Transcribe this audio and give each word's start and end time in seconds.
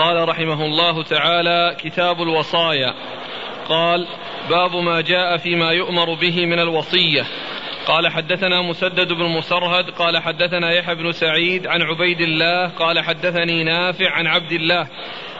قال 0.00 0.28
رحمه 0.28 0.64
الله 0.64 1.02
تعالى 1.02 1.76
كتاب 1.78 2.22
الوصايا. 2.22 2.94
قال 3.68 4.06
باب 4.50 4.76
ما 4.76 5.00
جاء 5.00 5.36
فيما 5.36 5.70
يؤمر 5.70 6.14
به 6.14 6.46
من 6.46 6.58
الوصية. 6.58 7.26
قال 7.86 8.08
حدثنا 8.08 8.62
مسدد 8.62 9.12
بن 9.12 9.24
مسرهد 9.24 9.90
قال 9.90 10.18
حدثنا 10.18 10.72
يحيى 10.72 10.94
بن 10.94 11.12
سعيد 11.12 11.66
عن 11.66 11.82
عبيد 11.82 12.20
الله 12.20 12.68
قال 12.68 13.00
حدثني 13.00 13.64
نافع 13.64 14.10
عن 14.10 14.26
عبد 14.26 14.52
الله 14.52 14.88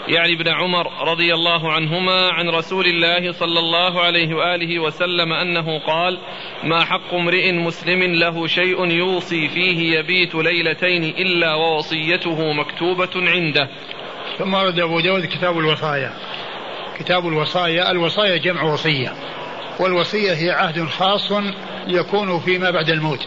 يعني 0.08 0.32
ابن 0.32 0.48
عمر 0.48 1.10
رضي 1.10 1.34
الله 1.34 1.72
عنهما 1.72 2.28
عن 2.32 2.48
رسول 2.48 2.86
الله 2.86 3.32
صلى 3.32 3.58
الله 3.58 4.00
عليه 4.00 4.34
وآله 4.34 4.78
وسلم 4.78 5.32
أنه 5.32 5.78
قال 5.78 6.18
ما 6.64 6.84
حق 6.84 7.14
امرئ 7.14 7.52
مسلم 7.52 8.02
له 8.02 8.46
شيء 8.46 8.90
يوصي 8.90 9.48
فيه 9.48 9.98
يبيت 9.98 10.34
ليلتين 10.34 11.04
إلا 11.04 11.54
ووصيته 11.54 12.52
مكتوبة 12.52 13.10
عنده. 13.16 13.68
ثم 14.40 14.54
ورد 14.54 14.78
أبو 14.78 15.00
داود 15.00 15.26
كتاب 15.26 15.58
الوصايا. 15.58 16.12
كتاب 16.98 17.28
الوصايا 17.28 17.90
الوصايا 17.90 18.36
جمع 18.36 18.62
وصية. 18.62 19.12
والوصية 19.78 20.32
هي 20.32 20.50
عهد 20.50 20.84
خاص 20.84 21.32
يكون 21.86 22.40
فيما 22.40 22.70
بعد 22.70 22.88
الموت. 22.88 23.26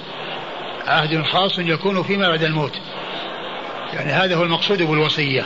عهد 0.88 1.23
خاص 1.23 1.59
يكون 1.59 2.04
فيما 2.04 2.30
بعد 2.30 2.44
الموت. 2.44 2.71
يعني 3.94 4.12
هذا 4.12 4.35
هو 4.35 4.44
المقصود 4.44 4.81
بالوصية. 4.84 5.45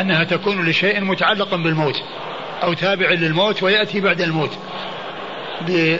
أنها 0.00 0.24
تكون 0.24 0.68
لشيء 0.68 1.00
متعلق 1.00 1.54
بالموت 1.54 2.02
أو 2.62 2.72
تابع 2.72 3.10
للموت 3.10 3.62
ويأتي 3.62 4.00
بعد 4.00 4.20
الموت. 4.20 4.58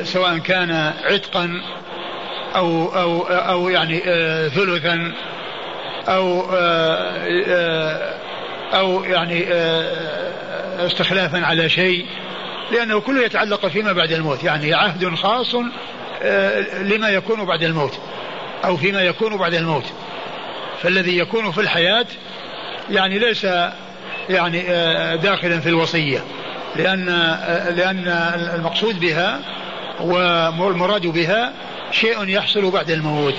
سواء 0.02 0.38
كان 0.38 0.92
عتقا 1.04 1.60
أو 2.56 2.86
أو 2.86 3.22
أو 3.26 3.68
يعني 3.68 4.02
آه، 4.06 4.48
ثلثا 4.48 5.12
أو 6.08 6.50
آه، 6.50 7.26
آه، 7.48 8.31
أو 8.72 9.04
يعني 9.04 9.44
استخلافا 10.86 11.46
على 11.46 11.68
شيء 11.68 12.06
لأنه 12.72 13.00
كله 13.00 13.24
يتعلق 13.24 13.66
فيما 13.66 13.92
بعد 13.92 14.12
الموت. 14.12 14.44
يعني 14.44 14.74
عهد 14.74 15.14
خاص 15.14 15.54
لما 16.80 17.08
يكون 17.08 17.44
بعد 17.44 17.62
الموت 17.62 17.98
أو 18.64 18.76
فيما 18.76 19.02
يكون 19.02 19.36
بعد 19.36 19.54
الموت. 19.54 19.84
فالذي 20.82 21.18
يكون 21.18 21.52
في 21.52 21.60
الحياة 21.60 22.06
يعني 22.90 23.18
ليس 23.18 23.46
يعني 24.30 24.62
آه، 24.68 25.14
داخلا 25.14 25.60
في 25.60 25.68
الوصية. 25.68 26.24
لأن 26.76 27.08
آه، 27.08 27.70
لأن 27.70 28.08
المقصود 28.54 29.00
بها 29.00 29.40
والمراد 30.00 31.06
بها 31.06 31.52
شيء 31.90 32.28
يحصل 32.28 32.70
بعد 32.70 32.90
الموت. 32.90 33.34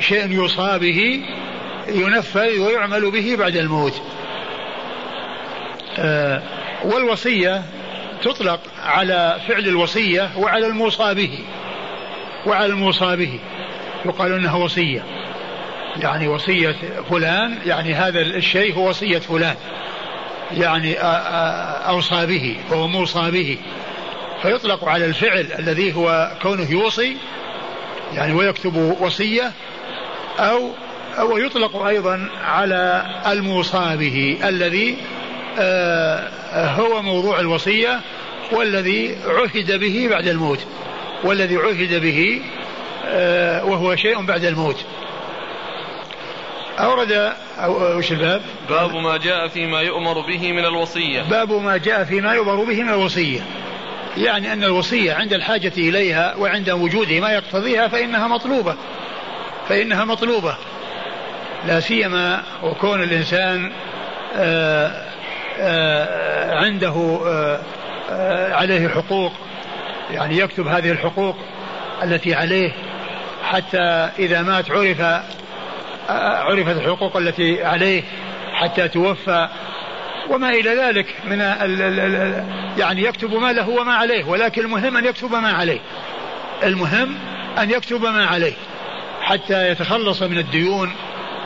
شيء 0.00 0.30
يوصى 0.30 0.78
به 0.78 1.24
ينفذ 1.88 2.58
ويعمل 2.58 3.10
به 3.10 3.36
بعد 3.36 3.56
الموت. 3.56 3.94
آه، 3.94 4.21
والوصية 6.84 7.62
تطلق 8.22 8.60
على 8.84 9.40
فعل 9.48 9.68
الوصية 9.68 10.30
وعلى 10.36 10.66
الموصى 10.66 11.14
به 11.14 11.38
وعلى 12.46 12.66
الموصى 12.66 13.16
به. 13.16 13.38
يقال 14.04 14.32
إنها 14.32 14.56
وصية. 14.56 15.04
يعني 15.96 16.28
وصية 16.28 16.76
فلان 17.10 17.58
يعني 17.66 17.94
هذا 17.94 18.20
الشيء 18.20 18.74
هو 18.74 18.88
وصية 18.88 19.18
فلان. 19.18 19.54
يعني 20.56 20.96
أوصى 21.88 22.26
به 22.26 22.56
وهو 22.70 22.88
موصى 22.88 23.30
به. 23.30 23.58
فيطلق 24.42 24.88
على 24.88 25.04
الفعل 25.04 25.46
الذي 25.58 25.96
هو 25.96 26.30
كونه 26.42 26.70
يوصي 26.70 27.16
يعني 28.14 28.32
ويكتب 28.32 28.96
وصية 29.00 29.52
أو 30.38 30.70
أو 31.18 31.38
يطلق 31.38 31.76
أيضا 31.76 32.28
على 32.44 33.06
الموصى 33.26 33.96
به 33.96 34.38
الذي 34.44 34.96
هو 36.54 37.02
موضوع 37.02 37.40
الوصية 37.40 38.00
والذي 38.52 39.16
عهد 39.26 39.72
به 39.80 40.08
بعد 40.10 40.28
الموت. 40.28 40.66
والذي 41.24 41.56
عهد 41.56 42.00
به 42.02 42.42
وهو 43.64 43.96
شيء 43.96 44.22
بعد 44.22 44.44
الموت. 44.44 44.84
أورد 46.78 47.32
أو 47.58 47.98
وش 47.98 48.12
الباب؟ 48.12 48.42
باب 48.70 48.94
ما 48.94 49.16
جاء 49.16 49.48
فيما 49.48 49.80
يؤمر 49.80 50.20
به 50.20 50.52
من 50.52 50.64
الوصية. 50.64 51.22
باب 51.22 51.52
ما 51.52 51.76
جاء 51.76 52.04
فيما 52.04 52.34
يؤمر 52.34 52.64
به 52.64 52.82
من 52.82 52.88
الوصية. 52.88 53.40
يعني 54.16 54.52
أن 54.52 54.64
الوصية 54.64 55.12
عند 55.12 55.32
الحاجة 55.32 55.72
إليها 55.76 56.34
وعند 56.36 56.70
وجود 56.70 57.12
ما 57.12 57.32
يقتضيها 57.32 57.88
فإنها 57.88 58.28
مطلوبة. 58.28 58.76
فإنها 59.68 60.04
مطلوبة. 60.04 60.56
لا 61.66 61.80
سيما 61.80 62.42
وكون 62.62 63.02
الإنسان 63.02 63.72
آه، 64.36 64.86
آه، 64.86 65.12
عنده 66.64 67.20
آآ 67.26 67.62
آه، 68.10 68.54
عليه 68.54 68.88
حقوق 68.88 69.32
يعني 70.10 70.38
يكتب 70.38 70.66
هذه 70.66 70.90
الحقوق 70.90 71.36
التي 72.02 72.34
عليه 72.34 72.72
حتى 73.44 74.10
إذا 74.18 74.42
مات 74.42 74.70
عرف 74.70 75.00
عرفت 76.08 76.76
الحقوق 76.76 77.16
التي 77.16 77.64
عليه 77.64 78.02
حتى 78.52 78.88
توفى. 78.88 79.48
وما 80.30 80.50
إلى 80.50 80.70
ذلك 80.74 81.06
من 81.24 81.40
ال 81.40 81.82
ال 81.82 82.00
ال 82.00 82.44
يعني 82.78 83.02
يكتب 83.02 83.34
ما 83.34 83.52
له 83.52 83.68
وما 83.68 83.94
عليه 83.94 84.24
ولكن 84.24 84.62
المهم 84.62 84.96
أن 84.96 85.04
يكتب 85.04 85.32
ما 85.32 85.52
عليه. 85.52 85.80
المهم 86.62 87.14
أن 87.58 87.70
يكتب 87.70 88.02
ما 88.02 88.26
عليه 88.26 88.52
حتى 89.22 89.70
يتخلص 89.70 90.22
من 90.22 90.38
الديون 90.38 90.92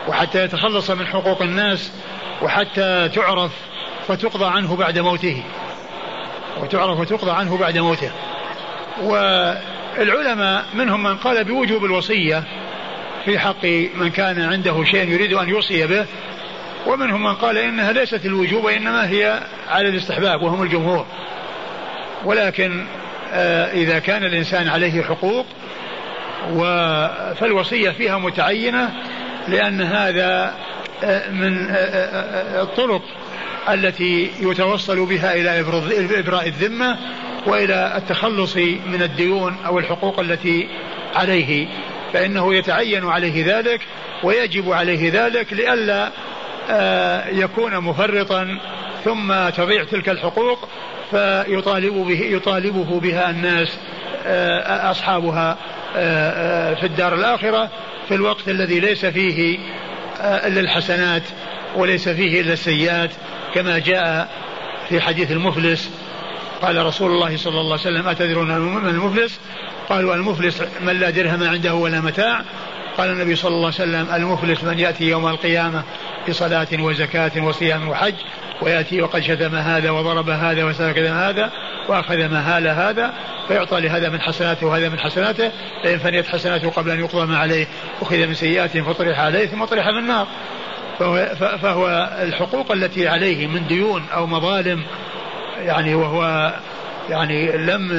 وحتى 0.08 0.44
يتخلص 0.44 0.90
من 0.90 1.06
حقوق 1.06 1.42
الناس 1.42 1.92
وحتى 2.42 3.08
تعرف 3.08 3.52
وتقضى 4.08 4.44
عنه 4.44 4.76
بعد 4.76 4.98
موته. 4.98 5.42
وتعرف 6.60 6.98
وتقضى 7.00 7.30
عنه 7.30 7.56
بعد 7.58 7.78
موته. 7.78 8.10
والعلماء 9.02 10.64
منهم 10.74 11.02
من 11.02 11.16
قال 11.16 11.44
بوجوب 11.44 11.84
الوصية 11.84 12.44
في 13.24 13.38
حق 13.38 13.64
من 13.94 14.10
كان 14.10 14.42
عنده 14.42 14.84
شيء 14.84 15.08
يريد 15.08 15.32
أن 15.32 15.48
يوصي 15.48 15.86
به 15.86 16.06
ومنهم 16.86 17.22
من 17.22 17.34
قال 17.34 17.58
إنها 17.58 17.92
ليست 17.92 18.26
الوجوب 18.26 18.64
وإنما 18.64 19.08
هي 19.08 19.40
على 19.68 19.88
الاستحباب 19.88 20.42
وهم 20.42 20.62
الجمهور. 20.62 21.06
ولكن 22.24 22.86
آه، 23.32 23.72
إذا 23.72 23.98
كان 23.98 24.24
الإنسان 24.24 24.68
عليه 24.68 25.02
حقوق 25.02 25.46
فالوصية 27.40 27.90
فيها 27.90 28.18
متعينة 28.18 28.90
لأن 29.48 29.80
هذا 29.80 30.54
آه، 31.04 31.30
من 31.30 31.66
آه، 31.70 32.62
الطرق 32.62 33.02
التي 33.68 34.30
يتوصل 34.40 35.06
بها 35.06 35.34
إلى 35.34 35.60
إبراء 36.18 36.48
الذمة 36.48 36.96
وإلى 37.46 37.92
التخلص 37.96 38.56
من 38.86 39.02
الديون 39.02 39.56
أو 39.66 39.78
الحقوق 39.78 40.20
التي 40.20 40.68
عليه 41.14 41.66
فإنه 42.12 42.54
يتعين 42.54 43.08
عليه 43.08 43.56
ذلك 43.56 43.80
ويجب 44.22 44.72
عليه 44.72 45.24
ذلك 45.24 45.52
لئلا 45.52 46.10
آه، 46.70 47.28
يكون 47.28 47.80
مفرطا 47.80 48.58
ثم 49.04 49.48
تضيع 49.48 49.84
تلك 49.84 50.08
الحقوق 50.08 50.68
فيطالب 51.10 51.94
به 51.94 52.20
يطالبه 52.22 53.00
بها 53.00 53.30
الناس 53.30 53.78
آه، 54.26 54.90
أصحابها 54.90 55.56
آه، 55.96 56.74
في 56.74 56.86
الدار 56.86 57.14
الآخرة 57.14 57.70
في 58.08 58.14
الوقت 58.14 58.48
الذي 58.48 58.80
ليس 58.80 59.06
فيه 59.06 59.58
إلا 60.20 60.60
الحسنات. 60.60 61.22
وليس 61.76 62.08
فيه 62.08 62.40
إلا 62.40 62.52
السيئات 62.52 63.10
كما 63.54 63.78
جاء 63.78 64.28
في 64.88 65.00
حديث 65.00 65.32
المفلس. 65.32 65.90
قال 66.62 66.86
رسول 66.86 67.10
الله 67.10 67.36
صلى 67.36 67.60
الله 67.60 67.72
عليه 67.72 67.80
وسلم 67.80 68.08
أتدرون 68.08 68.58
من 68.58 68.88
المفلس؟ 68.88 69.40
قالوا 69.88 70.14
المفلس 70.14 70.62
من 70.80 71.00
لا 71.00 71.10
درهم 71.10 71.48
عنده 71.48 71.74
ولا 71.74 72.00
متاع. 72.00 72.42
قال 72.98 73.10
النبي 73.10 73.36
صلى 73.36 73.54
الله 73.54 73.66
عليه 73.66 73.74
وسلم 73.74 74.14
المفلس 74.14 74.64
من 74.64 74.78
يأتي 74.78 75.04
يوم 75.04 75.28
القيامة 75.28 75.82
بصلاة 76.28 76.68
وزكاة 76.72 77.44
وصيام 77.44 77.88
وحج 77.88 78.14
ويأتي 78.62 79.02
وقد 79.02 79.20
شتم 79.20 79.54
هذا 79.54 79.90
وضرب 79.90 80.30
هذا 80.30 80.64
وسرق 80.64 80.98
هذا 80.98 81.50
وأخذ 81.88 82.28
مهال 82.28 82.68
هذا 82.68 83.14
فيعطى 83.48 83.80
لهذا 83.80 84.08
من 84.08 84.20
حسناته 84.20 84.66
وهذا 84.66 84.88
من 84.88 84.98
حسناته 84.98 85.50
فإن 85.82 85.98
فنيت 85.98 86.26
حسناته 86.26 86.70
قبل 86.70 86.90
أن 86.90 87.00
يقضى 87.00 87.26
ما 87.26 87.38
عليه 87.38 87.66
أخذ 88.02 88.26
من 88.26 88.34
سيئاته 88.34 88.82
فطرح 88.82 89.18
عليه 89.18 89.46
ثم 89.46 89.64
طرح 89.64 89.84
في 89.84 89.98
النار. 89.98 90.26
فهو, 90.98 91.34
فهو 91.62 92.10
الحقوق 92.22 92.72
التي 92.72 93.08
عليه 93.08 93.46
من 93.46 93.66
ديون 93.66 94.02
أو 94.14 94.26
مظالم 94.26 94.82
يعني 95.58 95.94
وهو 95.94 96.52
يعني 97.10 97.52
لم 97.52 97.90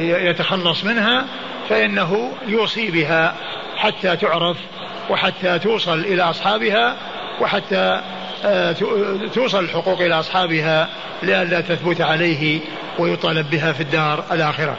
يتخلص 0.00 0.84
منها 0.84 1.24
فإنه 1.68 2.32
يوصي 2.46 2.90
بها 2.90 3.34
حتى 3.76 4.16
تعرف 4.16 4.56
وحتى 5.10 5.58
توصل 5.58 5.98
إلى 5.98 6.22
أصحابها 6.22 6.96
وحتى 7.40 8.00
آه، 8.44 8.72
توصل 9.34 9.64
الحقوق 9.64 10.00
إلى 10.00 10.20
أصحابها 10.20 10.88
لئلا 11.22 11.60
تثبت 11.60 12.00
عليه 12.00 12.60
ويطالب 12.98 13.50
بها 13.50 13.72
في 13.72 13.80
الدار 13.80 14.24
الآخرة. 14.32 14.78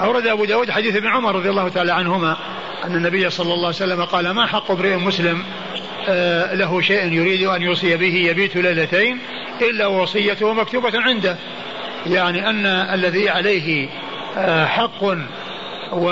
أورد 0.00 0.26
أبو 0.26 0.44
داود 0.44 0.70
حديث 0.70 0.96
ابن 0.96 1.06
عمر 1.06 1.34
رضي 1.34 1.50
الله 1.50 1.68
تعالى 1.68 1.92
عنهما 1.92 2.36
أن 2.84 2.94
النبي 2.94 3.30
صلى 3.30 3.54
الله 3.54 3.66
عليه 3.66 3.76
وسلم 3.76 4.04
قال 4.04 4.30
ما 4.30 4.46
حق 4.46 4.70
امرئ 4.70 4.96
مسلم 4.96 5.44
له 6.52 6.80
شيء 6.80 7.12
يريد 7.12 7.42
أن 7.42 7.62
يوصي 7.62 7.96
به 7.96 8.14
يبيت 8.14 8.56
ليلتين 8.56 9.18
إلا 9.62 9.86
وصيته 9.86 10.52
مكتوبة 10.52 11.00
عنده. 11.00 11.36
يعني 12.06 12.50
أن 12.50 12.66
الذي 12.66 13.28
عليه 13.28 13.88
آه، 14.38 14.64
حق 14.64 15.04
و 15.92 16.10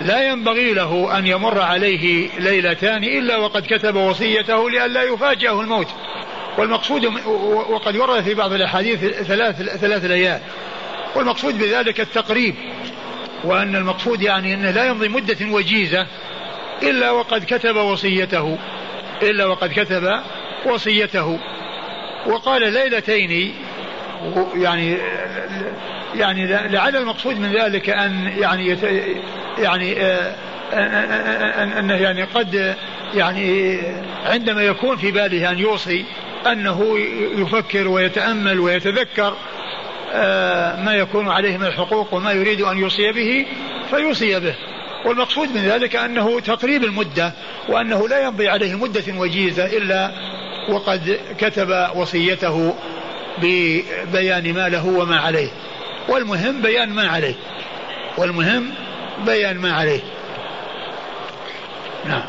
لا 0.00 0.30
ينبغي 0.30 0.74
له 0.74 1.18
أن 1.18 1.26
يمر 1.26 1.60
عليه 1.60 2.28
ليلتان 2.38 3.04
إلا 3.04 3.36
وقد 3.36 3.62
كتب 3.66 3.96
وصيته 3.96 4.70
لئلا 4.70 5.02
يفاجئه 5.02 5.60
الموت. 5.60 5.88
والمقصود 6.58 7.04
وقد 7.70 7.96
ورد 7.96 8.22
في 8.22 8.34
بعض 8.34 8.52
الأحاديث 8.52 9.04
ثلاث 9.04 9.62
ثلاث 9.62 10.04
ليال. 10.04 10.40
والمقصود 11.14 11.58
بذلك 11.58 12.00
التقريب 12.00 12.54
وأن 13.44 13.76
المقصود 13.76 14.22
يعني 14.22 14.54
أنه 14.54 14.70
لا 14.70 14.86
يمضي 14.86 15.08
مدة 15.08 15.36
وجيزة 15.50 16.06
إلا 16.82 17.10
وقد 17.10 17.44
كتب 17.44 17.76
وصيته. 17.76 18.58
إلا 19.22 19.46
وقد 19.46 19.72
كتب 19.72 20.20
وصيته. 20.66 21.38
وقال 22.26 22.72
ليلتين 22.72 23.54
يعني 24.54 24.98
يعني 26.14 26.46
لعل 26.46 26.96
المقصود 26.96 27.40
من 27.40 27.52
ذلك 27.52 27.90
أن 27.90 28.32
يعني 28.38 28.78
يعني 29.58 30.02
آه، 30.02 30.34
أنه 31.78 31.94
يعني 31.94 32.22
قد 32.22 32.76
يعني 33.14 33.78
عندما 34.26 34.62
يكون 34.62 34.96
في 34.96 35.10
باله 35.10 35.50
أن 35.50 35.58
يوصي 35.58 36.04
أنه 36.46 36.98
يفكر 37.36 37.88
ويتأمل 37.88 38.60
ويتذكر 38.60 39.36
آه، 40.14 40.82
ما 40.82 40.94
يكون 40.94 41.28
عليه 41.28 41.56
من 41.56 41.66
الحقوق 41.66 42.14
وما 42.14 42.32
يريد 42.32 42.60
أن 42.60 42.78
يوصي 42.78 43.12
به 43.12 43.46
فيوصي 43.90 44.40
به. 44.40 44.54
والمقصود 45.04 45.48
من 45.48 45.60
ذلك 45.60 45.96
أنه 45.96 46.40
تقريب 46.40 46.84
المدة 46.84 47.32
وأنه 47.68 48.08
لا 48.08 48.26
يمضي 48.26 48.48
عليه 48.48 48.74
مدة 48.74 49.04
وجيزة 49.16 49.64
إلا 49.64 50.12
وقد 50.68 51.20
كتب 51.38 51.88
وصيته 51.94 52.74
ببيان 53.38 54.54
ما 54.54 54.68
له 54.68 54.86
وما 54.86 55.20
عليه. 55.20 55.48
والمهم 56.08 56.62
بيان 56.62 56.88
ما 56.88 57.08
عليه. 57.08 57.34
والمهم 58.18 58.74
بيان 59.26 59.56
ما 59.58 59.72
عليه. 59.72 60.00
نعم. 62.04 62.24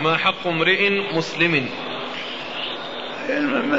ما 0.00 0.16
حق 0.16 0.46
امرئ 0.46 0.90
مسلم؟ 1.14 1.68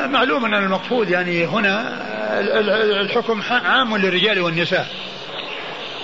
معلوم 0.10 0.46
أن 0.46 0.54
المقصود 0.54 1.10
يعني 1.10 1.46
هنا 1.46 2.02
الحكم 3.02 3.42
عام 3.66 3.98
للرجال 3.98 4.42
والنساء. 4.42 4.88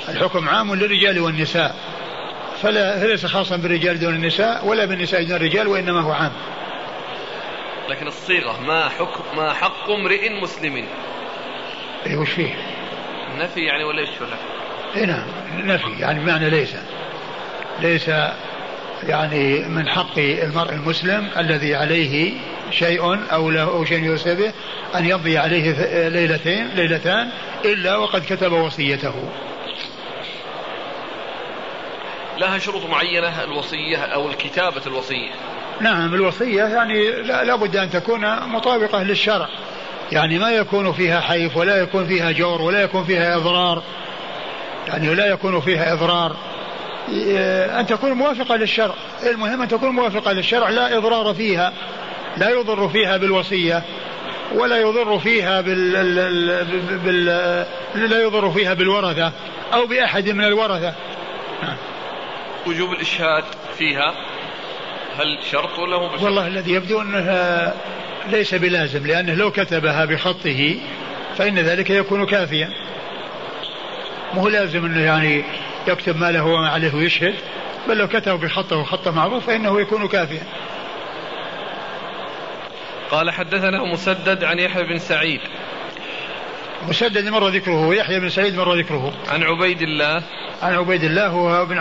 الحكم 0.09 0.49
عام 0.49 0.75
للرجال 0.75 1.19
والنساء. 1.19 1.75
فلا 2.61 3.07
ليس 3.07 3.25
خاصا 3.25 3.55
بالرجال 3.55 3.99
دون 3.99 4.15
النساء 4.15 4.65
ولا 4.65 4.85
بالنساء 4.85 5.23
دون 5.23 5.35
الرجال 5.35 5.67
وإنما 5.67 6.01
هو 6.01 6.11
عام. 6.11 6.31
لكن 7.89 8.07
الصيغة 8.07 8.61
ما 8.67 8.89
حكم 8.89 9.37
ما 9.37 9.53
حق 9.53 9.89
امرئ 9.89 10.29
مسلم؟ 10.29 10.85
اي 12.07 12.17
وش 12.17 12.29
فيه؟ 12.29 12.55
نفي 13.39 13.59
يعني 13.59 13.83
ولا 13.83 13.99
إيش 13.99 14.09
اي 14.95 15.05
نعم 15.05 15.27
نفي 15.57 15.91
يعني 15.99 16.19
بمعنى 16.19 16.49
ليس. 16.49 16.75
ليس 17.79 18.11
يعني 19.03 19.59
من 19.59 19.89
حق 19.89 20.17
المرء 20.17 20.73
المسلم 20.73 21.29
الذي 21.37 21.75
عليه 21.75 22.33
شيء 22.71 23.19
أو 23.31 23.49
له 23.49 23.85
شيء 23.85 24.03
يوصي 24.03 24.35
به 24.35 24.53
أن 24.95 25.05
يمضي 25.05 25.37
عليه 25.37 25.71
ليلتين 26.09 26.67
ليلتان 26.67 27.29
إلا 27.65 27.95
وقد 27.95 28.25
كتب 28.25 28.51
وصيته. 28.51 29.13
لها 32.37 32.57
شروط 32.57 32.85
معينة 32.85 33.43
الوصية 33.43 33.97
أو 33.97 34.29
الكتابة 34.29 34.81
الوصية. 34.87 35.29
نعم 35.81 36.13
الوصية 36.13 36.63
يعني 36.63 37.11
لا 37.21 37.55
بد 37.55 37.75
أن 37.75 37.89
تكون 37.89 38.49
مطابقة 38.49 39.03
للشرع. 39.03 39.47
يعني 40.11 40.39
ما 40.39 40.51
يكون 40.51 40.91
فيها 40.91 41.19
حيف 41.19 41.57
ولا 41.57 41.75
يكون 41.75 42.07
فيها 42.07 42.31
جور 42.31 42.61
ولا 42.61 42.81
يكون 42.81 43.03
فيها 43.03 43.35
إضرار. 43.35 43.83
يعني 44.87 45.15
لا 45.15 45.25
يكون 45.25 45.61
فيها 45.61 45.93
إضرار 45.93 46.35
أن 47.79 47.85
تكون 47.87 48.11
موافقة 48.11 48.55
للشرع 48.55 48.93
المهم 49.23 49.61
أن 49.61 49.67
تكون 49.67 49.89
موافقة 49.89 50.31
للشرع 50.31 50.69
لا 50.69 50.97
إضرار 50.97 51.33
فيها 51.33 51.73
لا 52.37 52.49
يضر 52.49 52.89
فيها 52.89 53.17
بالوصية 53.17 53.83
ولا 54.53 54.77
يضر 54.77 55.19
فيها 55.19 55.61
بال... 55.61 55.91
بال... 57.03 57.25
لا 57.95 58.21
يضر 58.21 58.51
فيها 58.51 58.73
بالورثة 58.73 59.31
أو 59.73 59.85
بأحد 59.85 60.29
من 60.29 60.43
الورثة. 60.43 60.93
وجوب 62.67 62.91
الإشهاد 62.91 63.43
فيها 63.77 64.13
هل 65.17 65.39
شرط 65.51 65.79
ولا 65.79 65.95
هو 65.95 66.07
بشرط؟ 66.07 66.23
والله 66.23 66.47
الذي 66.47 66.71
يبدو 66.71 67.01
أنه 67.01 67.73
ليس 68.27 68.55
بلازم 68.55 69.07
لأنه 69.07 69.33
لو 69.33 69.51
كتبها 69.51 70.05
بخطه 70.05 70.75
فإن 71.37 71.59
ذلك 71.59 71.89
يكون 71.89 72.25
كافيا. 72.25 72.69
مو 74.33 74.47
لازم 74.47 74.85
أنه 74.85 75.01
يعني 75.01 75.43
يكتب 75.87 76.17
ما 76.17 76.31
له 76.31 76.45
وما 76.45 76.69
عليه 76.69 76.95
ويشهد 76.95 77.35
بل 77.87 77.97
لو 77.97 78.07
كتب 78.07 78.39
بخطه 78.39 78.83
خطه 78.83 79.11
معروف 79.11 79.45
فإنه 79.45 79.81
يكون 79.81 80.07
كافيا. 80.07 80.41
قال 83.11 83.31
حدثنا 83.31 83.83
مسدد 83.83 84.43
عن 84.43 84.59
يحيى 84.59 84.83
بن 84.83 84.99
سعيد 84.99 85.39
مسدد 86.87 87.27
مر 87.27 87.47
ذكره 87.47 87.87
ويحيى 87.87 88.19
بن 88.19 88.29
سعيد 88.29 88.55
مر 88.55 88.79
ذكره 88.79 89.13
عن 89.29 89.43
عبيد 89.43 89.81
الله 89.81 90.23
عن 90.61 90.73
عبيد 90.73 91.03
الله 91.03 91.27
هو 91.27 91.65
بن 91.65 91.77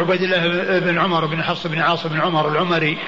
عبيد 0.00 0.22
الله 0.22 0.78
بن 0.78 0.98
عمر 0.98 1.26
بن 1.26 1.42
حفص 1.42 1.66
بن 1.66 1.78
عاصم 1.78 2.08
بن 2.08 2.20
عمر 2.20 2.48
العمري 2.48 2.98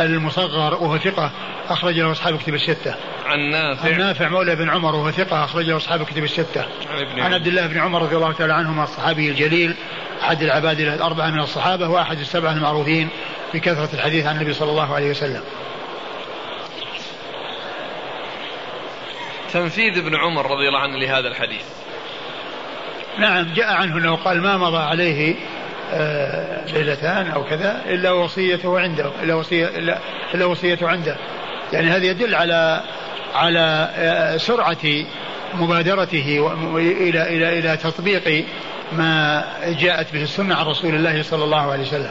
المصغر 0.00 0.74
وهو 0.74 0.98
ثقة 0.98 1.30
أخرج 1.68 1.98
له 1.98 2.12
أصحاب 2.12 2.38
كتب 2.38 2.54
الستة. 2.54 2.94
عن 3.26 3.50
نافع 3.50 3.88
عن 3.88 3.98
نافع 3.98 4.28
مولى 4.28 4.56
بن 4.56 4.70
عمر 4.70 4.94
وهو 4.94 5.10
ثقة 5.10 5.44
أخرج 5.44 5.64
له 5.64 5.76
أصحاب 5.76 6.04
كتب 6.04 6.24
الستة. 6.24 6.64
عن, 6.90 7.20
عن 7.20 7.34
عبد 7.34 7.46
الله 7.46 7.66
بن 7.66 7.78
عمر 7.78 8.02
رضي 8.02 8.16
الله 8.16 8.32
تعالى 8.32 8.52
عنهما 8.52 8.84
الصحابي 8.84 9.30
الجليل 9.30 9.74
أحد 10.22 10.42
العباد 10.42 10.80
الأربعة 10.80 11.30
من 11.30 11.40
الصحابة 11.40 11.88
وأحد 11.88 12.18
السبعة 12.18 12.52
المعروفين 12.52 13.08
بكثرة 13.54 13.88
الحديث 13.94 14.26
عن 14.26 14.36
النبي 14.36 14.52
صلى 14.52 14.70
الله 14.70 14.94
عليه 14.94 15.10
وسلم. 15.10 15.42
تنفيذ 19.54 19.98
ابن 19.98 20.16
عمر 20.16 20.50
رضي 20.50 20.68
الله 20.68 20.78
عنه 20.78 20.98
لهذا 20.98 21.28
الحديث. 21.28 21.64
نعم 23.18 23.52
جاء 23.52 23.72
عنه 23.72 23.98
انه 23.98 24.16
قال 24.16 24.40
ما 24.40 24.58
مضى 24.58 24.82
عليه 24.82 25.34
آه، 25.92 26.64
ليلتان 26.72 27.30
أو 27.30 27.44
كذا 27.44 27.82
الا 27.86 28.10
وصيته 28.10 28.80
عنده 28.80 29.10
الا 29.22 29.34
وصيه 29.34 29.66
الا, 29.66 29.98
إلا 30.34 30.44
وصيته 30.44 30.88
عنده 30.88 31.16
يعني 31.72 31.90
هذا 31.90 32.04
يدل 32.04 32.34
على 32.34 32.80
على 33.34 33.90
آه، 33.96 34.36
سرعة 34.36 35.04
مبادرته 35.54 36.52
إلى 36.76 37.22
إلى 37.22 37.58
إلى 37.58 37.76
تطبيق 37.76 38.44
ما 38.92 39.44
جاءت 39.66 40.12
به 40.12 40.22
السنة 40.22 40.54
عن 40.54 40.66
رسول 40.66 40.94
الله 40.94 41.22
صلى 41.22 41.44
الله 41.44 41.72
عليه 41.72 41.82
وسلم. 41.82 42.10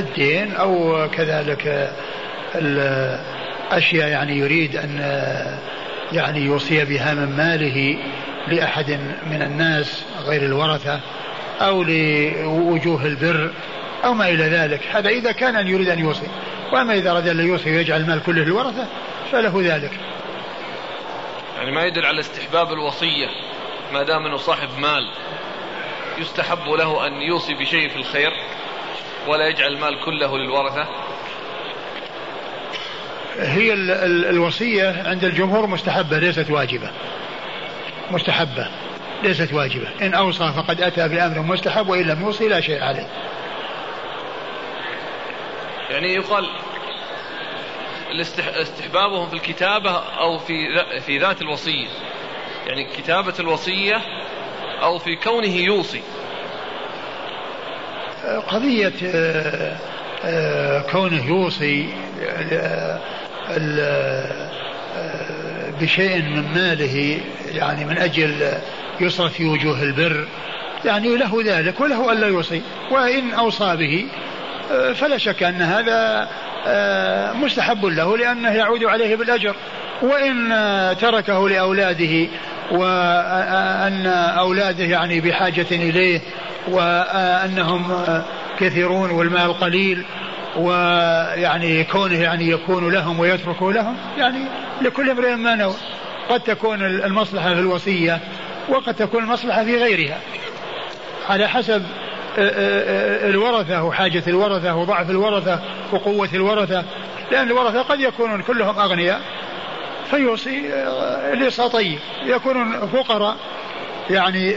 الدين 0.00 0.54
أو 0.54 1.08
كذلك 1.12 1.92
الاشياء 2.54 4.08
يعني 4.08 4.38
يريد 4.38 4.76
أن 4.76 4.98
يعني 6.12 6.40
يوصي 6.40 6.84
بها 6.84 7.14
من 7.14 7.36
ماله 7.36 7.98
لأحد 8.48 8.90
من 9.30 9.42
الناس 9.42 10.04
غير 10.26 10.42
الورثة 10.42 11.00
أو 11.60 11.82
لوجوه 11.82 13.06
البر 13.06 13.50
أو 14.04 14.14
ما 14.14 14.28
إلى 14.28 14.44
ذلك. 14.44 14.80
هذا 14.92 15.08
إذا 15.08 15.32
كان 15.32 15.56
أن 15.56 15.68
يريد 15.68 15.88
أن 15.88 15.98
يوصي. 15.98 16.26
وأما 16.72 16.94
إذا 16.94 17.10
أراد 17.10 17.28
أن 17.28 17.40
يوصي 17.40 17.70
ويجعل 17.70 18.00
المال 18.00 18.22
كله 18.22 18.42
للورثة 18.42 18.86
فله 19.32 19.52
ذلك. 19.56 19.92
يعني 21.58 21.70
ما 21.70 21.84
يدل 21.84 22.06
على 22.06 22.20
استحباب 22.20 22.72
الوصية 22.72 23.28
ما 23.92 24.02
دام 24.02 24.26
أنه 24.26 24.36
صاحب 24.36 24.68
مال 24.78 25.10
يستحب 26.18 26.68
له 26.68 27.06
أن 27.06 27.12
يوصي 27.12 27.54
بشيء 27.54 27.88
في 27.88 27.96
الخير؟ 27.96 28.32
ولا 29.26 29.46
يجعل 29.48 29.72
المال 29.72 30.00
كله 30.04 30.38
للورثة؟ 30.38 30.88
هي 33.38 33.72
الوصية 34.30 35.02
عند 35.06 35.24
الجمهور 35.24 35.66
مستحبة 35.66 36.18
ليست 36.18 36.50
واجبة. 36.50 36.90
مستحبة 38.10 38.68
ليست 39.22 39.52
واجبة. 39.52 39.88
إن 40.02 40.14
أوصى 40.14 40.52
فقد 40.56 40.80
أتى 40.82 41.08
بأمر 41.08 41.38
مستحب 41.38 41.88
وإن 41.88 42.02
لم 42.02 42.22
يوصي 42.22 42.48
لا 42.48 42.60
شيء 42.60 42.82
عليه. 42.82 43.08
يعني 45.90 46.14
يقال 46.14 46.50
استحبابهم 48.38 49.28
في 49.28 49.34
الكتابة 49.34 49.90
أو 49.90 50.38
في 50.38 50.84
في 51.00 51.18
ذات 51.18 51.42
الوصية. 51.42 51.88
يعني 52.66 52.84
كتابة 52.84 53.34
الوصية 53.40 54.02
أو 54.82 54.98
في 54.98 55.16
كونه 55.16 55.56
يوصي. 55.56 56.02
قضية 58.24 58.92
آه، 59.14 59.76
آه، 60.24 60.80
كونه 60.80 61.26
يوصي 61.26 61.86
بشيء 65.80 66.22
من 66.22 66.54
ماله 66.54 67.20
يعني 67.52 67.84
من 67.84 67.98
أجل 67.98 68.52
يصرف 69.00 69.32
في 69.32 69.44
وجوه 69.44 69.82
البر 69.82 70.28
يعني 70.84 71.16
له 71.16 71.42
ذلك 71.44 71.80
وله 71.80 72.12
ألا 72.12 72.26
يوصي 72.26 72.62
وإن 72.90 73.30
أوصى 73.30 73.76
به 73.76 74.06
فلا 74.94 75.18
شك 75.18 75.42
أن 75.42 75.62
هذا 75.62 76.28
مستحب 77.34 77.84
له 77.84 78.16
لأنه 78.16 78.52
يعود 78.52 78.84
عليه 78.84 79.16
بالأجر. 79.16 79.54
وإن 80.02 80.54
تركه 81.00 81.48
لأولاده 81.48 82.28
وأن 82.70 84.06
أولاده 84.38 84.84
يعني 84.84 85.20
بحاجة 85.20 85.66
إليه 85.70 86.20
وأنهم 86.68 88.04
كثيرون 88.58 89.10
والمال 89.10 89.60
قليل 89.60 90.04
ويعني 90.56 91.84
كونه 91.84 92.18
يعني 92.18 92.48
يكون 92.48 92.92
لهم 92.92 93.20
ويتركه 93.20 93.72
لهم 93.72 93.96
يعني 94.18 94.44
لكل 94.82 95.10
امرئ 95.10 95.34
ما 95.34 95.54
نوى. 95.54 95.74
قد 96.30 96.40
تكون 96.40 96.82
المصلحة 96.82 97.54
في 97.54 97.60
الوصية 97.60 98.18
وقد 98.68 98.94
تكون 98.94 99.22
المصلحة 99.22 99.64
في 99.64 99.76
غيرها. 99.76 100.18
على 101.28 101.48
حسب 101.48 101.82
الورثة 102.38 103.82
وحاجة 103.84 104.22
الورثة 104.26 104.76
وضعف 104.76 105.10
الورثة 105.10 105.60
وقوة 105.92 106.28
الورثة 106.34 106.84
لأن 107.32 107.46
الورثة 107.46 107.82
قد 107.82 108.00
يكونون 108.00 108.42
كلهم 108.42 108.78
أغنياء 108.78 109.20
فيوصي 110.10 110.62
ليس 111.32 111.60
طيب. 111.60 111.98
يكونون 112.24 112.86
فقراء 112.86 113.36
يعني 114.10 114.54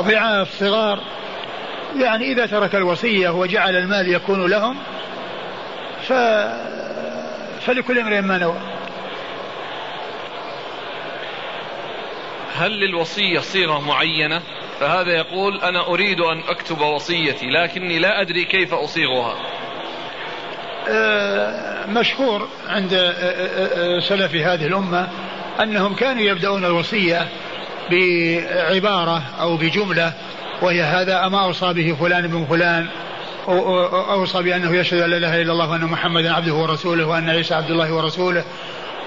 ضعاف 0.00 0.50
صغار 0.60 1.00
يعني 1.96 2.32
إذا 2.32 2.46
ترك 2.46 2.74
الوصية 2.74 3.28
وجعل 3.28 3.76
المال 3.76 4.08
يكون 4.08 4.50
لهم 4.50 4.76
ف 6.02 6.12
فلكل 7.60 7.98
امرئ 7.98 8.20
ما 8.20 8.38
نوى. 8.38 8.56
هل 12.56 12.70
للوصية 12.70 13.38
صيغة 13.38 13.80
معينة؟ 13.80 14.42
فهذا 14.80 15.10
يقول 15.10 15.60
أنا 15.60 15.86
أريد 15.86 16.20
أن 16.20 16.42
أكتب 16.48 16.80
وصيتي 16.80 17.46
لكني 17.46 17.98
لا 17.98 18.20
أدري 18.20 18.44
كيف 18.44 18.74
أصيغها. 18.74 19.36
آه، 20.88 21.86
مشهور 21.86 22.48
عند 22.68 22.94
آه، 22.94 23.12
آه، 23.12 24.00
سلف 24.00 24.34
هذه 24.34 24.66
الأمة 24.66 25.08
أنهم 25.62 25.94
كانوا 25.94 26.22
يبدأون 26.22 26.64
الوصية 26.64 27.28
بعبارة 27.90 29.22
أو 29.40 29.56
بجملة 29.56 30.12
وهي 30.62 30.82
هذا 30.82 31.26
أما 31.26 31.44
أوصى 31.44 31.72
به 31.72 31.96
فلان 32.00 32.26
بن 32.26 32.46
فلان 32.50 32.86
أوصى 34.10 34.42
بأنه 34.42 34.76
يشهد 34.76 35.00
أن 35.00 35.10
لا 35.10 35.16
إله 35.16 35.42
إلا 35.42 35.52
الله 35.52 35.70
وأن 35.70 35.84
محمدا 35.84 36.32
عبده 36.32 36.54
ورسوله 36.54 37.06
وأن 37.06 37.30
عيسى 37.30 37.54
عبد 37.54 37.70
الله 37.70 37.92
ورسوله 37.92 38.44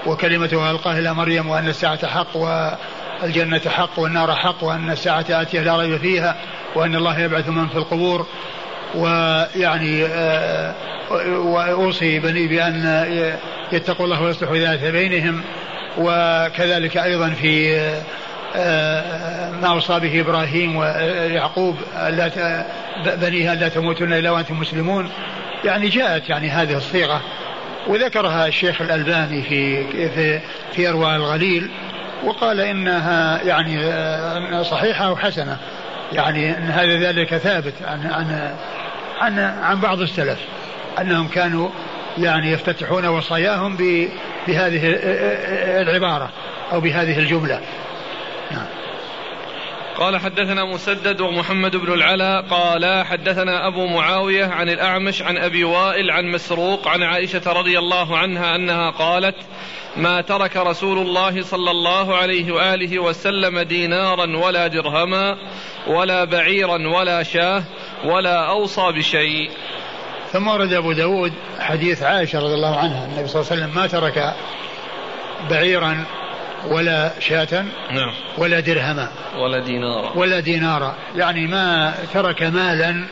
وكلمته 0.06 0.70
ألقاها 0.70 0.98
إلى 0.98 1.14
مريم 1.14 1.48
وأن 1.48 1.68
الساعة 1.68 2.06
حق 2.06 2.36
والجنة 2.36 3.60
حق 3.68 3.98
والنار 3.98 4.34
حق 4.34 4.64
وأن 4.64 4.90
الساعة 4.90 5.24
آتية 5.30 5.60
لا 5.60 5.76
ريب 5.76 5.96
فيها 5.96 6.36
وأن 6.74 6.94
الله 6.94 7.20
يبعث 7.20 7.48
من 7.48 7.68
في 7.68 7.76
القبور. 7.76 8.26
ويعني 8.94 10.04
آه، 10.04 10.74
وأوصي 11.28 12.18
بني 12.18 12.48
بأن 12.48 13.04
يتقوا 13.72 14.06
الله 14.06 14.22
ويصلحوا 14.22 14.56
ذات 14.56 14.84
بينهم 14.84 15.42
وكذلك 15.98 16.96
أيضا 16.96 17.30
في 17.30 17.76
آه، 17.76 18.02
ما 19.62 19.66
أوصى 19.68 20.00
به 20.00 20.20
إبراهيم 20.20 20.76
ويعقوب 20.76 21.76
ألا 21.96 22.30
بنيها 23.16 23.52
ألا 23.52 23.68
تموتن 23.68 24.12
إلا 24.12 24.30
وأنتم 24.30 24.60
مسلمون. 24.60 25.10
يعني 25.64 25.88
جاءت 25.88 26.28
يعني 26.28 26.50
هذه 26.50 26.76
الصيغة 26.76 27.20
وذكرها 27.86 28.46
الشيخ 28.46 28.80
الألباني 28.80 29.42
في 29.42 29.84
في 30.08 30.40
في 30.72 30.88
إرواء 30.88 31.16
الغليل 31.16 31.70
وقال 32.24 32.60
إنها 32.60 33.42
يعني 33.42 33.78
آه، 33.84 34.62
صحيحة 34.62 35.12
وحسنة 35.12 35.56
يعني 36.12 36.58
أن 36.58 36.70
هذا 36.70 36.96
ذلك 36.96 37.36
ثابت 37.36 37.74
عن 37.86 38.06
عن 38.06 38.54
عن 39.20 39.38
عن 39.38 39.80
بعض 39.80 40.00
السلف 40.00 40.38
أنهم 41.00 41.28
كانوا 41.28 41.68
يعني 42.18 42.52
يفتتحون 42.52 43.06
وصاياهم 43.06 43.76
بهذه 44.46 44.80
العبارة 45.82 46.30
أو 46.72 46.80
بهذه 46.80 47.18
الجملة. 47.18 47.60
قال 49.96 50.16
حدثنا 50.16 50.64
مسدد 50.64 51.20
ومحمد 51.20 51.76
بن 51.76 51.92
العلا 51.92 52.40
قال 52.40 53.04
حدثنا 53.06 53.66
أبو 53.66 53.86
معاوية 53.86 54.46
عن 54.46 54.68
الأعمش 54.68 55.22
عن 55.22 55.36
أبي 55.36 55.64
وائل 55.64 56.10
عن 56.10 56.26
مسروق 56.26 56.88
عن 56.88 57.02
عائشة 57.02 57.52
رضي 57.52 57.78
الله 57.78 58.18
عنها 58.18 58.56
أنها 58.56 58.90
قالت 58.90 59.36
ما 59.96 60.20
ترك 60.20 60.56
رسول 60.56 60.98
الله 60.98 61.42
صلى 61.42 61.70
الله 61.70 62.16
عليه 62.16 62.52
وآله 62.52 62.98
وسلم 62.98 63.58
دينارا 63.60 64.36
ولا 64.36 64.66
درهما 64.66 65.36
ولا 65.86 66.24
بعيرا 66.24 66.88
ولا 66.88 67.22
شاه 67.22 67.62
ولا 68.04 68.48
أوصى 68.48 68.92
بشيء. 68.92 69.50
ثم 70.32 70.48
ورد 70.48 70.72
أبو 70.72 70.92
داود 70.92 71.32
حديث 71.60 72.02
عائشة 72.02 72.38
رضي 72.38 72.54
الله 72.54 72.76
عنها 72.76 73.06
النبي 73.06 73.28
صلى 73.28 73.40
الله 73.40 73.52
عليه 73.52 73.62
وسلم 73.62 73.74
ما 73.74 73.86
ترك 73.86 74.34
بعيرا 75.50 76.04
ولا 76.66 77.10
شاة 77.20 77.64
نعم. 77.90 78.12
ولا 78.38 78.60
درهما 78.60 79.08
ولا 79.38 79.58
دينارا 79.58 80.12
ولا 80.14 80.40
دينارا 80.40 80.94
يعني 81.16 81.46
ما 81.46 81.94
ترك 82.14 82.42
مالا 82.42 83.04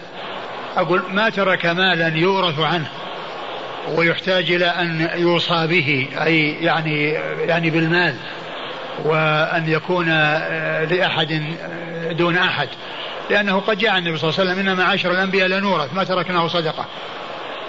أقول 0.77 1.03
ما 1.11 1.31
ترك 1.31 1.67
مالا 1.67 2.17
يورث 2.17 2.59
عنه 2.59 2.89
ويحتاج 3.95 4.53
إلى 4.53 4.67
أن 4.67 5.11
يوصى 5.15 5.67
به 5.67 6.09
أي 6.25 6.51
يعني 6.51 7.11
يعني 7.47 7.71
بالمال 7.71 8.15
وأن 9.05 9.69
يكون 9.69 10.09
لأحد 10.91 11.43
دون 12.11 12.37
أحد. 12.37 12.69
لأنه 13.31 13.61
قد 13.61 13.79
جاء 13.79 13.99
النبي 13.99 14.19
صلى 14.19 14.31
الله 14.31 14.41
عليه 14.41 14.51
وسلم 14.51 14.69
إن 14.69 14.77
معاشر 14.77 15.11
الأنبياء 15.11 15.49
لا 15.49 15.61
نورث 15.61 15.95
ما 15.95 16.05
تركناه 16.05 16.49
صدقة. 16.49 16.85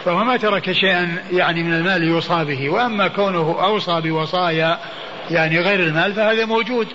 فهو 0.06 0.24
ما 0.24 0.38
ترك 0.38 0.72
شيئا 0.72 1.24
يعني 1.32 1.63
من 1.63 1.74
المال 1.74 2.03
يوصى 2.03 2.46
به 2.46 2.70
وأما 2.70 3.08
كونه 3.08 3.58
أوصى 3.63 4.01
بوصايا 4.01 4.79
يعني 5.32 5.60
غير 5.60 5.79
المال 5.79 6.13
فهذا 6.13 6.46
موجود. 6.46 6.88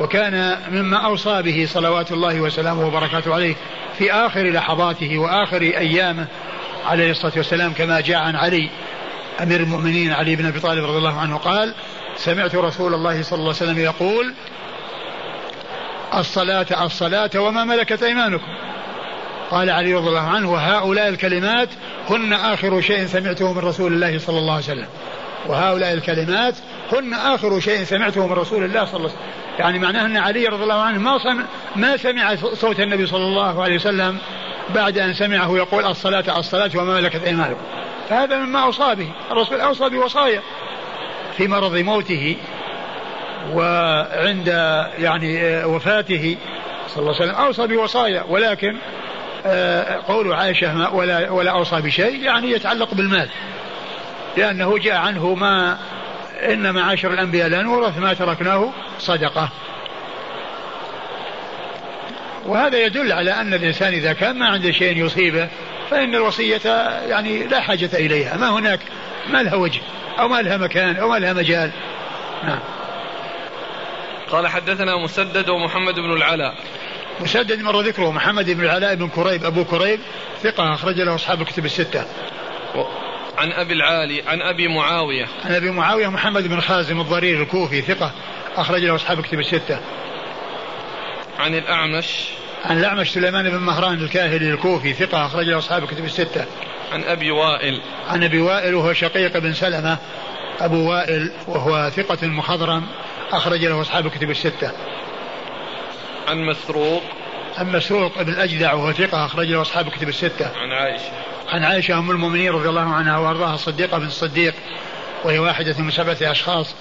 وكان 0.00 0.58
مما 0.70 0.96
أوصى 0.96 1.42
به 1.42 1.66
صلوات 1.68 2.12
الله 2.12 2.40
وسلامه 2.40 2.86
وبركاته 2.86 3.34
عليه 3.34 3.54
في 3.98 4.12
آخر 4.12 4.50
لحظاته 4.50 5.18
وآخر 5.18 5.62
أيامه 5.62 6.26
عليه 6.86 7.10
الصلاة 7.10 7.32
والسلام 7.36 7.72
كما 7.72 8.00
جاء 8.00 8.18
عن 8.18 8.36
علي 8.36 8.70
أمير 9.42 9.60
المؤمنين 9.60 10.12
علي 10.12 10.36
بن 10.36 10.46
أبي 10.46 10.60
طالب 10.60 10.84
رضي 10.84 10.98
الله 10.98 11.20
عنه 11.20 11.36
قال 11.36 11.74
سمعت 12.16 12.54
رسول 12.54 12.94
الله 12.94 13.22
صلى 13.22 13.38
الله 13.38 13.54
عليه 13.60 13.70
وسلم 13.70 13.78
يقول 13.78 14.34
الصلاة 16.14 16.66
الصلاة 16.84 17.30
وما 17.36 17.64
ملكت 17.64 18.02
أيمانكم 18.02 18.48
قال 19.50 19.70
علي 19.70 19.94
رضي 19.94 20.08
الله 20.08 20.28
عنه 20.28 20.52
وهؤلاء 20.52 21.08
الكلمات 21.08 21.68
هن 22.10 22.32
آخر 22.32 22.80
شيء 22.80 23.06
سمعته 23.06 23.52
من 23.52 23.58
رسول 23.58 23.92
الله 23.92 24.18
صلى 24.18 24.38
الله 24.38 24.52
عليه 24.52 24.64
وسلم. 24.64 24.88
وهؤلاء 25.46 25.92
الكلمات 25.92 26.54
هن 26.92 27.14
آخر 27.14 27.60
شيء 27.60 27.84
سمعته 27.84 28.26
من 28.26 28.32
رسول 28.32 28.64
الله 28.64 28.84
صلى 28.84 28.96
الله 28.96 29.08
عليه 29.08 29.18
وسلم. 29.18 29.32
يعني 29.58 29.78
معناه 29.78 30.06
أن 30.06 30.16
علي 30.16 30.46
رضي 30.46 30.62
الله 30.62 30.80
عنه 30.80 30.98
ما 30.98 31.18
سمع, 31.18 31.44
ما 31.76 31.96
سمع 31.96 32.34
صوت 32.34 32.80
النبي 32.80 33.06
صلى 33.06 33.24
الله 33.24 33.62
عليه 33.62 33.74
وسلم 33.74 34.18
بعد 34.74 34.98
أن 34.98 35.14
سمعه 35.14 35.56
يقول 35.56 35.84
الصلاة 35.84 36.38
الصلاة 36.38 36.70
وما 36.74 37.00
ملكت 37.00 37.24
أيمانكم. 37.24 37.60
فهذا 38.08 38.38
مما 38.38 38.62
أوصى 38.62 38.94
به. 38.94 39.08
الرسول 39.30 39.60
أوصى 39.60 39.88
بوصايا 39.88 40.42
في 41.36 41.48
مرض 41.48 41.76
موته 41.76 42.36
وعند 43.52 44.48
يعني 44.98 45.64
وفاته 45.64 46.36
صلى 46.88 47.02
الله 47.02 47.14
عليه 47.14 47.30
وسلم. 47.30 47.44
أوصى 47.44 47.66
بوصايا 47.66 48.24
ولكن 48.28 48.76
آه، 48.76 48.80
قول 50.08 50.32
عائشة 50.32 50.94
ولا, 50.94 51.30
ولا 51.30 51.50
أوصى 51.50 51.80
بشيء 51.80 52.22
يعني 52.22 52.50
يتعلق 52.50 52.94
بالمال. 52.94 53.28
لأنه 54.36 54.78
جاء 54.78 54.96
عنه 54.96 55.34
ما 55.34 55.78
إن 56.42 56.74
معاشر 56.74 57.12
الأنبياء 57.12 57.48
لا 57.48 57.62
نورث 57.62 57.98
ما 57.98 58.14
تركناه 58.14 58.72
صدقة. 58.98 59.48
وهذا 62.46 62.78
يدل 62.78 63.12
على 63.12 63.30
أن 63.30 63.54
الإنسان 63.54 63.92
إذا 63.92 64.12
كان 64.12 64.38
ما 64.38 64.46
عنده 64.46 64.70
شيء 64.70 65.04
يصيبه 65.04 65.48
فإن 65.90 66.14
الوصية 66.14 66.60
يعني 67.08 67.44
لا 67.44 67.60
حاجة 67.60 67.90
إليها. 67.94 68.36
ما 68.36 68.50
هناك؟ 68.50 68.80
ما 69.30 69.42
لها 69.42 69.54
وجه 69.54 69.80
أو 70.18 70.28
ما 70.28 70.42
لها 70.42 70.56
مكان 70.56 70.96
أو 70.96 71.08
ما 71.08 71.18
لها 71.18 71.32
مجال. 71.32 71.70
نعم. 72.44 72.58
قال 74.30 74.48
حدثنا 74.48 74.96
مسدد 74.96 75.48
ومحمد 75.48 75.94
بن 75.94 76.12
العلاء. 76.12 76.54
مسدد 77.20 77.60
مر 77.60 77.80
ذكره 77.80 78.10
محمد 78.10 78.50
بن 78.50 78.64
العلاء 78.64 78.94
بن 78.94 79.08
كريب 79.08 79.44
أبو 79.44 79.64
كريب 79.64 80.00
ثقة 80.42 80.74
أخرج 80.74 81.00
له 81.00 81.14
أصحاب 81.14 81.40
الكتب 81.40 81.64
الستة. 81.64 82.04
عن 83.38 83.52
أبي 83.52 83.72
العالي 83.72 84.22
عن 84.26 84.42
أبي 84.42 84.68
معاوية. 84.68 85.26
عن 85.44 85.54
أبي 85.54 85.70
معاوية 85.70 86.08
محمد 86.08 86.48
بن 86.48 86.60
خازم 86.60 87.00
الضرير 87.00 87.42
الكوفي 87.42 87.82
ثقة 87.82 88.12
أخرج 88.56 88.84
له 88.84 88.94
أصحاب 88.94 89.18
الكتب 89.18 89.38
الستة. 89.38 89.80
عن 91.38 91.54
الأعمش. 91.54 92.28
عن 92.64 92.78
الأعمش 92.78 93.12
سليمان 93.12 93.50
بن 93.50 93.58
مهران 93.58 93.94
الكاهلي 93.94 94.50
الكوفي 94.50 94.92
ثقة 94.92 95.26
أخرج 95.26 95.46
له 95.46 95.58
أصحاب 95.58 95.82
الكتب 95.82 96.04
الستة. 96.04 96.46
عن 96.92 97.04
أبي 97.04 97.30
وائل. 97.30 97.80
عن 98.08 98.24
أبي 98.24 98.40
وائل 98.40 98.74
وهو 98.74 98.92
شقيق 98.92 99.38
بن 99.38 99.54
سلمة. 99.54 99.98
أبو 100.60 100.90
وائل 100.90 101.32
وهو 101.48 101.90
ثقة 101.90 102.26
مخضرم 102.26 102.86
أخرج 103.32 103.64
له 103.64 103.80
أصحاب 103.80 104.06
الكتب 104.06 104.30
الستة. 104.30 104.72
عن 106.28 106.46
مسروق. 106.46 107.02
عن 107.58 107.72
مسروق 107.72 108.22
بن 108.22 108.32
الأجدع 108.32 108.74
وهو 108.74 108.92
ثقة 108.92 109.24
أخرج 109.26 109.46
له 109.46 109.62
أصحاب 109.62 109.86
الكتب 109.86 110.08
الستة. 110.08 110.50
عن 110.56 110.72
عائشة. 110.72 111.12
عن 111.48 111.64
عائشة 111.64 111.98
أم 111.98 112.10
المؤمنين 112.10 112.52
رضي 112.52 112.68
الله 112.68 112.94
عنها 112.94 113.18
وأرضاها 113.18 113.54
الصديقة 113.54 113.98
بن 113.98 114.06
الصديق 114.06 114.54
وهي 115.24 115.38
واحدة 115.38 115.74
من 115.78 115.90
سبعة 115.90 116.16
أشخاص 116.22 116.74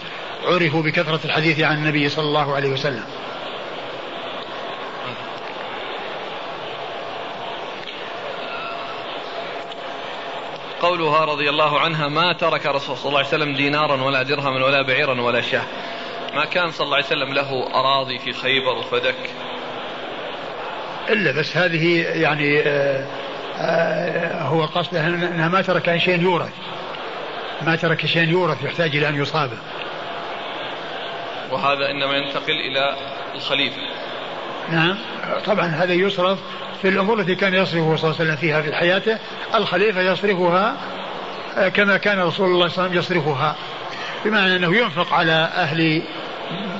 عرفوا 0.46 0.82
بكثرة 0.84 1.20
الحديث 1.26 1.60
عن 1.60 1.78
النبي 1.78 2.10
صلى 2.10 2.26
الله 2.26 2.56
عليه 2.56 2.70
وسلم. 2.70 3.04
قولها 10.82 11.26
رضي 11.26 11.50
الله 11.50 11.80
عنها 11.80 12.08
ما 12.08 12.34
ترك 12.34 12.66
رسول 12.66 12.98
صلى 12.98 13.06
الله 13.06 13.18
عليه 13.18 13.28
وسلم 13.28 13.56
دينارا 13.56 14.04
ولا 14.04 14.24
درهما 14.24 14.66
ولا 14.66 14.82
بعيرا 14.82 15.22
ولا 15.22 15.42
شاه. 15.42 15.64
ما 16.36 16.46
كان 16.46 16.72
صلى 16.72 16.86
الله 16.86 16.96
عليه 16.96 17.06
وسلم 17.06 17.34
له 17.34 17.68
أراضي 17.74 18.20
في 18.20 18.34
خيبر 18.34 18.78
وفدك؟ 18.78 19.16
إلا 21.10 21.32
بس 21.32 21.58
هذه 21.58 22.02
يعني 22.02 22.60
آه 22.60 23.06
آه 23.58 24.42
هو 24.42 24.66
قصده 24.66 25.08
أنها 25.08 25.48
ما 25.48 25.62
ترك 25.62 25.98
شيء 25.98 26.22
يورث. 26.22 26.54
ما 27.62 27.76
ترك 27.76 28.06
شيء 28.06 28.30
يورث 28.30 28.64
يحتاج 28.64 28.96
إلى 28.96 29.10
أن 29.10 29.22
يصابه. 29.22 29.58
وهذا 31.52 31.92
إنما 31.92 32.18
ينتقل 32.18 32.54
إلى 32.54 32.96
الخليفة. 33.36 33.82
نعم. 34.72 34.98
طبعا 35.46 35.66
هذا 35.66 35.94
يصرف 35.94 36.40
في 36.82 36.88
الأمور 36.88 37.20
التي 37.20 37.36
كان 37.36 37.54
يصرفه 37.54 37.96
صلى 37.96 38.10
الله 38.10 38.16
عليه 38.20 38.32
وسلم 38.32 38.36
فيها 38.36 38.62
في 38.62 38.76
حياته. 38.76 39.18
الخليفة 39.56 40.02
يصرفها 40.02 40.76
آه، 41.58 41.68
كما 41.68 41.98
كان 41.98 42.20
رسول 42.20 42.50
الله 42.50 42.68
صلى 42.68 42.86
الله 42.86 42.90
عليه 42.90 43.00
وسلم 43.00 43.18
يصرفها. 43.18 43.56
بمعنى 44.26 44.56
أنه 44.56 44.76
ينفق 44.78 45.14
على 45.14 45.50
أهل 45.56 46.02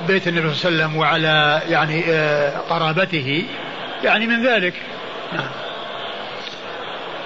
بيت 0.08 0.28
النبي 0.28 0.54
صلى 0.54 0.68
الله 0.68 0.82
عليه 0.82 0.86
وسلم 0.86 0.96
وعلى 0.96 1.62
يعني 1.68 2.04
آه، 2.08 2.58
قرابته 2.58 3.44
يعني 4.04 4.26
من 4.26 4.46
ذلك. 4.46 4.74
نعم. 5.32 5.48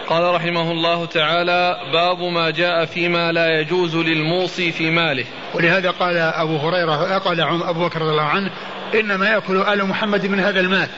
قال 0.08 0.34
رحمه 0.34 0.70
الله 0.70 1.06
تعالى 1.06 1.76
باب 1.92 2.22
ما 2.22 2.50
جاء 2.50 2.84
فيما 2.84 3.32
لا 3.32 3.60
يجوز 3.60 3.96
للموصي 3.96 4.72
في 4.72 4.90
ماله. 4.90 5.24
ولهذا 5.54 5.90
قال 5.90 6.16
أبو 6.16 6.56
هريرة 6.56 7.18
قال 7.18 7.40
أبو 7.40 7.86
بكر 7.86 8.00
رضي 8.00 8.10
الله 8.10 8.22
عنه 8.22 8.50
إنما 8.94 9.28
يأكل 9.28 9.56
آل 9.56 9.84
محمد 9.84 10.26
من 10.26 10.40
هذا 10.40 10.60
المال. 10.60 10.88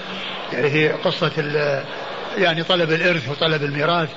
يعني 0.53 0.71
في 0.71 0.89
قصة 0.89 1.33
يعني 2.39 2.63
طلب 2.63 2.93
الإرث 2.93 3.29
وطلب 3.29 3.63
الميراث. 3.63 4.09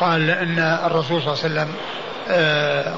قال 0.00 0.30
أن 0.30 0.58
الرسول 0.58 1.22
صلى 1.22 1.32
الله 1.32 1.44
عليه 1.44 1.54
وسلم 1.54 1.74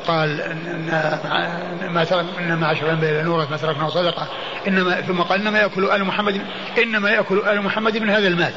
قال 0.07 0.41
ان 0.41 1.91
ما 1.91 2.07
إن 2.39 2.59
معشر 2.59 2.87
الانبياء 2.87 3.25
نورث 3.25 3.51
ما 3.51 3.57
تركنا 3.57 3.89
صدقة. 3.89 4.29
انما 4.69 5.01
ثم 5.01 5.23
قال 5.23 5.41
إنما 5.41 5.59
يأكل 5.59 5.91
آل 5.91 6.05
محمد 6.05 6.41
إنما 6.79 7.11
يأكل 7.11 7.39
آل 7.39 7.63
محمد 7.63 7.99
من 7.99 8.11
هذا 8.11 8.29
المال. 8.29 8.53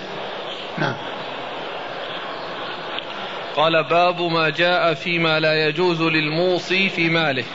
نعم. 0.78 0.96
قال 3.56 3.84
باب 3.84 4.22
ما 4.22 4.50
جاء 4.50 4.94
فيما 4.94 5.40
لا 5.40 5.68
يجوز 5.68 6.02
للموصي 6.02 6.90
في 6.90 7.10
ماله. 7.10 7.46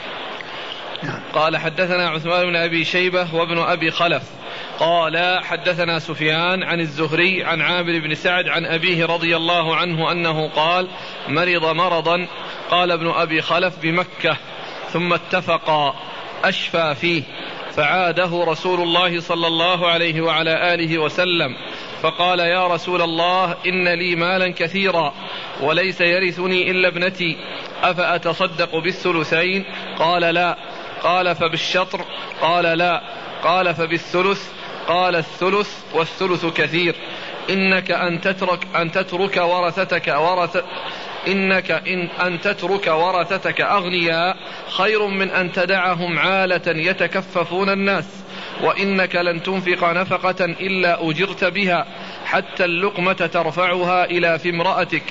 نعم. 1.03 1.19
قال 1.33 1.57
حدثنا 1.57 2.09
عثمان 2.09 2.45
بن 2.45 2.55
أبي 2.55 2.85
شيبة 2.85 3.35
وابن 3.35 3.57
أبي 3.57 3.91
خلف. 3.91 4.23
قال 4.79 5.39
حدثنا 5.43 5.99
سفيان 5.99 6.63
عن 6.63 6.79
الزهري 6.79 7.43
عن 7.43 7.61
عامر 7.61 7.99
بن 7.99 8.15
سعد 8.15 8.47
عن 8.47 8.65
أبيه 8.65 9.05
رضي 9.05 9.35
الله 9.35 9.75
عنه 9.75 10.11
أنه 10.11 10.47
قال 10.47 10.87
مرض 11.27 11.65
مرضا 11.65 12.27
قال 12.71 12.91
ابن 12.91 13.07
أبي 13.07 13.41
خلف 13.41 13.79
بمكة 13.81 14.37
ثم 14.89 15.13
اتفقا 15.13 15.95
أشفى 16.43 16.95
فيه 16.95 17.23
فعاده 17.71 18.43
رسول 18.47 18.81
الله 18.81 19.19
صلى 19.19 19.47
الله 19.47 19.87
عليه 19.87 20.21
وعلى 20.21 20.73
آله 20.73 20.97
وسلم 20.97 21.55
فقال 22.01 22.39
يا 22.39 22.67
رسول 22.67 23.01
الله 23.01 23.55
إن 23.65 23.87
لي 23.87 24.15
مالا 24.15 24.53
كثيرا 24.53 25.13
وليس 25.61 26.01
يرثني 26.01 26.71
إلا 26.71 26.87
ابنتي 26.87 27.37
أفأتصدق 27.83 28.75
بالثلثين؟ 28.75 29.65
قال 29.99 30.21
لا. 30.21 30.57
قال 31.03 31.35
فبالشطر؟ 31.35 32.05
قال 32.41 32.63
لا. 32.63 33.01
قال 33.43 33.75
فبالثلث؟ 33.75 34.51
قال 34.87 35.15
الثلث 35.15 35.77
والثلث 35.93 36.45
كثير 36.45 36.95
إنك 37.49 37.91
أن 37.91 38.21
تترك 38.21 38.67
أن 38.75 38.91
تترك 38.91 39.37
ورثتك 39.37 40.07
ورث 40.07 40.63
إنك 41.27 41.71
إن 41.71 42.07
أن 42.21 42.41
تترك 42.41 42.87
ورثتك 42.87 43.61
أغنياء 43.61 44.37
خير 44.69 45.07
من 45.07 45.29
أن 45.29 45.51
تدعهم 45.51 46.19
عالة 46.19 46.61
يتكففون 46.67 47.69
الناس. 47.69 48.05
وإنك 48.63 49.15
لن 49.15 49.43
تنفق 49.43 49.83
نفقة 49.83 50.45
إلا 50.45 51.09
أجرت 51.09 51.43
بها 51.43 51.87
حتى 52.25 52.65
اللقمة 52.65 53.13
ترفعها 53.13 54.05
إلى 54.05 54.39
في 54.39 54.49
امرأتك. 54.49 55.03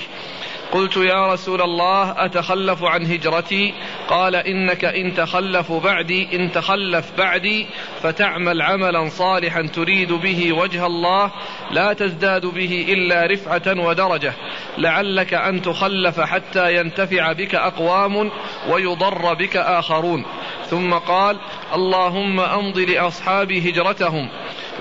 قلت 0.71 0.97
يا 0.97 1.33
رسول 1.33 1.61
الله 1.61 2.25
أتخلف 2.25 2.83
عن 2.83 3.05
هجرتي؟ 3.05 3.73
قال 4.07 4.35
إنك 4.35 4.85
إن 4.85 5.13
تخلف 5.13 5.71
بعدي 5.71 6.35
إن 6.35 6.51
تخلف 6.51 7.11
بعدي 7.17 7.67
فتعمل 8.01 8.61
عملا 8.61 9.09
صالحا 9.09 9.61
تريد 9.61 10.13
به 10.13 10.53
وجه 10.53 10.85
الله 10.85 11.31
لا 11.71 11.93
تزداد 11.93 12.45
به 12.45 12.85
إلا 12.89 13.25
رفعة 13.25 13.85
ودرجة. 13.87 14.33
لعلك 14.77 15.33
أن 15.33 15.61
تخلف 15.61 16.19
حتى 16.19 16.75
ينتفع 16.75 17.31
بك 17.31 17.55
أقوام 17.55 18.31
ويضر 18.69 19.33
بك 19.33 19.57
آخرون. 19.57 20.25
ثم 20.69 20.93
قال 20.93 21.37
اللهم 21.75 22.39
أمض 22.39 22.77
لأصحابي 22.79 23.69
هجرتهم 23.69 24.29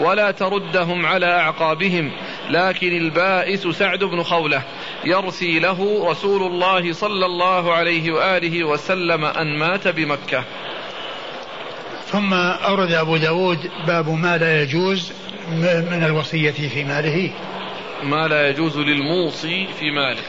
ولا 0.00 0.30
تردهم 0.30 1.06
على 1.06 1.26
أعقابهم 1.26 2.12
لكن 2.50 2.96
البائس 2.96 3.66
سعد 3.66 4.04
بن 4.04 4.22
خولة. 4.22 4.62
يرثي 5.04 5.58
له 5.58 6.10
رسول 6.10 6.42
الله 6.42 6.92
صلى 6.92 7.26
الله 7.26 7.72
عليه 7.72 8.12
وآله 8.12 8.64
وسلم 8.64 9.24
أن 9.24 9.58
مات 9.58 9.88
بمكة. 9.88 10.44
ثم 12.06 12.34
أورد 12.34 12.92
أبو 12.92 13.16
داود 13.16 13.70
باب 13.86 14.08
ما 14.08 14.38
لا 14.38 14.62
يجوز 14.62 15.12
من 15.90 16.04
الوصية 16.06 16.50
في 16.50 16.84
ماله. 16.84 17.30
ما 18.02 18.28
لا 18.28 18.48
يجوز 18.48 18.78
للموصي 18.78 19.66
في 19.78 19.90
ماله. 19.90 20.22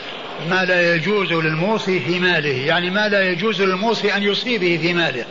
ما 0.50 0.66
لا 0.66 0.96
يجوز 0.96 1.34
للموصي 1.34 2.00
في 2.00 2.20
ماله. 2.20 2.66
يعني 2.66 2.90
ما 2.90 3.10
لا 3.10 3.32
يجوز 3.32 3.62
للموصي 3.62 4.16
أن 4.16 4.24
يصيبه 4.24 4.78
به 4.78 4.82
في 4.82 4.94
ماله. 4.94 5.26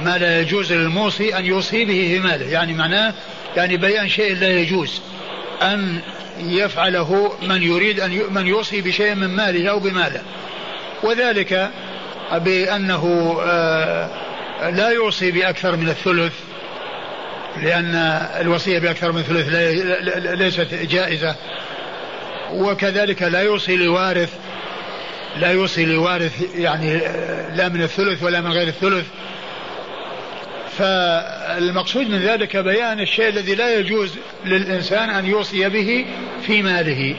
ما 0.00 0.18
لا 0.18 0.40
يجوز 0.40 0.72
للموصي 0.72 1.38
أن 1.38 1.46
يوصي 1.46 1.84
به 1.84 1.92
في 1.92 2.18
ماله. 2.18 2.50
يعني 2.50 2.72
معناه 2.72 3.14
يعني 3.56 3.76
بيان 3.76 4.08
شيء 4.08 4.36
لا 4.36 4.48
يجوز. 4.48 5.00
أن 5.62 6.00
يفعله 6.38 7.32
من 7.42 7.62
يريد 7.62 8.00
أن 8.00 8.20
من 8.30 8.46
يوصي 8.46 8.80
بشيء 8.80 9.14
من 9.14 9.26
ماله 9.28 9.70
أو 9.70 9.78
بماله. 9.78 10.22
وذلك 11.02 11.70
بأنه 12.32 13.36
آه، 13.44 14.10
لا 14.70 14.88
يوصي 14.88 15.30
بأكثر 15.30 15.76
من 15.76 15.88
الثلث 15.88 16.32
لأن 17.62 17.94
الوصية 18.40 18.78
بأكثر 18.78 19.12
من 19.12 19.18
الثلث 19.18 19.48
ليست 20.38 20.74
جائزة. 20.74 21.34
وكذلك 22.52 23.22
لا 23.22 23.40
يوصي 23.40 23.76
لوارث 23.76 24.32
لا 25.36 25.52
يوصي 25.52 25.84
لوارث 25.84 26.42
يعني 26.54 26.96
آه، 26.96 27.54
لا 27.54 27.68
من 27.68 27.82
الثلث 27.82 28.22
ولا 28.22 28.40
من 28.40 28.52
غير 28.52 28.68
الثلث. 28.68 29.06
فالمقصود 30.78 32.10
من 32.10 32.18
ذلك 32.18 32.56
بيان 32.56 33.00
الشيء 33.00 33.28
الذي 33.28 33.54
لا 33.54 33.78
يجوز 33.78 34.18
للإنسان 34.44 35.10
أن 35.10 35.26
يوصي 35.26 35.68
به 35.68 36.06
في 36.42 36.62
ماله. 36.62 37.16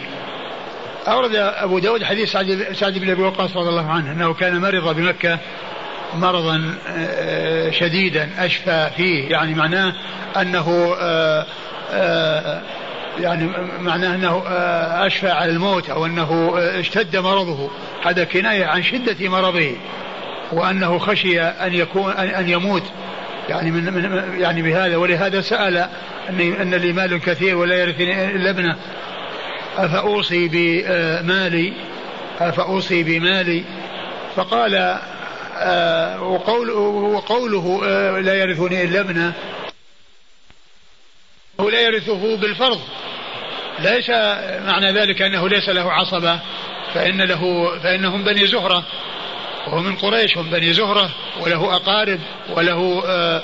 أورد 1.08 1.36
أبو 1.36 1.80
داود 1.80 2.04
حديث 2.04 2.32
سعد, 2.32 2.68
سعد 2.74 2.98
بن 2.98 3.10
أبي 3.10 3.22
وقاص 3.22 3.58
رضي 3.58 3.70
الله 3.70 3.92
عنه 3.92 4.12
أنه 4.12 4.34
كان 4.34 4.62
مرض 4.62 4.96
بمكة 4.96 5.40
مرضا 6.16 6.76
آه، 6.88 7.70
شديدا 7.70 8.30
أشفى 8.38 8.90
فيه. 8.98 9.30
يعني 9.30 9.56
معناه 9.56 9.94
أنه 10.42 10.96
آه، 11.00 11.46
آه، 11.92 12.62
يعني 13.20 13.50
معناه 13.80 14.16
أنه 14.16 14.44
أشفى 15.06 15.30
على 15.30 15.52
الموت 15.52 15.90
أو 15.90 16.06
أنه 16.06 16.54
اشتد 16.58 17.18
مرضه. 17.18 17.70
هذا 18.06 18.24
كناية 18.24 18.66
عن 18.66 18.84
شدة 18.84 19.30
مرضه. 19.30 19.72
وأنه 20.52 21.00
خشي 21.00 21.42
أن 21.42 21.74
يكون 21.74 22.12
أن 22.12 22.50
يموت. 22.50 22.84
يعني 23.50 23.72
من, 23.72 23.94
من 23.94 24.42
يعني 24.42 24.62
بهذا 24.62 24.98
ولهذا 24.98 25.42
سأل 25.42 25.78
أن 26.30 26.40
أن 26.40 26.76
لي 26.76 26.94
مال 26.94 27.22
كثير 27.22 27.58
ولا 27.58 27.76
يرثني 27.76 28.26
إلا 28.26 28.50
ابنه. 28.50 28.76
أفأوصي 29.78 30.48
بمالي؟ 30.48 31.74
أفأوصي 32.40 33.04
بمالي؟ 33.04 33.64
فقال 34.36 35.00
آه، 35.58 36.22
وقول 36.22 36.70
وقوله 36.70 37.82
آه، 37.86 38.20
لا 38.20 38.34
يرثني 38.34 38.84
إلا 38.84 39.00
ابنه. 39.00 39.34
هو 41.60 41.70
لا 41.70 41.82
يرثه 41.82 42.38
بالفرض. 42.38 42.80
ليس 43.80 44.10
معنى 44.66 44.92
ذلك 44.92 45.22
أنه 45.22 45.50
ليس 45.50 45.70
له 45.70 45.92
عصبة 45.92 46.40
فإن 46.94 47.22
له 47.22 47.72
فإنهم 47.80 48.24
بني 48.24 48.48
زهرة. 48.48 48.84
وهو 49.68 49.80
من 49.80 49.96
قريش 49.96 50.38
ومن 50.38 50.50
بني 50.50 50.74
زهرة 50.74 51.10
وله 51.40 51.76
أقارب 51.76 52.20
وله 52.50 53.04
آه، 53.08 53.44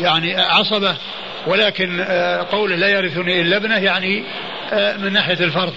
يعني 0.00 0.36
عصبة. 0.36 0.96
ولكن 1.46 2.00
آه، 2.00 2.46
قوله 2.52 2.76
لا 2.76 2.88
يرثني 2.88 3.40
إلا 3.40 3.56
ابنه 3.56 3.78
يعني 3.78 4.24
آه، 4.72 4.96
من 4.96 5.12
ناحية 5.12 5.44
الفرض. 5.44 5.74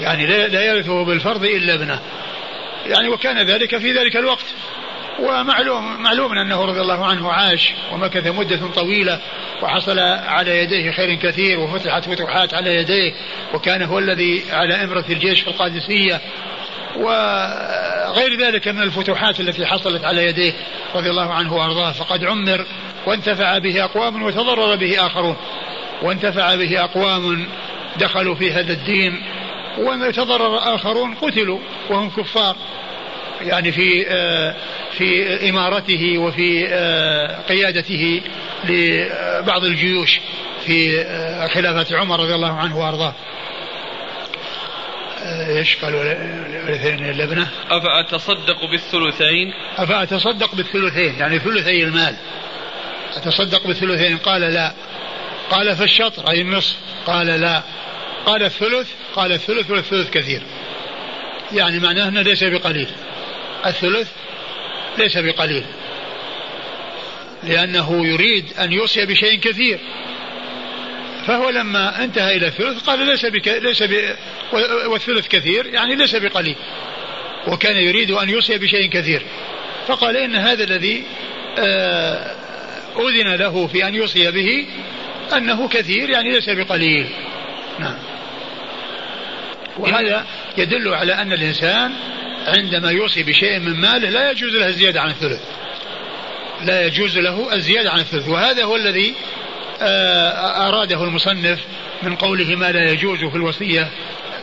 يعني 0.00 0.26
لا 0.26 0.64
يرثه 0.64 1.04
بالفرض 1.04 1.44
إلا 1.44 1.74
ابنه. 1.74 2.00
يعني 2.86 3.08
وكان 3.08 3.46
ذلك 3.46 3.78
في 3.78 3.92
ذلك 3.92 4.16
الوقت. 4.16 4.46
ومعلوم 5.20 6.02
معلوم 6.02 6.32
أنه 6.32 6.64
رضي 6.64 6.80
الله 6.80 7.06
عنه 7.06 7.32
عاش 7.32 7.72
ومكث 7.92 8.26
مدة 8.26 8.60
طويلة 8.74 9.20
وحصل 9.62 9.98
على 9.98 10.58
يديه 10.58 10.90
خير 10.90 11.14
كثير 11.14 11.60
وفتحت 11.60 12.08
فتوحات 12.08 12.54
على 12.54 12.74
يديه 12.74 13.12
وكان 13.54 13.82
هو 13.82 13.98
الذي 13.98 14.42
على 14.50 14.84
إمرة 14.84 15.04
الجيش 15.10 15.40
في 15.40 15.48
القادسية. 15.48 16.20
وغير 16.96 18.40
ذلك 18.40 18.68
من 18.68 18.82
الفتوحات 18.82 19.40
التي 19.40 19.66
حصلت 19.66 20.04
على 20.04 20.24
يديه 20.24 20.52
رضي 20.94 21.10
الله 21.10 21.34
عنه 21.34 21.54
وأرضاه. 21.54 21.92
فقد 21.92 22.24
عمر 22.24 22.64
وانتفع 23.06 23.58
به 23.58 23.84
أقوام 23.84 24.22
وتضرر 24.22 24.76
به 24.76 25.06
آخرون. 25.06 25.36
وانتفع 26.02 26.54
به 26.54 26.84
أقوام 26.84 27.46
دخلوا 27.96 28.34
في 28.34 28.52
هذا 28.52 28.72
الدين 28.72 29.22
وتضرر 29.78 30.74
آخرون 30.74 31.14
قتلوا 31.14 31.58
وهم 31.90 32.10
كفار. 32.10 32.56
يعني 33.40 33.72
في 33.72 34.06
آه، 34.08 34.54
في 34.98 35.50
إمارته 35.50 36.18
وفي 36.18 36.66
آه، 36.68 37.40
قيادته 37.48 38.20
لبعض 38.64 39.64
الجيوش 39.64 40.20
في 40.66 41.00
آه، 41.00 41.46
خلافة 41.46 41.96
عمر 41.96 42.20
رضي 42.20 42.34
الله 42.34 42.52
عنه 42.52 42.78
وأرضاه. 42.78 43.14
إيش 45.26 45.76
قالوا؟ 45.76 46.02
الاثنين 46.02 47.10
اللبنة 47.10 47.48
أفأتصدق 47.70 48.64
بالثلثين؟ 48.70 49.52
أفأتصدق 49.76 50.54
بالثلثين 50.54 51.14
يعني 51.18 51.38
ثلثي 51.38 51.84
المال. 51.84 52.16
أتصدق 53.16 53.66
بالثلثين. 53.66 54.18
قال 54.18 54.40
لا. 54.40 54.72
قال 55.50 55.76
فالشطر 55.76 56.30
أي 56.30 56.40
النصف. 56.40 56.76
قال 57.06 57.26
لا. 57.26 57.62
قال 58.26 58.42
الثلث 58.42 58.88
قال 59.14 59.32
الثلث 59.32 59.70
والثلث 59.70 60.10
كثير. 60.10 60.42
يعني 61.52 61.78
معناه 61.78 62.08
أنه 62.08 62.22
ليس 62.22 62.44
بقليل. 62.44 62.88
الثلث 63.66 64.08
ليس 64.98 65.18
بقليل. 65.18 65.64
لأنه 67.42 68.06
يريد 68.06 68.44
أن 68.58 68.72
يوصي 68.72 69.06
بشيء 69.06 69.40
كثير. 69.40 69.78
فهو 71.26 71.50
لما 71.50 72.04
انتهى 72.04 72.36
إلى 72.36 72.46
الثلث 72.46 72.82
قال 72.82 73.06
ليس 73.06 73.26
بك 73.26 73.48
ليس 73.48 73.82
ب 73.82 74.16
والثلث 74.86 75.28
كثير 75.28 75.66
يعني 75.66 75.94
ليس 75.94 76.16
بقليل. 76.16 76.56
وكان 77.46 77.76
يريد 77.76 78.10
أن 78.10 78.28
يوصي 78.28 78.58
بشيء 78.58 78.90
كثير. 78.90 79.22
فقال 79.88 80.16
إن 80.16 80.36
هذا 80.36 80.64
الذي 80.64 81.04
آه، 81.58 82.34
أذن 82.98 83.34
له 83.34 83.66
في 83.66 83.88
أن 83.88 83.94
يوصي 83.94 84.30
به 84.30 84.66
أنه 85.36 85.68
كثير 85.68 86.10
يعني 86.10 86.30
ليس 86.30 86.50
بقليل. 86.50 87.08
نعم. 87.78 87.96
وهذا 89.78 90.26
يدل 90.58 90.94
على 90.94 91.12
أن 91.12 91.32
الإنسان 91.32 91.92
عندما 92.46 92.90
يوصي 92.90 93.22
بشيء 93.22 93.58
من 93.58 93.80
ماله 93.80 94.10
لا 94.10 94.30
يجوز 94.30 94.56
له 94.56 94.66
الزيادة 94.66 95.00
عن 95.00 95.10
الثلث. 95.10 95.40
لا 96.64 96.86
يجوز 96.86 97.18
له 97.18 97.54
الزيادة 97.54 97.90
عن 97.90 98.00
الثلث. 98.00 98.28
وهذا 98.28 98.64
هو 98.64 98.76
الذي 98.76 99.14
أراده 100.68 101.04
المصنف 101.04 101.60
من 102.02 102.16
قوله 102.16 102.56
ما 102.56 102.72
لا 102.72 102.90
يجوز 102.90 103.24
في 103.24 103.36
الوصية 103.36 103.90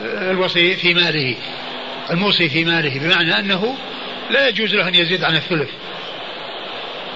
آه، 0.02 0.32
الوصي 0.32 0.76
في 0.76 0.94
ماله 0.94 1.36
الموصي 2.12 2.50
في 2.50 2.66
ماله 2.66 3.00
بمعنى 3.00 3.40
أنه 3.40 3.78
لا 4.30 4.48
يجوز 4.48 4.76
له 4.76 4.88
أن 4.88 4.96
يزيد 4.96 5.24
عن 5.24 5.36
الثلث. 5.36 5.70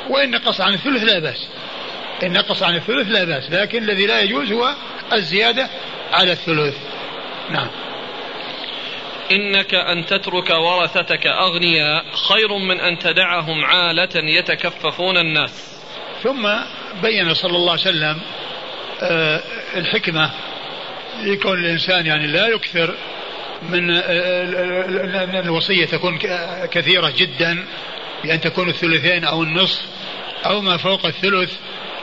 وإن 0.10 0.32
نقص 0.32 0.62
عن 0.62 0.74
الثلث 0.74 1.04
لا 1.04 1.20
بأس. 1.20 1.48
إن 2.24 2.34
نقص 2.34 2.64
عن 2.64 2.76
الثلث 2.76 3.08
لا 3.08 3.24
بأس 3.24 3.52
لكن 3.52 3.84
الذي 3.84 4.06
لا 4.06 4.22
يجوز 4.22 4.52
هو 4.52 4.76
الزيادة 5.14 5.70
على 6.14 6.32
الثلث. 6.32 6.76
نعم. 7.50 7.68
إنك 9.32 9.74
أن 9.74 10.06
تترك 10.06 10.50
ورثتك 10.50 11.28
أغنياء 11.28 12.06
خير 12.30 12.58
من 12.58 12.80
أن 12.80 13.00
تدعهم 13.00 13.66
عالة 13.66 14.10
يتكففون 14.16 15.18
الناس. 15.18 15.77
ثم 16.24 16.50
بين 17.02 17.34
صلى 17.34 17.56
الله 17.56 17.72
عليه 17.72 17.82
وسلم 17.82 18.18
آه، 19.02 19.42
الحكمة. 19.76 20.32
يكون 21.24 21.60
الإنسان 21.60 22.06
يعني 22.06 22.28
لا 22.28 22.48
يكثر 22.48 22.94
من 23.70 23.92
آه، 23.92 24.00
آه، 24.00 25.40
الوصية 25.40 25.86
تكون 25.86 26.20
كثيرة 26.72 27.14
جدا 27.18 27.66
بأن 28.24 28.42
تكون 28.42 28.70
الثلثين 28.70 29.24
أو 29.24 29.44
النصف 29.44 29.82
أو 30.46 30.62
ما 30.62 30.78
فوق 30.78 31.06
الثلث. 31.06 31.54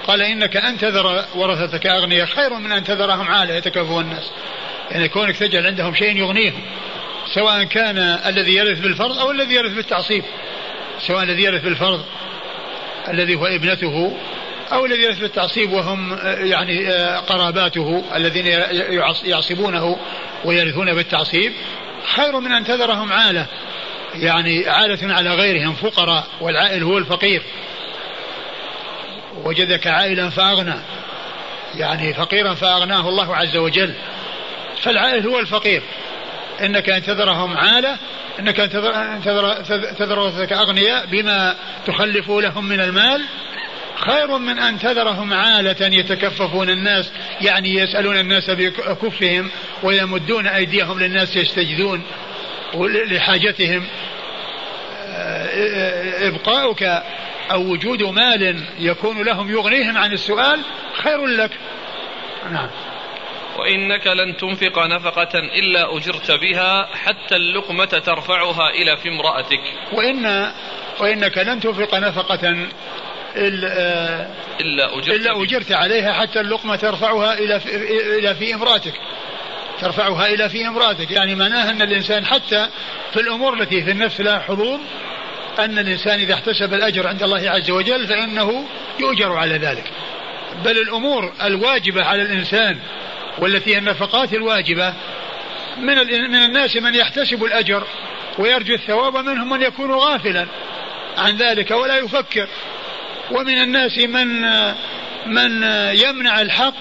قال 0.07 0.22
إنك 0.22 0.57
أن 0.57 0.79
تذر 0.79 1.24
ورثتك 1.35 1.87
أغنياء 1.87 2.27
خير 2.27 2.55
من 2.55 2.72
أن 2.72 2.85
تذرهم 2.85 3.29
عالة 3.29 3.55
يتكفون 3.55 4.05
الناس. 4.05 4.31
يعني 4.90 5.09
كونك 5.09 5.37
تجعل 5.37 5.66
عندهم 5.66 5.94
شيء 5.94 6.16
يغنيهم 6.16 6.61
سواء 7.35 7.64
كان 7.64 7.98
الذي 8.27 8.55
يرث 8.55 8.79
بالفرض 8.79 9.18
أو 9.18 9.31
الذي 9.31 9.55
يرث 9.55 9.72
بالتعصيب 9.72 10.24
سواء 11.07 11.22
الذي 11.22 11.42
يرث 11.42 11.62
بالفرض. 11.62 12.05
الذي 13.08 13.34
هو 13.34 13.46
ابنته 13.46 14.16
أو 14.72 14.86
الذي 14.86 15.02
يرث 15.02 15.18
بالتعصيب 15.18 15.72
وهم 15.72 16.18
يعني 16.24 16.88
قراباته 17.16 18.02
الذين 18.14 18.46
يعصبونه 19.24 19.96
ويرثون 20.44 20.94
بالتعصيب 20.94 21.52
خير 22.14 22.40
من 22.40 22.52
أن 22.52 22.64
تذرهم 22.64 23.12
عالة. 23.12 23.46
يعني 24.14 24.68
عالة 24.68 25.14
على 25.14 25.34
غيرهم 25.34 25.74
فقراء 25.74 26.26
والعائل 26.40 26.82
هو 26.82 26.98
الفقير. 26.98 27.42
وجدك 29.44 29.86
عائلا 29.86 30.30
فأغنى. 30.30 30.80
يعني 31.74 32.14
فقيرا 32.14 32.54
فأغناه 32.54 33.08
الله 33.08 33.36
عز 33.36 33.56
وجل. 33.56 33.94
فالعائل 34.82 35.26
هو 35.26 35.38
الفقير. 35.38 35.82
إنك 36.60 36.90
أن 36.90 37.02
تذرهم 37.02 37.56
عالة 37.56 37.96
إنك 38.38 38.60
أن 38.60 38.70
تذر 39.24 39.54
تذر 39.98 40.28
أغنياء 40.52 41.06
بما 41.06 41.56
تخلف 41.86 42.30
لهم 42.30 42.68
من 42.68 42.80
المال. 42.80 43.24
خير 43.96 44.38
من 44.38 44.58
أن 44.58 44.78
تذرهم 44.78 45.32
عالة 45.32 45.86
يتكففون 45.86 46.70
الناس 46.70 47.12
يعني 47.40 47.74
يسألون 47.74 48.16
الناس 48.16 48.50
بكفهم 48.50 49.50
ويمدون 49.82 50.46
أيديهم 50.46 51.00
للناس 51.00 51.36
يستجدون 51.36 52.02
لحاجتهم. 53.06 53.86
آه، 55.06 56.28
إبقاؤك 56.28 56.82
أو 57.50 57.62
وجود 57.62 58.02
مال 58.02 58.64
يكون 58.78 59.22
لهم 59.22 59.50
يغنيهم 59.50 59.98
عن 59.98 60.12
السؤال 60.12 60.60
خير 61.02 61.26
لك. 61.26 61.50
نعم. 62.52 62.68
وإنك 63.58 64.06
لن 64.06 64.36
تنفق 64.36 64.78
نفقة 64.78 65.38
إلا 65.38 65.96
أجرت 65.96 66.30
بها 66.30 66.88
حتى 67.04 67.36
اللقمة 67.36 67.84
ترفعها 67.84 68.70
إلى 68.70 68.96
في 68.96 69.08
امرأتك. 69.08 69.60
وإن 69.92 70.52
وإنك 71.00 71.38
لن 71.38 71.60
تنفق 71.60 71.94
نفقة 71.94 72.68
إلا, 73.36 74.28
إلا 74.60 74.98
أجرت, 74.98 75.08
إلا 75.08 75.42
أجرت 75.42 75.72
عليها 75.72 76.12
حتى 76.12 76.40
اللقمة 76.40 76.76
ترفعها 76.76 77.38
إلى 77.38 77.60
في 77.60 77.76
إلى 78.18 78.34
في 78.34 78.54
امرأتك. 78.54 78.94
ترفعها 79.80 80.26
إلى 80.26 80.48
في 80.48 80.66
امرأتك. 80.66 81.10
يعني 81.10 81.34
معناها 81.34 81.70
أن 81.70 81.82
الإنسان 81.82 82.26
حتى 82.26 82.68
في 83.12 83.20
الأمور 83.20 83.60
التي 83.60 83.82
في 83.82 83.90
النفس 83.90 84.20
لها 84.20 84.38
حظوظ 84.38 84.80
أن 85.58 85.78
الإنسان 85.78 86.20
إذا 86.20 86.34
احتسب 86.34 86.74
الأجر 86.74 87.06
عند 87.06 87.22
الله 87.22 87.50
عز 87.50 87.70
وجل 87.70 88.06
فإنه 88.06 88.64
يؤجر 89.00 89.32
على 89.32 89.58
ذلك. 89.58 89.84
بل 90.64 90.78
الأمور 90.78 91.32
الواجبة 91.42 92.04
على 92.04 92.22
الإنسان 92.22 92.78
والتي 93.38 93.74
هي 93.74 93.78
النفقات 93.78 94.32
الواجبة. 94.32 94.94
من 95.78 95.96
من 96.30 96.44
الناس 96.44 96.76
من 96.76 96.94
يحتسب 96.94 97.44
الأجر 97.44 97.84
ويرجو 98.38 98.74
الثواب 98.74 99.16
منهم 99.16 99.50
من 99.50 99.62
يكون 99.62 99.90
غافلا 99.92 100.46
عن 101.18 101.36
ذلك 101.36 101.70
ولا 101.70 101.96
يفكر. 101.96 102.48
ومن 103.30 103.62
الناس 103.62 103.98
من 103.98 104.40
من 105.26 105.62
يمنع 105.92 106.40
الحق 106.40 106.74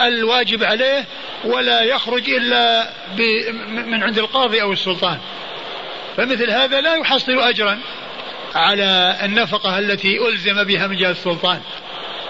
الواجب 0.00 0.64
عليه 0.64 1.04
ولا 1.44 1.82
يخرج 1.82 2.30
إلا 2.30 2.90
من 3.68 4.02
عند 4.02 4.18
القاضي 4.18 4.62
أو 4.62 4.72
السلطان. 4.72 5.18
فمثل 6.16 6.50
هذا 6.50 6.80
لا 6.80 6.94
يحصل 6.94 7.38
أجرا 7.38 7.78
على 8.54 9.16
النفقة 9.22 9.78
التي 9.78 10.28
ألزم 10.28 10.64
بها 10.64 10.86
من 10.86 10.96
جهة 10.96 11.10
السلطان 11.10 11.60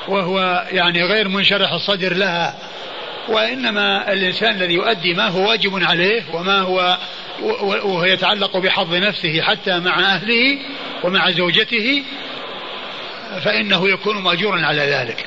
وهو 0.08 0.64
يعني 0.72 1.04
غير 1.04 1.28
منشرح 1.28 1.72
الصدر 1.72 2.14
لها. 2.14 2.54
وإنما 3.28 4.12
الإنسان 4.12 4.54
الذي 4.54 4.74
يؤدي 4.74 5.14
ما 5.14 5.28
هو 5.28 5.48
واجب 5.48 5.84
عليه 5.84 6.22
وما 6.32 6.60
هو 6.60 6.98
وهو 7.42 8.04
يتعلق 8.04 8.56
بحظ 8.56 8.94
نفسه 8.94 9.42
حتى 9.42 9.78
مع 9.78 10.00
أهله 10.00 10.58
ومع 11.04 11.30
زوجته 11.30 12.02
فإنه 13.44 13.88
يكون 13.88 14.22
مأجورا 14.22 14.60
على 14.66 14.82
ذلك. 14.82 15.26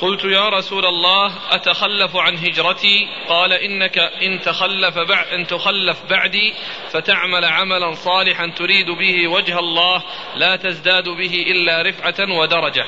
قلت 0.00 0.24
يا 0.24 0.48
رسول 0.48 0.86
الله 0.86 1.32
أتخلف 1.50 2.16
عن 2.16 2.36
هجرتي 2.36 3.08
قال 3.28 3.52
إنك 3.52 3.98
إن 3.98 4.40
تخلف 4.40 4.98
بعد 4.98 5.26
إن 5.26 5.46
تخلف 5.46 5.96
بعدي 6.10 6.54
فتعمل 6.90 7.44
عملا 7.44 7.94
صالحا 7.94 8.46
تريد 8.46 8.90
به 8.90 9.28
وجه 9.28 9.58
الله 9.58 10.02
لا 10.36 10.56
تزداد 10.56 11.08
به 11.08 11.44
إلا 11.50 11.82
رفعة 11.82 12.38
ودرجة 12.38 12.84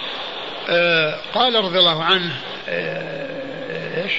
قال 1.34 1.54
رضي 1.54 1.78
الله 1.78 2.04
عنه 2.04 2.32
آه 2.68 4.02
إيش؟ 4.02 4.12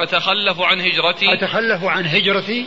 أتخلف 0.00 0.60
عن 0.60 0.80
هجرتي؟ 0.80 1.32
أتخلف 1.32 1.84
عن 1.84 2.06
هجرتي 2.06 2.66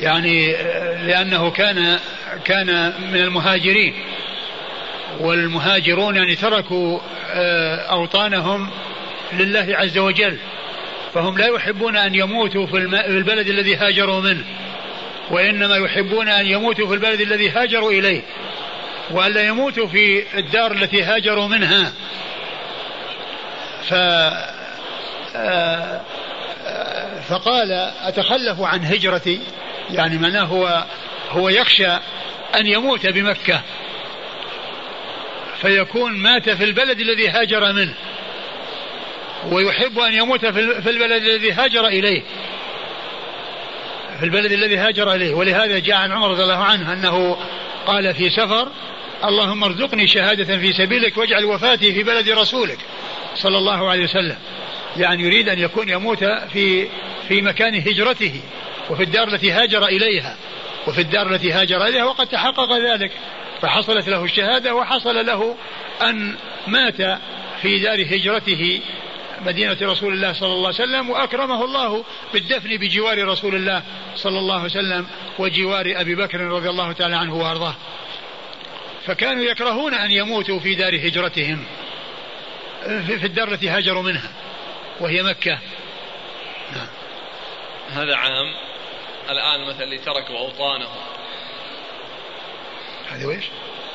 يعني 0.00 0.56
آه 0.56 1.06
لأنه 1.06 1.50
كان 1.50 1.98
كان 2.44 2.92
من 3.12 3.20
المهاجرين. 3.20 3.94
والمهاجرون 5.20 6.16
يعني 6.16 6.34
تركوا 6.34 7.00
آه، 7.30 7.76
أوطانهم 7.76 8.70
لله 9.32 9.66
عز 9.70 9.98
وجل. 9.98 10.38
فهم 11.14 11.38
لا 11.38 11.46
يحبون 11.46 11.96
أن 11.96 12.14
يموتوا 12.14 12.66
في 12.66 12.76
البلد 13.08 13.48
الذي 13.48 13.76
هاجروا 13.76 14.20
منه. 14.20 14.44
وإنما 15.30 15.76
يحبون 15.76 16.28
أن 16.28 16.46
يموتوا 16.46 16.88
في 16.88 16.94
البلد 16.94 17.20
الذي 17.20 17.50
هاجروا 17.50 17.90
إليه. 17.90 18.22
وألا 19.10 19.42
يموتوا 19.42 19.86
في 19.86 20.24
الدار 20.38 20.72
التي 20.72 21.02
هاجروا 21.02 21.48
منها. 21.48 21.92
ف 23.88 23.94
آه، 25.36 26.00
فقال 27.28 27.72
أتخلف 28.02 28.60
عن 28.60 28.84
هجرتي؟ 28.84 29.40
يعني 29.90 30.18
معناه 30.18 30.42
هو 30.42 30.84
هو 31.30 31.48
يخشى 31.48 31.92
أن 32.54 32.66
يموت 32.66 33.06
بمكة. 33.06 33.60
فيكون 35.62 36.12
مات 36.12 36.50
في 36.50 36.64
البلد 36.64 37.00
الذي 37.00 37.28
هاجر 37.28 37.72
منه. 37.72 37.94
ويحب 39.50 39.98
أن 39.98 40.14
يموت 40.14 40.46
في 40.46 40.90
البلد 40.90 41.22
الذي 41.22 41.52
هاجر 41.52 41.86
إليه. 41.86 42.22
في 44.18 44.24
البلد 44.24 44.52
الذي 44.52 44.76
هاجر 44.76 45.12
إليه. 45.12 45.34
ولهذا 45.34 45.78
جاء 45.78 45.96
عن 45.96 46.12
عمر 46.12 46.30
رضي 46.30 46.42
الله 46.42 46.64
عنه 46.64 46.92
أنه 46.92 47.38
قال 47.86 48.14
في 48.14 48.30
سفر 48.30 48.68
اللهم 49.24 49.64
ارزقني 49.64 50.06
شهادة 50.06 50.58
في 50.58 50.72
سبيلك 50.72 51.18
واجعل 51.18 51.44
وفاتي 51.44 51.92
في 51.92 52.02
بلد 52.02 52.28
رسولك. 52.28 52.78
صلى 53.34 53.58
الله 53.58 53.90
عليه 53.90 54.04
وسلم 54.04 54.36
يعني 54.96 55.22
يريد 55.22 55.48
أن 55.48 55.58
يكون 55.58 55.88
يموت 55.88 56.24
في 56.24 56.88
في 57.28 57.42
مكان 57.42 57.74
هجرته 57.74 58.40
وفي 58.90 59.02
الدار 59.02 59.28
التي 59.28 59.52
هاجر 59.52 59.84
إليها 59.84 60.36
وفي 60.86 61.00
الدار 61.00 61.34
التي 61.34 61.52
هاجر 61.52 61.86
إليها 61.86 62.04
وقد 62.04 62.26
تحقق 62.26 62.72
ذلك 62.72 63.10
فحصلت 63.62 64.08
له 64.08 64.24
الشهادة 64.24 64.74
وحصل 64.74 65.26
له 65.26 65.56
أن 66.02 66.34
مات 66.66 67.18
في 67.62 67.78
دار 67.78 68.02
هجرته 68.02 68.80
مدينة 69.46 69.76
رسول 69.82 70.12
الله 70.12 70.32
صلى 70.32 70.52
الله 70.52 70.66
عليه 70.66 70.82
وسلم 70.82 71.10
وأكرمه 71.10 71.64
الله 71.64 72.04
بالدفن 72.32 72.76
بجوار 72.76 73.28
رسول 73.28 73.54
الله 73.54 73.82
صلى 74.16 74.38
الله 74.38 74.54
عليه 74.54 74.64
وسلم 74.64 75.06
وجوار 75.38 75.92
أبي 75.96 76.14
بكر 76.14 76.40
رضي 76.40 76.70
الله 76.70 76.92
تعالى 76.92 77.16
عنه 77.16 77.34
وأرضاه. 77.34 77.74
فكانوا 79.06 79.42
يكرهون 79.42 79.94
أن 79.94 80.10
يموتوا 80.10 80.58
في 80.58 80.74
دار 80.74 80.96
هجرتهم. 80.96 81.64
في 83.06 83.26
الدار 83.26 83.48
التي 83.48 83.68
هاجروا 83.68 84.02
منها 84.02 84.30
وهي 85.00 85.22
مكة. 85.22 85.58
نعم. 86.72 86.88
هذا 87.90 88.16
عام 88.16 88.54
الآن 89.30 89.68
مثلا 89.68 89.84
اللي 89.84 89.98
تركوا 89.98 90.38
أوطانهم. 90.38 90.98
هذا 93.10 93.26
ويش؟ 93.26 93.44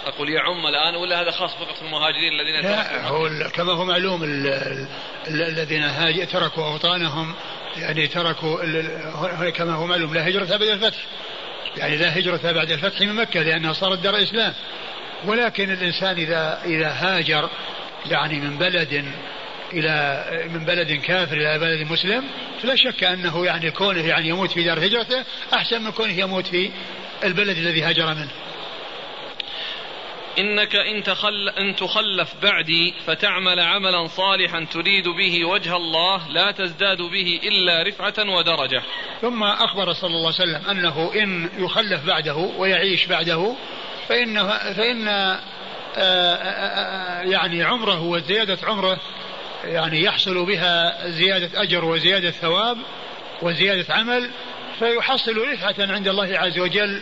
أقول 0.06 0.30
يعم 0.30 0.68
الآن 0.68 0.96
ولا 0.96 1.22
هذا 1.22 1.32
خاص 1.32 1.56
فقط 1.56 1.80
بالمهاجرين 1.82 2.34
الذين 2.34 2.62
لا 2.62 3.08
هو 3.08 3.30
كما 3.54 3.74
هو 3.74 3.86
معلوم 3.86 4.24
الذين 5.28 6.28
تركوا 6.28 6.64
أوطانهم 6.64 7.36
يعني 7.78 8.08
تركوا 8.08 9.50
كما 9.50 9.74
هو 9.74 9.86
معلوم 9.86 10.14
لا 10.14 10.28
هجرة 10.28 10.46
بعد 10.46 10.62
الفتح. 10.62 11.00
يعني 11.78 11.98
لا 11.98 12.20
هجرة 12.20 12.52
بعد 12.52 12.72
الفتح 12.72 13.02
من 13.02 13.14
مكة 13.14 13.42
لأنها 13.42 13.74
صارت 13.74 14.00
دار 14.00 14.24
إسلام 14.24 14.54
ولكن 15.26 15.72
الإنسان 15.72 16.18
إذا 16.18 16.62
إذا 16.66 16.90
هاجر 16.90 17.50
يعني 18.12 18.40
من 18.40 18.58
بلد 18.58 19.06
إلى 19.74 20.26
من 20.54 20.66
بلد 20.66 20.92
كافر 20.92 21.38
إلى 21.38 21.60
بلد 21.60 21.92
مسلم 21.92 22.24
فلا 22.62 22.76
شك 22.76 23.04
أنه 23.04 23.46
يعني 23.46 23.72
كونه 23.72 24.08
يعني 24.08 24.30
يموت 24.30 24.52
في 24.52 24.64
دار 24.64 24.86
هجرته 24.86 25.24
أحسن 25.54 25.82
من 25.82 25.92
كونه 25.92 26.14
يموت 26.14 26.48
في 26.48 26.72
البلد 27.24 27.58
الذي 27.58 27.82
هاجر 27.82 28.06
منه. 28.06 28.32
إنك 30.40 30.76
إن, 30.76 31.04
تخل 31.04 31.50
إن 31.50 31.76
تخلف 31.76 32.34
بعدي 32.42 32.94
فتعمل 33.06 33.60
عملا 33.60 34.08
صالحا 34.08 34.66
تريد 34.72 35.08
به 35.08 35.46
وجه 35.46 35.76
الله 35.76 36.28
لا 36.30 36.52
تزداد 36.52 36.98
به 36.98 37.40
إلا 37.44 37.84
رفعة 37.84 38.30
ودرجة. 38.30 38.84
ثم 39.22 39.44
أخبر 39.44 39.94
صلى 39.94 40.10
الله 40.10 40.34
عليه 40.40 40.52
وسلم 40.52 40.70
أنه 40.70 41.12
إن 41.16 41.50
يخلف 41.58 42.06
بعده 42.06 42.36
ويعيش 42.36 43.06
بعده 43.06 43.56
فإن 44.10 44.48
فإن 44.50 45.38
يعني 47.32 47.64
عمره 47.64 48.02
وزيادة 48.02 48.58
عمره 48.64 49.00
يعني 49.64 50.04
يحصل 50.04 50.46
بها 50.46 51.08
زيادة 51.10 51.62
أجر 51.62 51.86
وزيادة 51.86 52.32
ثواب 52.32 52.78
وزيادة 53.42 53.94
عمل 53.94 54.30
فيحصل 54.80 55.38
رفعة 55.38 55.76
عند 55.80 56.08
الله 56.08 56.40
عز 56.40 56.60
وجل 56.60 57.02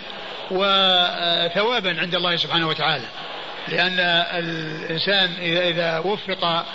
وثوابا 0.51 1.99
عند 1.99 2.15
الله 2.15 2.35
سبحانه 2.35 2.67
وتعالى. 2.67 3.05
لأن 3.67 3.99
الإنسان 4.39 5.29
إذا, 5.41 5.67
إذا 5.67 5.99
وفق 5.99 6.65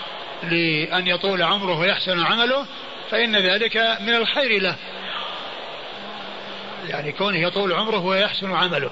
لأن 0.42 1.06
يطول 1.06 1.42
عمره 1.42 1.78
ويحسن 1.78 2.20
عمله 2.20 2.66
فإن 3.10 3.36
ذلك 3.36 3.76
من 4.00 4.14
الخير 4.14 4.62
له. 4.62 4.76
يعني 6.88 7.12
كونه 7.12 7.38
يطول 7.38 7.72
عمره 7.72 8.04
ويحسن 8.04 8.52
عمله 8.52 8.90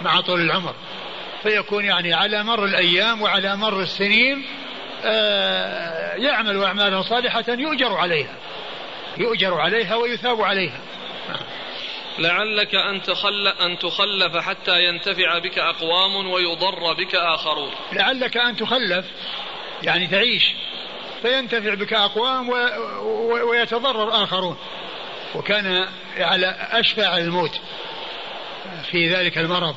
مع 0.00 0.20
طول 0.20 0.40
العمر. 0.40 0.74
فيكون 1.42 1.84
يعني 1.84 2.14
على 2.14 2.42
مر 2.42 2.64
الأيام 2.64 3.22
وعلى 3.22 3.56
مر 3.56 3.80
السنين 3.80 4.44
آه، 5.04 6.14
يعمل 6.14 6.64
أعمالا 6.64 7.02
صالحة 7.02 7.44
يؤجر 7.48 7.96
عليها 7.96 8.34
يؤجر 9.18 9.54
عليها 9.54 9.94
ويثاب 9.94 10.42
عليها. 10.42 10.80
لعلك 12.18 12.74
أن, 12.74 13.02
تخل 13.02 13.46
أن 13.46 13.78
تخلف 13.78 14.36
حتى 14.36 14.84
ينتفع 14.84 15.38
بك 15.38 15.58
أقوام 15.58 16.26
ويضر 16.26 16.92
بك 16.92 17.14
آخرون. 17.14 17.70
لعلك 17.92 18.36
أن 18.36 18.56
تخلف 18.56 19.06
يعني 19.82 20.06
تعيش 20.06 20.54
فينتفع 21.22 21.74
بك 21.74 21.92
أقوام 21.92 22.48
و... 22.48 22.54
و... 23.02 23.50
ويتضرر 23.50 24.24
آخرون. 24.24 24.56
وكان 25.34 25.86
على 26.18 26.56
أشفع 26.70 27.16
الموت 27.16 27.60
في 28.90 29.08
ذلك 29.08 29.38
المرض. 29.38 29.76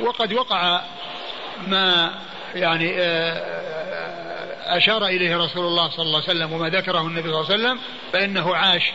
وقد 0.00 0.32
وقع 0.32 0.80
ما 1.68 2.14
يعني 2.54 2.92
آه، 2.98 3.32
آه، 3.32 4.76
أشار 4.76 5.06
إليه 5.06 5.36
رسول 5.36 5.66
الله 5.66 5.90
صلى 5.90 6.02
الله 6.02 6.22
عليه 6.22 6.30
وسلم 6.30 6.52
وما 6.52 6.68
ذكره 6.68 7.00
النبي 7.00 7.32
صلى 7.32 7.40
الله 7.40 7.52
عليه 7.52 7.54
وسلم 7.54 7.78
فإنه 8.12 8.56
عاش 8.56 8.92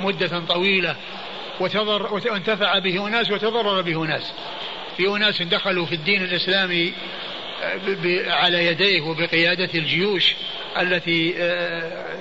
مدة 0.00 0.42
طويلة 0.48 0.96
وتضر 1.60 2.14
وانتفع 2.14 2.78
به 2.78 3.06
أناس 3.06 3.30
وتضرر 3.30 3.82
به 3.82 4.04
أناس. 4.04 4.32
في 4.96 5.08
أناس 5.08 5.42
دخلوا 5.42 5.86
في 5.86 5.94
الدين 5.94 6.22
الإسلامي 6.22 6.92
آه، 7.62 8.32
على 8.32 8.66
يديه 8.66 9.00
وبقيادة 9.00 9.70
الجيوش 9.74 10.34
التي 10.80 11.30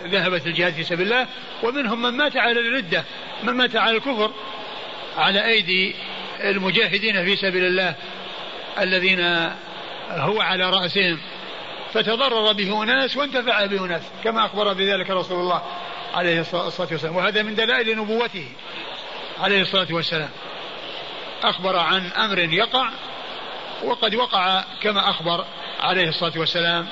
ذهبت 0.05 0.47
الجهاد 0.47 0.73
في 0.73 0.83
سبيل 0.83 1.05
الله 1.05 1.27
ومنهم 1.63 2.01
من 2.01 2.09
مات 2.09 2.37
على 2.37 2.59
الردة 2.59 3.03
من 3.43 3.53
مات 3.53 3.75
على 3.75 3.97
الكفر 3.97 4.31
على 5.17 5.45
أيدي 5.45 5.95
المجاهدين 6.43 7.25
في 7.25 7.35
سبيل 7.35 7.65
الله. 7.65 7.95
الذين 8.79 9.49
هو 10.09 10.41
على 10.41 10.69
رأسهم. 10.69 11.19
فتضرر 11.93 12.51
به 12.51 12.83
أناس 12.83 13.17
وانتفع 13.17 13.65
به 13.65 13.85
أناس 13.85 14.01
كما 14.23 14.45
أخبر 14.45 14.73
بذلك 14.73 15.09
رسول 15.09 15.39
الله 15.39 15.61
عليه 16.13 16.39
الصلاة 16.39 16.87
والسلام. 16.91 17.15
وهذا 17.15 17.41
من 17.41 17.55
دلائل 17.55 17.97
نبوته 17.97 18.49
عليه 19.39 19.61
الصلاة 19.61 19.87
والسلام. 19.91 20.29
أخبر 21.43 21.75
عن 21.75 22.05
أمر 22.11 22.39
يقع 22.39 22.89
وقد 23.83 24.15
وقع 24.15 24.63
كما 24.81 25.09
أخبر 25.09 25.45
عليه 25.79 26.09
الصلاة 26.09 26.33
والسلام. 26.35 26.87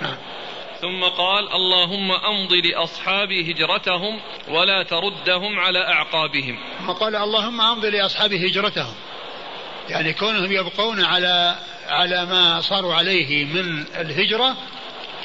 نعم. 0.00 0.16
ثم 0.80 1.04
قال 1.04 1.52
اللهم 1.52 2.12
أمض 2.12 2.52
لأصحابي 2.52 3.52
هجرتهم 3.52 4.20
ولا 4.48 4.82
تردهم 4.82 5.60
على 5.60 5.78
أعقابهم. 5.78 6.58
ثم 6.78 6.92
قال 6.92 7.16
اللهم 7.16 7.60
أمض 7.60 7.84
لأصحابي 7.84 8.46
هجرتهم. 8.46 8.94
يعني 9.88 10.12
كونهم 10.12 10.52
يبقون 10.52 11.04
على 11.04 11.54
على 11.88 12.26
ما 12.26 12.60
صاروا 12.60 12.94
عليه 12.94 13.44
من 13.44 13.84
الهجرة 14.00 14.56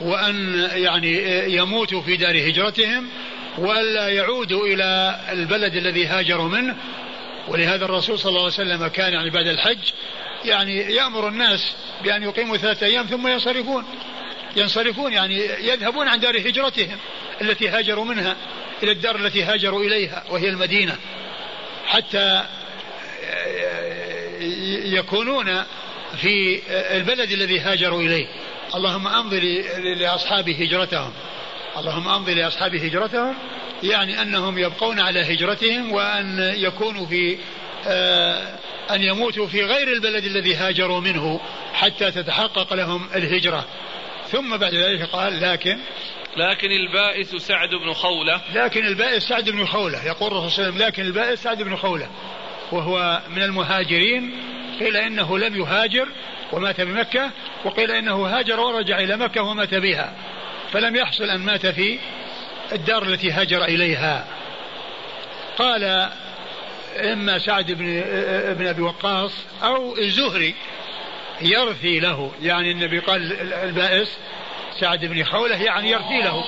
وأن 0.02 0.70
يعني 0.74 1.44
يموتوا 1.54 2.02
في 2.02 2.18
دار 2.18 2.50
هجرتهم 2.50 3.10
وألا 3.58 4.10
يعودوا 4.10 4.68
إلى 4.68 5.20
البلد 5.32 5.76
الذي 5.76 6.06
هاجروا 6.06 6.50
منه. 6.50 6.76
ولهذا 7.48 7.86
الرسول 7.86 8.20
صلى 8.20 8.30
الله 8.30 8.42
عليه 8.42 8.54
وسلم 8.54 8.88
كان 8.88 9.14
يعني 9.14 9.30
بعد 9.30 9.48
الحج 9.48 9.92
يعني 10.46 10.78
يأمر 10.78 11.28
الناس 11.28 11.74
بأن 12.04 12.24
يقيموا 12.24 12.58
ثلاثة 12.58 12.86
أيام 12.86 13.06
ثم 13.06 13.28
ينصرفون. 13.28 13.86
ينصرفون 14.56 15.14
يعني 15.14 15.36
يذهبون 15.60 16.08
عن 16.08 16.20
دار 16.20 16.38
هجرتهم 16.38 16.98
التي 17.42 17.70
هاجروا 17.70 18.06
منها 18.06 18.36
إلى 18.84 18.92
الدار 18.92 19.16
التي 19.16 19.44
هاجروا 19.44 19.84
إليها 19.84 20.24
وهي 20.30 20.50
المدينة. 20.50 20.96
حتى 21.86 22.44
يكونون 24.86 25.64
في 26.22 26.62
البلد 26.70 27.32
الذي 27.32 27.60
هاجروا 27.60 28.02
إليه. 28.02 28.28
اللهم 28.76 29.08
أمضي 29.08 29.62
لأصحاب 29.96 30.50
هجرتهم. 30.50 31.12
اللهم 31.78 32.08
أمضي 32.08 32.34
لأصحاب 32.34 32.76
هجرتهم. 32.76 33.36
يعني 33.84 34.22
أنهم 34.22 34.58
يبقون 34.58 35.00
على 35.00 35.34
هجرتهم 35.34 35.92
وأن 35.92 36.54
يكونوا 36.58 37.06
في 37.06 37.38
آه، 37.88 38.58
أن 38.92 39.02
يموتوا 39.02 39.48
في 39.48 39.64
غير 39.64 39.88
البلد 39.88 40.24
الذي 40.24 40.56
هاجروا 40.56 41.00
منه 41.00 41.40
حتى 41.74 42.12
تتحقق 42.12 42.74
لهم 42.74 43.10
الهجرة. 43.16 43.66
ثم 44.32 44.58
بعد 44.58 44.76
ذلك 44.76 45.04
قال 45.04 45.42
لكن 45.42 45.80
لكن 46.38 46.72
البائس 46.72 47.36
سعد 47.36 47.70
بن 47.70 47.94
خولة. 47.94 48.42
لكن 48.56 48.86
البائس 48.86 49.24
سعد 49.24 49.50
بن 49.50 49.66
خولة 49.66 50.06
يقول 50.06 50.32
الرسول 50.32 50.52
صلى 50.52 50.66
الله 50.66 50.76
عليه 50.76 50.86
وسلم 50.86 50.88
لكن 50.88 51.04
البائس 51.06 51.44
سعد 51.44 51.64
بن 51.64 51.76
خولة. 51.76 52.10
وهو 52.74 53.22
من 53.30 53.44
المهاجرين 53.44 54.32
قيل 54.80 54.98
إنه 54.98 55.38
لم 55.38 55.56
يهاجر 55.56 56.08
ومات 56.52 56.82
بمكة 56.82 57.32
وقيل 57.66 57.92
إنه 57.92 58.26
هاجر 58.28 58.60
ورجع 58.60 59.00
إلى 59.00 59.18
مكة 59.18 59.42
ومات 59.42 59.76
بها 59.76 60.14
فلم 60.72 60.96
يحصل 60.96 61.24
أن 61.24 61.40
مات 61.40 61.66
في 61.66 62.00
الدار 62.72 63.04
التي 63.04 63.32
هاجر 63.32 63.64
إليها. 63.64 64.26
قال 65.58 66.10
إما 66.98 67.40
سعد 67.40 67.72
بن 67.72 68.04
ابن 68.52 68.68
أبي 68.68 68.82
وقاص 68.82 69.32
أو 69.64 69.98
الزهري 69.98 70.56
يرثي 71.42 72.00
له 72.00 72.32
يعني 72.42 72.72
النبي 72.72 73.00
قال 73.00 73.54
البائس 73.54 74.18
سعد 74.80 75.06
بن 75.06 75.24
خولة 75.24 75.64
يعني 75.64 75.90
يرثي 75.90 76.22
له. 76.22 76.44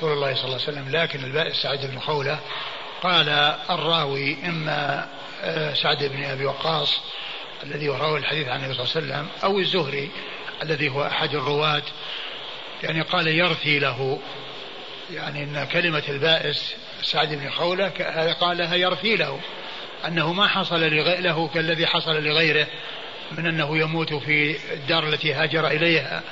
رسول 0.00 0.12
الله 0.12 0.34
صلى 0.34 0.44
الله 0.44 0.60
عليه 0.66 0.78
وسلم 0.78 0.88
لكن 0.90 1.24
البائس 1.24 1.56
سعد 1.56 1.86
بن 1.86 1.98
خولة 1.98 2.38
قال 3.02 3.28
الراوي 3.70 4.36
إما 4.44 5.08
آه، 5.42 5.74
سعد 5.74 6.04
بن 6.04 6.24
أبي 6.24 6.44
وقاص 6.44 7.00
الذي 7.62 7.88
هو 7.88 8.16
الحديث 8.16 8.48
عن 8.48 8.64
النبي 8.64 8.74
صلى 8.74 8.84
الله 8.84 9.14
عليه 9.14 9.24
وسلم 9.24 9.28
أو 9.44 9.58
الزهري 9.58 10.10
الذي 10.62 10.88
هو 10.88 11.06
أحد 11.06 11.34
الرواة 11.34 11.82
يعني 12.82 13.00
قال 13.00 13.28
يرثي 13.28 13.78
له. 13.78 14.18
يعني 15.12 15.42
أن 15.42 15.66
كلمة 15.72 16.02
البائس 16.08 16.74
سعد 17.02 17.34
بن 17.34 17.50
خولة 17.50 17.88
قالها 18.40 18.74
يرثي 18.74 19.16
له 19.16 19.40
أنه 20.06 20.32
ما 20.32 20.48
حصل 20.48 20.96
له 21.22 21.48
كالذي 21.54 21.86
حصل 21.86 22.24
لغيره 22.24 22.66
من 23.32 23.46
أنه 23.46 23.78
يموت 23.78 24.14
في 24.14 24.56
الدار 24.74 25.08
التي 25.08 25.32
هاجر 25.32 25.66
إليها 25.66 26.22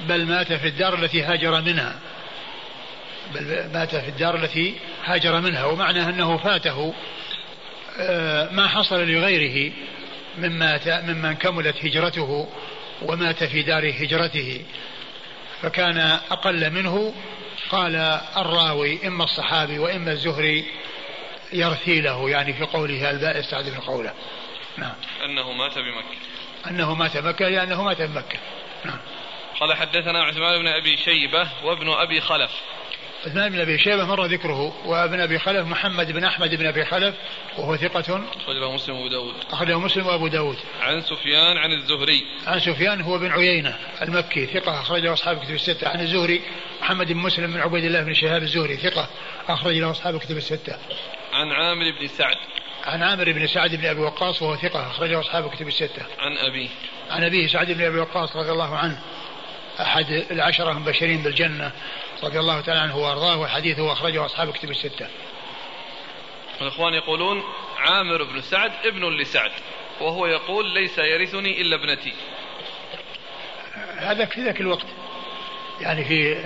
بل 0.00 0.26
مات 0.26 0.52
في 0.52 0.68
الدار 0.68 0.94
التي 0.94 1.22
هاجر 1.22 1.60
منها. 1.60 1.98
بل 3.34 3.70
مات 3.74 3.96
في 3.96 4.08
الدار 4.08 4.36
التي 4.36 4.74
هاجر 5.04 5.40
منها 5.40 5.64
ومعنى 5.64 6.02
أنه 6.02 6.36
فاته 6.36 6.94
آه، 8.00 8.48
ما 8.52 8.68
حصل 8.68 9.08
لغيره 9.08 9.72
مما 10.38 10.80
ممن 10.86 11.34
كملت 11.34 11.84
هجرته 11.84 12.48
ومات 13.02 13.44
في 13.44 13.62
دار 13.62 13.90
هجرته. 13.90 14.64
فكان 15.62 15.98
أقل 16.30 16.70
منه 16.70 17.14
قال 17.70 17.96
الراوي 18.36 19.06
إما 19.06 19.24
الصحابي 19.24 19.78
وإما 19.78 20.12
الزهري 20.12 20.64
يرثي 21.52 22.00
له 22.00 22.30
يعني 22.30 22.52
في 22.52 22.64
قوله 22.64 23.10
البائس 23.10 23.46
سعد 23.46 23.64
بن 23.64 23.78
قولة. 23.78 24.12
نعم. 24.76 24.94
أنه 25.24 25.52
مات 25.52 25.78
بمكة. 25.78 26.16
أنه 26.70 26.94
مات 26.94 27.16
بمكة 27.16 27.48
لأنه 27.48 27.82
مات 27.82 28.02
بمكة 28.02 28.38
نعم. 28.84 28.98
قال 29.60 29.74
حدثنا 29.74 30.22
عثمان 30.24 30.58
بن 30.58 30.68
أبي 30.68 30.96
شيبة 30.96 31.48
وابن 31.64 31.88
أبي 31.88 32.20
خلف. 32.20 32.50
عثمان 33.26 33.52
بن 33.52 33.60
أبي 33.60 33.78
شيبة 33.78 34.04
مر 34.04 34.26
ذكره 34.26 34.86
وابن 34.86 35.20
أبي 35.20 35.38
خلف 35.38 35.66
محمد 35.66 36.12
بن 36.12 36.24
أحمد 36.24 36.54
بن 36.54 36.66
أبي 36.66 36.84
خلف 36.84 37.14
وهو 37.58 37.76
ثقة. 37.76 38.24
أخرجه 38.36 38.70
مسلم 38.70 38.96
وأبو 38.96 39.08
داود. 39.08 39.34
أخرجه 39.52 39.78
مسلم 39.78 40.06
وأبو 40.06 40.26
داود. 40.26 40.56
عن 40.80 41.02
سفيان 41.02 41.56
عن 41.56 41.72
الزهري. 41.72 42.24
عن 42.46 42.60
سفيان 42.60 43.00
هو 43.00 43.18
بن 43.18 43.30
عيينة 43.30 43.76
المكي 44.02 44.46
ثقة 44.46 44.80
أخرجه 44.80 45.12
أصحاب 45.12 45.38
كتب 45.38 45.54
الستة. 45.54 45.88
عن 45.88 46.00
الزهري 46.00 46.40
محمد 46.80 47.12
بن 47.12 47.16
مسلم 47.16 47.52
بن 47.52 47.60
عبيد 47.60 47.84
الله 47.84 48.02
بن 48.02 48.14
شهاب 48.14 48.42
الزهري 48.42 48.76
ثقة 48.76 49.08
أخرج 49.48 49.76
له 49.78 49.90
أصحاب 49.90 50.18
كتب 50.18 50.36
الستة. 50.36 50.76
عن 51.32 51.52
عامر 51.52 51.90
بن 52.00 52.06
سعد. 52.06 52.36
عن 52.84 53.02
عامر 53.02 53.32
بن 53.32 53.46
سعد 53.46 53.74
بن 53.74 53.86
أبي 53.86 54.00
وقاص 54.00 54.42
وهو 54.42 54.56
ثقة 54.56 54.86
أخرجه 54.90 55.20
أصحاب 55.20 55.50
كتب 55.50 55.68
الستة. 55.68 56.02
عن 56.18 56.36
أبيه. 56.36 56.68
عن 57.10 57.24
أبيه 57.24 57.46
سعد 57.46 57.72
بن 57.72 57.84
أبي 57.84 57.98
وقاص 57.98 58.36
رضي 58.36 58.50
الله 58.50 58.76
عنه. 58.76 58.98
أحد 59.80 60.10
العشرة 60.30 60.70
المبشرين 60.70 61.22
بالجنة 61.22 61.72
رضي 62.22 62.38
الله 62.38 62.60
تعالى 62.60 62.80
عنه 62.80 62.96
وأرضاه 62.96 63.40
وحديثه 63.40 63.92
أخرجه 63.92 64.26
أصحاب 64.26 64.48
الكتب 64.48 64.70
الستة. 64.70 65.06
الإخوان 66.60 66.94
يقولون 66.94 67.42
عامر 67.78 68.22
بن 68.22 68.40
سعد 68.40 68.72
ابن 68.84 69.08
لسعد 69.08 69.50
وهو 70.00 70.26
يقول 70.26 70.74
ليس 70.74 70.98
يرثني 70.98 71.60
إلا 71.60 71.76
ابنتي. 71.76 72.12
هذا 73.96 74.24
في 74.24 74.44
ذاك 74.44 74.60
الوقت 74.60 74.86
يعني 75.80 76.04
في 76.04 76.36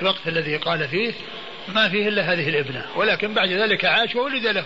الوقت 0.00 0.28
الذي 0.28 0.56
قال 0.56 0.88
فيه 0.88 1.12
ما 1.68 1.88
فيه 1.88 2.08
إلا 2.08 2.32
هذه 2.32 2.48
الابنة 2.48 2.86
ولكن 2.96 3.34
بعد 3.34 3.48
ذلك 3.48 3.84
عاش 3.84 4.14
وولد 4.14 4.46
له. 4.46 4.64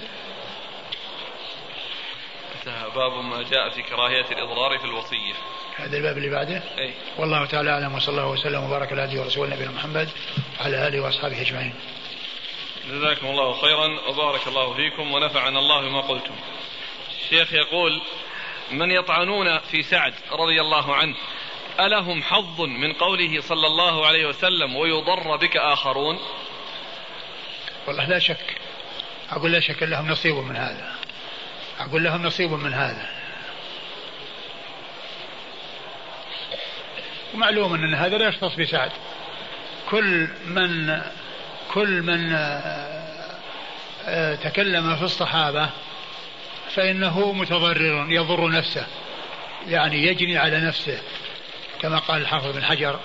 باب 2.67 3.13
ما 3.13 3.43
جاء 3.43 3.71
في 3.71 3.83
كراهية 3.83 4.27
الإضرار 4.31 4.79
في 4.79 4.85
الوصية. 4.85 5.35
هذا 5.77 5.97
الباب 5.97 6.17
اللي 6.17 6.31
بعده. 6.31 6.63
أي. 6.79 6.95
والله 7.19 7.47
تعالى 7.47 7.71
أعلم 7.71 7.95
وصلى 7.95 8.09
الله 8.09 8.29
وسلم 8.29 8.65
وبارك 8.65 8.93
على 8.93 9.05
هدي 9.05 9.19
ورسول 9.19 9.51
نبينا 9.51 9.71
محمد 9.71 10.09
وعلى 10.61 10.89
آله 10.89 11.01
وأصحابه 11.01 11.41
أجمعين. 11.41 11.75
جزاكم 12.91 13.27
الله 13.27 13.61
خيرا 13.61 14.01
وبارك 14.09 14.47
الله 14.47 14.75
فيكم 14.75 15.13
ونفعنا 15.13 15.59
الله 15.59 15.81
بما 15.81 16.01
قلتم. 16.01 16.35
الشيخ 17.25 17.53
يقول 17.53 18.01
من 18.71 18.91
يطعنون 18.91 19.59
في 19.59 19.83
سعد 19.83 20.15
رضي 20.33 20.61
الله 20.61 20.95
عنه 20.97 21.17
ألهم 21.81 22.23
حظ 22.23 22.61
من 22.61 22.93
قوله 22.93 23.41
صلى 23.41 23.67
الله 23.67 24.07
عليه 24.07 24.27
وسلم 24.27 24.77
ويضر 24.77 25.37
بك 25.37 25.57
آخرون؟ 25.57 26.19
والله 27.87 28.09
لا 28.09 28.19
شك 28.19 28.57
أقول 29.31 29.53
لا 29.53 29.61
شك 29.61 29.83
لهم 29.83 30.09
نصيب 30.09 30.35
من 30.35 30.57
هذا. 30.57 30.98
أقول 31.81 32.05
لهم 32.05 32.23
نصيب 32.23 32.51
من 32.53 32.75
هذا. 32.75 33.09
ومعلوم 37.35 37.75
أن 37.75 37.95
هذا 37.95 38.19
لا 38.19 38.29
يختص 38.29 38.55
بسعد. 38.55 38.91
كل 39.91 40.29
من 40.47 41.01
كل 41.75 42.03
من 42.03 42.33
آه، 44.07 44.35
تكلم 44.35 44.97
في 44.97 45.03
الصحابة 45.03 45.71
فإنه 46.75 47.33
متضرر 47.33 48.07
يضر 48.09 48.51
نفسه. 48.51 48.87
يعني 49.67 50.07
يجني 50.07 50.39
على 50.39 50.61
نفسه. 50.61 50.99
كما 51.81 51.99
قال 51.99 52.23
الحافظ 52.23 52.57
بن 52.57 52.65
حجر 52.65 53.01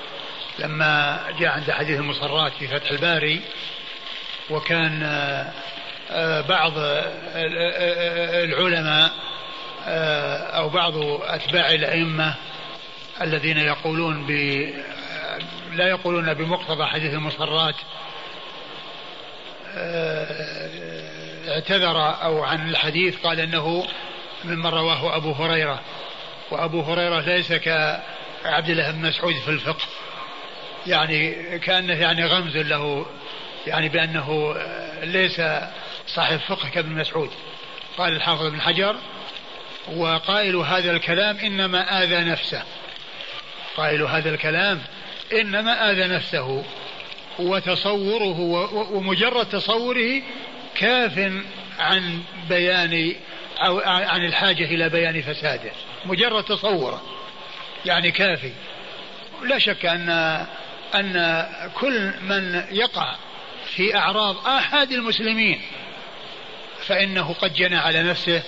لما 0.59 1.19
جاء 1.39 1.51
عند 1.51 1.71
حديث 1.71 1.99
المصرات 1.99 2.53
في 2.53 2.67
فتح 2.67 2.91
الباري 2.91 3.41
وكان 4.49 5.03
آه، 5.03 5.51
بعض 6.41 6.73
العلماء 8.43 9.11
آه، 9.87 10.37
أو 10.37 10.69
بعض 10.69 10.93
أتباع 11.21 11.71
الأئمة 11.71 12.35
الذين 13.21 13.57
يقولون 13.57 14.25
ب 14.27 14.31
لا 15.73 15.87
يقولون 15.87 16.33
بمقتضى 16.33 16.85
حديث 16.85 17.13
المصرات 17.13 17.75
آه، 19.75 20.69
اعتذر 21.47 22.23
أو 22.23 22.43
عن 22.43 22.69
الحديث 22.69 23.17
قال 23.17 23.39
إنه 23.39 23.85
ممن 24.43 24.65
رواه 24.65 25.15
أبو 25.15 25.31
هريرة. 25.31 25.79
وأبو 26.51 26.81
هريرة 26.81 27.19
ليس 27.19 27.53
كعبد 27.53 28.69
الله 28.69 28.91
بن 28.91 29.01
مسعود 29.01 29.33
في 29.33 29.51
الفقه 29.51 29.85
يعني 30.87 31.33
كأنه 31.59 31.93
يعني 31.93 32.25
غمز 32.25 32.57
له 32.57 33.05
يعني 33.67 33.89
بأنه 33.89 34.55
ليس 35.03 35.41
صاحب 36.07 36.37
فقه 36.37 36.69
كابن 36.69 36.91
مسعود. 36.91 37.29
قال 37.97 38.15
الحافظ 38.15 38.45
بن 38.45 38.61
حجر 38.61 38.95
وقائل 39.95 40.55
هذا 40.55 40.91
الكلام 40.91 41.37
إنما 41.37 42.03
آذى 42.03 42.19
نفسه. 42.19 42.63
قائل 43.77 44.01
هذا 44.01 44.29
الكلام 44.29 44.81
إنما 45.33 45.91
آذى 45.91 46.07
نفسه 46.07 46.63
وتصوره 47.39 48.39
ومجرد 48.91 49.49
تصوره 49.49 50.21
كاف 50.75 51.31
عن 51.79 52.21
بيان 52.49 53.15
أو 53.65 53.79
عن 53.85 54.25
الحاجة 54.25 54.63
إلى 54.63 54.89
بيان 54.89 55.21
فساده. 55.21 55.71
مجرد 56.05 56.43
تصوره 56.43 57.01
يعني 57.85 58.11
كافي. 58.11 58.51
لا 59.43 59.59
شك 59.59 59.85
أن 59.85 60.09
أن 60.95 61.45
كل 61.73 62.11
من 62.21 62.63
يقع 62.71 63.15
في 63.75 63.95
أعراض 63.95 64.47
أحد 64.47 64.91
المسلمين 64.91 65.61
فإنه 66.85 67.33
قد 67.33 67.53
جنى 67.53 67.77
على 67.77 68.03
نفسه 68.03 68.43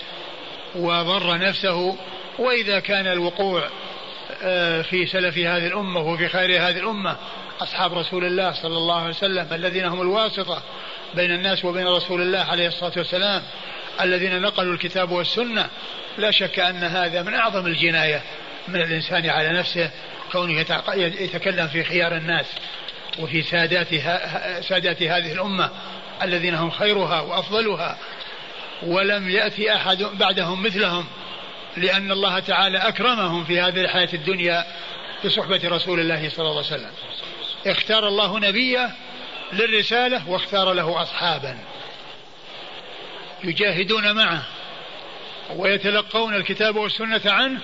وضر 0.76 1.38
نفسه 1.38 1.98
وإذا 2.40 2.80
كان 2.80 3.08
الوقوع 3.08 3.70
آه، 4.44 4.82
في 4.82 5.06
سلف 5.06 5.38
هذه 5.38 5.68
الأمة 5.68 6.00
وفي 6.00 6.28
خير 6.28 6.62
هذه 6.62 6.80
الأمة 6.80 7.18
أصحاب 7.62 7.94
رسول 7.94 8.26
الله 8.26 8.52
صلى 8.52 8.78
الله 8.78 9.00
عليه 9.00 9.10
وسلم 9.10 9.54
الذين 9.54 9.86
هم 9.86 10.02
الواسطة 10.02 10.64
بين 11.16 11.32
الناس 11.32 11.66
وبين 11.66 11.88
رسول 11.88 12.22
الله 12.22 12.40
عليه 12.40 12.68
الصلاة 12.68 12.94
والسلام 12.98 13.44
الذين 14.02 14.42
نقلوا 14.42 14.74
الكتاب 14.74 15.12
والسنة 15.12 15.70
لا 16.18 16.32
شك 16.32 16.60
أن 16.60 16.84
هذا 16.84 17.22
من 17.22 17.34
أعظم 17.34 17.66
الجناية 17.66 18.22
من 18.68 18.82
الإنسان 18.82 19.30
على 19.30 19.50
نفسه 19.50 19.92
كونه 20.32 20.60
يتكلم 20.96 21.68
في 21.68 21.84
خيار 21.84 22.18
الناس. 22.18 22.46
وفي 23.20 23.42
سادات 23.42 23.88
سادات 24.64 25.04
هذه 25.04 25.32
الأمة 25.32 25.70
الذين 26.24 26.56
هم 26.56 26.72
خيرها 26.72 27.22
وأفضلها 27.22 27.98
ولم 28.84 29.30
يأتي 29.30 29.76
أحد 29.76 29.98
بعدهم 29.98 30.64
مثلهم 30.64 31.06
لأن 31.78 32.12
الله 32.12 32.40
تعالى 32.40 32.78
أكرمهم 32.78 33.44
في 33.44 33.62
هذه 33.62 33.82
الحياة 33.82 34.10
الدنيا 34.14 34.66
بصحبة 35.26 35.62
رسول 35.66 36.00
الله 36.00 36.30
صلى 36.30 36.50
الله 36.50 36.66
عليه 36.66 36.76
وسلم. 36.76 36.92
اختار 37.68 38.08
الله 38.08 38.40
نبيه 38.40 38.90
للرسالة 39.54 40.30
واختار 40.30 40.74
له 40.74 41.02
أصحابا. 41.02 41.58
يجاهدون 43.44 44.16
معه 44.16 44.44
ويتلقون 45.56 46.36
الكتاب 46.36 46.76
والسنة 46.76 47.22
عنه 47.26 47.62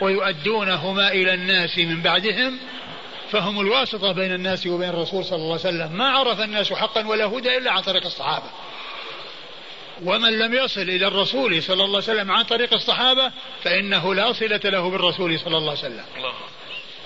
ويؤدونهما 0.00 1.12
إلى 1.12 1.34
الناس 1.34 1.78
من 1.78 2.02
بعدهم 2.02 2.58
فهم 3.32 3.60
الواسطة 3.60 4.12
بين 4.12 4.32
الناس 4.34 4.66
وبين 4.66 4.88
الرسول 4.88 5.24
صلى 5.24 5.36
الله 5.36 5.58
عليه 5.64 5.76
وسلم. 5.76 5.92
ما 5.92 6.08
عرف 6.08 6.40
الناس 6.40 6.72
حقا 6.72 7.06
ولا 7.06 7.24
هدى 7.24 7.56
إلا 7.56 7.72
عن 7.72 7.82
طريق 7.82 8.04
الصحابة. 8.04 8.50
ومن 10.04 10.38
لم 10.38 10.54
يصل 10.54 10.80
إلى 10.80 11.06
الرسول 11.06 11.62
صلى 11.62 11.74
الله 11.74 11.86
عليه 11.86 11.96
وسلم 11.96 12.30
عن 12.30 12.44
طريق 12.44 12.74
الصحابة 12.74 13.32
فإنه 13.64 14.14
لا 14.14 14.32
صلة 14.32 14.60
له 14.64 14.90
بالرسول 14.90 15.40
صلى 15.40 15.56
الله 15.56 15.70
عليه 15.70 15.80
وسلم. 15.80 16.04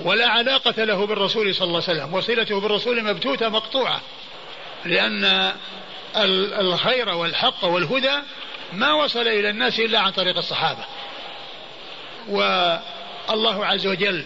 ولا 0.00 0.28
علاقة 0.28 0.84
له 0.84 1.06
بالرسول 1.06 1.54
صلى 1.54 1.68
الله 1.68 1.82
عليه 1.88 2.00
وسلم. 2.00 2.14
وصلته 2.14 2.60
بالرسول 2.60 3.04
مبتوتة 3.04 3.48
مقطوعة. 3.48 4.00
لأن 4.84 5.52
الخير 6.60 7.08
والحق 7.08 7.64
والهدى 7.64 8.14
ما 8.72 8.92
وصل 8.92 9.28
إلى 9.28 9.50
الناس 9.50 9.80
إلا 9.80 9.98
عن 9.98 10.12
طريق 10.12 10.36
الصحابة. 10.36 10.84
والله 12.28 13.66
عز 13.66 13.86
وجل 13.86 14.24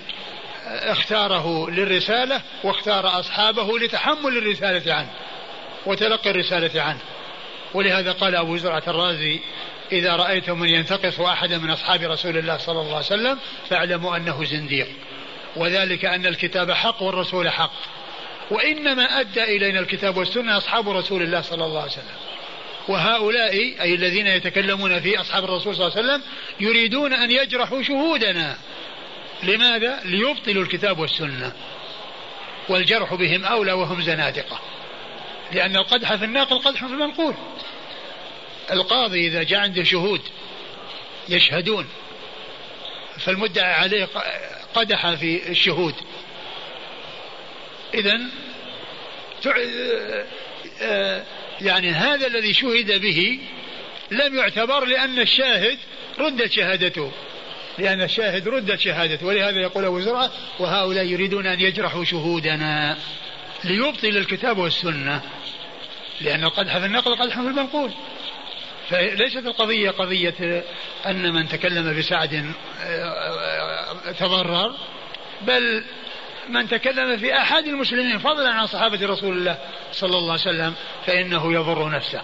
اختاره 0.67 1.71
للرسالة 1.71 2.41
واختار 2.65 3.21
أصحابه 3.21 3.79
لتحمل 3.79 4.39
الرسالة 4.39 4.95
عنه 4.95 5.11
وتلقي 5.87 6.31
الرسالة 6.31 6.83
عنه. 6.83 7.01
ولهذا 7.75 8.13
قال 8.13 8.37
أبو 8.37 8.57
زرعة 8.57 8.83
الرازي 8.89 9.41
إذا 9.93 10.17
رأيتم 10.17 10.59
من 10.59 10.69
ينتقص 10.69 11.21
أحدا 11.21 11.59
من 11.59 11.71
أصحاب 11.71 12.03
رسول 12.03 12.39
الله 12.39 12.59
صلى 12.59 12.81
الله 12.81 12.97
عليه 12.97 13.07
وسلم 13.07 13.39
فاعلموا 13.71 14.17
أنه 14.17 14.45
زنديق 14.45 14.89
وذلك 15.57 16.05
أن 16.05 16.27
الكتاب 16.27 16.73
حق 16.73 17.03
والرسول 17.03 17.51
حق 17.51 17.73
وإنما 18.51 19.21
أدى 19.21 19.45
إلينا 19.45 19.81
الكتاب 19.81 20.17
والسنة 20.17 20.57
أصحاب 20.57 20.89
رسول 20.89 21.23
الله 21.23 21.41
صلى 21.41 21.65
الله 21.65 21.81
عليه 21.81 21.93
وسلم. 21.93 22.17
وهؤلاء 22.89 23.53
أي 23.81 23.95
الذين 23.95 24.27
يتكلمون 24.27 25.01
في 25.01 25.21
أصحاب 25.21 25.45
الرسول 25.45 25.77
صلى 25.77 25.87
الله 25.87 25.99
عليه 25.99 26.09
وسلم 26.09 26.23
يريدون 26.61 27.13
أن 27.13 27.31
يجرحوا 27.31 27.83
شهودنا 27.83 28.57
لماذا؟ 29.45 30.01
ليبطلوا 30.05 30.63
الكتاب 30.63 30.99
والسنة 30.99 31.53
والجرح 32.69 33.15
بهم 33.15 33.45
أولى 33.45 33.73
وهم 33.73 34.03
زنادقة. 34.03 34.61
لأن 35.53 35.77
القدح 35.77 36.15
في 36.15 36.25
الناقل 36.25 36.59
قدح 36.59 36.87
في 36.87 36.93
المنقول. 36.93 37.35
القاضي 38.73 39.27
إذا 39.27 39.43
جاء 39.43 39.61
عنده 39.61 39.85
شهود 39.85 40.21
يشهدون 41.29 41.89
فالمدعي 43.19 43.73
عليه 43.73 44.09
قدح 44.75 45.15
في 45.15 45.49
الشهود. 45.49 45.95
إذا 47.95 48.21
يعني 51.61 51.91
هذا 51.91 52.27
الذي 52.27 52.55
شهد 52.55 53.01
به 53.01 53.41
لم 54.11 54.39
يعتبر 54.39 54.85
لأن 54.85 55.19
الشاهد 55.19 55.79
ردت 56.19 56.53
شهادته. 56.53 57.13
لأن 57.79 58.03
الشاهد 58.03 58.49
ردت 58.49 58.81
شهادته 58.81 59.27
ولهذا 59.27 59.61
يقول 59.61 59.85
أبو 59.85 60.01
زرعة 60.01 60.31
وهؤلاء 60.59 61.05
يريدون 61.05 61.47
أن 61.47 61.61
يجرحوا 61.61 62.05
شهودنا 62.05 62.97
ليبطل 63.65 64.17
الكتاب 64.17 64.59
والسنة 64.59 65.21
لأن 66.21 66.45
القدح 66.45 66.79
في 66.79 66.87
النقل 66.87 67.15
قدح 67.15 67.35
في 67.41 67.49
المنقول. 67.49 67.91
فليست 68.91 69.47
القضية 69.47 69.91
قضية 69.91 70.65
أن 71.07 71.33
من 71.33 71.49
تكلم 71.49 71.99
بسعد 71.99 72.53
آه، 72.83 74.13
تضرر 74.19 74.75
بل 75.43 75.85
من 76.49 76.69
تكلم 76.69 77.17
في 77.17 77.37
أحد 77.37 77.65
المسلمين 77.65 78.19
فضلا 78.19 78.51
عن 78.51 78.67
صحابة 78.67 79.07
رسول 79.07 79.39
الله 79.39 79.59
صلى 79.93 80.17
الله 80.17 80.33
عليه 80.33 80.43
وسلم 80.43 80.75
فإنه 81.07 81.53
يضر 81.53 81.89
نفسه. 81.91 82.23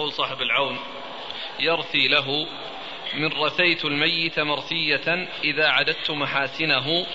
يقول 0.00 0.12
صاحب 0.12 0.42
العون 0.42 0.78
يرثي 1.58 2.08
له 2.08 2.46
من 3.14 3.32
رثيت 3.32 3.84
الميت 3.84 4.40
مرثية 4.40 5.28
إذا 5.44 5.68
عددت 5.68 6.10
محاسنه 6.10 7.06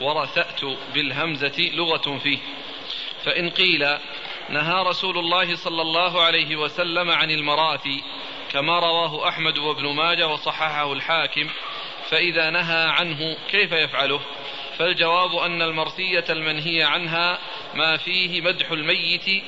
ورثأت 0.00 0.64
بالهمزة 0.94 1.70
لغة 1.74 2.18
فيه. 2.18 2.38
فإن 3.24 3.50
قيل 3.50 3.98
نهى 4.48 4.82
رسول 4.82 5.18
الله 5.18 5.56
صلى 5.56 5.82
الله 5.82 6.22
عليه 6.22 6.56
وسلم 6.56 7.10
عن 7.10 7.30
المراثي 7.30 8.02
كما 8.52 8.78
رواه 8.78 9.28
أحمد 9.28 9.58
وابن 9.58 9.86
ماجه 9.88 10.28
وصححه 10.28 10.92
الحاكم 10.92 11.48
فإذا 12.10 12.50
نهى 12.50 12.88
عنه 12.88 13.36
كيف 13.50 13.72
يفعله؟ 13.72 14.20
فالجواب 14.78 15.34
أن 15.34 15.62
المرثية 15.62 16.24
المنهي 16.30 16.82
عنها 16.82 17.38
ما 17.74 17.96
فيه 17.96 18.40
مدح 18.40 18.70
الميت 18.70 19.44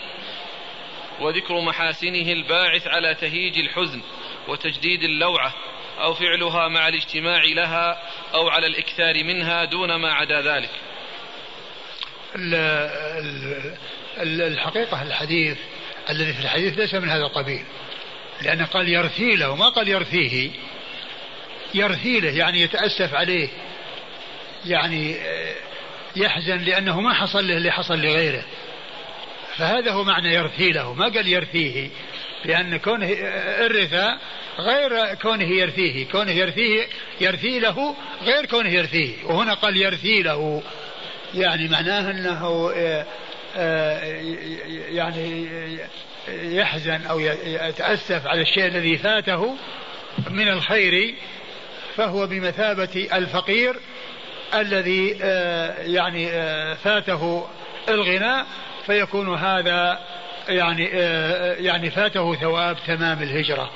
وذكر 1.21 1.61
محاسنه 1.61 2.33
الباعث 2.33 2.87
على 2.87 3.15
تهيج 3.15 3.59
الحزن 3.59 4.01
وتجديد 4.49 5.03
اللوعة 5.03 5.55
أو 6.01 6.15
فعلها 6.15 6.69
مع 6.69 6.89
الاجتماع 6.89 7.45
لها 7.45 8.03
أو 8.35 8.49
على 8.49 8.67
الإكثار 8.67 9.25
منها 9.25 9.65
دون 9.65 9.95
ما 9.95 10.13
عدا 10.13 10.41
ذلك. 10.41 10.71
الحقيقة 14.23 15.03
الحديث 15.03 15.59
الذي 16.11 16.33
في 16.33 16.41
الحديث 16.41 16.79
ليس 16.79 16.95
من 16.95 17.09
هذا 17.09 17.23
القبيل 17.23 17.65
لأنه 18.43 18.65
قال 18.65 18.89
يرثي 18.89 19.37
له 19.37 19.57
ما 19.57 19.69
قال 19.69 19.89
يرثيه؟ 19.89 20.51
يرثي 21.75 22.21
له 22.21 22.31
يعني 22.31 22.63
يتأسف 22.63 23.15
عليه 23.15 23.49
يعني 24.67 25.17
يحزن 26.17 26.59
لأنه 26.59 27.01
ما 27.01 27.15
حصل 27.15 27.49
له 27.49 27.57
اللي 27.57 27.71
حصل 27.71 27.99
لغيره. 27.99 28.45
فهذا 29.57 29.91
هو 29.93 30.05
معنى 30.05 30.35
يرثي 30.35 30.71
له. 30.71 30.95
ما 30.95 31.05
قال 31.05 31.29
يرثيه؟ 31.29 31.91
لأن 32.45 32.77
كونه 32.77 33.09
الرثاء 33.67 34.19
غير 34.59 35.15
كونه 35.15 35.45
يرثيه. 35.45 36.09
كونه 36.09 36.31
يرثيه 36.31 36.87
يرثي 37.21 37.59
له 37.59 37.95
غير 38.23 38.47
كونه 38.47 38.69
يرثيه. 38.69 39.25
وهنا 39.25 39.55
قال 39.55 39.77
يرثي 39.77 40.23
له. 40.23 40.63
يعني 41.35 41.69
معناه 41.69 42.11
أنه 42.11 42.73
آه، 42.77 43.07
آه، 43.57 44.01
يعني 44.89 45.49
يحزن 46.29 47.07
أو 47.07 47.21
يتأسف 47.45 48.27
على 48.27 48.41
الشيء 48.43 48.67
الذي 48.67 48.99
فاته 48.99 49.57
من 50.31 50.49
الخير 50.49 51.15
فهو 51.97 52.27
بمثابة 52.27 53.09
الفقير 53.13 53.77
الذي 54.55 55.19
آه، 55.23 55.83
يعني 55.83 56.27
فاته 56.77 57.47
الغنى 57.89 58.45
فيكون 58.87 59.35
هذا 59.35 60.01
يعني 60.49 60.85
يعني 61.65 61.91
فاته 61.91 62.35
ثواب 62.35 62.77
تمام 62.87 63.23
الهجرة. 63.23 63.71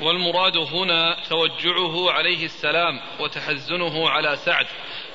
والمراد 0.00 0.56
هنا 0.56 1.16
توجعه 1.28 2.10
عليه 2.10 2.44
السلام 2.44 3.00
وتحزنه 3.20 4.10
على 4.10 4.36
سعد 4.36 4.66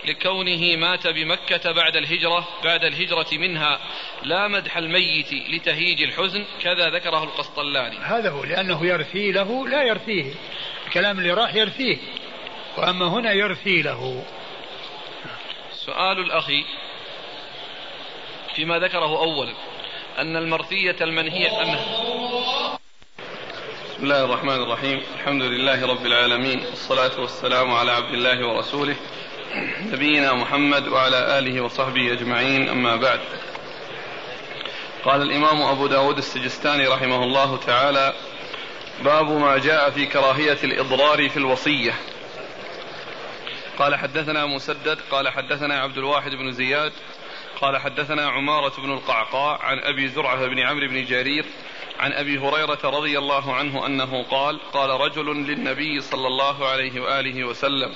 لكونه 0.05 0.75
مات 0.75 1.07
بمكة 1.07 1.71
بعد 1.71 1.95
الهجرة 1.95 2.47
بعد 2.63 2.83
الهجرة 2.83 3.27
منها 3.31 3.79
لا 4.23 4.47
مدح 4.47 4.77
الميت 4.77 5.33
لتهيج 5.33 6.01
الحزن 6.01 6.45
كذا 6.61 6.89
ذكره 6.89 7.23
القسطلاني. 7.23 7.97
هذا 7.97 8.29
هو 8.29 8.43
لأنه 8.43 8.85
يرثي 8.85 9.31
له 9.31 9.67
لا 9.67 9.83
يرثيه. 9.83 10.33
الكلام 10.87 11.19
اللي 11.19 11.31
راح 11.31 11.55
يرثيه 11.55 11.97
وأما 12.77 13.07
هنا 13.07 13.31
يرثي 13.31 13.81
له. 13.81 14.23
سؤال 15.71 16.19
الأخ 16.19 16.51
فيما 18.59 18.79
ذكره 18.79 19.19
أولا 19.19 19.53
أن 20.17 20.37
المرثية 20.37 20.95
المنهية 21.01 21.49
عنها 21.57 21.85
بسم 23.89 24.03
الله 24.03 24.25
الرحمن 24.25 24.63
الرحيم. 24.63 25.01
الحمد 25.15 25.41
لله 25.41 25.87
رب 25.87 26.05
العالمين 26.05 26.59
والصلاة 26.65 27.19
والسلام 27.19 27.73
على 27.73 27.91
عبد 27.91 28.13
الله 28.13 28.47
ورسوله 28.47 28.95
نبينا 29.81 30.33
محمد 30.33 30.87
وعلى 30.87 31.39
آله 31.39 31.61
وصحبه 31.61 32.13
أجمعين 32.13 32.69
أما 32.69 32.95
بعد. 32.95 33.19
قال 35.03 35.21
الإمام 35.21 35.61
أبو 35.61 35.87
داود 35.87 36.17
السجستاني 36.17 36.87
رحمه 36.87 37.23
الله 37.23 37.57
تعالى 37.57 38.13
باب 39.03 39.31
ما 39.31 39.57
جاء 39.57 39.89
في 39.89 40.05
كراهية 40.05 40.57
الإضرار 40.63 41.29
في 41.29 41.37
الوصية. 41.37 41.93
قال 43.77 43.95
حدثنا 43.95 44.45
مسدد 44.45 44.99
قال 45.11 45.29
حدثنا 45.29 45.79
عبد 45.79 45.97
الواحد 45.97 46.31
بن 46.31 46.51
زياد 46.51 46.91
قال 47.61 47.77
حدثنا 47.77 48.29
عمارة 48.29 48.81
بن 48.81 48.93
القعقاع 48.93 49.59
عن 49.61 49.79
أبي 49.79 50.07
زرعة 50.07 50.47
بن 50.47 50.59
عمرو 50.59 50.87
بن 50.87 51.05
جرير 51.05 51.45
عن 51.99 52.13
أبي 52.13 52.37
هريرة 52.37 52.79
رضي 52.83 53.17
الله 53.17 53.53
عنه 53.55 53.85
أنه 53.85 54.23
قال 54.23 54.59
قال 54.73 54.89
رجل 54.89 55.25
للنبي 55.25 56.01
صلى 56.01 56.27
الله 56.27 56.67
عليه 56.67 57.01
وآله 57.01 57.43
وسلم 57.43 57.95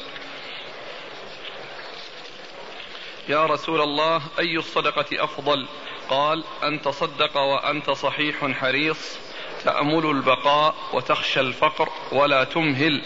يا 3.30 3.46
رسول 3.46 3.82
الله 3.82 4.22
أي 4.40 4.58
الصدقة 4.58 5.06
أفضل؟ 5.24 5.66
قال 6.10 6.44
أن 6.64 6.82
تصدق 6.82 7.38
وأنت 7.38 7.90
صحيح 7.90 8.52
حريص 8.52 9.18
تأمل 9.64 10.06
البقاء 10.06 10.76
وتخشى 10.94 11.40
الفقر 11.40 11.90
ولا 12.12 12.44
تمهل. 12.44 13.02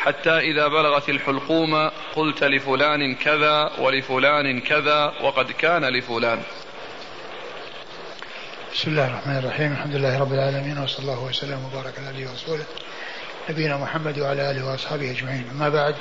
حتى 0.00 0.38
إذا 0.38 0.68
بلغت 0.68 1.08
الحلقوم 1.08 1.90
قلت 2.16 2.44
لفلان 2.44 3.14
كذا 3.14 3.70
ولفلان 3.78 4.60
كذا 4.60 5.12
وقد 5.22 5.50
كان 5.50 5.84
لفلان. 5.84 6.42
بسم 8.74 8.90
الله 8.90 9.06
الرحمن 9.06 9.36
الرحيم. 9.36 9.72
الحمد 9.72 9.94
لله 9.94 10.20
رب 10.20 10.32
العالمين 10.32 10.78
وصلى 10.78 10.98
الله 11.02 11.24
وسلم 11.24 11.64
وبارك 11.64 11.98
على 11.98 12.08
نبينا 12.08 12.30
ورسوله 12.30 12.64
نبينا 13.50 13.76
محمد 13.76 14.18
وعلى 14.18 14.50
آله 14.50 14.66
وأصحابه 14.66 15.10
أجمعين. 15.10 15.48
أما 15.50 15.68
بعد 15.68 15.94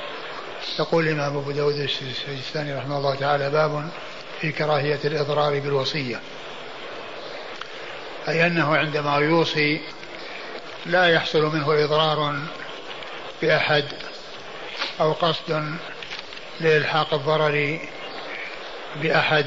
يقول 0.80 1.08
الإمام 1.08 1.38
أبو 1.38 1.52
داود 1.52 1.76
السجستاني 1.76 2.74
رحمه 2.74 2.98
الله 2.98 3.16
تعالى 3.16 3.50
باب 3.50 3.90
في 4.42 4.52
كراهية 4.52 5.00
الإضرار 5.06 5.60
بالوصية 5.60 6.20
أي 8.28 8.48
أنه 8.48 8.78
عندما 8.78 9.18
يوصي 9.18 9.82
لا 10.86 11.08
يحصل 11.08 11.56
منه 11.56 11.84
إضرار 11.84 12.36
باحد 13.42 13.86
أو 15.02 15.12
قصد 15.12 15.76
لإلحاق 16.60 17.14
الضرر 17.14 17.80
بأحد 18.96 19.46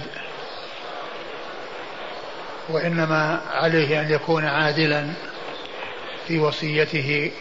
وإنما 2.69 3.41
عليه 3.53 4.01
أن 4.01 4.13
يكون 4.13 4.45
عادلا 4.45 5.09
في 6.29 6.39
وصيته 6.39 7.33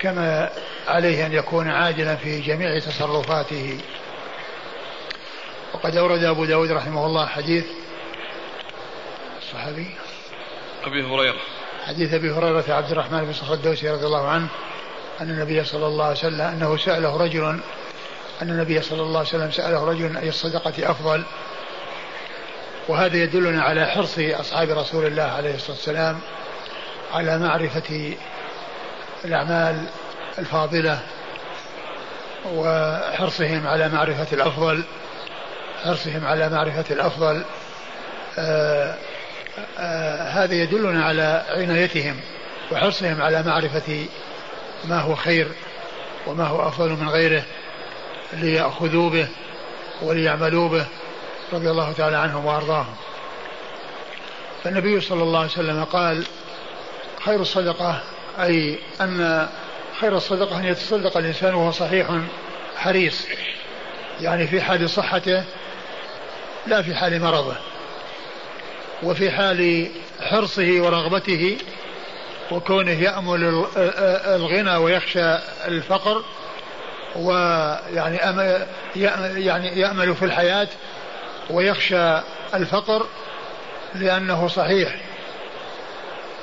كما 0.00 0.50
عليه 0.88 1.26
أن 1.26 1.32
يكون 1.32 1.68
عادلا 1.68 2.16
في 2.16 2.40
جميع 2.40 2.78
تصرفاته. 2.78 3.78
وقد 5.74 5.96
أورد 5.96 6.24
أبو 6.24 6.44
داود 6.44 6.70
رحمه 6.70 7.06
الله 7.06 7.26
حديث 7.26 7.64
الصحابي 9.42 9.86
أبي 10.84 11.02
هريرة. 11.02 11.40
حديث 11.86 12.14
أبي 12.14 12.30
هريرة 12.30 12.64
عبد 12.68 12.90
الرحمن 12.90 13.24
بن 13.24 13.32
صخر 13.32 13.54
الدوسي 13.54 13.90
رضي 13.90 14.06
الله 14.06 14.28
عنه 14.28 14.48
أن 15.22 15.30
النبي 15.30 15.64
صلى 15.64 15.86
الله 15.86 16.04
عليه 16.04 16.18
وسلم 16.18 16.40
أنه 16.40 16.76
سأله 16.76 17.16
رجل 17.16 17.60
أن 18.42 18.50
النبي 18.50 18.82
صلى 18.82 19.02
الله 19.02 19.18
عليه 19.18 19.28
وسلم 19.28 19.50
سأله 19.50 19.84
رجل 19.84 20.16
أي 20.16 20.28
الصدقة 20.28 20.90
أفضل؟ 20.90 21.24
وهذا 22.88 23.16
يدلنا 23.16 23.62
على 23.62 23.86
حرص 23.86 24.18
أصحاب 24.18 24.70
رسول 24.70 25.06
الله 25.06 25.22
عليه 25.22 25.54
الصلاة 25.54 25.76
والسلام 25.76 26.20
على 27.12 27.38
معرفة 27.38 28.14
الأعمال 29.24 29.86
الفاضلة 30.38 30.98
وحرصهم 32.54 33.66
على 33.66 33.88
معرفة 33.88 34.26
الأفضل 34.32 34.84
حرصهم 35.84 36.26
على 36.26 36.48
معرفة 36.48 36.84
الأفضل. 36.90 37.44
آآ 38.38 38.96
آآ 39.78 40.28
هذا 40.30 40.54
يدلنا 40.54 41.04
على 41.04 41.44
عنايتهم 41.48 42.20
وحرصهم 42.72 43.22
على 43.22 43.42
معرفة 43.42 44.06
ما 44.84 45.00
هو 45.00 45.14
خير 45.14 45.48
وما 46.26 46.46
هو 46.46 46.68
أفضل 46.68 46.90
من 46.90 47.08
غيره 47.08 47.42
ليأخذوا 48.32 49.10
به 49.10 49.28
وليعملوا 50.02 50.68
به 50.68 50.86
رضي 51.52 51.70
الله 51.70 51.92
تعالى 51.92 52.16
عنهم 52.16 52.44
وأرضاهم. 52.44 52.94
فالنبي 54.64 55.00
صلى 55.00 55.22
الله 55.22 55.38
عليه 55.38 55.50
وسلم 55.50 55.84
قال 55.84 56.24
خير 57.24 57.40
الصدقة 57.40 58.02
أي 58.38 58.78
أن 59.00 59.48
خير 60.00 60.16
الصدقة 60.16 60.58
أن 60.58 60.64
يتصدق 60.64 61.16
الإنسان 61.16 61.54
وهو 61.54 61.70
صحيح 61.70 62.06
حريص 62.76 63.26
يعني 64.20 64.46
في 64.46 64.60
حال 64.60 64.90
صحته 64.90 65.44
لا 66.66 66.82
في 66.82 66.94
حال 66.94 67.20
مرضه 67.20 67.56
وفي 69.02 69.30
حال 69.30 69.88
حرصه 70.20 70.80
ورغبته 70.80 71.58
وكونه 72.52 73.02
يأمل 73.02 73.66
الغنى 74.26 74.76
ويخشى 74.76 75.38
الفقر 75.66 76.24
ويعني 77.16 78.16
يعني 79.36 79.80
يأمل 79.80 80.14
في 80.14 80.24
الحياة 80.24 80.68
ويخشى 81.50 82.20
الفقر 82.54 83.06
لأنه 83.94 84.48
صحيح 84.48 84.96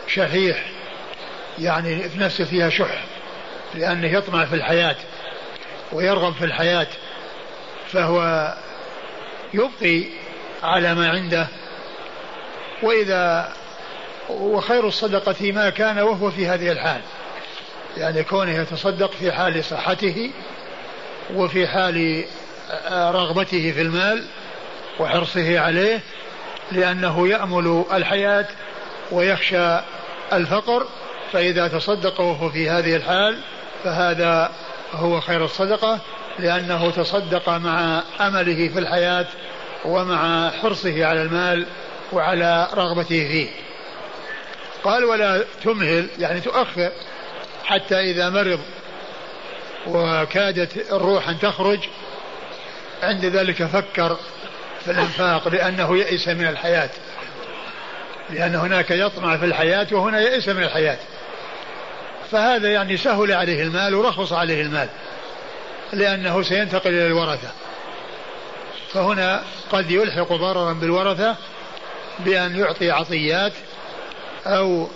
شحيح 0.07 0.65
يعني 1.59 2.09
في 2.09 2.19
نفسه 2.19 2.45
فيها 2.45 2.69
شح 2.69 3.03
لأنه 3.75 4.07
يطمع 4.07 4.45
في 4.45 4.55
الحياة 4.55 4.95
ويرغب 5.91 6.33
في 6.33 6.45
الحياة 6.45 6.87
فهو 7.91 8.53
يبقي 9.53 10.03
على 10.63 10.95
ما 10.95 11.09
عنده 11.09 11.47
وإذا 12.83 13.53
وخير 14.29 14.87
الصدقة 14.87 15.51
ما 15.51 15.69
كان 15.69 15.99
وهو 15.99 16.31
في 16.31 16.47
هذه 16.47 16.71
الحال. 16.71 17.01
يعني 17.97 18.23
كونه 18.23 18.61
يتصدق 18.61 19.11
في 19.11 19.31
حال 19.31 19.63
صحته 19.63 20.31
وفي 21.35 21.67
حال 21.67 22.25
رغبته 22.91 23.71
في 23.71 23.81
المال 23.81 24.25
وحرصه 24.99 25.59
عليه 25.59 25.99
لأنه 26.71 27.27
يأمل 27.27 27.85
الحياة 27.93 28.45
ويخشى 29.11 29.79
الفقر. 30.33 30.85
فإذا 31.33 31.67
تصدق 31.67 32.21
وهو 32.21 32.49
في 32.49 32.69
هذه 32.69 32.95
الحال 32.95 33.37
فهذا 33.83 34.51
هو 34.93 35.19
خير 35.19 35.45
الصدقة 35.45 35.99
لأنه 36.39 36.91
تصدق 36.91 37.49
مع 37.49 38.03
أمله 38.21 38.67
في 38.67 38.79
الحياة 38.79 39.25
ومع 39.85 40.49
حرصه 40.49 41.05
على 41.05 41.21
المال 41.21 41.65
وعلى 42.13 42.67
رغبته 42.73 43.27
فيه. 43.27 43.47
قال 44.83 45.03
ولا 45.03 45.43
تمهل 45.63 46.07
يعني 46.19 46.41
تؤخر 46.41 46.91
حتى 47.65 47.99
إذا 47.99 48.29
مرض 48.29 48.59
وكادت 49.87 50.91
الروح 50.91 51.29
أن 51.29 51.39
تخرج 51.39 51.79
عند 53.03 53.25
ذلك 53.25 53.63
فكر 53.63 54.17
في 54.85 54.91
الإنفاق 54.91 55.47
لأنه 55.47 55.97
يئس 55.97 56.27
من 56.27 56.47
الحياة 56.47 56.89
لأن 58.29 58.55
هناك 58.55 58.91
يطمع 58.91 59.37
في 59.37 59.45
الحياة 59.45 59.87
وهنا 59.91 60.19
يئس 60.19 60.47
من 60.47 60.63
الحياة. 60.63 60.97
فهذا 62.31 62.71
يعني 62.71 62.97
سهل 62.97 63.31
عليه 63.31 63.63
المال 63.63 63.95
ورخص 63.95 64.33
عليه 64.33 64.61
المال 64.61 64.89
لأنه 65.93 66.41
سينتقل 66.41 66.89
إلى 66.89 67.07
الورثة. 67.07 67.51
فهنا 68.93 69.43
قد 69.71 69.91
يلحق 69.91 70.33
ضررا 70.33 70.73
بالورثة 70.73 71.35
بأن 72.19 72.59
يعطي 72.59 72.91
عطيات 72.91 73.53
أو 74.45 74.87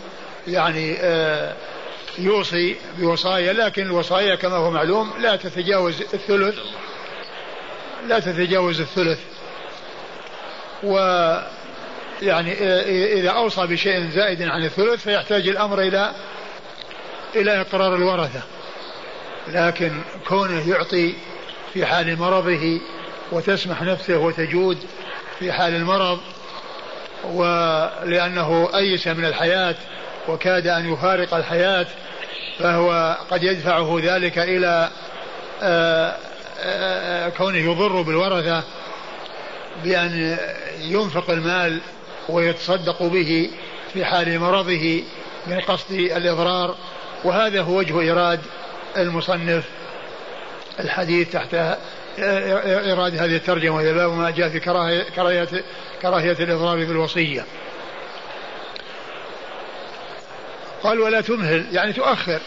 يعني 0.48 0.98
آه 1.00 1.56
يوصي 2.18 2.76
بوصايا 2.98 3.54
لكن 3.54 3.82
الوصايا 3.86 4.36
كما 4.36 4.56
هو 4.56 4.72
معلوم 4.72 5.14
لا 5.20 5.36
تتجاوز 5.36 6.02
الثلث 6.02 6.56
لا 8.08 8.20
تتجاوز 8.20 8.82
الثلث. 8.82 9.20
و 10.84 10.98
يعني 12.22 12.54
إذا 13.20 13.30
أوصى 13.30 13.68
بشيء 13.68 14.10
زائد 14.10 14.42
عن 14.42 14.64
الثلث 14.64 15.04
فيحتاج 15.04 15.48
الأمر 15.48 15.82
إلى 15.82 16.12
إلى 17.36 17.62
إقرار 17.62 17.96
الورثة. 17.96 18.42
لكن 19.48 20.02
كونه 20.28 20.70
يعطي 20.70 21.14
في 21.74 21.86
حال 21.86 22.20
مرضه 22.20 22.82
وتسمح 23.32 23.82
نفسه 23.82 24.18
وتجود 24.18 24.78
في 25.40 25.52
حال 25.52 25.76
المرض 25.76 26.20
ولأنه 27.24 28.70
أيس 28.76 29.08
من 29.08 29.26
الحياة 29.26 29.76
وكاد 30.28 30.68
أن 30.68 30.94
يفارق 30.94 31.34
الحياة 31.34 31.86
فهو 32.60 33.18
قد 33.32 33.44
يدفعه 33.44 34.00
ذلك 34.04 34.40
إلى 34.40 34.90
آه، 35.62 36.16
آه، 36.60 37.30
كونه 37.30 37.58
يضر 37.58 38.02
بالورثة 38.02 38.64
بأن 39.84 40.38
ينفق 40.80 41.30
المال 41.30 41.80
ويتصدق 42.30 43.04
به 43.04 43.50
في 43.94 44.06
حال 44.06 44.40
مرضه 44.40 45.04
من 45.48 45.60
قصد 45.60 45.92
الإضرار. 45.92 46.76
وهذا 47.24 47.62
هو 47.62 47.78
وجه 47.78 48.00
إيراد 48.00 48.40
المصنف 48.98 49.64
الحديث 50.80 51.32
تحت 51.32 51.78
إيراد 52.20 53.16
هذه 53.16 53.36
الترجمة 53.36 53.76
وهي 53.76 53.94
باب 53.94 54.12
ما 54.12 54.30
جاء 54.30 54.50
في 54.50 54.60
كراهية, 54.60 55.04
كراهية, 55.04 55.48
كراهية 56.02 56.32
الإضرار 56.32 56.86
بالوصية 56.86 57.46
قال 60.84 61.00
ولا 61.00 61.22
تمهل 61.22 61.66
يعني 61.72 61.94
تؤخر 61.94 62.40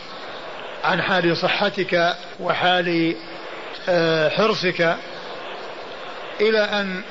عن 0.85 1.03
حال 1.03 1.37
صحتك 1.37 2.17
وحال 2.41 3.17
آه، 3.89 4.29
حرصك 4.29 4.97
إلى 6.41 6.59
أن 6.59 7.03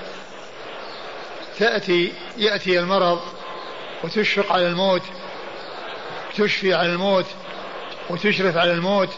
تأتي 1.60 2.14
يأتي 2.38 2.80
المرض 2.80 3.22
وتشفق 4.04 4.52
على 4.52 4.68
الموت 4.68 5.02
تشفي 6.38 6.74
على 6.74 6.90
الموت 6.94 7.26
وتشرف 8.10 8.58
على 8.58 8.72
الموت. 8.72 9.10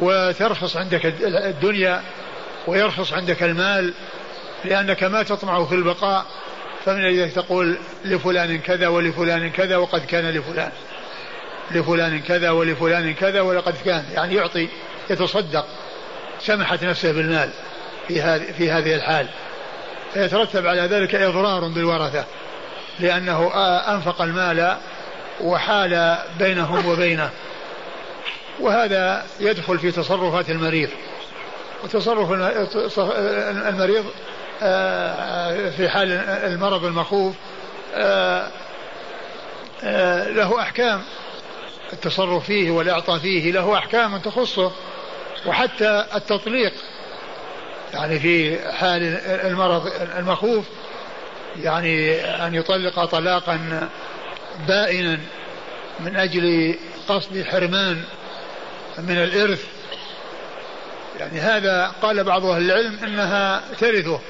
وترخص 0.00 0.76
عندك 0.76 1.06
الدنيا 1.24 2.02
ويرخص 2.66 3.12
عندك 3.12 3.42
المال 3.42 3.94
لأنك 4.64 5.04
ما 5.04 5.22
تطمع 5.22 5.64
في 5.64 5.74
البقاء 5.74 6.26
فمن 6.84 7.06
الذي 7.06 7.30
تقول 7.30 7.76
لفلان 8.04 8.58
كذا 8.58 8.88
ولفلان 8.88 9.50
كذا 9.50 9.76
وقد 9.76 10.06
كان 10.06 10.30
لفلان 10.30 10.70
لفلان 11.70 12.20
كذا 12.20 12.50
ولفلان 12.50 13.14
كذا 13.14 13.40
ولقد 13.40 13.74
كان 13.84 14.04
يعني 14.14 14.34
يعطي 14.34 14.68
يتصدق 15.10 15.66
سمحت 16.40 16.84
نفسه 16.84 17.12
بالمال 17.12 17.50
في 18.08 18.22
هذه 18.22 18.52
في 18.58 18.70
هذه 18.70 18.94
الحال. 18.94 19.26
فيترتب 20.14 20.66
على 20.66 20.80
ذلك 20.80 21.14
إضرار 21.14 21.68
بالورثة 21.68 22.24
لأنه 23.00 23.50
أنفق 23.94 24.22
المال 24.22 24.76
وحال 25.40 26.18
بينهم 26.38 26.86
وبينه. 26.86 27.30
وهذا 28.60 29.26
يدخل 29.40 29.78
في 29.78 29.92
تصرفات 29.92 30.50
المريض. 30.50 30.88
وتصرف 31.84 32.32
المريض 33.68 34.04
آه، 34.62 35.70
في 35.70 35.88
حال 35.88 36.12
المرض 36.28 36.84
المخوف 36.84 37.34
آه، 37.94 38.48
آه، 39.84 40.28
له 40.28 40.60
أحكام. 40.60 41.02
التصرف 41.92 42.46
فيه 42.46 42.70
والإعطاء 42.70 43.18
فيه 43.18 43.52
له 43.52 43.78
أحكام 43.78 44.18
تخصه. 44.18 44.72
وحتى 45.46 46.04
التطليق 46.14 46.72
يعني 47.94 48.20
في 48.20 48.58
حال 48.72 49.02
المرض 49.26 49.92
المخوف 50.18 50.64
يعني 51.56 52.20
أن 52.20 52.54
يطلق 52.54 53.04
طلاقا 53.04 53.88
بائنا 54.68 55.18
من 56.00 56.16
أجل 56.16 56.74
قصد 57.08 57.42
حرمان. 57.42 58.04
من 58.98 59.18
الإرث. 59.18 59.64
يعني 61.20 61.40
هذا 61.40 61.92
قال 62.02 62.24
بعض 62.24 62.44
أهل 62.44 62.70
العلم 62.70 62.98
إنها 63.04 63.62
ترثه 63.78 64.20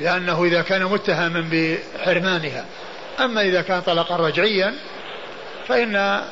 لأنه 0.00 0.44
إذا 0.44 0.62
كان 0.62 0.84
متهما 0.84 1.48
بحرمانها. 1.52 2.64
أما 3.20 3.40
إذا 3.40 3.62
كان 3.62 3.80
طلقا 3.80 4.16
رجعيا 4.16 4.74
فإن 5.68 6.22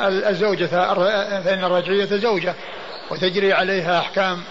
الزوجة 0.00 0.66
فإن 1.44 1.64
الرجعية 1.64 2.04
زوجة 2.04 2.54
وتجري 3.10 3.52
عليها 3.52 3.98
أحكام 3.98 4.42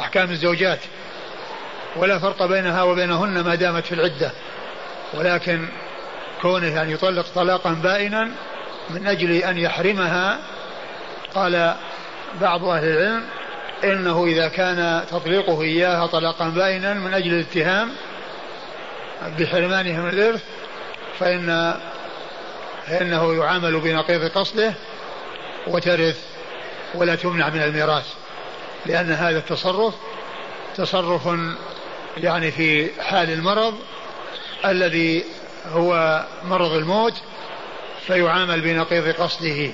أحكام 0.00 0.30
الزوجات. 0.30 0.80
ولا 1.96 2.18
فرق 2.18 2.46
بينها 2.46 2.82
وبينهن 2.82 3.40
ما 3.40 3.54
دامت 3.54 3.86
في 3.86 3.92
العدة. 3.92 4.32
ولكن 5.14 5.68
كونه 6.42 6.66
يعني 6.66 6.92
يطلق 6.92 7.26
طلاقا 7.34 7.70
بائنا 7.70 8.30
من 8.90 9.06
أجل 9.06 9.32
أن 9.32 9.58
يحرمها 9.58 10.38
قال 11.34 11.74
بعض 12.40 12.64
أهل 12.64 12.84
العلم 12.84 13.24
إنه 13.84 14.24
إذا 14.24 14.48
كان 14.48 15.04
تطليقه 15.10 15.62
إياها 15.62 16.06
طلاقا 16.06 16.48
بائنا 16.48 16.94
من 16.94 17.14
أجل 17.14 17.34
الاتهام 17.34 17.90
بحرمانه 19.38 20.00
من 20.00 20.08
الإرث 20.08 20.42
فإن 21.18 21.74
فإنه 22.86 23.34
يعامل 23.34 23.80
بنقيض 23.80 24.30
قصده 24.30 24.74
وترث 25.66 26.18
ولا 26.94 27.14
تمنع 27.14 27.48
من 27.48 27.62
الميراث 27.62 28.06
لأن 28.86 29.12
هذا 29.12 29.38
التصرف 29.38 29.94
تصرف 30.76 31.28
يعني 32.16 32.50
في 32.50 32.90
حال 33.02 33.30
المرض 33.30 33.74
الذي 34.64 35.24
هو 35.72 36.22
مرض 36.44 36.72
الموت 36.72 37.14
فيعامل 38.06 38.60
بنقيض 38.60 39.08
قصده. 39.08 39.72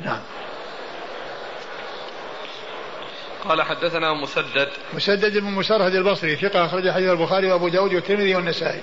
نعم. 0.00 0.20
قال 3.48 3.62
حدثنا 3.62 4.12
مسدد. 4.12 4.68
مسدد 4.94 5.38
بن 5.38 5.50
مسرهد 5.50 5.94
البصري 5.94 6.36
ثقة 6.36 6.66
أخرج 6.66 6.90
حديث 6.90 7.10
البخاري 7.10 7.52
وأبو 7.52 7.68
داود 7.68 7.94
والترمذي 7.94 8.34
والنسائي. 8.34 8.80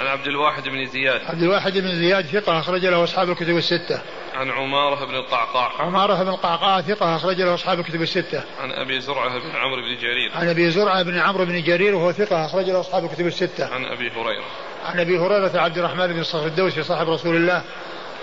عن 0.00 0.06
عبد 0.06 0.26
الواحد 0.26 0.68
بن 0.68 0.86
زياد. 0.86 1.20
عبد 1.26 1.42
الواحد 1.42 1.78
بن 1.78 1.94
زياد 1.94 2.26
ثقة 2.26 2.58
أخرج 2.58 2.86
له 2.86 3.04
أصحاب 3.04 3.30
الكتب 3.30 3.56
الستة. 3.56 4.00
عن 4.34 4.50
عمارة 4.50 5.04
بن 5.04 5.14
القعقاع. 5.14 5.72
عمارة 5.78 6.22
بن 6.22 6.28
القعقاع 6.28 6.80
ثقة 6.80 7.16
أخرج 7.16 7.42
له 7.42 7.54
أصحاب 7.54 7.80
الكتب 7.80 8.02
الستة. 8.02 8.44
عن 8.60 8.72
أبي 8.72 9.00
زرعة 9.00 9.38
بن 9.38 9.56
عمرو 9.56 9.82
بن 9.82 9.96
جرير. 10.00 10.30
عن 10.34 10.48
أبي 10.48 10.70
زرعة 10.70 11.02
بن 11.02 11.18
عمرو 11.18 11.44
بن 11.44 11.62
جرير 11.62 11.94
وهو 11.94 12.12
ثقة 12.12 12.46
أخرج 12.46 12.70
له 12.70 12.80
أصحاب 12.80 13.04
الكتب 13.04 13.26
الستة. 13.26 13.74
عن 13.74 13.84
أبي 13.84 14.10
هريرة. 14.10 14.44
عن 14.84 15.00
أبي 15.00 15.18
هريرة 15.18 15.60
عبد 15.60 15.78
الرحمن 15.78 16.06
بن 16.06 16.22
صخر 16.22 16.46
الدوسي 16.46 16.82
صاحب 16.82 17.10
رسول 17.10 17.36
الله 17.36 17.62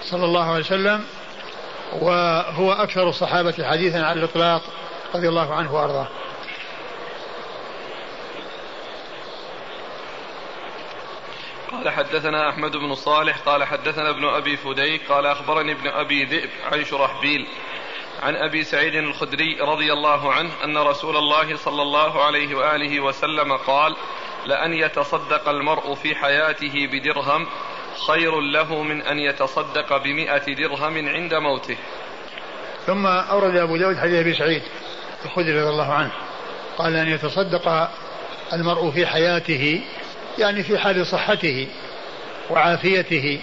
صلى 0.04 0.26
الله 0.26 0.52
عليه 0.52 0.60
وسلم. 0.60 1.04
وهو 2.02 2.72
أكثر 2.72 3.10
الصحابة 3.10 3.70
حديثا 3.70 3.98
على 3.98 4.20
الإطلاق 4.20 4.62
رضي 5.16 5.30
الله 5.30 5.54
عنه 5.54 5.76
وأرضاه. 5.76 6.08
قال 11.72 11.90
حدثنا 11.90 12.50
أحمد 12.50 12.72
بن 12.72 12.96
صالح 12.96 13.38
قال 13.38 13.64
حدثنا 13.64 14.10
ابن 14.10 14.26
أبي 14.26 14.58
فديك 14.58 15.12
قال 15.12 15.26
أخبرني 15.26 15.72
ابن 15.72 15.88
أبي 15.88 16.24
ذئب 16.24 16.50
عن 16.72 16.86
شرحبيل 16.86 17.48
عن 18.24 18.36
أبي 18.36 18.64
سعيد 18.64 18.96
الخدري 18.96 19.58
رضي 19.62 19.94
الله 19.94 20.34
عنه 20.34 20.52
أن 20.64 20.78
رسول 20.78 21.18
الله 21.18 21.58
صلى 21.58 21.82
الله 21.82 22.24
عليه 22.24 22.56
وآله 22.56 23.00
وسلم 23.00 23.58
قال 23.58 23.96
لأن 24.46 24.74
يتصدق 24.74 25.50
المرء 25.50 25.96
في 25.96 26.16
حياته 26.16 26.90
بدرهم 26.92 27.48
خير 28.08 28.40
له 28.40 28.84
من 28.84 29.02
أن 29.02 29.20
يتصدق 29.20 29.98
بمئة 29.98 30.54
درهم 30.56 31.08
عند 31.08 31.34
موته. 31.34 31.78
ثم 32.88 33.06
أورد 33.06 33.56
أبو 33.56 33.78
داود 33.78 33.98
حديث 33.98 34.20
أبي 34.20 34.34
سعيد 34.34 34.62
الخدري 35.26 35.62
رضي 35.62 35.70
الله 35.70 35.94
عنه. 35.94 36.12
قال 36.78 36.96
أن 36.96 37.08
يتصدق 37.08 37.90
المرء 38.54 38.92
في 38.92 39.08
حياته 39.08 39.82
يعني 40.38 40.64
في 40.64 40.78
حال 40.78 41.08
صحته 41.08 41.68
وعافيته. 42.50 43.40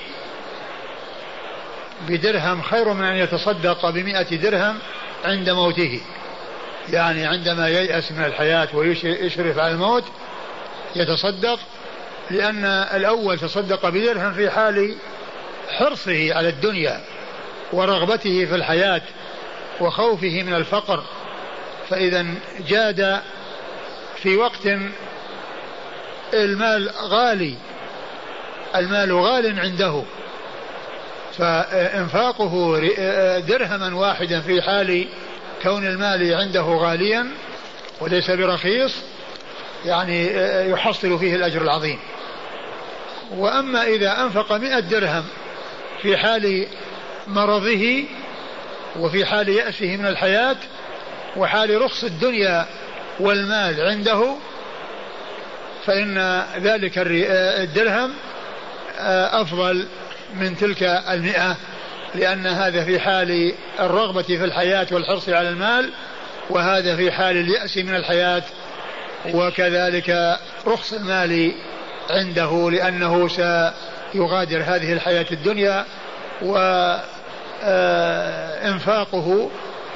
بدرهم 2.09 2.63
خير 2.63 2.93
من 2.93 3.05
أن 3.05 3.17
يتصدق 3.17 3.91
بمئة 3.91 4.37
درهم 4.37 4.79
عند 5.25 5.51
موته. 5.51 6.01
يعني 6.89 7.27
عندما 7.27 7.69
ييأس 7.69 8.13
من 8.13 8.25
الحياة 8.25 8.69
ويشرف 8.75 9.59
على 9.59 9.73
الموت 9.73 10.05
يتصدق 10.97 11.59
لأن 12.31 12.65
الأول 12.65 13.39
تصدق 13.39 13.89
بدرهم 13.89 14.33
في 14.33 14.51
حال 14.51 14.95
حرصه 15.79 16.35
على 16.35 16.49
الدنيا 16.49 17.01
ورغبته 17.73 18.47
في 18.47 18.55
الحياة 18.55 19.03
وخوفه 19.81 20.43
من 20.43 20.55
الفقر. 20.55 21.05
فإذا 21.89 22.27
جاد 22.69 23.21
في 24.17 24.37
وقت 24.37 24.67
المال 26.35 26.91
غالي 26.91 27.55
المال 28.77 29.13
غال 29.13 29.61
عنده 29.61 30.03
فإنفاقه 31.39 32.81
درهما 33.39 33.95
واحدا 33.95 34.41
في 34.41 34.63
حال 34.63 35.07
كون 35.63 35.87
المال 35.87 36.35
عنده 36.35 36.63
غاليا 36.63 37.27
وليس 38.01 38.31
برخيص 38.31 38.93
يعني 39.85 40.27
يحصل 40.71 41.19
فيه 41.19 41.35
الأجر 41.35 41.63
العظيم. 41.63 41.99
وأما 43.31 43.83
إذا 43.83 44.23
أنفق 44.23 44.53
مئة 44.53 44.81
درهم 44.81 45.25
في 46.03 46.17
حال 46.17 46.67
مرضه 47.27 48.05
وفي 48.97 49.27
حال 49.27 49.49
يأسه 49.49 49.97
من 49.97 50.07
الحياة 50.07 50.57
وحال 51.37 51.83
رخص 51.83 52.05
الدنيا 52.05 52.67
والمال 53.21 53.81
عنده 53.81 54.35
فإن 55.87 56.45
ذلك 56.57 56.93
الدرهم 56.97 58.13
أفضل 59.33 59.87
من 60.35 60.57
تلك 60.57 60.83
المئة 60.83 61.57
لأن 62.15 62.47
هذا 62.47 62.85
في 62.85 63.01
حال 63.01 63.53
الرغبة 63.81 64.23
في 64.23 64.45
الحياة 64.45 64.87
والحرص 64.93 65.29
على 65.29 65.49
المال 65.49 65.91
وهذا 66.51 66.97
في 66.97 67.13
حال 67.13 67.37
اليأس 67.37 67.77
من 67.79 67.95
الحياة 67.95 68.43
وكذلك 69.35 70.39
رخص 70.67 70.93
المال 70.93 71.53
عنده 72.11 72.71
لأنه 72.71 73.29
سيغادر 73.29 74.63
هذه 74.63 74.93
الحياة 74.93 75.27
الدنيا 75.33 75.87
وإنفاقه 76.43 77.71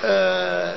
آه، 0.04 0.74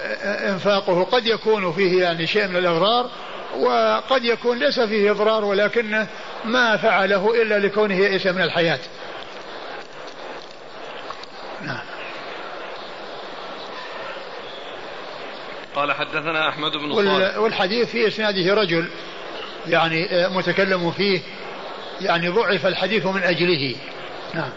آه، 0.00 0.50
إنفاقه 0.50 1.04
قد 1.04 1.26
يكون 1.26 1.72
فيه 1.72 2.02
يعني 2.02 2.26
شيء 2.26 2.46
من 2.48 2.56
الأضرار 2.56 3.10
وقد 3.58 4.24
يكون 4.24 4.58
ليس 4.58 4.80
فيه 4.80 5.10
إضرار 5.10 5.44
ولكنه 5.44 6.06
ما 6.44 6.76
فعله 6.76 7.42
إلا 7.42 7.58
لكونه 7.58 7.94
يئس 7.94 8.26
من 8.26 8.42
الحياة. 8.42 8.78
نعم. 11.62 11.80
قال 15.74 15.92
حدثنا 15.92 16.48
أحمد 16.48 16.72
بن 16.72 16.94
صالح. 16.94 17.38
والحديث 17.38 17.88
في 17.88 18.08
إسناده 18.08 18.54
رجل 18.54 18.88
يعني 19.66 20.24
آه، 20.24 20.28
متكلم 20.28 20.90
فيه. 20.90 21.20
يعني 22.00 22.28
ضعف 22.28 22.66
الحديث 22.66 23.06
من 23.06 23.22
أجله. 23.22 23.76
نعم. 24.34 24.50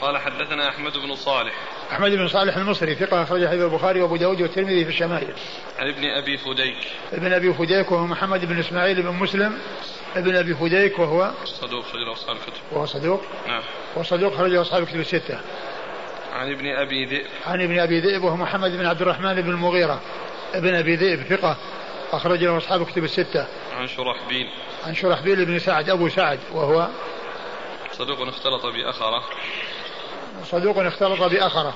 قال 0.00 0.18
حدثنا 0.18 0.68
أحمد 0.68 0.92
بن 0.92 1.14
صالح. 1.14 1.54
أحمد 1.92 2.10
بن 2.10 2.28
صالح 2.28 2.56
المصري 2.56 2.94
ثقة 2.94 3.22
أخرج 3.22 3.46
حديث 3.48 3.62
البخاري 3.62 4.02
وأبو 4.02 4.16
داود 4.16 4.42
والترمذي 4.42 4.84
في 4.84 4.90
الشمائل. 4.90 5.34
عن 5.78 5.88
ابن 5.88 6.04
أبي 6.04 6.36
فديك. 6.36 6.76
ابن 7.12 7.32
أبي 7.32 7.52
فديك 7.52 7.92
وهو 7.92 8.06
محمد 8.06 8.44
بن 8.44 8.58
إسماعيل 8.58 9.02
بن 9.02 9.08
مسلم. 9.08 9.58
ابن 10.16 10.36
أبي 10.36 10.54
فديك 10.54 10.98
وهو 10.98 11.30
صدوق 11.44 11.84
خرج 11.84 12.08
أصحاب 12.08 12.36
الكتب. 12.36 12.62
وهو 12.72 12.86
صدوق. 12.86 13.22
نعم. 13.48 13.62
وصدوق 13.96 14.34
خرج 14.34 14.54
أصحاب 14.54 14.82
الكتب 14.82 15.00
الستة. 15.00 15.40
عن 16.32 16.52
ابن 16.52 16.66
أبي 16.66 17.04
ذئب. 17.04 17.26
عن 17.46 17.62
ابن 17.62 17.78
أبي 17.78 18.00
ذئب 18.00 18.24
وهو 18.24 18.36
محمد 18.36 18.70
بن 18.70 18.86
عبد 18.86 19.02
الرحمن 19.02 19.40
بن 19.40 19.50
المغيرة. 19.50 20.00
ابن 20.54 20.74
أبي 20.74 20.96
ذئب 20.96 21.22
ثقة. 21.22 21.56
أخرج 22.12 22.44
له 22.44 22.56
أصحاب 22.56 22.82
الكتب 22.82 23.04
الستة. 23.04 23.46
عن 23.76 23.88
شرحبيل 23.88 24.48
عن 24.86 24.94
شرحبيل 24.94 25.44
بن 25.44 25.58
سعد 25.58 25.90
أبو 25.90 26.08
سعد 26.08 26.38
وهو 26.52 26.88
صدوق 27.92 28.28
اختلط 28.28 28.66
بأخرة. 28.66 29.24
صدوق 30.44 30.78
اختلط 30.78 31.22
بأخرة. 31.22 31.74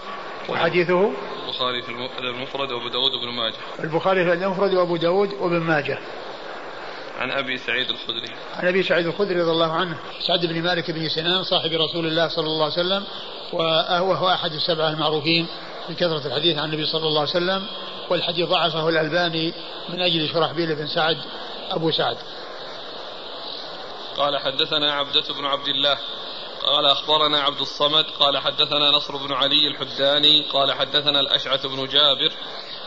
وحديثه 0.48 1.10
البخاري 1.46 1.82
في 1.82 1.88
المفرد 2.20 2.72
وأبو 2.72 2.88
داود 2.88 3.12
وابن 3.14 3.28
ماجه. 3.28 3.54
البخاري 3.84 4.24
في 4.24 4.32
المفرد 4.32 4.74
وأبو 4.74 4.96
داود 4.96 5.32
وابن 5.32 5.60
ماجه. 5.60 5.98
عن 7.18 7.30
أبي 7.30 7.58
سعيد 7.58 7.90
الخدري. 7.90 8.34
عن 8.56 8.68
أبي 8.68 8.82
سعيد 8.82 9.06
الخدري 9.06 9.40
رضي 9.40 9.50
الله 9.50 9.72
عنه 9.72 9.98
سعد 10.20 10.46
بن 10.46 10.62
مالك 10.62 10.90
بن 10.90 11.08
سنان 11.08 11.42
صاحب 11.42 11.70
رسول 11.72 12.06
الله 12.06 12.28
صلى 12.28 12.46
الله 12.46 12.64
عليه 12.64 12.74
وسلم 12.74 13.04
وهو 13.52 14.28
أحد 14.28 14.52
السبعة 14.52 14.88
المعروفين. 14.88 15.46
بكثره 15.88 16.26
الحديث 16.26 16.58
عن 16.58 16.64
النبي 16.64 16.86
صلى 16.86 17.06
الله 17.06 17.20
عليه 17.20 17.30
وسلم 17.30 17.66
والحديث 18.10 18.48
ضعفه 18.48 18.88
الألباني 18.88 19.52
من 19.88 20.00
أجل 20.00 20.28
شرحبيل 20.28 20.74
بن 20.74 20.86
سعد 20.86 21.18
أبو 21.70 21.90
سعد. 21.90 22.16
قال 24.16 24.38
حدثنا 24.38 24.92
عبدة 24.92 25.34
بن 25.38 25.44
عبد 25.44 25.68
الله 25.68 25.98
قال 26.62 26.86
أخبرنا 26.86 27.40
عبد 27.40 27.60
الصمد 27.60 28.04
قال 28.20 28.38
حدثنا 28.38 28.90
نصر 28.90 29.16
بن 29.16 29.32
علي 29.32 29.68
الحداني 29.68 30.42
قال 30.42 30.72
حدثنا 30.72 31.20
الأشعث 31.20 31.66
بن 31.66 31.86
جابر 31.86 32.32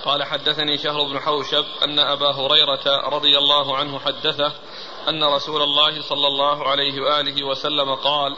قال 0.06 0.24
حدثني 0.24 0.78
شهر 0.78 1.04
بن 1.04 1.20
حوشب 1.20 1.66
أن 1.84 2.00
أبا 2.00 2.32
هريرة 2.32 3.10
رضي 3.10 3.38
الله 3.38 3.78
عنه 3.78 4.00
حدثه 4.00 4.52
أن 5.10 5.24
رسول 5.24 5.62
الله 5.62 6.02
صلى 6.02 6.28
الله 6.28 6.68
عليه 6.68 7.02
وآله 7.02 7.44
وسلم 7.44 7.96
قال 7.96 8.36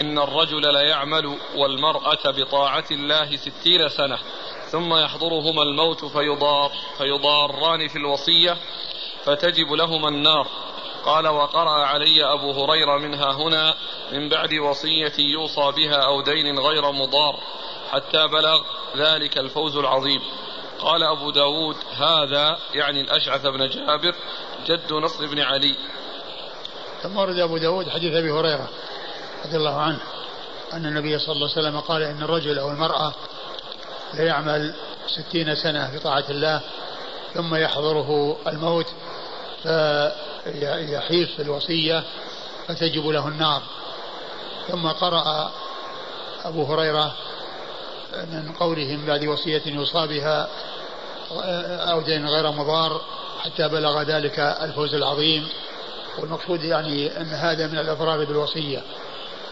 إن 0.00 0.18
الرجل 0.18 0.72
ليعمل 0.72 1.38
والمرأة 1.56 2.30
بطاعة 2.30 2.84
الله 2.90 3.36
ستين 3.36 3.88
سنة 3.88 4.18
ثم 4.70 4.94
يحضرهما 4.94 5.62
الموت 5.62 6.04
فيضار 6.04 6.72
فيضاران 6.98 7.88
في 7.88 7.96
الوصية 7.96 8.56
فتجب 9.24 9.72
لهما 9.72 10.08
النار. 10.08 10.46
قال 11.04 11.28
وقرأ 11.28 11.86
علي 11.86 12.24
أبو 12.24 12.50
هريرة 12.50 12.98
منها 12.98 13.32
هنا 13.32 13.74
من 14.12 14.28
بعد 14.28 14.54
وصية 14.54 15.12
يوصى 15.18 15.72
بها 15.76 15.96
أو 15.96 16.20
دين 16.22 16.58
غير 16.58 16.92
مضار 16.92 17.40
حتى 17.90 18.26
بلغ 18.26 18.62
ذلك 18.96 19.38
الفوز 19.38 19.76
العظيم. 19.76 20.20
قال 20.78 21.02
أبو 21.02 21.30
داود 21.30 21.76
هذا 21.96 22.58
يعني 22.74 23.00
الأشعث 23.00 23.46
بن 23.46 23.68
جابر 23.68 24.14
جد 24.66 24.92
نصر 24.92 25.26
بن 25.26 25.40
علي. 25.40 25.76
ثم 27.02 27.16
ورد 27.16 27.38
أبو 27.38 27.56
داود 27.56 27.88
حديث 27.88 28.14
أبي 28.14 28.30
هريرة 28.30 28.68
رضي 29.44 29.56
الله 29.56 29.80
عنه 29.80 29.98
أن 30.72 30.86
النبي 30.86 31.18
صلى 31.18 31.32
الله 31.32 31.50
عليه 31.50 31.60
وسلم 31.60 31.80
قال 31.80 32.02
إن 32.02 32.22
الرجل 32.22 32.58
أو 32.58 32.70
المرأة 32.70 33.12
ليعمل 34.14 34.74
ستين 35.06 35.54
سنة 35.54 35.90
في 35.90 35.98
طاعة 35.98 36.24
الله 36.30 36.60
ثم 37.34 37.54
يحضره 37.54 38.36
الموت 38.46 38.86
فيحيف 39.62 41.36
في 41.36 41.42
الوصية 41.42 42.04
فتجب 42.68 43.06
له 43.06 43.28
النار. 43.28 43.62
ثم 44.68 44.88
قرأ 44.88 45.52
أبو 46.44 46.64
هريرة 46.64 47.14
من 48.16 48.52
قولهم 48.60 49.06
بعد 49.06 49.24
وصية 49.24 49.62
يوصى 49.66 50.06
بها 50.06 50.48
أو 51.92 52.00
دين 52.00 52.26
غير 52.26 52.50
مضار 52.50 53.00
حتى 53.40 53.68
بلغ 53.68 54.02
ذلك 54.02 54.38
الفوز 54.38 54.94
العظيم. 54.94 55.48
والمقصود 56.18 56.64
يعني 56.64 57.20
أن 57.20 57.26
هذا 57.26 57.66
من 57.66 57.78
الإضرار 57.78 58.24
بالوصية 58.24 58.82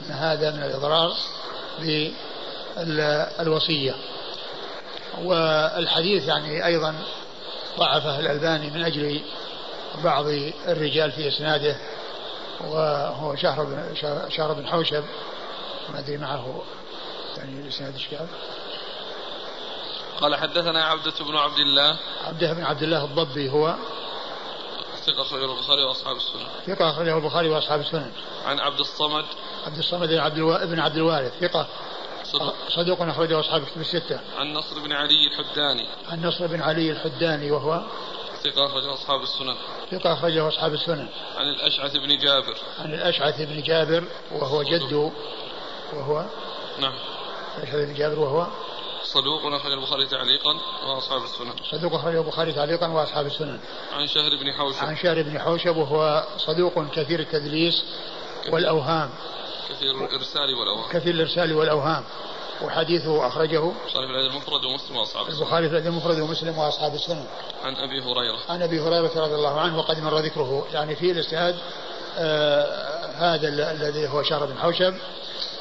أن 0.03 0.11
هذا 0.11 0.51
من 0.51 0.63
الإضرار 0.63 1.13
بالوصية. 3.39 3.95
والحديث 5.23 6.29
يعني 6.29 6.67
أيضا 6.67 6.95
ضعفه 7.79 8.21
الألباني 8.21 8.71
من 8.71 8.85
أجل 8.85 9.21
بعض 10.05 10.25
الرجال 10.69 11.13
في 11.13 11.29
إسناده 11.29 11.77
وهو 12.61 13.37
شهر 13.37 13.65
بن 13.65 13.95
شهر 14.29 14.53
بن 14.53 14.67
حوشب. 14.67 15.05
ما 15.93 15.99
أدري 15.99 16.17
معه 16.17 16.63
يعني 17.37 17.61
الإسناد 17.61 17.95
إيش 17.95 18.09
قال؟ 18.09 18.27
قال 20.21 20.37
حدثنا 20.37 20.85
عبدة 20.85 21.13
بن 21.21 21.37
عبد 21.37 21.59
الله. 21.59 21.97
عبدة 22.27 22.53
بن 22.53 22.65
عبد 22.65 22.83
الله 22.83 23.05
الضبي 23.05 23.51
هو. 23.51 23.75
ثقة 25.09 25.23
أخرجه 25.23 25.53
البخاري 25.53 25.83
وأصحاب 25.83 26.17
السنن. 26.17 26.47
ثقة 26.67 26.91
أخرجه 26.91 27.17
البخاري 27.17 27.49
وأصحاب 27.49 27.81
السنن. 27.81 28.13
عن 28.47 28.61
عبد 28.61 28.81
الصمد. 28.81 29.25
عبد 29.67 29.79
الصمد 29.79 30.09
بن 30.09 30.19
عبد, 30.19 30.37
ألو... 30.37 30.59
بن 30.59 30.81
عبد 30.81 30.97
الوارث. 30.97 31.33
ثقة. 31.41 31.67
صدق. 32.25 32.55
صدوق 32.69 33.03
أخرجه 33.03 33.41
أصحاب 33.41 33.63
الكتب 33.63 33.81
الستة. 33.81 34.21
عن 34.39 34.53
نصر 34.53 34.79
بن 34.81 34.93
علي 34.93 35.27
الحداني. 35.27 35.89
عن 36.09 36.27
نصر 36.27 36.47
بن 36.47 36.63
علي 36.63 36.91
الحداني 36.91 37.51
وهو 37.51 37.83
ثقة 38.45 38.67
أخرجه 38.67 38.95
أصحاب 38.95 39.23
السنن. 39.23 39.57
ثقة 39.91 40.13
أخرجه 40.13 40.49
أصحاب 40.49 40.75
السنن. 40.75 41.09
عن 41.37 41.49
الأشعث 41.49 41.97
بن 41.97 42.19
جابر. 42.19 42.57
عن 42.79 42.95
الأشعث 42.95 43.41
بن 43.41 43.63
جابر 43.63 44.05
وهو 44.33 44.63
جد 44.63 45.13
وهو 45.93 46.25
نعم. 46.79 46.95
الأشعث 47.59 47.89
بن 47.89 47.95
جابر 47.95 48.19
وهو 48.19 48.47
صدوق 49.05 49.55
أخرج 49.55 49.73
البخاري 49.73 50.07
تعليقا 50.07 50.57
وأصحاب 50.87 51.23
السنن 51.25 51.53
صدوق 51.71 51.95
أخرج 51.95 52.17
البخاري 52.17 52.53
تعليقا 52.53 52.89
وأصحاب 52.89 53.27
السنن 53.27 53.61
عن 53.93 54.07
شهر 54.07 54.37
بن 54.37 54.53
حوشب. 54.53 54.79
عن 54.79 54.97
شهر 54.97 55.23
بن 55.23 55.39
حوشب 55.39 55.77
وهو 55.77 56.27
صدوق 56.39 56.91
كثير 56.95 57.21
التدليس 57.21 57.85
والأوهام. 58.51 59.11
كثير 59.69 59.91
الإرسال 59.91 60.55
والأوهام. 60.55 60.91
كثير 60.93 61.15
الإرسال 61.15 61.53
والأوهام. 61.53 62.05
وحديثه 62.63 63.27
أخرجه 63.27 63.73
البخاري 63.87 64.09
في 64.09 64.15
الأدب 64.15 64.31
المفرد 64.31 64.65
ومسلم 64.65 64.97
وأصحاب 64.97 65.29
السنن 65.29 65.43
البخاري 65.43 65.69
في 65.69 65.73
الأدب 65.73 65.87
المفرد 65.87 66.21
ومسلم 66.21 66.59
وأصحاب 66.59 66.95
السنن 66.95 67.27
عن 67.65 67.77
أبي 67.77 68.01
هريرة. 68.01 68.39
عن 68.49 68.63
أبي 68.63 68.81
هريرة 68.81 69.13
رضي 69.17 69.35
الله 69.35 69.61
عنه 69.61 69.79
وقد 69.79 70.01
مر 70.01 70.19
ذكره. 70.19 70.67
يعني 70.73 70.97
في 70.97 71.11
الإسناد 71.11 71.57
آه 72.19 72.99
هذا 73.19 73.49
الذي 73.49 74.09
هو 74.09 74.23
شهر 74.23 74.47
بن 74.47 74.59
حوشب 74.59 74.95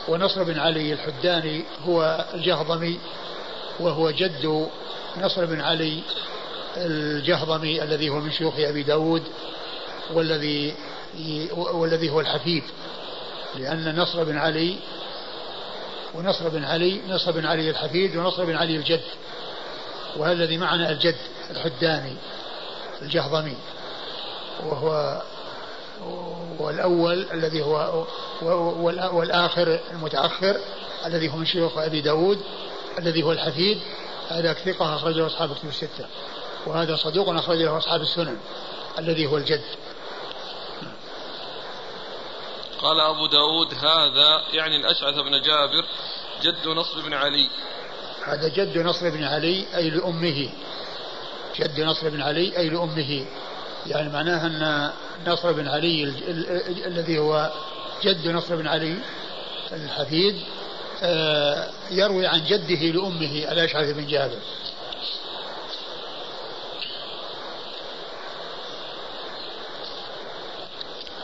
ونصر 0.07 0.43
بن 0.43 0.59
علي 0.59 0.93
الحداني 0.93 1.63
هو 1.85 2.25
الجهضمي 2.33 2.99
وهو 3.79 4.11
جد 4.11 4.69
نصر 5.17 5.45
بن 5.45 5.61
علي 5.61 6.01
الجهضمي 6.77 7.83
الذي 7.83 8.09
هو 8.09 8.19
من 8.19 8.31
شيوخ 8.31 8.53
أبي 8.59 8.83
داود 8.83 9.23
والذي 10.13 10.73
والذي 11.53 12.09
هو 12.09 12.19
الحفيد. 12.19 12.63
لأن 13.55 13.99
نصر 13.99 14.23
بن 14.23 14.37
علي 14.37 14.75
ونصر 16.15 16.49
بن 16.49 16.63
علي 16.63 17.01
نصر 17.07 17.31
بن 17.31 17.45
علي 17.45 17.69
الحفيد 17.69 18.15
ونصر 18.15 18.45
بن 18.45 18.55
علي 18.55 18.75
الجد. 18.75 19.01
وهذا 20.17 20.57
معنا 20.57 20.89
الجد 20.89 21.15
الحداني 21.49 22.15
الجهضمي. 23.01 23.57
وهو 24.65 25.21
والأول 26.59 27.27
الذي 27.31 27.61
هو 27.61 28.05
والآخر 29.13 29.79
المتأخر 29.91 30.57
الذي 31.05 31.29
هو 31.29 31.35
من 31.35 31.45
شيوخ 31.45 31.77
أبي 31.77 32.01
داود 32.01 32.41
الذي 32.99 33.23
هو 33.23 33.31
الحفيد 33.31 33.79
هذا 34.29 34.53
ثقة 34.53 34.95
أخرجه 34.95 35.27
أصحاب 35.27 35.51
الكتب 35.51 35.69
الستة. 35.69 36.05
وهذا 36.65 36.95
صدوق 36.95 37.29
أخرجه 37.29 37.77
أصحاب 37.77 38.01
السنن 38.01 38.37
الذي 38.99 39.25
هو 39.25 39.37
الجد. 39.37 39.63
قال 42.81 42.99
أبو 42.99 43.27
داود 43.27 43.73
هذا 43.73 44.43
يعني 44.53 44.75
الأشعث 44.75 45.15
بن 45.15 45.41
جابر 45.41 45.85
جد 46.41 46.67
نصر 46.67 47.01
بن 47.01 47.13
علي. 47.13 47.49
هذا 48.23 48.47
جد 48.47 48.77
نصر 48.77 49.09
بن 49.09 49.23
علي 49.23 49.65
أي 49.75 49.89
لأمه. 49.89 50.49
جد 51.55 51.81
نصر 51.81 52.09
بن 52.09 52.21
علي 52.21 52.57
أي 52.57 52.69
لأمه. 52.69 53.25
يعني 53.85 54.09
معناها 54.09 54.47
أن 54.47 54.91
نصر 55.31 55.51
بن 55.51 55.67
علي 55.67 56.03
الذي 56.85 57.19
هو 57.19 57.51
جد 58.03 58.27
نصر 58.27 58.55
بن 58.55 58.67
علي 58.67 58.97
الحفيد 59.71 60.35
آه، 61.03 61.69
يروي 61.91 62.27
عن 62.27 62.43
جده 62.43 62.75
لأمه 62.75 63.51
الأشعث 63.51 63.91
بن 63.91 64.07
جابر. 64.07 64.39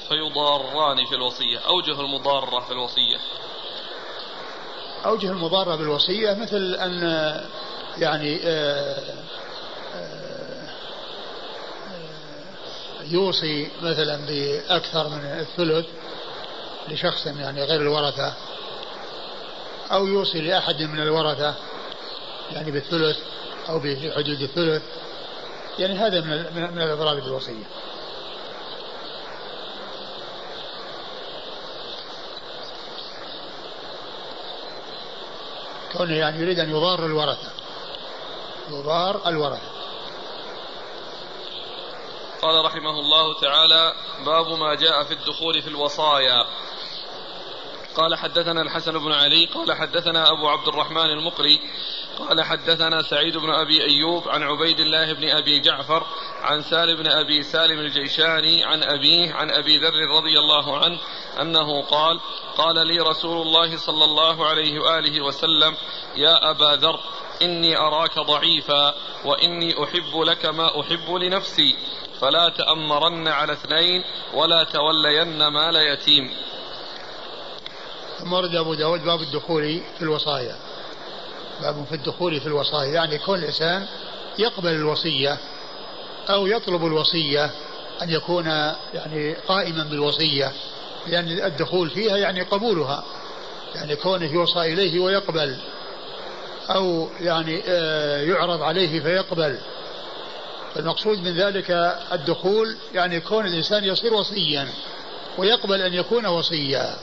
فيضاران 0.10 1.06
في 1.06 1.16
الوصية 1.16 1.60
أوجه 1.60 2.02
المضارة 2.02 2.60
في 2.60 2.72
الوصية. 2.72 3.18
أوجه 5.06 5.32
المضارة 5.32 5.76
بالوصية 5.76 6.34
مثل 6.34 6.76
أن 6.76 7.02
يعني 7.98 8.40
آه، 8.44 9.04
آه، 9.96 10.34
يوصي 13.12 13.68
مثلا 13.82 14.26
بأكثر 14.26 15.10
من 15.10 15.20
الثلث 15.20 15.86
لشخص 16.90 17.26
يعني 17.26 17.64
غير 17.64 17.82
الورثة 17.82 18.34
أو 19.92 20.08
يوصي 20.08 20.42
لأحد 20.42 20.82
من 20.82 21.00
الورثة 21.00 21.56
يعني 22.52 22.72
بالثلث 22.72 23.18
أو 23.70 23.80
بحدود 23.80 24.42
الثلث 24.42 24.84
يعني 25.80 25.94
هذا 25.94 26.22
من 26.22 26.72
من 26.74 26.82
الأضرار 26.82 27.20
بالوصية 27.20 27.64
كونه 35.94 36.14
يعني 36.16 36.42
يريد 36.42 36.60
أن 36.60 36.70
يضار 36.70 37.06
الورثة 37.06 37.52
يضار 38.70 39.28
الورثة. 39.28 39.83
قال 42.44 42.66
رحمه 42.66 43.00
الله 43.00 43.40
تعالى 43.40 43.94
باب 44.26 44.60
ما 44.60 44.76
جاء 44.76 45.04
في 45.04 45.14
الدخول 45.14 45.62
في 45.62 45.68
الوصايا. 45.68 46.46
قال 47.96 48.16
حدثنا 48.16 48.62
الحسن 48.62 48.92
بن 48.92 49.12
علي 49.12 49.46
قال 49.46 49.74
حدثنا 49.74 50.32
أبو 50.32 50.48
عبد 50.48 50.68
الرحمن 50.68 51.06
المقري 51.06 51.60
قال 52.20 52.42
حدثنا 52.42 53.02
سعيد 53.02 53.38
بن 53.38 53.50
أبي 53.50 53.84
أيوب 53.84 54.30
عن 54.30 54.44
عبيد 54.44 54.80
الله 54.80 55.14
بن 55.14 55.30
أبي 55.30 55.60
جعفر 55.60 56.04
عن 56.42 56.62
سالم 56.62 56.96
بن 56.96 57.08
أبي 57.08 57.44
سالم 57.44 57.80
الجيشاني 57.80 58.64
عن 58.64 58.84
أبيه 58.84 59.34
عن 59.34 59.52
أبي 59.52 59.78
ذر 59.78 60.08
رضي 60.18 60.40
الله 60.40 60.78
عنه 60.78 60.98
أنه 61.42 61.82
قال 61.82 62.20
قال 62.58 62.88
لي 62.88 63.00
رسول 63.00 63.42
الله 63.42 63.78
صلى 63.78 64.06
الله 64.06 64.48
عليه 64.48 64.80
وآله 64.80 65.22
وسلم 65.22 65.76
يا 66.16 66.50
أبا 66.52 66.76
ذر 66.76 67.00
إني 67.42 67.78
أراك 67.78 68.20
ضعيفا 68.20 68.94
وإني 69.26 69.84
أحب 69.84 70.18
لك 70.18 70.46
ما 70.46 70.82
أحب 70.82 71.14
لنفسي. 71.14 71.76
فلا 72.22 72.50
تأمرن 72.50 73.28
على 73.28 73.54
اثنين 73.54 74.04
ولا 74.34 74.64
تولين 74.64 75.48
مال 75.48 75.76
يتيم. 75.76 76.34
ثم 78.20 78.34
ورد 78.34 78.56
أبو 78.56 78.74
داود 78.74 79.04
باب 79.04 79.22
الدخول 79.22 79.82
في 79.98 80.02
الوصايا. 80.02 80.56
باب 81.62 81.86
في 81.90 81.96
الدخول 81.96 82.40
في 82.40 82.48
الوصايا 82.48 82.94
يعني 82.94 83.18
كل 83.18 83.44
إنسان 83.44 83.88
يقبل 84.40 84.72
الوصية 84.72 85.38
أو 86.30 86.48
يطلب 86.48 86.86
الوصية 86.86 87.52
أن 88.02 88.10
يكون 88.10 88.46
يعني 88.94 89.34
قائما 89.34 89.84
بالوصية 89.84 90.52
لأن 91.08 91.28
الدخول 91.28 91.90
فيها 91.90 92.18
يعني 92.18 92.42
قبولها 92.42 93.04
يعني 93.76 93.96
كونه 93.96 94.34
يوصى 94.34 94.60
إليه 94.60 95.00
ويقبل. 95.00 95.58
أو 96.70 97.10
يعني 97.20 97.64
آه، 97.68 98.22
يعرض 98.22 98.62
عليه 98.62 99.00
فيقبل. 99.00 99.58
فالمقصود 100.76 101.20
من 101.20 101.38
ذلك 101.38 101.72
الدخول 102.12 102.78
يعني 102.94 103.20
كون 103.20 103.46
الإنسان 103.46 103.84
يصير 103.84 104.14
وصيا 104.14 104.68
ويقبل 105.38 105.82
أن 105.82 105.94
يكون 105.94 106.26
وصيا 106.26 106.96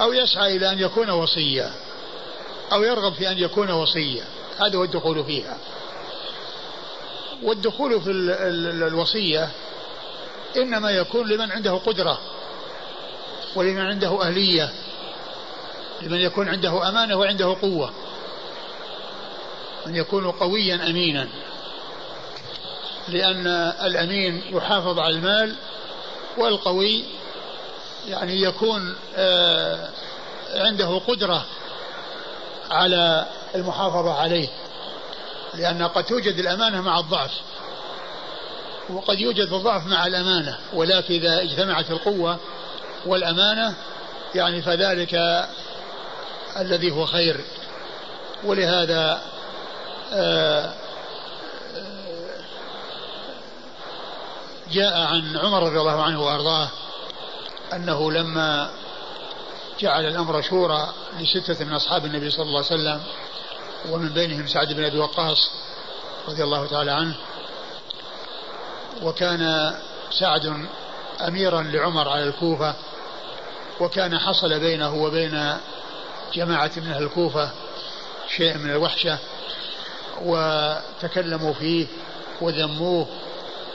أو 0.00 0.12
يسعى 0.12 0.56
إلى 0.56 0.72
أن 0.72 0.78
يكون 0.78 1.10
وصيا 1.10 1.70
أو 2.72 2.82
يرغب 2.82 3.12
في 3.12 3.30
أن 3.30 3.38
يكون 3.38 3.70
وصيا. 3.70 4.24
هذا 4.58 4.78
هو 4.78 4.84
الدخول 4.84 5.24
فيها. 5.24 5.58
والدخول 7.42 8.00
في 8.00 8.10
الوصية 8.88 9.50
إنما 10.56 10.90
يكون 10.90 11.28
لمن 11.28 11.52
عنده 11.52 11.72
قدرة 11.72 12.18
ولمن 13.56 13.80
عنده 13.80 14.22
أهلية. 14.22 14.72
لمن 16.04 16.20
يكون 16.20 16.48
عنده 16.48 16.88
أمانة 16.88 17.16
وعنده 17.16 17.56
قوة. 17.62 17.90
من 19.86 19.96
يكون 19.96 20.30
قويا 20.30 20.74
أمينا. 20.90 21.28
لأن 23.08 23.46
الأمين 23.84 24.42
يحافظ 24.50 24.98
على 24.98 25.14
المال 25.14 25.54
والقوي 26.38 27.04
يعني 28.08 28.42
يكون 28.42 28.96
آه، 29.16 29.88
عنده 30.54 30.98
قدرة 30.98 31.44
على 32.70 33.26
المحافظة 33.54 34.14
عليه. 34.14 34.48
لأن 35.54 35.82
قد 35.82 36.04
توجد 36.04 36.38
الأمانة 36.38 36.80
مع 36.80 36.98
الضعف. 36.98 37.30
وقد 38.90 39.20
يوجد 39.20 39.52
الضعف 39.52 39.86
مع 39.86 40.06
الأمانة 40.06 40.58
ولكن 40.72 41.14
إذا 41.14 41.42
اجتمعت 41.42 41.90
القوة 41.90 42.38
والأمانة 43.06 43.74
يعني 44.34 44.62
فذلك 44.62 45.44
الذي 46.56 46.90
هو 46.90 47.06
خير. 47.06 47.40
ولهذا 48.44 49.22
آه، 50.12 50.72
جاء 54.72 55.00
عن 55.00 55.36
عمر 55.36 55.62
رضي 55.62 55.80
الله 55.80 56.02
عنه 56.02 56.22
وأرضاه 56.22 56.68
أنه 57.72 58.12
لما 58.12 58.70
جعل 59.80 60.06
الأمر 60.06 60.42
شورى 60.42 60.94
لستة 61.20 61.64
من 61.64 61.72
أصحاب 61.72 62.04
النبي 62.04 62.30
صلى 62.30 62.42
الله 62.42 62.64
عليه 62.64 62.66
وسلم 62.66 63.02
ومن 63.88 64.08
بينهم 64.08 64.46
سعد 64.46 64.72
بن 64.72 64.84
أبي 64.84 64.98
وقاص 64.98 65.50
رضي 66.28 66.44
الله 66.44 66.66
تعالى 66.66 66.90
عنه 66.90 67.16
وكان 69.02 69.74
سعد 70.10 70.66
أميرا 71.28 71.62
لعمر 71.62 72.08
على 72.08 72.24
الكوفة 72.24 72.74
وكان 73.80 74.18
حصل 74.18 74.60
بينه 74.60 74.94
وبين 74.94 75.58
جماعة 76.32 76.70
من 76.76 76.92
أهل 76.92 77.02
الكوفة 77.02 77.50
شيء 78.36 78.58
من 78.58 78.70
الوحشة 78.70 79.18
وتكلموا 80.22 81.52
فيه 81.52 81.86
وذموه 82.40 83.06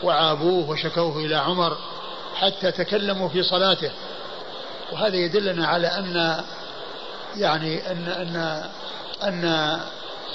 وعابوه 0.04 0.70
وشكوه 0.70 1.18
إلى 1.18 1.36
عمر 1.36 1.78
حتى 2.36 2.72
تكلموا 2.72 3.30
في 3.30 3.43
صلاته. 3.43 3.91
وهذا 4.91 5.16
يدلنا 5.16 5.68
على 5.68 5.88
أن 5.88 6.43
يعني 7.36 7.91
أن 7.91 8.08
أن 8.08 8.64
أن 9.24 9.80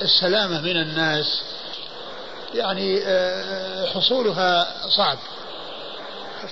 السلامة 0.02 0.60
من 0.60 0.76
الناس 0.76 1.42
يعني 2.54 3.00
آه، 3.04 3.86
حصولها 3.86 4.66
صعب. 4.88 5.18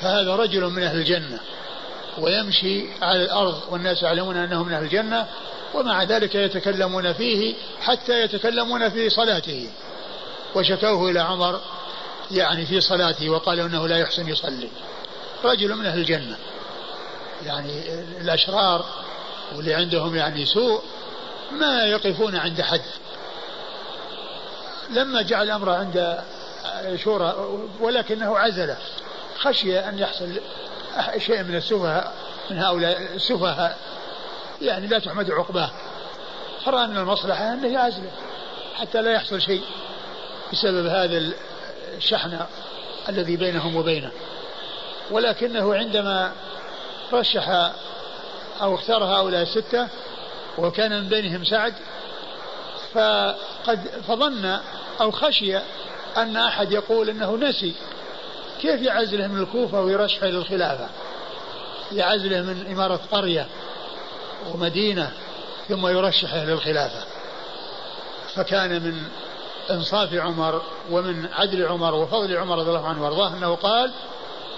فهذا 0.00 0.36
رجل 0.36 0.70
من 0.70 0.82
أهل 0.82 0.96
الجنة. 0.96 1.40
ويمشي 2.18 2.86
على 3.02 3.24
الأرض 3.24 3.60
والناس 3.70 4.02
يعلمون 4.02 4.36
أنه 4.36 4.64
من 4.64 4.72
أهل 4.72 4.84
الجنة 4.84 5.26
ومع 5.74 6.02
ذلك 6.02 6.34
يتكلمون 6.34 7.12
فيه 7.12 7.54
حتى 7.80 8.22
يتكلمون 8.22 8.88
في 8.88 9.10
صلاته. 9.10 9.70
وشكوه 10.54 11.10
إلى 11.10 11.20
عمر 11.20 11.60
يعني 12.30 12.66
في 12.66 12.80
صلاته 12.80 13.30
وقالوا 13.30 13.66
إنه 13.66 13.88
لا 13.88 13.98
يحسن 13.98 14.28
يصلي. 14.28 14.68
رجل 15.44 15.74
من 15.74 15.86
أهل 15.86 15.98
الجنة. 15.98 16.36
يعني 17.46 17.82
الأشرار 18.20 18.84
واللي 19.56 19.74
عندهم 19.74 20.16
يعني 20.16 20.46
سوء 20.46 20.82
ما 21.52 21.84
يقفون 21.84 22.36
عند 22.36 22.62
حد. 22.62 22.82
لما 24.90 25.22
جعل 25.22 25.42
الأمر 25.42 25.70
عند 25.70 26.22
شورى 27.04 27.58
ولكنه 27.80 28.38
عزله 28.38 28.76
خشي 29.38 29.78
أن 29.78 29.98
يحصل 29.98 30.40
شيء 31.18 31.42
من 31.42 31.54
السفهاء 31.54 32.12
من 32.50 32.58
هؤلاء 32.58 33.02
السفهاء. 33.14 33.78
يعني 34.62 34.86
لا 34.86 34.98
تحمد 34.98 35.30
عقباه. 35.30 35.70
فرأى 36.64 36.86
من 36.86 36.96
المصلحة 36.96 37.52
أنه 37.52 37.68
يعزله 37.68 38.10
حتى 38.74 39.02
لا 39.02 39.12
يحصل 39.12 39.40
شيء 39.40 39.62
بسبب 40.52 40.86
هذا 40.86 41.32
الشحن 41.96 42.38
الذي 43.08 43.36
بينهم 43.36 43.76
وبينه. 43.76 44.10
ولكنه 45.10 45.74
عندما 45.74 46.32
رشح 47.12 47.72
أو 48.62 48.74
اختار 48.74 49.04
هؤلاء 49.04 49.42
الستة 49.42 49.88
وكان 50.58 51.02
من 51.02 51.08
بينهم 51.08 51.44
سعد 51.44 51.74
فقد 52.94 53.88
فظن 54.08 54.58
أو 55.00 55.10
خشي 55.10 55.58
أن 56.16 56.36
أحد 56.36 56.72
يقول 56.72 57.10
أنه 57.10 57.36
نسي 57.36 57.74
كيف 58.62 58.82
يعزله 58.82 59.26
من 59.26 59.42
الكوفة 59.42 59.80
ويرشحه 59.80 60.26
للخلافة 60.26 60.88
يعزله 61.92 62.42
من 62.42 62.66
إمارة 62.70 63.00
قرية 63.12 63.46
ومدينة 64.54 65.12
ثم 65.68 65.86
يرشحه 65.86 66.44
للخلافة. 66.44 67.04
فكان 68.34 68.82
من 68.82 69.02
إنصاف 69.70 70.14
عمر 70.14 70.62
ومن 70.90 71.26
عدل 71.32 71.66
عمر 71.66 71.94
وفضل 71.94 72.36
عمر 72.36 72.58
رضي 72.58 72.68
الله 72.68 72.88
عنه 72.88 73.02
وأرضاه 73.02 73.36
أنه 73.36 73.54
قال 73.54 73.90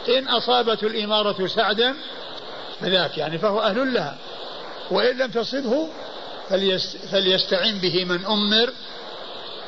إن 0.09 0.29
أصابت 0.29 0.83
الإمارة 0.83 1.47
سعدا 1.47 1.95
فذاك. 2.81 3.19
يعني 3.19 3.39
فهو 3.39 3.61
أهل 3.61 3.95
لها. 3.95 4.17
وإن 4.91 5.19
لم 5.19 5.31
تصبه 5.31 5.89
فليستعين 7.11 7.79
به 7.79 8.05
من 8.05 8.25
أمر 8.25 8.73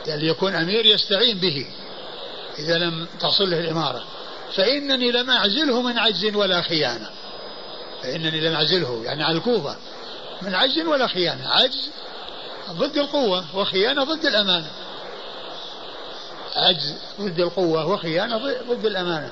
يعني 0.06 0.26
يكون 0.26 0.54
أمير 0.54 0.86
يستعين 0.86 1.38
به 1.38 1.66
إذا 2.58 2.78
لم 2.78 3.06
تصله 3.20 3.60
الإمارة. 3.60 4.04
فإنني 4.54 5.10
لم 5.10 5.30
أعزله 5.30 5.82
من 5.82 5.98
عجز 5.98 6.34
ولا 6.34 6.62
خيانة. 6.62 7.10
فإنني 8.02 8.40
لم 8.40 8.54
أعزله 8.54 9.02
يعني 9.04 9.24
على 9.24 9.38
الكوفة. 9.38 9.76
من 10.42 10.54
عجز 10.54 10.78
ولا 10.78 11.06
خيانة. 11.06 11.48
عجز 11.48 11.90
ضد 12.70 12.96
القوة 12.96 13.44
وخيانة 13.54 14.04
ضد 14.04 14.26
الأمانة. 14.26 14.70
عجز 16.56 16.94
ضد 17.20 17.40
القوة 17.40 17.86
وخيانة 17.86 18.38
ضد 18.70 18.86
الأمانة. 18.86 19.30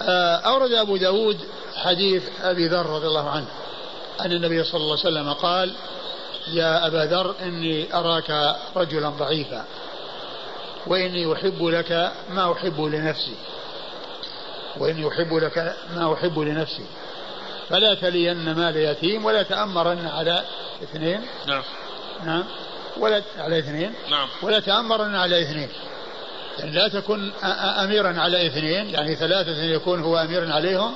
آه، 0.00 0.36
أورد 0.36 0.72
أبو 0.72 0.96
داود 0.96 1.38
حديث 1.74 2.22
أبي 2.42 2.68
ذر 2.68 2.86
رضي 2.86 3.06
الله 3.06 3.30
عنه. 3.30 3.48
أن 4.20 4.32
النبي 4.32 4.64
صلى 4.64 4.80
الله 4.80 4.98
عليه 4.98 5.10
وسلم 5.10 5.32
قال 5.32 5.72
يا 6.52 6.86
أبا 6.86 7.06
ذر 7.06 7.34
إني 7.42 7.94
أراك 7.94 8.56
رجلا 8.76 9.08
ضعيفا. 9.08 9.64
وإني 10.86 11.32
أحب 11.32 11.64
لك 11.64 12.12
ما 12.30 12.52
أحب 12.52 12.80
لنفسي. 12.80 13.34
وإني 14.76 15.08
أحب 15.08 15.34
لك 15.34 15.76
ما 15.96 16.14
أحب 16.14 16.38
لنفسي. 16.38 16.84
فلا 17.68 17.94
تلين 17.94 18.52
مال 18.54 18.76
يتيم 18.76 19.24
ولا 19.24 19.42
تأمرن 19.42 20.06
على 20.06 20.44
اثنين. 20.82 21.20
نعم. 21.46 21.62
نعم. 22.24 22.44
ولا 22.96 23.22
على 23.38 23.58
اثنين. 23.58 23.94
نعم. 24.10 24.28
ولا 24.42 24.60
تأمرن 24.60 25.14
على 25.14 25.42
اثنين. 25.42 25.68
يعني 26.58 26.70
لا 26.70 26.88
تكن 26.88 27.30
أميرا 27.84 28.20
على 28.20 28.46
اثنين. 28.46 28.90
يعني 28.90 29.14
ثلاثة 29.14 29.62
يكون 29.62 30.02
هو 30.02 30.16
أميرا 30.16 30.52
عليهم 30.52 30.94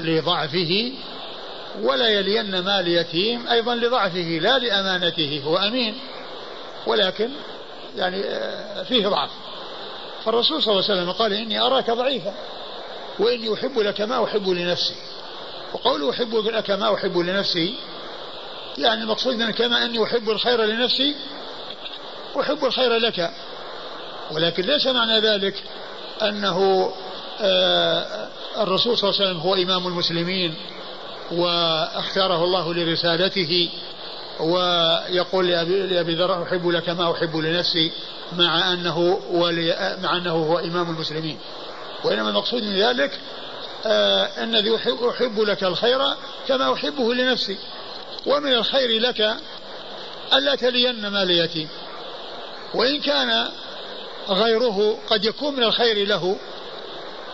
لضعفه. 0.00 0.92
ولا 1.82 2.08
يلين 2.08 2.60
مال 2.60 2.88
يتيم 2.88 3.48
أيضا 3.48 3.74
لضعفه 3.74 4.38
لا 4.42 4.58
لأمانته 4.58 5.42
هو 5.44 5.56
أمين. 5.56 5.94
ولكن 6.86 7.30
يعني 7.98 8.22
فيه 8.84 9.08
ضعف. 9.08 9.30
فالرسول 10.24 10.62
صلى 10.62 10.72
الله 10.72 10.84
عليه 10.90 11.00
وسلم 11.00 11.12
قال 11.12 11.32
إني 11.32 11.60
أراك 11.60 11.90
ضعيفا 11.90 12.34
وإني 13.18 13.54
أحب 13.54 13.78
لك 13.78 14.00
ما 14.00 14.24
أحب 14.24 14.48
لنفسي. 14.48 14.94
وقوله 15.72 16.10
أحب 16.10 16.34
لك 16.34 16.70
ما 16.70 16.94
أحب 16.94 17.18
لنفسي 17.18 17.74
يعني 18.78 19.02
المقصود 19.02 19.36
من 19.36 19.50
كما 19.50 19.84
أني 19.84 20.04
أحب 20.04 20.30
الخير 20.30 20.64
لنفسي 20.64 21.16
أحب 22.40 22.64
الخير 22.64 22.96
لك. 22.96 23.30
ولكن 24.30 24.62
ليس 24.62 24.86
معنى 24.86 25.20
ذلك 25.20 25.54
أنه 26.22 26.90
آه 27.40 28.28
الرسول 28.56 28.98
صلى 28.98 29.10
الله 29.10 29.20
عليه 29.20 29.30
وسلم 29.30 29.40
هو 29.40 29.54
إمام 29.54 29.86
المسلمين 29.86 30.54
وأختاره 31.32 32.44
الله 32.44 32.74
لرسالته. 32.74 33.68
ويقول 34.40 35.46
لأبي 35.46 36.14
ذر 36.14 36.42
أحب 36.42 36.68
لك 36.68 36.88
ما 36.88 37.12
أحب 37.12 37.36
لنفسي 37.36 37.92
مع 38.38 38.72
أنه 38.72 39.20
ولي 39.30 39.96
مع 40.02 40.16
أنه 40.16 40.32
هو 40.32 40.58
إمام 40.58 40.90
المسلمين. 40.90 41.38
وإنما 42.04 42.28
المقصود 42.28 42.62
من 42.62 42.76
ذلك 42.76 43.20
آه 43.86 44.24
أنني 44.24 44.76
أحب 45.10 45.40
لك 45.40 45.64
الخير 45.64 46.00
كما 46.48 46.72
أحبه 46.72 47.14
لنفسي. 47.14 47.58
ومن 48.26 48.52
الخير 48.52 49.00
لك 49.00 49.36
ألا 50.34 50.54
تلين 50.54 51.06
مال 51.06 51.30
يتيم 51.30 51.68
وإن 52.74 53.00
كان 53.00 53.48
غيره 54.28 54.98
قد 55.10 55.24
يكون 55.24 55.54
من 55.56 55.62
الخير 55.62 56.06
له 56.06 56.36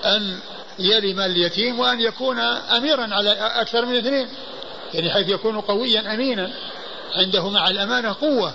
أن 0.04 0.38
يلي 0.78 1.14
مال 1.14 1.30
اليتيم 1.30 1.80
وأن 1.80 2.00
يكون 2.00 2.38
أميرا 2.76 3.14
على 3.14 3.30
أكثر 3.32 3.86
من 3.86 3.96
اثنين. 3.96 4.28
يعني 4.94 5.10
حيث 5.10 5.28
يكون 5.28 5.60
قويا 5.60 6.14
أمينا. 6.14 6.50
عنده 7.14 7.48
مع 7.48 7.68
الأمانة 7.68 8.12
قوة. 8.12 8.54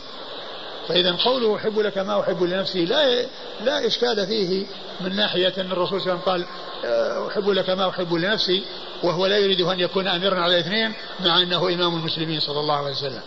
فإذا 0.89 1.12
قوله 1.12 1.55
أحب 1.55 1.80
لك 1.80 1.97
ما 1.97 2.22
أحب 2.22 2.43
لنفسي 2.43 2.86
لا 2.86 3.26
لا 3.64 3.88
إشكال 3.88 4.28
فيه 4.28 4.66
من 5.01 5.16
ناحية 5.16 5.53
أن 5.57 5.72
الرسول 5.72 6.01
صلى 6.01 6.14
الله 6.14 6.24
عليه 6.28 6.43
وسلم 6.43 6.45
قال 6.45 6.45
آه، 6.86 7.28
أحب 7.28 7.49
لك 7.49 7.70
ما 7.70 7.89
أحب 7.89 8.14
لنفسي 8.14 8.64
وهو 9.03 9.26
لا 9.26 9.38
يريد 9.38 9.62
أن 9.62 9.80
يكون 9.80 10.07
أميرا 10.07 10.39
على 10.39 10.60
اثنين 10.60 10.93
مع 11.20 11.41
أنه 11.41 11.68
إمام 11.74 11.95
المسلمين 11.95 12.39
صلى 12.39 12.60
الله 12.60 12.76
عليه 12.76 12.91
وسلم. 12.91 13.22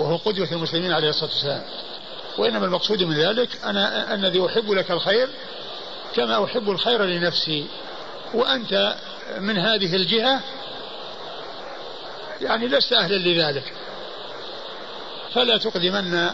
وهو 0.00 0.16
قدوة 0.16 0.48
المسلمين 0.52 0.92
عليه 0.92 1.08
الصلاة 1.08 1.30
والسلام. 1.30 1.62
وإنما 2.38 2.66
المقصود 2.66 3.02
من 3.02 3.16
ذلك 3.16 3.48
أنا 3.64 4.14
الذي 4.14 4.46
أحب 4.46 4.70
لك 4.70 4.90
الخير 4.90 5.28
كما 6.14 6.44
أحب 6.44 6.70
الخير 6.70 7.04
لنفسي. 7.04 7.66
وأنت 8.34 8.94
من 9.38 9.58
هذه 9.58 9.96
الجهة 9.96 10.40
يعني 12.40 12.68
لست 12.68 12.92
أهلا 12.92 13.16
لذلك. 13.16 13.72
فلا 15.34 15.56
تقدمن 15.56 16.30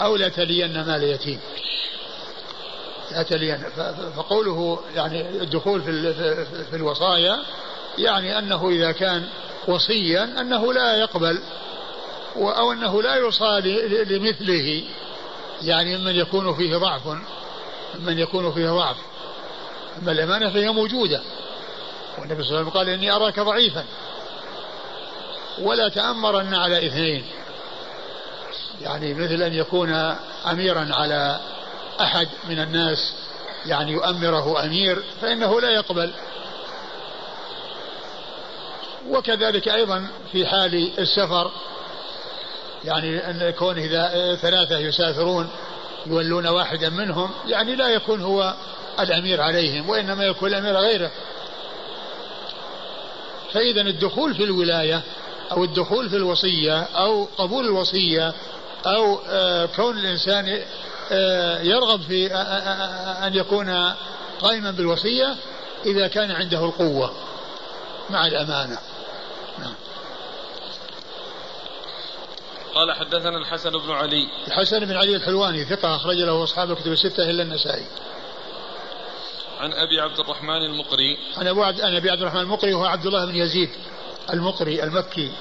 أو 0.00 0.16
لا 0.16 0.28
تلين 0.28 0.84
مال 0.84 1.02
يتيم 1.02 1.40
لا 3.12 3.22
تلين. 3.22 3.58
فقوله 4.16 4.80
يعني 4.94 5.30
الدخول 5.30 5.82
في, 5.82 6.14
في 6.70 6.76
الوصايا 6.76 7.38
يعني 7.98 8.38
أنه 8.38 8.68
إذا 8.68 8.92
كان 8.92 9.26
وصيا 9.68 10.24
أنه 10.40 10.72
لا 10.72 10.96
يقبل 10.96 11.38
أو 12.36 12.72
أنه 12.72 13.02
لا 13.02 13.14
يوصى 13.14 13.60
لمثله. 14.10 14.82
يعني 15.62 15.96
ممن 15.96 16.16
يكون 16.16 16.54
فيه 16.54 16.76
ضعف 16.76 17.02
ممن 17.94 18.18
يكون 18.18 18.52
فيه 18.52 18.70
ضعف. 18.70 18.96
أما 20.02 20.12
الأمانة 20.12 20.50
فهي 20.50 20.68
موجودة. 20.68 21.20
والنبي 22.18 22.42
صلى 22.42 22.48
الله 22.48 22.58
عليه 22.58 22.68
وسلم 22.68 22.78
قال 22.78 22.88
إني 22.88 23.12
أراك 23.12 23.40
ضعيفا. 23.40 23.84
ولا 25.58 25.88
تأمرن 25.88 26.54
على 26.54 26.86
إثنين. 26.86 27.24
يعني 28.82 29.14
مثل 29.14 29.42
أن 29.42 29.54
يكون 29.54 29.92
أميرا 30.50 30.88
على 30.92 31.40
أحد 32.00 32.28
من 32.48 32.58
الناس 32.58 33.14
يعني 33.66 33.92
يؤمره 33.92 34.64
أمير 34.64 35.02
فإنه 35.20 35.60
لا 35.60 35.70
يقبل. 35.70 36.10
وكذلك 39.08 39.68
أيضا 39.68 40.06
في 40.32 40.46
حال 40.46 40.90
السفر 40.98 41.50
يعني 42.84 43.30
أن 43.30 43.40
يكون 43.40 43.78
إذا 43.78 44.34
ثلاثة 44.34 44.78
يسافرون 44.78 45.50
يولون 46.06 46.46
واحدا 46.46 46.90
منهم 46.90 47.30
يعني 47.46 47.76
لا 47.76 47.88
يكون 47.88 48.22
هو 48.22 48.54
الأمير 49.00 49.40
عليهم 49.40 49.88
وإنما 49.88 50.24
يكون 50.24 50.48
الأمير 50.48 50.76
غيره. 50.76 51.10
فإذا 53.52 53.80
الدخول 53.80 54.34
في 54.34 54.44
الولاية 54.44 55.02
أو 55.52 55.64
الدخول 55.64 56.10
في 56.10 56.16
الوصية 56.16 56.82
أو 56.82 57.28
قبول 57.38 57.64
الوصية 57.64 58.34
أو 58.86 59.20
آه، 59.28 59.66
كون 59.66 59.98
الإنسان 59.98 60.62
آه، 61.12 61.60
يرغب 61.62 62.02
في 62.02 62.34
آه، 62.34 63.26
أن 63.26 63.34
يكون 63.34 63.94
قائما 64.40 64.70
بالوصية 64.70 65.36
إذا 65.86 66.08
كان 66.08 66.30
عنده 66.30 66.64
القوة 66.64 67.12
مع 68.10 68.26
الأمانة. 68.26 68.78
نعم. 69.58 69.74
قال 72.74 72.92
حدثنا 72.92 73.38
الحسن 73.38 73.70
بن 73.70 73.90
علي. 73.90 74.28
الحسن 74.46 74.84
بن 74.84 74.96
علي 74.96 75.16
الحلواني 75.16 75.64
ثقة 75.64 75.96
أخرج 75.96 76.16
له 76.16 76.44
أصحاب 76.44 76.70
الكتب 76.70 76.92
الستة 76.92 77.30
إلا 77.30 77.42
النسائي. 77.42 77.86
عن 79.60 79.72
أبي 79.72 80.00
عبد 80.00 80.20
الرحمن 80.20 80.64
المقري. 80.64 81.18
عن 81.36 81.46
أبو 81.46 81.62
عبد 81.62 81.80
عن 81.80 81.96
أبي 81.96 82.10
عبد 82.10 82.20
الرحمن 82.20 82.40
المقري 82.40 82.74
وهو 82.74 82.84
عبد 82.84 83.06
الله 83.06 83.24
بن 83.24 83.36
يزيد 83.36 83.70
المقري 84.32 84.82
المكي 84.82 85.32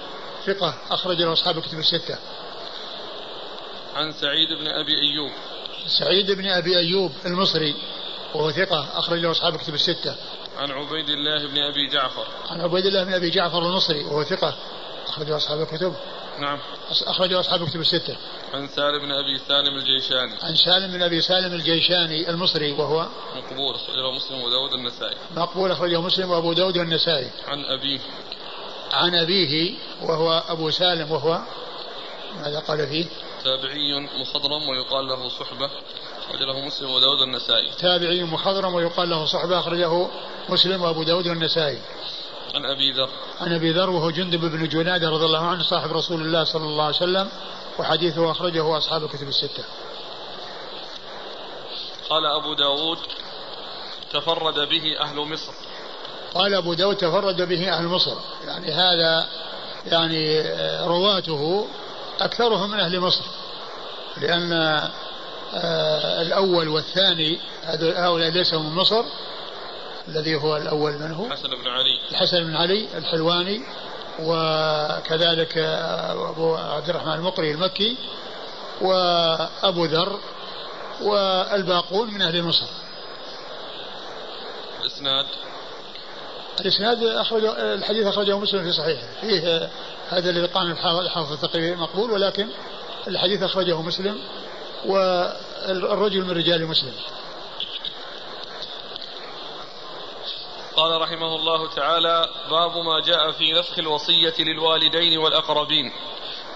ثقة 0.46 0.76
أخرج 0.92 1.22
له 1.22 1.34
أصحاب 1.34 1.58
الكتب 1.58 1.80
الستة. 1.80 2.18
عن 3.96 4.12
سعيد 4.12 4.50
بن 4.50 4.68
أبي 4.68 5.00
أيوب. 5.00 5.32
سعيد 5.88 6.32
بن 6.32 6.46
أبي 6.46 6.78
أيوب 6.78 7.12
المصري 7.26 7.76
وهو 8.34 8.52
ثقة 8.52 9.00
أخرج 9.00 9.20
له 9.20 9.32
أصحاب 9.32 9.56
الكتب 9.56 9.74
الستة. 9.74 10.16
عن 10.58 10.72
عبيد 10.72 11.10
الله 11.10 11.48
بن 11.48 11.58
أبي 11.58 11.88
جعفر. 11.88 12.28
عن 12.50 12.62
عبيد 12.62 12.86
الله 12.86 13.04
بن 13.04 13.14
أبي 13.14 13.30
جعفر 13.30 13.60
المصري 13.60 14.04
وهو 14.04 14.24
ثقة 14.24 14.56
أخرج 15.08 15.30
له 15.30 15.38
أصحاب 15.38 15.62
الكتب. 15.62 15.96
نعم. 16.40 16.60
أخرج 17.08 17.34
له 17.34 17.40
أصحاب 17.40 17.64
الكتب 17.64 17.80
الستة. 17.80 18.16
عن 18.54 18.68
سالم 18.68 19.00
بن 19.00 19.12
أبي 19.12 19.38
سالم 19.48 19.76
الجيشاني. 19.76 20.34
عن 20.42 20.56
سالم 20.56 20.92
بن 20.94 21.02
أبي 21.04 21.22
سالم 21.22 21.54
الجيشاني 21.54 22.30
المصري 22.30 22.72
وهو 22.72 23.08
مقبول 23.36 23.76
أخرجه 23.76 24.12
مسلم 24.12 24.42
وداود 24.42 24.74
النسائي 24.74 25.16
مقبول 25.36 25.72
أخرجه 25.72 26.02
مسلم 26.02 26.32
وأبو 26.32 26.54
داود 26.54 26.78
والنسائي. 26.78 27.30
عن 27.48 27.66
أبيه. 27.66 28.00
عن 28.94 29.16
أبيه 29.16 29.76
وهو 30.02 30.44
أبو 30.50 30.70
سالم 30.70 31.12
وهو 31.12 31.42
ماذا 32.42 32.60
قال 32.60 32.88
فيه؟ 32.88 33.06
تابعي 33.44 34.00
مخضرم 34.00 34.70
ويقال 34.70 35.08
له 35.08 35.30
صحبة 35.30 35.70
أخرج 36.30 36.42
له 36.42 36.66
مسلم 36.66 36.92
وداود 36.92 37.22
النسائي 37.22 37.72
تابعي 37.80 38.24
مخضرم 38.24 38.74
ويقال 38.74 39.10
له 39.10 39.26
صحبة 39.26 39.60
أخرجه 39.60 40.08
مسلم 40.50 40.82
وأبو 40.82 41.04
داود 41.04 41.28
والنسائي. 41.28 41.82
عن 42.56 42.66
أبي 42.66 42.92
ذر. 42.92 43.10
عن 43.42 43.54
أبي 43.54 43.72
ذر 43.72 43.90
وهو 43.90 44.10
جندب 44.10 44.40
بن 44.40 44.70
جنادة 44.70 45.10
رضي 45.10 45.26
الله 45.26 45.48
عنه 45.48 45.64
صاحب 45.64 45.92
رسول 45.92 46.22
الله 46.22 46.44
صلى 46.44 46.64
الله 46.64 46.84
عليه 46.84 46.96
وسلم 46.96 47.30
وحديثه 47.80 48.32
أخرجه 48.32 48.78
أصحاب 48.78 49.04
الكتب 49.04 49.28
الستة. 49.28 49.64
قال 52.10 52.26
أبو 52.26 52.54
داود 52.54 52.98
تفرد 54.14 54.70
به 54.70 55.00
أهل 55.00 55.16
مصر. 55.16 55.54
قال 56.34 56.54
أبو 56.54 56.74
داود 56.74 56.96
تفرد 56.96 57.42
به 57.42 57.70
أهل 57.70 57.86
مصر. 57.86 58.16
يعني 58.46 58.72
هذا 58.72 59.28
يعني 59.86 60.42
رواته 60.88 61.68
أكثرهم 62.22 62.72
من 62.72 62.80
أهل 62.80 63.00
مصر 63.00 63.24
لأن 64.18 64.54
آه، 65.54 66.22
الأول 66.22 66.68
والثاني 66.68 67.40
هؤلاء 67.96 68.30
ليسوا 68.30 68.60
من 68.60 68.70
مصر 68.70 69.04
الذي 70.08 70.36
هو 70.36 70.58
الأول 70.58 70.94
من 70.94 71.12
هو؟ 71.12 71.26
الحسن 71.26 71.50
بن 71.50 71.68
علي. 71.68 72.00
الحسن 72.12 72.44
بن 72.44 72.56
علي 72.56 72.88
الحلواني 72.98 73.62
وكذلك 74.20 75.58
أبو 75.58 76.56
عبد 76.56 76.90
الرحمن 76.90 77.14
المقري 77.14 77.52
المكي 77.52 77.98
وأبو 78.82 79.86
ذر 79.86 80.20
والباقون 81.02 82.14
من 82.14 82.22
أهل 82.22 82.44
مصر. 82.44 82.68
الإسناد؟ 84.82 85.26
الإسناد 86.60 87.04
أخرج 87.04 87.46
الحديث 87.58 88.08
أخرجه 88.08 88.40
مسلم 88.40 88.64
في 88.64 88.72
صحيحه 88.72 89.08
فيه 89.22 89.70
هذا 90.10 90.30
الذي 90.30 90.48
قال 90.48 90.72
الحافظ 91.02 91.42
تقريبا 91.42 91.76
مقبول 91.76 92.12
ولكن 92.12 92.48
الحديث 93.08 93.44
أخرجه 93.44 93.82
مسلم 93.82 94.20
والرجل 94.86 96.22
من 96.22 96.32
رجال 96.32 96.68
مسلم. 96.68 96.94
قال 100.76 101.02
رحمه 101.02 101.36
الله 101.36 101.70
تعالى 101.70 102.30
باب 102.50 102.78
ما 102.78 103.02
جاء 103.06 103.32
في 103.32 103.54
نسخ 103.60 103.80
الوصية 103.80 104.34
للوالدين 104.40 105.18
والأقربين. 105.18 105.92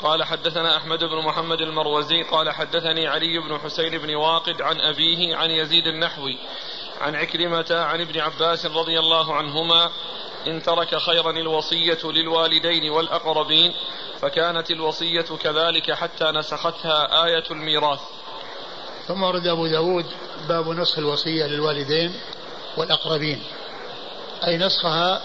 قال 0.03 0.23
حدثنا 0.23 0.77
أحمد 0.77 0.99
بن 0.99 1.17
محمد 1.17 1.61
المروزي 1.61 2.23
قال 2.23 2.51
حدثني 2.51 3.07
علي 3.07 3.39
بن 3.39 3.59
حسين 3.59 3.97
بن 3.97 4.15
واقد 4.15 4.61
عن 4.61 4.81
أبيه 4.81 5.35
عن 5.35 5.51
يزيد 5.51 5.87
النحوي 5.87 6.37
عن 7.01 7.15
عكرمة 7.15 7.65
عن 7.69 8.01
ابن 8.01 8.19
عباس 8.19 8.65
رضي 8.65 8.99
الله 8.99 9.33
عنهما 9.33 9.91
إن 10.47 10.63
ترك 10.63 10.97
خيرا 10.97 11.31
الوصية 11.31 11.99
للوالدين 12.03 12.89
والأقربين 12.89 13.73
فكانت 14.21 14.71
الوصية 14.71 15.25
كذلك 15.43 15.91
حتى 15.91 16.31
نسختها 16.31 17.25
آية 17.25 17.43
الميراث. 17.51 17.99
ثم 19.07 19.23
ورد 19.23 19.47
أبو 19.47 19.67
داود 19.67 20.05
باب 20.49 20.69
نسخ 20.69 20.97
الوصية 20.97 21.45
للوالدين 21.45 22.13
والأقربين 22.77 23.43
أي 24.47 24.57
نسخها 24.57 25.21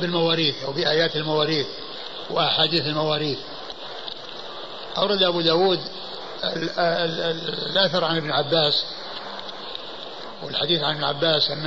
بالمواريث 0.00 0.64
أو 0.64 0.72
بآيات 0.72 1.16
المواريث 1.16 1.66
وأحاديث 2.30 2.86
المواريث. 2.86 3.38
أورد 4.98 5.22
أبو 5.22 5.40
داود 5.40 5.80
الأثر 7.68 8.04
عن 8.04 8.16
ابن 8.16 8.30
عباس 8.30 8.84
والحديث 10.42 10.82
عن 10.82 10.94
ابن 10.94 11.04
عباس 11.04 11.50
أن 11.50 11.66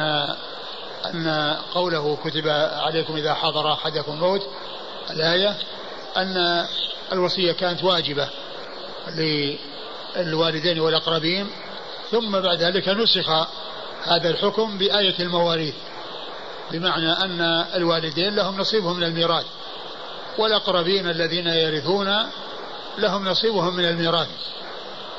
أن 1.05 1.55
قوله 1.73 2.17
كتب 2.23 2.47
عليكم 2.73 3.15
إذا 3.15 3.33
حضر 3.33 3.73
أحدكم 3.73 4.11
الموت 4.11 4.47
الآية 5.09 5.57
أن 6.17 6.65
الوصية 7.11 7.51
كانت 7.51 7.83
واجبة 7.83 8.29
للوالدين 10.17 10.79
والأقربين 10.79 11.49
ثم 12.11 12.39
بعد 12.39 12.61
ذلك 12.61 12.89
نسخ 12.89 13.29
هذا 14.03 14.29
الحكم 14.29 14.77
بآية 14.77 15.15
المواريث 15.19 15.75
بمعنى 16.71 17.11
أن 17.11 17.41
الوالدين 17.75 18.35
لهم 18.35 18.57
نصيبهم 18.57 18.97
من 18.97 19.03
الميراث 19.03 19.45
والأقربين 20.37 21.09
الذين 21.09 21.47
يرثون 21.47 22.15
لهم 22.97 23.27
نصيبهم 23.27 23.75
من 23.75 23.85
الميراث 23.85 24.27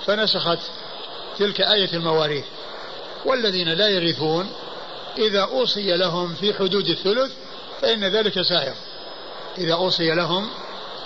فنسخت 0.06 0.58
تلك 1.38 1.60
آية 1.60 1.92
المواريث. 1.92 2.44
والذين 3.24 3.68
لا 3.68 3.88
يرثون 3.88 4.52
إذا 5.18 5.40
أوصي 5.42 5.96
لهم 5.96 6.34
في 6.34 6.54
حدود 6.54 6.88
الثلث 6.88 7.32
فإن 7.82 8.04
ذلك 8.04 8.42
سائر 8.42 8.74
إذا 9.58 9.74
أوصي 9.74 10.10
لهم 10.10 10.50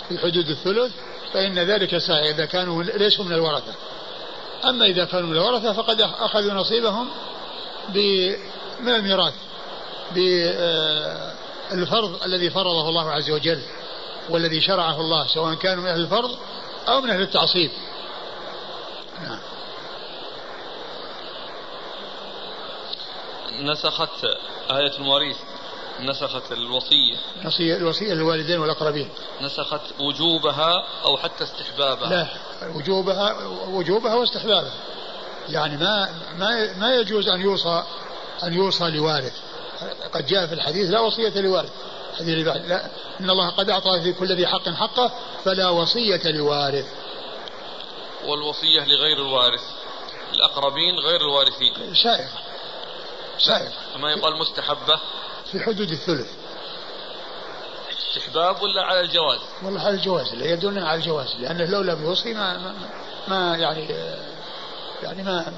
في 0.09 0.17
حدود 0.17 0.49
الثلث 0.49 0.91
فإن 1.33 1.59
ذلك 1.59 1.97
سائر 1.97 2.35
إذا 2.35 2.45
كانوا 2.45 2.83
ليسوا 2.83 3.25
من 3.25 3.33
الورثة. 3.33 3.73
أما 4.65 4.85
إذا 4.85 5.05
كانوا 5.05 5.29
من 5.29 5.35
الورثة 5.35 5.73
فقد 5.73 6.01
أخذوا 6.01 6.53
نصيبهم 6.53 7.09
من 8.79 8.89
الميراث 8.89 9.33
بالفرض 11.71 12.23
الذي 12.23 12.49
فرضه 12.49 12.89
الله 12.89 13.11
عز 13.11 13.31
وجل 13.31 13.61
والذي 14.29 14.61
شرعه 14.61 15.01
الله 15.01 15.27
سواء 15.27 15.55
كانوا 15.55 15.83
من 15.83 15.89
أهل 15.89 15.99
الفرض 15.99 16.37
أو 16.87 17.01
من 17.01 17.09
أهل 17.09 17.21
التعصيب. 17.21 17.71
نعم. 19.23 19.39
نسخت 23.61 24.25
آية 24.71 24.97
المواريث 24.97 25.37
نسخت 25.99 26.51
الوصية. 26.51 27.17
الوصية 27.41 27.75
الوصية 27.75 28.13
للوالدين 28.13 28.59
والأقربين. 28.59 29.09
نسخت 29.41 29.81
وجوبها 29.99 30.87
أو 31.05 31.17
حتى 31.17 31.43
استحبابها. 31.43 32.09
لا 32.09 32.27
وجوبها 32.75 33.47
وجوبها 33.67 34.15
واستحبابها. 34.15 34.73
يعني 35.49 35.77
ما 35.77 36.09
ما 36.37 36.73
ما 36.77 36.95
يجوز 36.95 37.27
أن 37.27 37.41
يوصى 37.41 37.83
أن 38.43 38.53
يوصى 38.53 38.89
لوارث. 38.89 39.33
قد 40.13 40.25
جاء 40.25 40.47
في 40.47 40.53
الحديث 40.53 40.89
لا 40.89 40.99
وصية 40.99 41.41
لوارث. 41.41 41.71
حديث 42.19 42.47
لا 42.47 42.85
إن 43.19 43.29
الله 43.29 43.49
قد 43.49 43.69
أعطى 43.69 44.01
في 44.01 44.13
كل 44.13 44.35
ذي 44.35 44.47
حق 44.47 44.69
حقه 44.69 45.11
فلا 45.45 45.69
وصية 45.69 46.21
لوارث. 46.31 46.85
والوصية 48.25 48.85
لغير 48.85 49.17
الوارث. 49.17 49.63
الأقربين 50.33 50.95
غير 50.99 51.21
الوارثين. 51.21 51.95
سائغة 52.03 52.44
سائغة 53.39 53.97
ما 53.97 54.11
يقال 54.11 54.39
مستحبة. 54.39 54.99
في 55.51 55.59
حدود 55.59 55.91
الثلث. 55.91 56.27
استحباب 57.91 58.61
ولا 58.61 58.81
على 58.81 58.99
الجواز؟ 58.99 59.39
والله 59.63 59.81
على 59.81 59.95
الجواز 59.95 60.27
اللي 60.27 60.49
يدلون 60.49 60.79
على 60.79 60.99
الجواز 60.99 61.35
لأنه 61.39 61.65
لو 61.65 61.81
لم 61.81 62.03
يوصي 62.03 62.33
ما, 62.33 62.57
ما, 62.57 62.75
ما 63.27 63.57
يعني 63.57 63.87
يعني 65.03 65.23
ما 65.23 65.53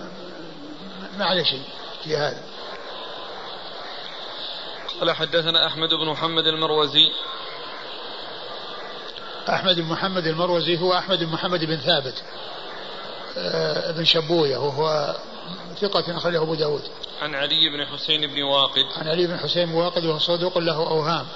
ما 1.17 1.25
عليه 1.25 1.43
شيء 1.43 1.63
في 2.03 2.17
هذا. 2.17 2.43
قال 4.99 5.11
حدثنا 5.11 5.67
أحمد 5.67 5.89
بن 5.89 6.05
محمد 6.11 6.43
المروزي. 6.47 7.11
أحمد 9.49 9.75
بن 9.75 9.87
محمد 9.87 10.27
المروزي 10.27 10.77
هو 10.79 10.93
أحمد 10.93 11.23
بن 11.23 11.31
محمد 11.31 11.65
بن 11.65 11.77
ثابت 11.77 12.23
آه، 13.37 13.91
بن 13.91 14.03
شبوية 14.03 14.57
وهو 14.57 15.15
ثقة 15.81 16.17
أخرجه 16.17 16.41
أبو 16.41 16.55
داود. 16.55 16.81
عن 17.21 17.35
علي 17.35 17.69
بن 17.69 17.85
حسين 17.85 18.27
بن 18.27 18.43
واقد. 18.43 18.85
عن 18.97 19.07
علي 19.07 19.27
بن 19.27 19.37
حسين 19.37 19.73
واقد 19.73 20.05
وهو 20.05 20.19
صدوق 20.19 20.57
له 20.57 20.75
أوهام. 20.75 21.27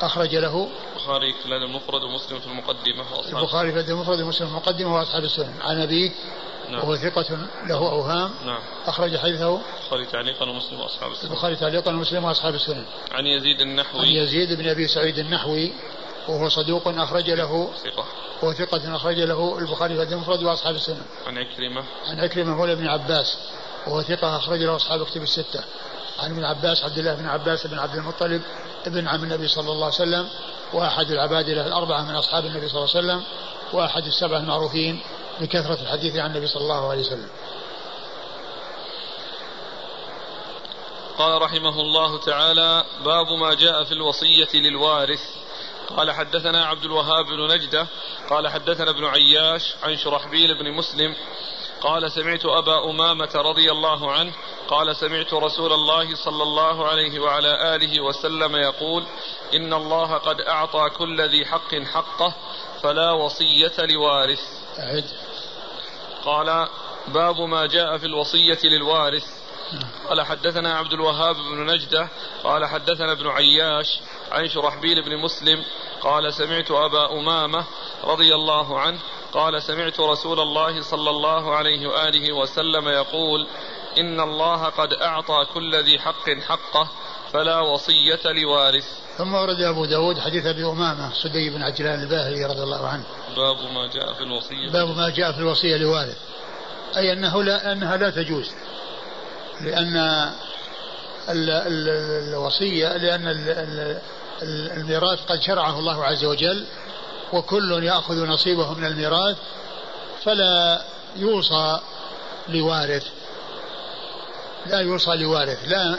أخرج 0.00 0.36
له 0.36 0.68
البخاري 0.92 1.32
في 1.32 1.46
المفرد 1.46 2.02
ومسلم 2.02 2.40
في 2.40 2.46
المقدمة 2.46 3.04
البخاري 3.28 3.72
في 3.72 3.90
المفرد 3.90 4.20
ومسلم 4.20 4.46
في 4.46 4.52
المقدمة 4.52 4.94
وأصحاب 4.94 5.24
السنن 5.24 5.54
عن 5.60 5.80
أبيه 5.80 6.10
نعم. 6.70 6.80
وهو 6.80 6.96
ثقة 6.96 7.38
له 7.66 7.78
أوهام. 7.78 8.30
نعم. 8.46 8.60
أخرج 8.86 9.16
حديثه 9.16 9.60
البخاري 9.82 10.06
تعليقا 10.06 10.50
ومسلم 10.50 10.80
وأصحاب 10.80 11.12
السنن 11.12 11.30
البخاري 11.30 11.56
تعليقا 11.56 11.90
ومسلم 11.90 12.24
وأصحاب 12.24 12.54
السنن 12.54 12.84
عن 13.12 13.26
يزيد 13.26 13.60
النحوي. 13.60 14.00
عن 14.00 14.06
يزيد 14.06 14.58
بن 14.58 14.68
أبي 14.68 14.88
سعيد 14.88 15.18
النحوي. 15.18 15.72
وهو 16.30 16.48
صدوق 16.48 16.88
أخرج 16.88 17.30
له 17.30 17.70
ثقة. 17.84 18.04
وهو 18.42 18.52
ثقة 18.52 18.96
أخرج 18.96 19.20
له 19.20 19.58
البخاري 19.58 20.06
في 20.06 20.14
المفرد 20.14 20.42
وأصحاب 20.42 20.74
السنن 20.74 21.02
عن 21.26 21.38
عكرمة 21.38 21.84
عن 22.06 22.20
عكرمة 22.20 22.56
مولى 22.56 22.72
ابن 22.72 22.86
عباس 22.86 23.38
وهو 23.86 24.02
ثقة 24.02 24.36
أخرج 24.36 24.58
له 24.58 24.76
أصحاب 24.76 25.06
كتب 25.06 25.22
الستة. 25.22 25.64
عن 26.18 26.30
ابن 26.30 26.44
عباس 26.44 26.84
عبد 26.84 26.98
الله 26.98 27.14
بن 27.14 27.26
عباس 27.26 27.66
بن 27.66 27.78
عبد 27.78 27.94
المطلب 27.94 28.42
ابن 28.86 29.08
عم 29.08 29.24
النبي 29.24 29.48
صلى 29.48 29.72
الله 29.72 29.84
عليه 29.84 29.94
وسلم 29.94 30.28
وأحد 30.72 31.10
العبادلة 31.10 31.66
الأربعة 31.66 32.02
من 32.02 32.14
أصحاب 32.14 32.44
النبي 32.44 32.68
صلى 32.68 32.78
الله 32.78 32.96
عليه 32.96 33.06
وسلم 33.06 33.22
وأحد 33.72 34.06
السبعة 34.06 34.38
المعروفين 34.38 35.00
بكثرة 35.40 35.82
الحديث 35.82 36.16
عن 36.16 36.30
النبي 36.30 36.46
صلى 36.46 36.62
الله 36.62 36.90
عليه 36.90 37.00
وسلم. 37.00 37.28
قال 41.18 41.42
رحمه 41.42 41.80
الله 41.80 42.18
تعالى 42.18 42.84
باب 43.04 43.26
ما 43.40 43.54
جاء 43.54 43.84
في 43.84 43.92
الوصية 43.92 44.48
للوارث. 44.54 45.20
قال 45.96 46.10
حدثنا 46.10 46.66
عبد 46.66 46.84
الوهاب 46.84 47.26
بن 47.26 47.54
نجدة 47.54 47.86
قال 48.30 48.48
حدثنا 48.48 48.90
ابن 48.90 49.04
عياش 49.04 49.74
عن 49.82 49.96
شرحبيل 49.96 50.58
بن 50.58 50.72
مسلم 50.72 51.14
قال 51.80 52.12
سمعت 52.12 52.44
أبا 52.44 52.90
أمامة 52.90 53.30
رضي 53.34 53.70
الله 53.70 54.12
عنه 54.12 54.32
قال 54.68 54.96
سمعت 54.96 55.34
رسول 55.34 55.72
الله 55.72 56.14
صلى 56.14 56.42
الله 56.42 56.88
عليه 56.88 57.20
وعلى 57.20 57.74
آله 57.74 58.00
وسلم 58.00 58.56
يقول 58.56 59.04
إن 59.54 59.74
الله 59.74 60.14
قد 60.14 60.40
أعطى 60.40 60.90
كل 60.90 61.20
ذي 61.20 61.46
حق 61.46 61.74
حقه 61.74 62.34
فلا 62.82 63.10
وصية 63.10 63.72
لوارث. 63.78 64.40
أعد. 64.78 65.04
قال 66.24 66.68
باب 67.08 67.40
ما 67.40 67.66
جاء 67.66 67.98
في 67.98 68.06
الوصية 68.06 68.58
للوارث. 68.64 69.39
قال 70.08 70.22
حدثنا 70.22 70.74
عبد 70.74 70.92
الوهاب 70.92 71.36
بن 71.36 71.66
نجدة 71.66 72.08
قال 72.44 72.66
حدثنا 72.66 73.12
ابن 73.12 73.26
عياش 73.26 74.00
عن 74.32 74.48
شرحبيل 74.48 75.02
بن 75.02 75.16
مسلم 75.16 75.64
قال 76.00 76.34
سمعت 76.34 76.70
أبا 76.70 77.12
أمامة 77.12 77.64
رضي 78.04 78.34
الله 78.34 78.80
عنه 78.80 78.98
قال 79.32 79.62
سمعت 79.62 80.00
رسول 80.00 80.40
الله 80.40 80.82
صلى 80.82 81.10
الله 81.10 81.54
عليه 81.56 81.86
وآله 81.86 82.32
وسلم 82.32 82.88
يقول 82.88 83.46
إن 83.98 84.20
الله 84.20 84.64
قد 84.64 84.92
أعطى 84.92 85.46
كل 85.54 85.84
ذي 85.84 85.98
حق 85.98 86.30
حقه 86.48 86.88
فلا 87.32 87.60
وصية 87.60 88.20
لوارث. 88.24 88.84
ثم 89.18 89.34
ورد 89.34 89.60
أبو 89.60 89.84
داود 89.84 90.18
حديث 90.18 90.46
أبي 90.46 90.64
أمامة 90.64 91.12
صدي 91.12 91.50
بن 91.50 91.62
عجلان 91.62 92.02
الباهلي 92.02 92.44
رضي 92.44 92.62
الله 92.62 92.88
عنه. 92.88 93.04
باب 93.36 93.56
ما 93.74 93.86
جاء 93.86 94.12
في 94.12 94.20
الوصية. 94.20 94.70
باب 94.72 94.96
ما 94.96 95.10
جاء 95.10 95.32
في 95.32 95.38
الوصية 95.38 95.76
لوارث. 95.76 96.18
أي 96.96 97.12
أنه 97.12 97.42
لا 97.42 97.72
أنها 97.72 97.96
لا 97.96 98.10
تجوز. 98.10 98.50
لأن 99.62 99.96
ال 101.28 101.50
ال 101.50 101.88
الوصية 102.28 102.96
لأن 102.96 103.28
ال 103.28 103.98
الميراث 104.76 105.24
قد 105.24 105.42
شرعه 105.42 105.78
الله 105.78 106.04
عز 106.04 106.24
وجل 106.24 106.66
وكل 107.32 107.84
يأخذ 107.84 108.26
نصيبه 108.26 108.74
من 108.74 108.84
الميراث 108.84 109.36
فلا 110.24 110.84
يوصى 111.16 111.80
لوارث. 112.48 113.06
لا 114.66 114.80
يوصى 114.80 115.10
لوارث 115.10 115.58
لا 115.68 115.96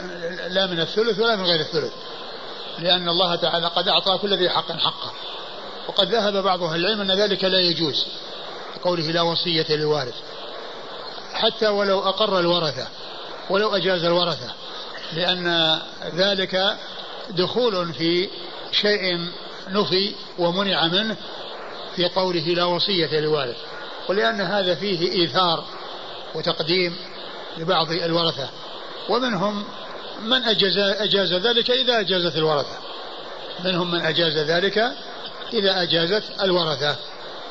لا 0.47 0.65
من 0.65 0.79
الثلث 0.79 1.19
ولا 1.19 1.35
من 1.35 1.45
غير 1.45 1.59
الثلث. 1.59 1.93
لأن 2.79 3.09
الله 3.09 3.35
تعالى 3.35 3.67
قد 3.67 3.87
أعطى 3.87 4.17
كل 4.17 4.37
ذي 4.37 4.49
حق 4.49 4.71
حقه. 4.71 5.11
وقد 5.87 6.07
ذهب 6.07 6.43
بعض 6.43 6.63
أهل 6.63 6.85
العلم 6.85 7.01
أن 7.01 7.11
ذلك 7.11 7.43
لا 7.43 7.59
يجوز 7.59 8.05
قوله 8.83 9.11
لا 9.11 9.21
وصية 9.21 9.75
لوارث. 9.75 10.15
حتى 11.33 11.67
ولو 11.67 11.99
أقر 11.99 12.39
الورثة. 12.39 12.87
ولو 13.51 13.75
أجاز 13.75 14.03
الورثة. 14.03 14.53
لأن 15.13 15.77
ذلك 16.15 16.77
دخول 17.29 17.93
في 17.93 18.29
شيء 18.71 19.27
نفي 19.67 20.15
ومنع 20.39 20.87
منه 20.87 21.15
في 21.95 22.05
قوله 22.05 22.41
لا 22.41 22.63
وصية 22.63 23.19
لوارث 23.19 23.57
ولأن 24.09 24.41
هذا 24.41 24.75
فيه 24.75 25.11
إيثار 25.11 25.65
وتقديم 26.35 26.95
لبعض 27.57 27.91
الورثة. 27.91 28.49
ومنهم 29.09 29.63
من 30.21 30.43
أجاز, 30.43 30.77
أجاز 30.77 31.33
ذلك 31.33 31.71
إذا 31.71 31.99
أجازت 31.99 32.35
الورثة. 32.35 32.77
منهم 33.63 33.91
من 33.91 34.01
أجاز 34.01 34.37
ذلك 34.37 34.77
إذا 35.53 35.81
أجازت 35.81 36.23
الورثة. 36.41 36.95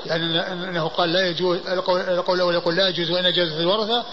يعني 0.07 0.53
أنه 0.53 0.89
قال 0.89 1.13
لا 1.13 1.27
يجوز 1.27 1.59
القول 1.69 2.01
الأول 2.01 2.55
يقول 2.55 2.77
لا 2.77 2.89
يجوز 2.89 3.11
وإن 3.11 3.27
أجازت 3.27 3.61
الورثة 3.61 4.05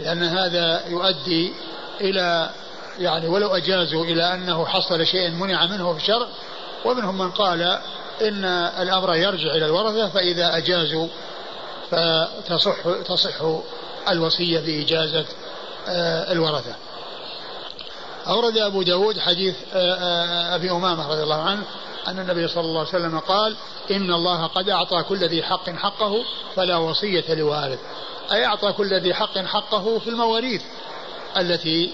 لأن 0.00 0.22
هذا 0.22 0.88
يؤدي 0.88 1.52
إلى 2.00 2.50
يعني 2.98 3.28
ولو 3.28 3.48
أجازوا 3.48 4.04
إلى 4.04 4.34
أنه 4.34 4.66
حصل 4.66 5.06
شيء 5.06 5.30
منع 5.30 5.66
منه 5.66 5.92
في 5.92 5.98
الشرع 5.98 6.26
ومنهم 6.84 7.18
من 7.18 7.30
قال 7.30 7.62
إن 8.22 8.44
الأمر 8.82 9.14
يرجع 9.14 9.54
إلى 9.54 9.66
الورثة 9.66 10.08
فإذا 10.08 10.56
أجازوا 10.56 11.08
فتصح 11.90 12.76
تصح 13.04 13.42
الوصية 14.08 14.60
بإجازة 14.60 15.24
آه، 15.88 16.32
الورثة. 16.32 16.74
أورد 18.28 18.56
أبو 18.56 18.82
داود 18.82 19.18
حديث 19.18 19.54
آه، 19.74 19.94
آه، 19.94 20.54
أبي 20.54 20.70
أمامة 20.70 21.08
رضي 21.08 21.22
الله 21.22 21.42
عنه 21.42 21.62
أن 22.08 22.18
النبي 22.18 22.48
صلى 22.48 22.64
الله 22.64 22.78
عليه 22.78 22.88
وسلم 22.88 23.18
قال 23.18 23.56
إن 23.90 24.12
الله 24.12 24.46
قد 24.46 24.68
أعطى 24.68 25.02
كل 25.02 25.18
ذي 25.18 25.42
حق 25.42 25.70
حقه 25.70 26.24
فلا 26.56 26.76
وصية 26.76 27.34
لوارث. 27.34 27.78
أي 28.32 28.46
أعطى 28.46 28.72
كل 28.72 28.94
ذي 28.94 29.14
حق 29.14 29.38
حقه 29.38 29.98
في 29.98 30.10
المواريث 30.10 30.62
التي 31.36 31.90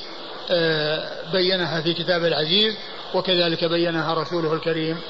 بينها 1.32 1.80
في 1.80 1.94
كتاب 1.94 2.24
العزيز 2.24 2.74
وكذلك 3.14 3.64
بينها 3.64 4.14
رسوله 4.14 4.52
الكريم 4.52 5.00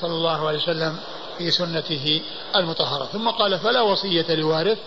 صلى 0.00 0.14
الله 0.14 0.48
عليه 0.48 0.58
وسلم 0.58 0.98
في 1.38 1.50
سنته 1.50 2.22
المطهرة. 2.56 3.04
ثم 3.04 3.28
قال 3.28 3.58
فلا 3.58 3.80
وصية 3.80 4.34
لوارث. 4.34 4.78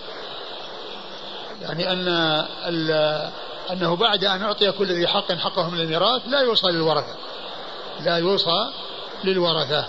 يعني 1.62 1.92
أن 1.92 2.08
أنه 3.72 3.96
بعد 3.96 4.24
أن 4.24 4.42
أعطي 4.42 4.72
كل 4.72 4.86
ذي 4.86 5.08
حق 5.08 5.32
حقه 5.32 5.70
من 5.70 5.80
الميراث 5.80 6.22
لا 6.28 6.40
يوصى 6.40 6.68
للورثة. 6.68 7.16
لا 8.02 8.18
يوصى 8.18 8.72
للورثة. 9.24 9.86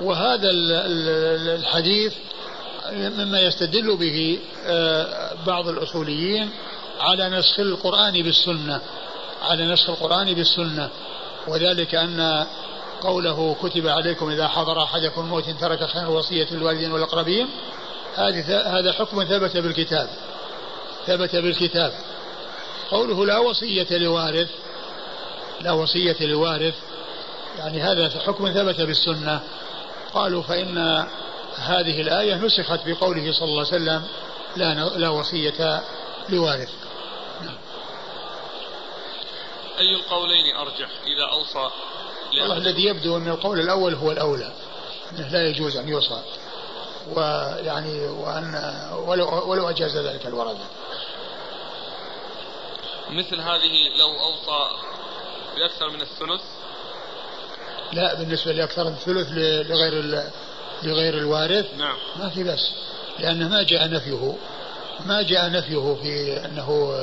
وهذا 0.00 0.50
الحديث 0.50 2.14
مما 2.92 3.40
يستدل 3.40 3.96
به 3.96 4.38
آه، 4.66 5.34
بعض 5.46 5.68
الأصوليين 5.68 6.50
على 7.00 7.28
نسخ 7.28 7.60
القرآن 7.60 8.12
بالسنة 8.12 8.80
على 9.42 9.66
نسخ 9.72 9.90
القرآن 9.90 10.34
بالسنة. 10.34 10.90
وذلك 11.46 11.94
أن 11.94 12.46
قوله 13.00 13.56
كتب 13.62 13.86
عليكم 13.86 14.30
إذا 14.30 14.48
حضر 14.48 14.82
أحدكم 14.82 15.20
الموت 15.20 15.50
ترك 15.50 15.84
خير 15.84 16.02
الوصية 16.02 16.46
للوالدين 16.50 16.92
والأقربين 16.92 17.48
هذا 18.46 18.92
حكم 18.92 19.24
ثبت 19.24 19.56
بالكتاب 19.56 20.08
ثبت 21.06 21.36
بالكتاب. 21.36 21.92
قوله 22.90 23.26
لا 23.26 23.38
وصية 23.38 23.98
لوارث 23.98 24.48
لا 25.60 25.72
وصية 25.72 26.16
لوارث 26.26 26.74
يعني 27.58 27.82
هذا 27.82 28.10
حكم 28.26 28.50
ثبت 28.50 28.80
بالسنة. 28.80 29.40
قالوا 30.14 30.42
فإن 30.42 31.06
هذه 31.56 32.00
الآية 32.00 32.34
نسخت 32.34 32.80
بقوله 32.86 33.32
صلى 33.32 33.48
الله 33.48 33.66
عليه 33.66 33.76
وسلم 33.76 34.02
لا 34.56 34.74
لا 34.98 35.08
وصية 35.08 35.82
لوارث. 36.28 36.70
نعم. 37.42 37.58
أي 39.78 39.94
القولين 39.94 40.56
أرجح 40.56 40.88
إذا 41.06 41.24
أوصى 41.32 41.70
والله 42.40 42.56
الذي 42.56 42.84
يبدو 42.84 43.16
أن 43.16 43.28
القول 43.28 43.60
الأول 43.60 43.94
هو 43.94 44.12
الأولى. 44.12 44.52
أنه 45.12 45.28
لا 45.28 45.48
يجوز 45.48 45.76
أن 45.76 45.88
يوصى. 45.88 46.22
ويعني 47.16 48.08
وأن 48.08 48.54
ولو, 49.06 49.50
ولو 49.50 49.70
أجاز 49.70 49.96
ذلك 49.96 50.26
الورثة 50.26 50.66
مثل 53.10 53.40
هذه 53.40 53.88
لو 53.98 54.20
أوصى 54.20 54.70
بأكثر 55.56 55.90
من 55.90 56.00
الثلث؟ 56.00 56.40
لا 57.92 58.14
بالنسبة 58.14 58.52
لأكثر 58.52 58.84
من 58.84 58.92
الثلث 58.92 59.28
لغير 59.70 60.24
لغير 60.82 61.18
الوارث 61.18 61.66
نعم. 61.78 61.96
ما 62.18 62.28
في 62.28 62.44
بس 62.44 62.70
لأنه 63.18 63.48
ما 63.48 63.62
جاء 63.62 63.90
نفيه. 63.90 64.34
ما 65.06 65.22
جاء 65.22 65.50
نفيه 65.50 65.96
في 66.02 66.44
أنه 66.44 66.98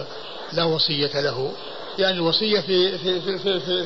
لا 0.54 0.64
وصية 0.64 1.22
له. 1.22 1.54
يعني 2.00 2.16
الوصية 2.16 2.60
في 2.60 2.98
في 2.98 3.22
في 3.22 3.38
في 3.38 3.60
في, 3.60 3.86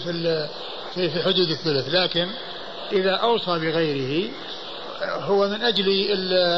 في, 0.95 1.09
في 1.09 1.23
حدود 1.23 1.49
الثلث. 1.49 1.89
لكن 1.89 2.27
إذا 2.91 3.11
أوصى 3.11 3.59
بغيره 3.59 4.31
هو 5.03 5.47
من 5.47 5.61
أجل 5.63 5.85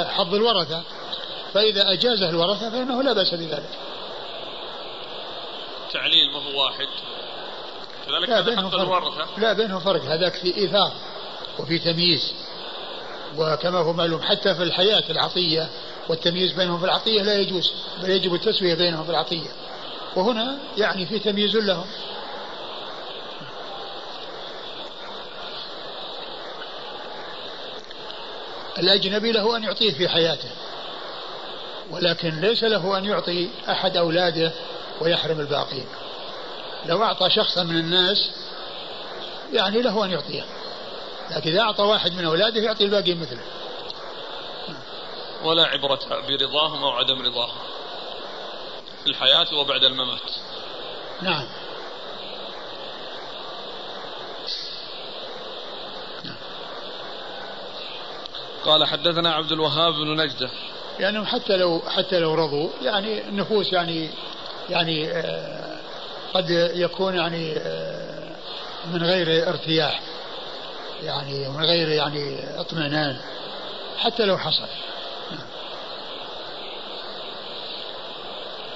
حظ 0.10 0.36
الورثة. 0.36 0.84
فإذا 1.54 1.94
أجازه 1.94 2.30
الورثة 2.30 2.70
فإنه 2.70 3.04
لا 3.04 3.14
بأس 3.14 3.34
بذلك. 3.34 3.70
التعليل 5.88 6.32
ما 6.32 6.40
هو 6.40 6.64
واحد. 6.64 6.88
كذلك 8.08 8.30
لا 8.30 8.42
بينهم 8.42 8.70
فرق. 8.70 9.28
لا 9.38 9.54
بينهم 9.54 9.80
فرق. 9.80 10.04
هذاك 10.04 10.34
في 10.34 10.58
إيثار 10.58 10.92
وفي 11.60 11.80
تمييز. 11.80 12.34
وكما 13.38 13.80
هو 13.80 13.94
معلوم. 13.94 14.22
حتى 14.22 14.56
في 14.56 14.64
الحياة 14.64 15.04
العطية 15.10 15.70
والتمييز 16.10 16.52
بينهم 16.52 16.80
في 16.80 16.86
العطية 16.86 17.22
لا 17.22 17.40
يجوز. 17.40 17.74
بل 18.04 18.10
يجب 18.10 18.34
التسوية 18.34 18.76
بينهم 18.76 19.04
في 19.04 19.10
العطية. 19.10 19.50
وهنا 20.16 20.58
يعني 20.78 21.06
في 21.06 21.20
تمييز 21.20 21.56
لهم. 21.58 21.86
الأجنبي 28.80 29.32
له 29.32 29.58
أن 29.58 29.64
يعطيه 29.64 29.94
في 29.94 30.10
حياته 30.10 30.50
ولكن 31.92 32.30
ليس 32.30 32.64
له 32.64 32.98
أن 32.98 33.06
يعطي 33.06 33.50
أحد 33.70 33.98
أولاده 33.98 34.52
ويحرم 35.02 35.40
الباقين. 35.40 35.86
لو 36.86 37.04
أعطى 37.04 37.30
شخصا 37.30 37.64
من 37.64 37.76
الناس 37.76 38.30
يعني 39.54 39.82
له 39.82 40.06
أن 40.06 40.12
يعطيه. 40.12 40.46
لكن 41.36 41.52
إذا 41.52 41.62
أعطى 41.62 41.84
واحد 41.84 42.12
من 42.12 42.26
أولاده 42.26 42.62
يعطي 42.62 42.86
الباقي 42.86 43.14
مثله. 43.14 43.42
ولا 45.44 45.66
عبرة 45.66 46.00
برضاهم 46.30 46.84
أو 46.84 46.90
عدم 46.90 47.22
رضاهم. 47.22 47.58
في 49.04 49.10
الحياة 49.10 49.54
وبعد 49.54 49.84
الممات. 49.84 50.32
نعم. 51.22 51.46
قال 58.66 58.86
حدثنا 58.86 59.34
عبد 59.34 59.52
الوهاب 59.52 59.94
بن 59.94 60.22
نجدة. 60.22 60.50
لأنهم 61.00 61.26
حتى 61.26 61.58
لو 61.58 61.82
حتى 61.88 62.20
لو 62.20 62.34
رضوا 62.34 62.70
يعني 62.82 63.28
النفوس 63.28 63.74
يعني 63.74 64.10
يعني 64.70 65.12
آه، 65.12 65.78
قد 66.34 66.50
يكون 66.76 67.16
يعني 67.16 67.54
آه، 67.58 68.36
من 68.94 69.04
غير 69.04 69.50
ارتياح. 69.50 70.02
يعني 71.04 71.50
من 71.50 71.66
غير 71.66 71.90
يعني 71.90 72.40
اطمئنان 72.60 73.18
حتى 73.98 74.26
لو 74.26 74.38
حصل. 74.38 74.68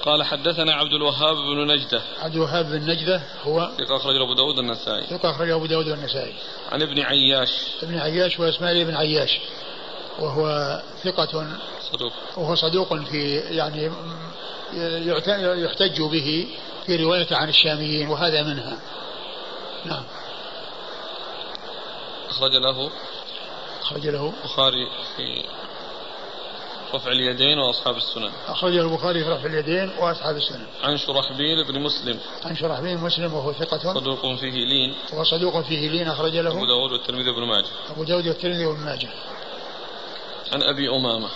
قال 0.06 0.24
حدثنا 0.24 0.74
عبد 0.74 0.94
الوهاب 0.94 1.36
بن 1.36 1.68
نجدة. 1.74 2.02
عبد 2.20 2.36
الوهاب 2.36 2.66
بن 2.66 2.90
نجدة 2.90 3.22
هو 3.44 3.70
ثقة 3.78 3.96
أخرجه 3.96 4.24
أبو 4.24 4.34
داود 4.34 4.60
النسائي. 4.60 5.04
ثقة 5.04 5.32
أخرجه 5.32 5.56
أبو 5.56 5.66
داود 5.66 5.88
والنسائي 5.88 6.34
عن 6.72 6.82
ابن 6.82 7.00
عياش. 7.00 7.50
ابن 7.84 8.00
عياش 8.00 8.40
وإسماعيل 8.40 8.86
بن 8.86 8.96
عياش 8.96 9.40
وهو 10.20 10.82
ثقة 11.04 11.48
صدوق. 11.92 12.14
وهو 12.38 12.56
صدوق 12.56 12.96
في 12.96 13.36
يعني 13.36 13.92
يحتج 15.64 16.02
به 16.02 16.48
في 16.86 16.96
رواية 16.96 17.28
عن 17.32 17.50
الشاميين 17.50 18.08
وهذا 18.08 18.44
منها. 18.44 18.78
نعم. 19.86 20.04
أخرج 22.38 22.56
له 22.56 22.92
أخرج 23.82 24.08
له 24.08 24.34
البخاري 24.44 24.88
في 25.16 25.44
رفع 26.94 27.12
اليدين 27.12 27.60
وأصحاب 27.60 27.96
السنن. 27.98 28.32
أخرجه 28.48 28.82
البخاري 28.82 29.24
في 29.24 29.30
رفع 29.30 29.46
اليدين 29.46 29.90
وأصحاب 30.00 30.36
السنن. 30.38 30.66
عن 30.84 30.98
شرحبيل 30.98 31.64
بن 31.68 31.82
مسلم. 31.82 32.20
عن 32.46 32.56
شرحبيل 32.56 32.98
مسلم 32.98 33.34
وهو 33.34 33.54
ثقة. 33.54 33.94
صدوق 33.94 34.36
فيه 34.36 34.66
لين. 34.66 34.96
وهو 35.14 35.24
صدوق 35.24 35.62
فيه 35.62 35.90
لين 35.90 36.08
أخرج 36.08 36.36
له 36.36 36.52
أبو 36.52 36.66
داود 36.66 36.92
والترمذي 36.92 37.32
بن 37.32 37.44
ماجه. 37.44 37.68
أبو 37.90 38.04
داود 38.04 38.28
والترمذي 38.28 38.66
بن 38.66 38.86
ماجه. 38.86 39.10
عن 40.54 40.64
أبي 40.64 40.90
أمامة. 40.90 41.30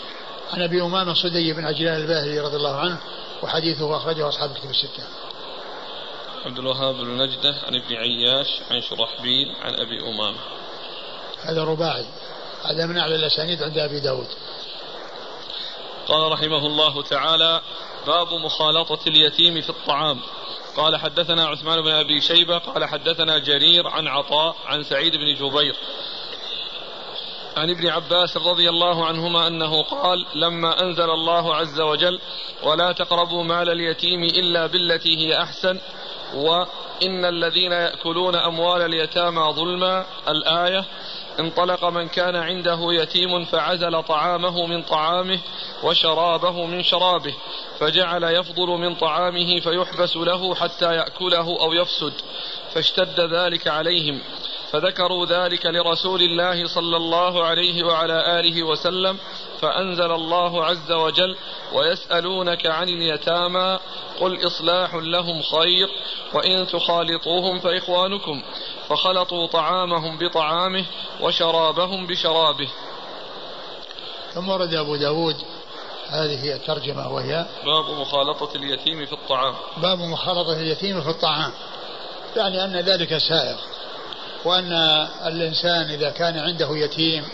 عن 0.54 0.62
أبي 0.62 0.82
أمامة 0.82 1.14
صدي 1.14 1.54
بن 1.54 1.66
عجلان 1.66 2.02
الباهلي 2.02 2.40
رضي 2.40 2.56
الله 2.56 2.76
عنه 2.76 2.98
وحديثه 3.44 3.98
أخرجه 3.98 4.30
أصحاب 4.30 4.52
الكتب 4.52 4.70
الستة. 4.70 5.04
عبد 6.46 6.60
الوهاب 6.60 6.96
بن 6.96 7.18
نجدة 7.18 7.56
عن 7.68 7.76
ابن 7.76 7.96
عياش 7.96 8.62
عن 8.72 8.82
شرحبيل 8.82 9.56
عن 9.62 9.74
أبي 9.74 10.00
أمامة. 10.00 10.61
هذا 11.44 11.64
رباعي. 11.64 12.06
هذا 12.64 12.86
من 12.86 12.98
أعلى 12.98 13.16
الأسانيد 13.16 13.64
عند 13.64 13.78
أبي 13.78 14.00
داود. 14.00 14.28
قال 16.08 16.32
رحمه 16.32 16.66
الله 16.66 17.04
تعالى 17.04 17.62
باب 18.08 18.34
مخالطة 18.34 19.00
اليتيم 19.08 19.62
في 19.62 19.70
الطعام. 19.70 20.20
قال 20.78 20.98
حدثنا 20.98 21.48
عثمان 21.48 21.82
بن 21.82 21.92
أبي 21.92 22.22
شيبة 22.22 22.58
قال 22.58 22.86
حدثنا 22.86 23.38
جرير 23.38 23.88
عن 23.88 24.08
عطاء 24.08 24.56
عن 24.66 24.84
سعيد 24.84 25.14
بن 25.16 25.36
جبير. 25.36 25.76
عن 27.58 27.70
ابن 27.70 27.88
عباس 27.88 28.38
رضي 28.38 28.70
الله 28.70 29.06
عنهما 29.06 29.48
أنه 29.48 29.84
قال 29.84 30.26
لما 30.36 30.82
أنزل 30.82 31.10
الله 31.10 31.56
عز 31.56 31.82
وجل 31.82 32.20
ولا 32.64 32.92
تقربوا 32.92 33.44
مال 33.44 33.70
اليتيم 33.70 34.24
إلا 34.24 34.68
بالتي 34.68 35.18
هي 35.18 35.42
أحسن 35.42 35.80
وإن 36.34 37.26
الذين 37.26 37.72
يأكلون 37.72 38.36
أموال 38.36 38.82
اليتامى 38.82 39.54
ظلما 39.54 40.06
الآية 40.28 40.86
انطلق 41.40 41.86
من 41.86 42.08
كان 42.08 42.36
عنده 42.36 42.80
يتيم 42.94 43.46
فعزل 43.46 44.04
طعامه 44.04 44.66
من 44.66 44.84
طعامه 44.84 45.40
وشرابه 45.84 46.66
من 46.66 46.84
شرابه 46.84 47.34
فجعل 47.80 48.24
يفضل 48.24 48.68
من 48.68 48.96
طعامه 48.96 49.60
فيحبس 49.60 50.18
له 50.18 50.56
حتى 50.56 50.96
يأكله 50.96 51.62
أو 51.62 51.74
يفسد 51.74 52.14
فاشتد 52.74 53.20
ذلك 53.20 53.68
عليهم 53.68 54.22
فذكروا 54.72 55.26
ذلك 55.26 55.66
لرسول 55.66 56.22
الله 56.22 56.68
صلى 56.68 56.98
الله 56.98 57.44
عليه 57.44 57.84
وعلى 57.84 58.40
آله 58.40 58.64
وسلم 58.64 59.18
فأنزل 59.62 60.12
الله 60.12 60.66
عز 60.66 60.92
وجل 60.92 61.36
ويسألونك 61.74 62.66
عن 62.66 62.90
اليتامى 62.90 63.80
قل 64.20 64.48
إصلاح 64.48 64.96
لهم 64.96 65.42
خير 65.42 65.90
وإن 66.34 66.68
تخالطوهم 66.68 67.60
فإخوانكم 67.60 68.42
فخلطوا 68.92 69.48
طعامهم 69.48 70.18
بطعامه 70.18 70.86
وشرابهم 71.22 72.08
بشرابه. 72.08 72.70
ثم 74.34 74.50
ورد 74.50 74.74
أبو 74.74 74.96
داود 74.96 75.36
هذه 76.10 76.56
الترجمة 76.56 77.12
وهي 77.12 77.46
باب 77.66 78.00
مخالطة 78.00 78.56
اليتيم 78.56 79.06
في 79.06 79.14
الطعام. 79.14 79.56
باب 79.78 80.00
مخالطة 80.00 80.54
اليتيم 80.54 81.02
في 81.02 81.10
الطعام. 81.10 81.52
يعني 82.36 82.64
أن 82.64 82.76
ذلك 82.76 83.18
سائغ 83.18 83.58
وأن 84.46 84.72
الإنسان 85.26 85.90
إذا 85.90 86.10
كان 86.10 86.40
عنده 86.40 86.70
يتيم 86.72 87.26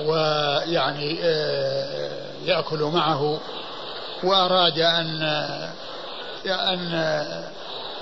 ويعني 0.00 1.18
آه، 1.22 2.32
يأكل 2.44 2.82
معه 2.82 3.40
وأراد 4.24 4.78
أن 4.78 5.22
أن 6.46 6.92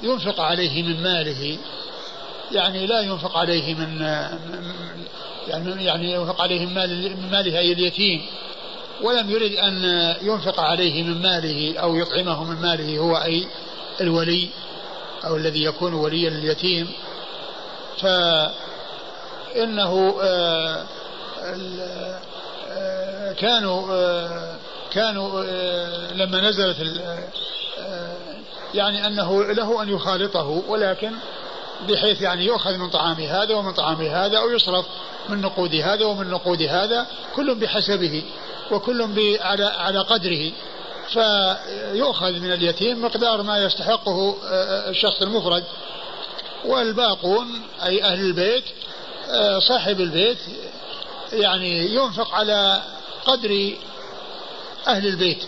ينفق 0.03 0.41
عليه 0.41 0.83
من 0.83 1.03
ماله 1.03 1.59
يعني 2.53 2.87
لا 2.87 3.01
ينفق 3.01 3.37
عليه 3.37 3.75
من 3.75 4.01
يعني 5.49 5.85
يعني 5.85 6.13
ينفق 6.13 6.41
عليه 6.41 6.67
من 6.67 6.75
مال 6.75 7.17
من 7.17 7.31
ماله 7.31 7.59
أي 7.59 7.73
اليتيم. 7.73 8.27
ولم 9.03 9.31
يرد 9.31 9.53
أن 9.53 9.85
ينفق 10.23 10.61
عليه 10.61 11.03
من 11.03 11.23
ماله 11.23 11.79
أو 11.79 11.97
يطعمه 11.97 12.45
من 12.45 12.57
ماله 12.57 12.99
هو 12.99 13.17
أي 13.17 13.47
الولي 14.01 14.49
أو 15.25 15.37
الذي 15.37 15.65
يكون 15.65 15.95
وليا 15.95 16.31
لليتيم. 16.31 16.89
فإنه 18.01 18.55
آه، 20.23 20.87
آه، 22.71 23.33
كانوا 23.33 23.93
آه، 23.93 24.57
كانوا 24.93 25.45
لما 26.15 26.41
نزلت 26.49 26.77
يعني 28.75 29.07
أنه 29.07 29.45
له 29.45 29.83
أن 29.83 29.89
يخالطه 29.89 30.63
ولكن 30.69 31.13
بحيث 31.89 32.23
يعني 32.23 32.45
يؤخذ 32.45 32.77
من 32.77 32.91
طعام 32.91 33.21
هذا 33.21 33.55
ومن 33.55 33.73
طعام 33.73 34.01
هذا 34.01 34.39
أو 34.39 34.51
يصرف 34.51 34.87
من 35.29 35.41
نقود 35.41 35.75
هذا 35.75 36.05
ومن 36.05 36.31
نقود 36.31 36.63
هذا 36.63 37.07
كل 37.37 37.55
بحسبه 37.55 38.25
وكل 38.71 39.03
على 39.41 39.65
على 39.65 39.99
قدره. 39.99 40.53
فيؤخذ 41.09 42.33
من 42.33 42.53
اليتيم 42.53 43.05
مقدار 43.05 43.43
ما 43.43 43.59
يستحقه 43.59 44.37
الشخص 44.91 45.23
المفرد. 45.23 45.65
والباقون 46.65 47.63
أي 47.85 48.05
أهل 48.05 48.21
البيت 48.21 48.65
آه، 49.29 49.59
صاحب 49.59 50.01
البيت 50.01 50.39
يعني 51.33 51.95
ينفق 51.95 52.35
على 52.35 52.83
قدر 53.27 53.73
أهل 54.89 55.07
البيت. 55.07 55.45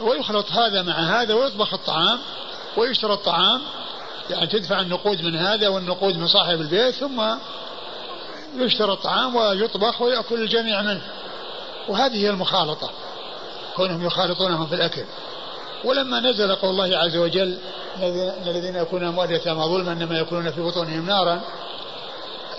ويخلط 0.00 0.52
هذا 0.52 0.82
مع 0.82 0.94
هذا 0.94 1.34
ويطبخ 1.34 1.74
الطعام 1.74 2.18
ويشترى 2.76 3.12
الطعام 3.12 3.60
يعني 4.30 4.46
تدفع 4.46 4.80
النقود 4.80 5.22
من 5.22 5.36
هذا 5.36 5.68
والنقود 5.68 6.16
من 6.16 6.26
صاحب 6.26 6.60
البيت 6.60 6.94
ثم 6.94 7.22
يشترى 8.56 8.92
الطعام 8.92 9.36
ويطبخ 9.36 10.02
ويأكل 10.02 10.34
الجميع 10.34 10.82
منه. 10.82 11.02
وهذه 11.88 12.16
هي 12.16 12.30
المخالطة 12.30 12.90
كونهم 13.76 14.06
يخالطونهم 14.06 14.66
في 14.66 14.74
الأكل. 14.74 15.04
ولما 15.84 16.20
نزل 16.20 16.54
قول 16.54 16.70
الله 16.70 16.98
عز 16.98 17.16
وجل 17.16 17.58
الذين 18.46 18.76
يكونون 18.76 19.08
أموال 19.08 19.32
يتامى 19.32 19.62
ظلما 19.62 19.92
إنما 19.92 20.18
يكونون 20.18 20.50
في 20.50 20.60
بطونهم 20.60 21.06
نارا 21.06 21.40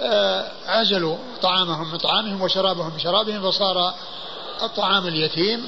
آه، 0.01 0.51
عزلوا 0.67 1.17
طعامهم 1.41 1.91
من 1.91 1.97
طعامهم 1.97 2.41
وشرابهم 2.41 2.89
بشرابهم 2.89 3.51
فصار 3.51 3.93
الطعام 4.63 5.07
اليتيم 5.07 5.65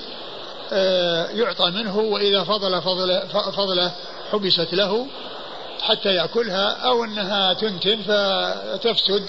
آه، 0.73 1.27
يعطى 1.27 1.71
منه 1.71 1.97
وإذا 1.97 2.43
فضل 2.43 2.81
فضل 2.81 3.21
فضله 3.29 3.91
حبست 4.31 4.73
له 4.73 5.07
حتى 5.83 6.09
يأكلها 6.09 6.69
أو 6.69 7.03
أنها 7.03 7.53
تنتن 7.53 8.01
فتفسد 8.01 9.23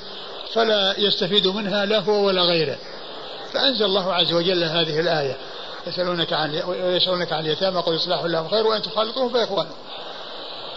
فلا 0.54 0.94
يستفيد 0.98 1.46
منها 1.46 1.84
لا 1.86 1.98
هو 1.98 2.26
ولا 2.26 2.42
غيره. 2.42 2.78
فأنزل 3.52 3.84
الله 3.84 4.12
عز 4.12 4.32
وجل 4.32 4.64
هذه 4.64 5.00
الآية. 5.00 5.36
يسألونك 5.86 6.32
عن 6.32 6.54
يسألونك 6.96 7.32
عن 7.32 7.46
اليتامى 7.46 7.80
قل 7.80 7.96
إصلاح 7.96 8.24
لهم 8.24 8.48
خير 8.48 8.66
وأن 8.66 8.82
تخالطوهم 8.82 9.28
فإخوانهم 9.28 9.74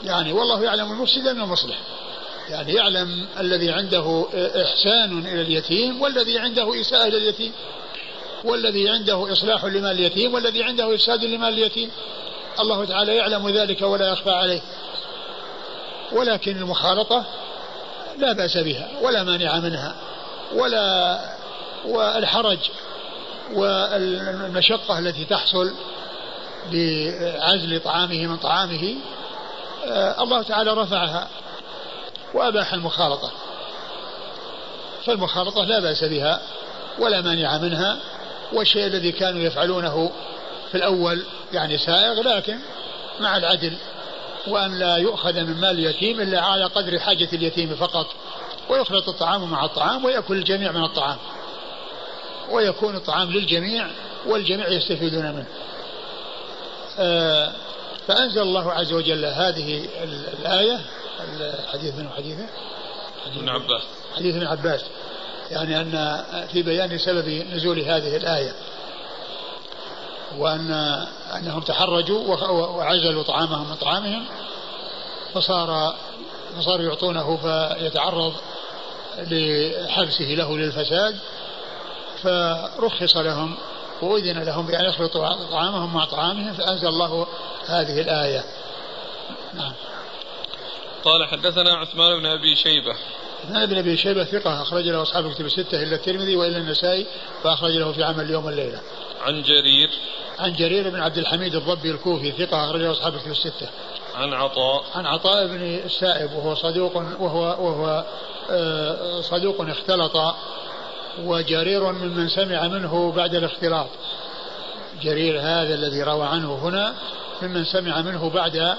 يعني 0.04 0.34
والله 0.34 0.64
يعلم 0.64 0.92
المفسد 0.92 1.28
من 1.28 1.42
المصلح. 1.42 1.78
يعني 2.50 2.74
يعلم 2.74 3.28
الذي 3.40 3.72
عنده 3.72 4.26
إحسان 4.36 5.20
إلى 5.20 5.42
اليتيم 5.42 6.02
والذي 6.02 6.40
عنده 6.40 6.82
إساءة 6.82 7.08
إلى 7.08 7.18
اليتيم. 7.18 7.52
والذي 8.44 8.90
عنده 8.90 9.32
إصلاح 9.32 9.66
لمال 9.66 9.92
اليتيم 9.92 10.34
والذي 10.34 10.64
عنده 10.64 10.96
إفساد 10.96 11.24
لمال 11.24 11.54
اليتيم. 11.54 11.92
الله 12.60 12.86
تعالى 12.86 13.16
يعلم 13.16 13.50
ذلك 13.50 13.82
ولا 13.82 14.10
يخفى 14.10 14.32
عليه. 14.32 14.62
ولكن 16.12 16.58
المخالطة 16.58 17.26
لا 18.18 18.34
بأس 18.34 18.58
بها 18.58 18.90
ولا 19.02 19.24
مانع 19.24 19.60
منها 19.60 19.96
ولا 20.54 21.20
والحرج 21.86 22.60
والمشقة 23.54 25.00
التي 25.00 25.26
تحصل 25.26 25.74
بعزل 26.72 27.80
طعامه 27.84 28.28
من 28.28 28.38
طعامه 28.38 28.96
آه، 29.86 30.24
الله 30.24 30.44
تعالى 30.44 30.74
رفعها 30.74 31.28
وأباح 32.34 32.74
المخالطة. 32.74 33.32
فالمخالطة 35.06 35.64
لا 35.64 35.80
بأس 35.80 36.04
بها 36.04 36.42
ولا 37.00 37.22
مانع 37.22 37.58
منها 37.58 37.98
والشيء 38.54 38.86
الذي 38.86 39.12
كانوا 39.12 39.42
يفعلونه 39.42 40.12
في 40.72 40.76
الأول 40.76 41.24
يعني 41.54 41.78
سائغ 41.78 42.22
لكن 42.22 42.60
مع 43.20 43.38
العدل 43.38 43.74
وأن 44.48 44.80
لا 44.80 44.98
يؤخذ 44.98 45.34
من 45.34 45.62
مال 45.62 45.70
اليتيم 45.70 46.22
إلا 46.22 46.42
على 46.42 46.66
قدر 46.66 47.00
حاجة 47.00 47.30
اليتيم 47.34 47.76
فقط. 47.76 48.08
ويخلط 48.70 49.10
الطعام 49.10 49.52
مع 49.52 49.66
الطعام 49.66 50.06
ويأكل 50.06 50.34
الجميع 50.34 50.72
من 50.72 50.84
الطعام. 50.84 51.18
ويكون 52.52 52.96
الطعام 52.96 53.32
للجميع 53.32 53.88
والجميع 54.26 54.68
يستفيدون 54.68 55.32
منه. 55.32 55.48
آه 57.00 57.52
فأنزل 58.08 58.42
الله 58.42 58.72
عز 58.72 58.94
وجل 58.94 59.26
هذه 59.26 59.88
الآية 60.40 60.80
الحديث 61.40 61.96
من 61.96 62.10
حديثه؟ 62.18 62.48
حديث 63.26 63.38
ابن 63.38 63.50
عباس. 63.50 63.82
حديث 64.16 64.36
ابن 64.36 64.48
عباس. 64.48 64.82
يعني 65.52 65.82
أن 65.82 66.24
في 66.54 66.64
بيان 66.64 66.98
سبب 66.98 67.28
نزول 67.54 67.80
هذه 67.80 68.18
الآية. 68.18 68.52
وأن 70.38 70.72
أنهم 71.36 71.62
تحرجوا 71.62 72.36
وعزلوا 72.52 73.24
طعامهم 73.24 73.70
من 73.70 73.76
طعامهم 73.76 74.26
فصار 75.34 75.96
فصاروا 76.58 76.86
يعطونه 76.86 77.38
فيتعرض 77.38 78.34
لحبسه 79.18 80.26
له 80.26 80.58
للفساد 80.58 81.20
فرخص 82.24 83.18
لهم 83.18 83.58
وأذن 84.02 84.44
لهم 84.44 84.66
بأن 84.66 84.86
يخلطوا 84.86 85.50
طعامهم 85.52 85.94
مع 85.94 86.06
طعامهم 86.06 86.54
فأنزل 86.54 86.88
الله 86.88 87.28
هذه 87.68 88.02
الآية. 88.02 88.44
نعم. 89.54 89.74
قال 91.04 91.28
حدثنا 91.28 91.78
عثمان 91.78 92.20
بن 92.20 92.26
أبي 92.26 92.56
شيبة. 92.56 92.96
عثمان 93.44 93.66
بن 93.66 93.78
أبي 93.78 93.98
شيبة 93.98 94.24
ثقة 94.24 94.62
أخرج 94.62 94.88
له 94.88 95.02
أصحاب 95.02 95.26
الكتب 95.26 95.46
الستة 95.46 95.84
إلا 95.84 95.96
الترمذي 95.96 96.36
وإلا 96.36 96.58
النسائي 96.58 97.06
فأخرج 97.44 97.72
له 97.72 97.92
في 97.92 98.04
عمل 98.04 98.26
اليوم 98.26 98.46
والليلة 98.46 98.82
عن 99.22 99.42
جرير. 99.42 99.90
عن 100.40 100.54
جرير 100.54 100.90
بن 100.90 101.00
عبد 101.00 101.18
الحميد 101.18 101.56
الضبي 101.56 101.92
الكوفي 101.92 102.32
ثقة 102.32 102.66
أخرج 102.66 102.82
له 102.82 102.92
أصحاب 102.92 103.16
الكتب 103.16 103.32
الستة. 103.32 103.68
عن 104.16 104.34
عطاء. 104.34 104.84
عن 104.96 105.06
عطاء 105.06 105.48
بن 105.48 105.64
السائب 105.86 106.34
وهو 106.34 106.56
صدوق 106.56 106.96
وهو 106.96 107.42
وهو 107.42 108.06
آه، 108.50 109.22
صدوق 109.22 109.62
اختلط 109.62 110.36
وجرير 111.24 111.92
ممن 111.92 112.30
سمع 112.30 112.68
منه 112.68 113.12
بعد 113.12 113.36
الاختلاط. 113.36 113.88
جرير 115.02 115.40
هذا 115.40 115.74
الذي 115.74 116.04
روى 116.04 116.26
عنه 116.26 116.56
هنا 116.56 116.94
ممن 117.42 117.66
سمع 117.66 118.02
منه 118.02 118.30
بعد 118.30 118.76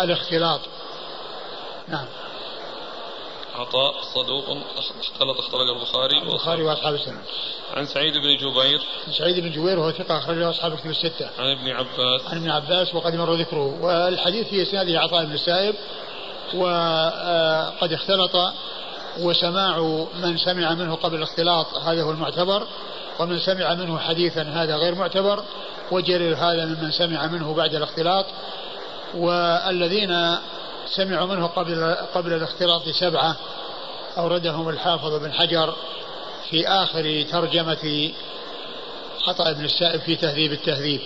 الاختلاط. 0.00 0.60
نعم. 1.88 2.06
عطاء 3.56 3.94
صدوق 4.14 4.44
اختلط 4.78 5.38
اخرج 5.38 5.68
البخاري. 5.76 6.22
البخاري 6.22 6.62
وأصحاب 6.62 6.94
السنن 6.94 7.18
عن 7.74 7.86
سعيد 7.86 8.12
بن 8.12 8.36
جبير. 8.36 8.80
عن 9.06 9.12
سعيد 9.12 9.40
بن 9.40 9.50
جبير 9.50 9.78
وهو 9.78 9.90
ثقة 9.90 10.18
أخرجه 10.18 10.50
أصحاب 10.50 10.72
الكتب 10.72 10.90
الستة. 10.90 11.30
عن 11.38 11.50
ابن 11.50 11.70
عباس. 11.70 12.26
عن 12.26 12.36
ابن 12.36 12.50
عباس 12.50 12.94
وقد 12.94 13.14
مر 13.14 13.34
ذكره. 13.34 13.82
والحديث 13.82 14.48
في 14.48 14.62
إسناده 14.62 15.00
عطاء 15.00 15.24
بن 15.24 15.32
السائب 15.32 15.74
وقد 16.54 17.92
اختلط 17.92 18.52
وسماع 19.20 19.78
من 20.14 20.38
سمع 20.38 20.74
منه 20.74 20.94
قبل 20.94 21.16
الاختلاط 21.16 21.66
هذا 21.74 22.02
هو 22.02 22.10
المعتبر. 22.10 22.66
ومن 23.18 23.38
سمع 23.38 23.74
منه 23.74 23.98
حديثا 23.98 24.42
هذا 24.42 24.76
غير 24.76 24.94
معتبر. 24.94 25.44
وجرير 25.90 26.36
هذا 26.36 26.64
ممن 26.64 26.90
سمع 26.90 27.26
منه 27.26 27.54
بعد 27.54 27.74
الاختلاط. 27.74 28.26
والذين 29.14 30.36
سمعوا 30.86 31.26
منه 31.26 31.46
قبل 31.46 31.94
قبل 32.14 32.32
الاختلاط 32.32 32.88
سبعة 32.88 33.36
أوردهم 34.18 34.68
الحافظ 34.68 35.14
بن 35.14 35.32
حجر 35.32 35.74
في 36.50 36.68
آخر 36.68 37.24
ترجمة 37.30 38.12
عطاء 39.28 39.52
بن 39.52 39.64
السائب 39.64 40.00
في 40.00 40.16
تهذيب 40.16 40.52
التهذيب. 40.52 41.00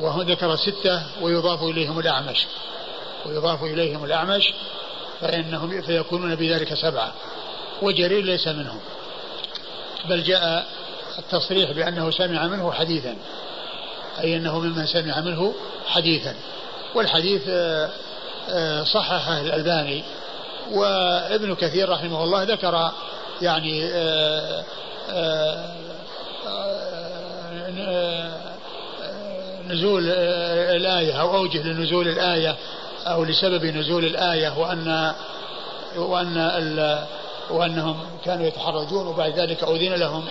وهو 0.00 0.22
ذكر 0.22 0.56
ستة 0.56 1.02
ويضاف 1.22 1.62
إليهم 1.62 1.98
الأعمش. 1.98 2.46
ويضاف 3.26 3.64
إليهم 3.64 4.04
الأعمش 4.04 4.52
فإنهم 5.20 5.82
فيكونون 5.82 6.34
بذلك 6.34 6.74
سبعة. 6.74 7.12
وجرير 7.82 8.24
ليس 8.24 8.48
منهم. 8.48 8.80
بل 10.08 10.22
جاء 10.22 10.66
التصريح 11.18 11.70
بأنه 11.70 12.10
سمع 12.10 12.46
منه 12.46 12.72
حديثا. 12.72 13.16
أي 14.20 14.36
أنه 14.36 14.58
ممن 14.58 14.86
سمع 14.86 15.20
منه 15.20 15.54
حديثا. 15.86 16.34
والحديث 16.94 17.42
صححه 18.84 19.40
الألباني 19.40 20.04
وابن 20.72 21.54
كثير 21.54 21.88
رحمه 21.88 22.24
الله 22.24 22.42
ذكر 22.42 22.92
يعني 23.42 23.84
آه، 23.92 24.64
نزول 29.68 30.08
الآية 30.76 31.20
أو 31.20 31.36
أوجه 31.36 31.62
لنزول 31.62 32.08
الآية 32.08 32.56
أو 33.06 33.24
لسبب 33.24 33.64
نزول 33.64 34.04
الآية 34.04 34.58
وأن 34.58 35.14
وأن 35.96 37.06
وأنهم 37.50 38.00
كانوا 38.24 38.46
يتحرجون 38.46 39.06
وبعد 39.06 39.38
ذلك 39.38 39.62
أذن 39.62 39.94
لهم. 39.94 40.24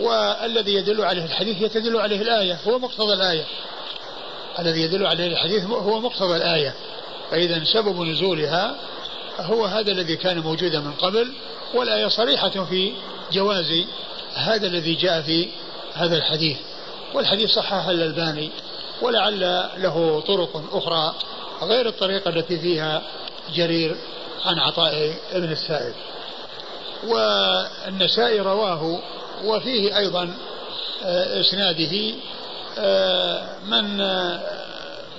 والذي 0.00 0.74
يدل 0.74 1.04
عليه 1.04 1.24
الحديث 1.24 1.62
يتدل 1.62 1.96
عليه 1.96 2.22
الآية 2.22 2.58
هو 2.66 2.78
مقتضى 2.78 3.12
الآية. 3.12 3.44
الذي 4.58 4.80
يدل 4.80 5.06
عليه 5.06 5.26
الحديث 5.26 5.64
هو 5.64 6.00
مقتضى 6.00 6.36
الآية. 6.36 6.74
فإذا 7.30 7.64
سبب 7.64 8.02
نزولها 8.02 8.76
هو 9.40 9.64
هذا 9.64 9.92
الذي 9.92 10.16
كان 10.16 10.38
موجودا 10.38 10.80
من 10.80 10.92
قبل 10.92 11.32
والآية 11.74 12.08
صريحة 12.08 12.64
في 12.64 12.92
جواز 13.32 13.84
هذا 14.34 14.66
الذي 14.66 14.94
جاء 14.94 15.22
في 15.22 15.48
هذا 15.94 16.16
الحديث. 16.16 16.56
والحديث 17.14 17.50
صحح 17.50 17.86
الألباني 17.88 18.50
ولعل 19.02 19.40
له 19.76 20.20
طرق 20.26 20.62
أخرى 20.72 21.14
غير 21.62 21.88
الطريقة 21.88 22.28
التي 22.28 22.58
فيها 22.58 23.02
جرير 23.54 23.96
عن 24.44 24.58
عطاء 24.58 25.14
ابن 25.32 25.52
السائب. 25.52 25.94
والنسائي 27.06 28.40
رواه 28.40 29.00
وفيه 29.44 29.96
أيضا 29.96 30.34
آه، 31.04 31.40
إسناده 31.40 32.14
آه، 32.78 33.42
من 33.66 34.00
آه، 34.00 34.67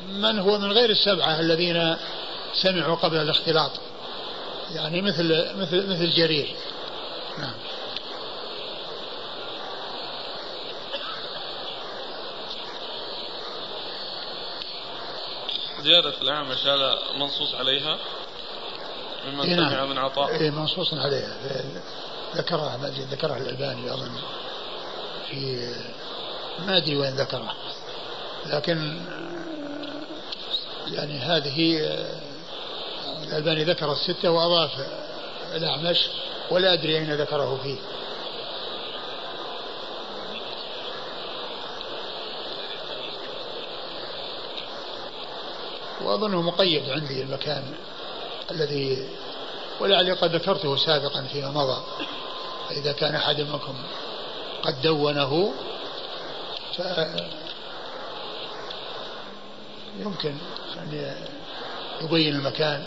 من 0.10 0.40
هو 0.40 0.57
من 0.57 0.72
غير 0.72 0.90
السبعة 0.90 1.40
الذين 1.40 1.95
سمعوا 2.53 2.95
قبل 2.95 3.18
الاختلاط؟ 3.18 3.72
يعني 4.76 5.02
مثل 5.02 5.56
مثل 5.56 5.90
مثل 5.90 6.10
جرير. 6.10 6.56
نعم. 7.40 7.53
زيادة 15.84 16.22
الأعمش 16.22 16.68
هذا 16.68 16.99
منصوص 17.18 17.56
عليها 17.56 17.98
ممن 19.27 19.41
إيه 19.41 19.56
سمع 19.56 19.69
نعم. 19.69 19.90
من 19.90 19.98
عطاء. 19.98 20.30
إيه 20.30 20.49
منصوص 20.49 20.94
عليها. 20.94 21.38
ذكرها 22.36 22.77
ما 22.77 22.88
أدري 22.88 23.03
ذكرها 23.03 23.38
الألباني 23.38 23.94
أظن. 23.94 24.11
في 25.30 25.69
ما 26.60 26.77
أدري 26.77 26.98
وين 26.98 27.15
ذكرها. 27.15 27.56
لكن 28.45 29.02
يعني 30.94 31.20
هذه 31.20 31.80
الألباني 33.24 33.64
ذكر 33.64 33.91
الستة 33.91 34.32
وأضاف 34.32 34.72
الأعمش 35.56 36.10
ولا 36.52 36.74
أدري 36.74 36.98
أين 36.98 37.14
ذكره 37.14 37.60
فيه. 37.64 37.78
وأظنه 46.02 46.41
مقيد 46.41 46.90
عندي 46.90 47.22
المكان 47.22 47.64
الذي 48.52 49.10
ولعلي 49.80 50.11
قد 50.11 50.36
ذكرته 50.36 50.76
سابقا 50.76 51.22
فيما 51.22 51.52
مضى. 51.52 51.82
فإذا 52.70 52.91
كان 52.91 53.16
أحد 53.16 53.41
منكم 53.41 53.76
قد 54.64 54.82
دونه 54.82 55.53
يمكن 60.00 60.36
أن 60.78 61.16
يبين 62.02 62.36
المكان. 62.36 62.84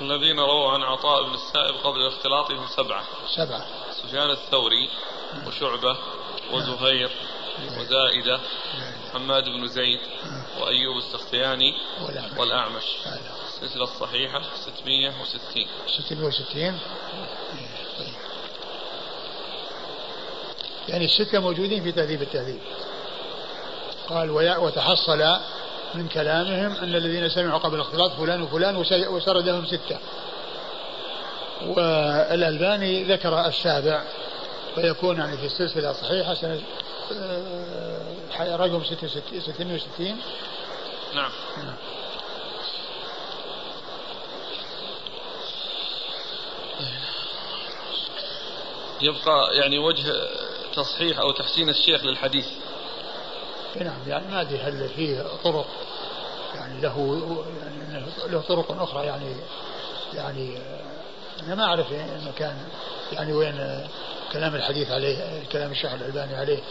الذين 0.00 0.40
رووا 0.40 0.70
عن 0.70 0.82
عطاء 0.82 1.22
بن 1.22 1.34
السائب 1.34 1.74
قبل 1.74 2.06
اختلاطهم 2.06 2.66
سبعة. 2.76 3.04
سبعة. 3.36 3.66
سفيان 4.02 4.30
الثوري 4.30 4.90
وشعبة 5.46 5.96
وزهير 6.52 7.10
وزائدة 7.78 8.40
حماد 9.12 9.44
بن 9.44 9.66
زيد 9.66 10.00
وأيوب 10.60 10.96
السختياني 10.96 11.74
والأعمش. 12.38 12.84
السلسلة 13.46 13.84
الصحيحة 13.84 14.42
660 14.56 15.66
660 15.86 16.78
يعني 20.88 21.04
الستة 21.04 21.40
موجودين 21.40 21.82
في 21.82 21.92
تهذيب 21.92 22.22
التهذيب. 22.22 22.60
قال 24.08 24.30
وتحصل 24.58 25.38
من 25.94 26.08
كلامهم 26.08 26.76
أن 26.76 26.94
الذين 26.94 27.28
سمعوا 27.28 27.58
قبل 27.58 27.74
الاختلاط 27.74 28.12
فلان 28.12 28.42
وفلان 28.42 28.76
وسردهم 29.08 29.66
ستة. 29.66 29.98
والألباني 31.66 33.04
ذكر 33.04 33.46
السابع 33.46 34.02
فيكون 34.74 35.18
يعني 35.18 35.36
في 35.36 35.46
السلسلة 35.46 35.90
الصحيحة 35.90 36.34
سنة 36.34 36.60
آه، 37.12 38.56
رقم 38.56 38.84
666 38.84 40.16
نعم 41.14 41.30
نعم. 41.56 41.76
يبقى 49.00 49.56
يعني 49.56 49.78
وجه 49.78 50.12
تصحيح 50.74 51.18
أو 51.18 51.32
تحسين 51.32 51.68
الشيخ 51.68 52.04
للحديث. 52.04 52.46
نعم 53.82 54.00
يعني 54.06 54.28
ما 54.28 54.40
أدري 54.40 54.58
هل 54.58 54.88
فيه 54.88 55.26
طرق 55.44 55.66
يعني 56.54 56.80
له 56.80 57.36
يعني 57.62 58.06
له 58.26 58.40
طرق 58.40 58.82
أخرى 58.82 59.06
يعني 59.06 59.36
يعني 60.14 60.58
أنا 61.42 61.54
ما 61.54 61.64
أعرف 61.64 61.92
المكان 61.92 62.56
يعني 63.12 63.32
وين 63.32 63.88
كلام 64.32 64.54
الحديث 64.54 64.90
عليه 64.90 65.42
كلام 65.52 65.70
الشيخ 65.70 65.92
الألباني 65.92 66.36
عليه. 66.36 66.62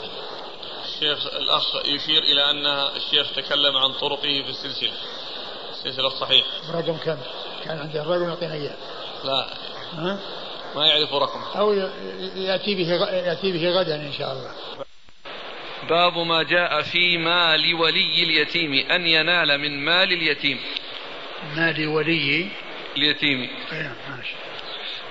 الشيخ 0.85 1.27
الأخ 1.27 1.75
يشير 1.75 2.23
إلى 2.23 2.51
أن 2.51 2.65
الشيخ 2.95 3.35
تكلم 3.35 3.77
عن 3.77 3.93
طرقه 3.93 4.43
في 4.43 4.49
السلسلة 4.49 4.93
السلسلة 5.73 6.07
الصحيحة. 6.07 6.47
رقم 6.71 6.97
كم؟ 6.97 7.17
كان 7.65 7.79
عنده 7.79 8.01
الرقم 8.01 8.29
يعطينا 8.29 8.53
إياه. 8.53 8.75
لا. 9.23 9.47
ها؟ 9.93 10.19
ما 10.75 10.87
يعرف 10.87 11.13
رقم 11.13 11.41
أو 11.55 11.73
يأتي 12.35 12.75
به 12.75 12.93
يأتي 13.11 13.51
به 13.51 13.69
غدا 13.69 13.95
إن 13.95 14.13
شاء 14.13 14.33
الله. 14.33 14.51
باب 15.89 16.17
ما 16.17 16.43
جاء 16.43 16.81
في 16.81 17.17
مال 17.17 17.73
ولي 17.73 18.23
اليتيم 18.23 18.73
أن 18.91 19.07
ينال 19.07 19.57
من 19.57 19.85
مال 19.85 20.13
اليتيم. 20.13 20.59
مال 21.55 21.87
ولي. 21.87 22.47
اليتيم. 22.97 23.49
ماشي. 23.71 24.35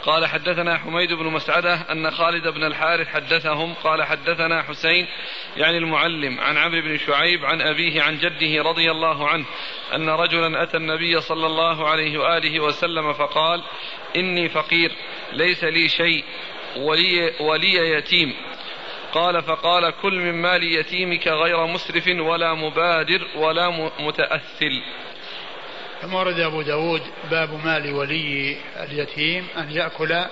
قال 0.02 0.26
حدثنا 0.26 0.78
حميد 0.78 1.12
بن 1.12 1.26
مسعدة 1.26 1.74
أن 1.74 2.10
خالد 2.10 2.48
بن 2.48 2.64
الحارث 2.64 3.08
حدثهم. 3.08 3.74
قال 3.74 4.04
حدثنا 4.04 4.62
حسين 4.62 5.06
يعني 5.56 5.78
المعلم 5.78 6.40
عن 6.40 6.56
عمرو 6.56 6.80
بن 6.80 6.98
شعيب 6.98 7.44
عن 7.44 7.62
أبيه 7.62 8.02
عن 8.02 8.18
جده 8.18 8.62
رضي 8.62 8.90
الله 8.90 9.28
عنه 9.28 9.44
أن 9.94 10.08
رجلا 10.08 10.62
أتى 10.62 10.76
النبي 10.76 11.20
صلى 11.20 11.46
الله 11.46 11.88
عليه 11.88 12.18
وآله 12.18 12.60
وسلم 12.60 13.12
فقال 13.12 13.62
إني 14.16 14.48
فقير 14.48 14.92
ليس 15.32 15.64
لي 15.64 15.88
شيء 15.88 16.24
ولي, 16.76 17.32
ولي 17.40 17.74
يتيم. 17.74 18.34
قال 19.14 19.42
فقال 19.42 19.90
كل 20.02 20.14
من 20.14 20.34
مال 20.42 20.62
يتيمك 20.62 21.28
غير 21.28 21.66
مسرف 21.66 22.06
ولا 22.06 22.54
مبادر 22.54 23.26
ولا 23.36 23.90
متأثل. 23.98 24.82
ثم 26.02 26.14
ورد 26.14 26.40
أبو 26.40 26.62
داود 26.62 27.02
باب 27.30 27.64
مال 27.64 27.92
ولي 27.92 28.56
اليتيم 28.76 29.46
أن 29.58 29.70
يأكل 29.70 30.24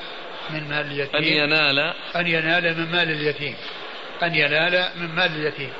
من 0.50 0.68
مال 0.68 0.86
اليتيم. 0.86 1.16
أن 1.16 1.24
ينال. 1.24 1.78
أن 2.16 2.26
ينال 2.26 2.78
من 2.78 2.92
مال 2.92 3.10
اليتيم. 3.10 3.54
أن 4.22 4.34
ينال 4.34 4.88
من 4.96 5.14
مال 5.14 5.36
اليتيم. 5.36 5.72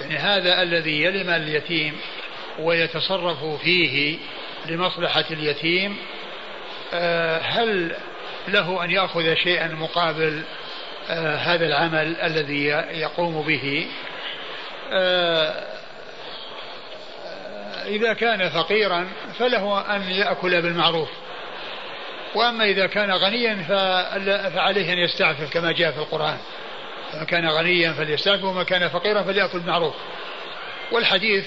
يعني 0.00 0.16
هذا 0.16 0.62
الذي 0.62 1.02
يلي 1.02 1.24
مال 1.24 1.42
اليتيم 1.42 1.96
ويتصرف 2.58 3.44
فيه 3.44 4.18
لمصلحة 4.66 5.24
اليتيم 5.30 5.96
آه، 6.94 7.38
هل 7.38 7.96
له 8.48 8.84
أن 8.84 8.90
يأخذ 8.90 9.34
شيئا 9.34 9.68
مقابل 9.68 10.42
هذا 11.36 11.66
العمل 11.66 12.16
الذي 12.16 12.64
يقوم 13.00 13.42
به. 13.42 13.86
آه، 14.92 15.64
إذا 17.86 18.12
كان 18.12 18.48
فقيرا 18.48 19.08
فله 19.38 19.96
أن 19.96 20.02
يأكل 20.02 20.62
بالمعروف. 20.62 21.08
وأما 22.34 22.64
إذا 22.64 22.86
كان 22.86 23.10
غنيا 23.10 23.62
فعليه 24.54 24.92
أن 24.92 24.98
يستعفف 24.98 25.52
كما 25.52 25.72
جاء 25.72 25.92
في 25.92 25.98
القرآن. 25.98 26.38
فمن 27.12 27.24
كان 27.24 27.48
غنيا 27.48 27.92
فليستعفف 27.92 28.44
ومن 28.44 28.62
كان 28.62 28.88
فقيرا 28.88 29.22
فليأكل 29.22 29.58
بالمعروف. 29.58 29.94
والحديث 30.92 31.44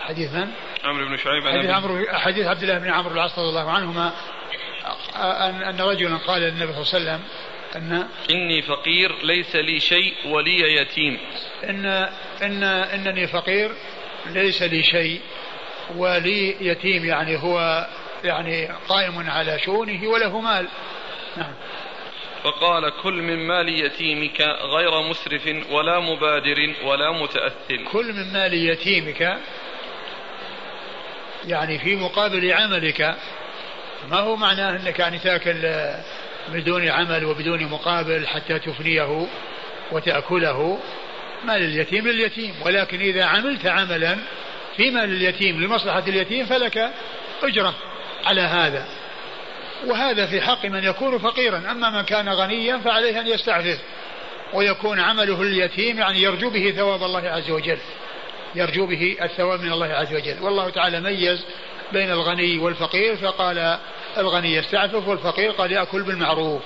حديث 0.00 0.32
من؟ 0.32 0.48
عمرو 0.84 1.08
بن 1.08 1.16
شعيب 1.16 1.48
حديث 1.48 1.70
عمرو 1.70 2.06
حديث 2.12 2.46
عبد 2.46 2.62
الله 2.62 2.78
بن 2.78 2.90
عمرو 2.90 3.14
العاص 3.14 3.38
رضي 3.38 3.48
الله 3.48 3.70
عنهما 3.70 4.12
أن 5.16 5.62
أن 5.62 5.80
رجلا 5.80 6.16
قال 6.16 6.42
للنبي 6.42 6.72
صلى 6.72 6.98
الله 6.98 7.10
عليه 7.10 7.20
وسلم 7.20 7.20
أن 7.76 8.08
إني 8.30 8.62
فقير 8.62 9.14
ليس 9.24 9.56
لي 9.56 9.80
شيء 9.80 10.14
ولي 10.24 10.76
يتيم. 10.76 11.18
إن 11.64 11.86
إن 12.42 12.62
إنني 12.62 13.26
فقير 13.26 13.72
ليس 14.26 14.62
لي 14.62 14.82
شيء 14.82 15.20
ولي 15.96 16.56
يتيم 16.60 17.04
يعني 17.04 17.36
هو 17.36 17.86
يعني 18.24 18.68
قائم 18.88 19.30
على 19.30 19.58
شؤونه 19.58 20.08
وله 20.08 20.40
مال. 20.40 20.68
نعم. 21.36 21.54
فقال 22.44 22.90
كل 23.02 23.12
من 23.12 23.46
مال 23.46 23.68
يتيمك 23.68 24.40
غير 24.76 25.02
مسرف 25.02 25.70
ولا 25.70 26.00
مبادر 26.00 26.74
ولا 26.84 27.12
متأثل 27.12 27.84
كل 27.92 28.12
من 28.12 28.32
مال 28.32 28.54
يتيمك 28.54 29.38
يعني 31.44 31.78
في 31.78 31.96
مقابل 31.96 32.52
عملك 32.52 33.16
ما 34.10 34.20
هو 34.20 34.36
معناه 34.36 34.70
إنك 34.70 34.98
يعني 34.98 35.18
تاكل 35.18 35.62
بدون 36.48 36.88
عمل 36.88 37.24
وبدون 37.24 37.64
مقابل 37.64 38.26
حتى 38.26 38.58
تفنيه 38.58 39.26
وتأكله. 39.92 40.78
مال 41.44 41.62
اليتيم 41.62 42.08
لليتيم 42.08 42.54
ولكن 42.64 43.00
إذا 43.00 43.24
عملت 43.24 43.66
عملا 43.66 44.16
في 44.76 44.90
مال 44.90 45.04
اليتيم 45.04 45.62
لمصلحة 45.62 46.02
اليتيم 46.08 46.46
فلك 46.46 46.90
أجرة 47.42 47.74
على 48.24 48.40
هذا. 48.40 48.86
وهذا 49.86 50.26
في 50.26 50.40
حق 50.40 50.66
من 50.66 50.84
يكون 50.84 51.18
فقيرا. 51.18 51.58
أما 51.70 51.90
من 51.90 52.02
كان 52.02 52.28
غنيا 52.28 52.78
فعليه 52.78 53.20
أن 53.20 53.26
يستعفف. 53.26 53.78
ويكون 54.54 55.00
عمله 55.00 55.44
لليتيم 55.44 55.98
يعني 55.98 56.22
يرجو 56.22 56.50
به 56.50 56.70
ثواب 56.76 57.02
الله 57.02 57.28
عز 57.28 57.50
وجل. 57.50 57.78
يرجو 58.54 58.86
به 58.86 59.16
الثواب 59.22 59.60
من 59.60 59.72
الله 59.72 59.86
عز 59.86 60.14
وجل. 60.14 60.36
والله 60.42 60.70
تعالى 60.70 61.00
ميز 61.00 61.44
بين 61.92 62.10
الغني 62.10 62.58
والفقير 62.58 63.16
فقال 63.16 63.78
الغني 64.18 64.54
يستعفف 64.54 65.08
والفقير 65.08 65.50
قال 65.50 65.72
يأكل 65.72 66.02
بالمعروف. 66.02 66.62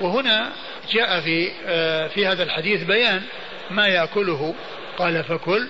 وهنا 0.00 0.52
جاء 0.90 1.20
في 1.20 1.52
آه، 1.66 2.08
في 2.08 2.26
هذا 2.26 2.42
الحديث 2.42 2.82
بيان 2.82 3.22
ما 3.70 3.86
يأكله. 3.86 4.54
قال 4.98 5.24
فكل 5.24 5.68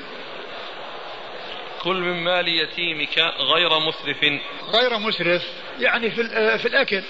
كل 1.83 1.97
من 1.97 2.24
مال 2.24 2.49
يتيمك 2.49 3.19
غير 3.39 3.78
مسرف. 3.78 4.24
غير 4.74 4.99
مسرف 4.99 5.43
يعني 5.81 6.11
في, 6.11 6.23
آه، 6.23 6.57
في 6.57 6.69
الأكل. 6.69 7.03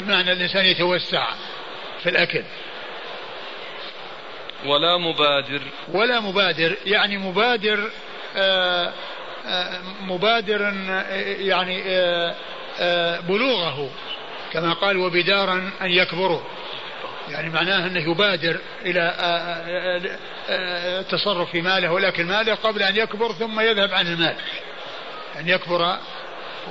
بمعنى 0.00 0.32
الإنسان 0.32 0.64
يتوسع 0.64 1.26
في 2.02 2.08
الأكل. 2.08 2.42
ولا 4.66 4.96
مبادر. 4.96 5.60
ولا 5.88 6.20
مبادر 6.20 6.76
يعني 6.86 7.18
مبادر 7.18 7.90
آه، 8.36 8.92
مبادر 10.02 10.74
يعني 11.40 11.82
بلوغه 13.28 13.90
كما 14.52 14.72
قال 14.72 14.96
وبدارا 14.96 15.70
أن 15.82 15.90
يكبروا. 15.90 16.40
يعني 17.30 17.50
معناه 17.50 17.86
أنه 17.86 18.10
يبادر 18.10 18.60
إلى 18.84 19.14
التصرف 21.00 21.50
في 21.50 21.62
ماله 21.62 21.92
ولكن 21.92 22.26
ماله 22.26 22.54
قبل 22.54 22.82
أن 22.82 22.96
يكبر 22.96 23.32
ثم 23.32 23.60
يذهب 23.60 23.94
عن 23.94 24.06
المال. 24.06 24.34
أن 25.38 25.48
يكبر 25.48 25.98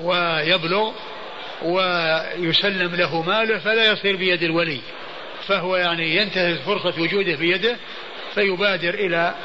ويبلغ 0.02 0.92
ويسلم 1.62 2.96
له 2.96 3.22
ماله 3.22 3.60
فلا 3.60 3.92
يصير 3.92 4.16
بيد 4.16 4.44
الولي. 4.44 4.82
فهو 5.48 5.76
يعني 5.76 6.16
ينتهز 6.16 6.58
فرصة 6.58 7.02
وجوده 7.02 7.36
بيده 7.36 7.78
فيبادر 8.36 8.94
إلى 8.94 9.36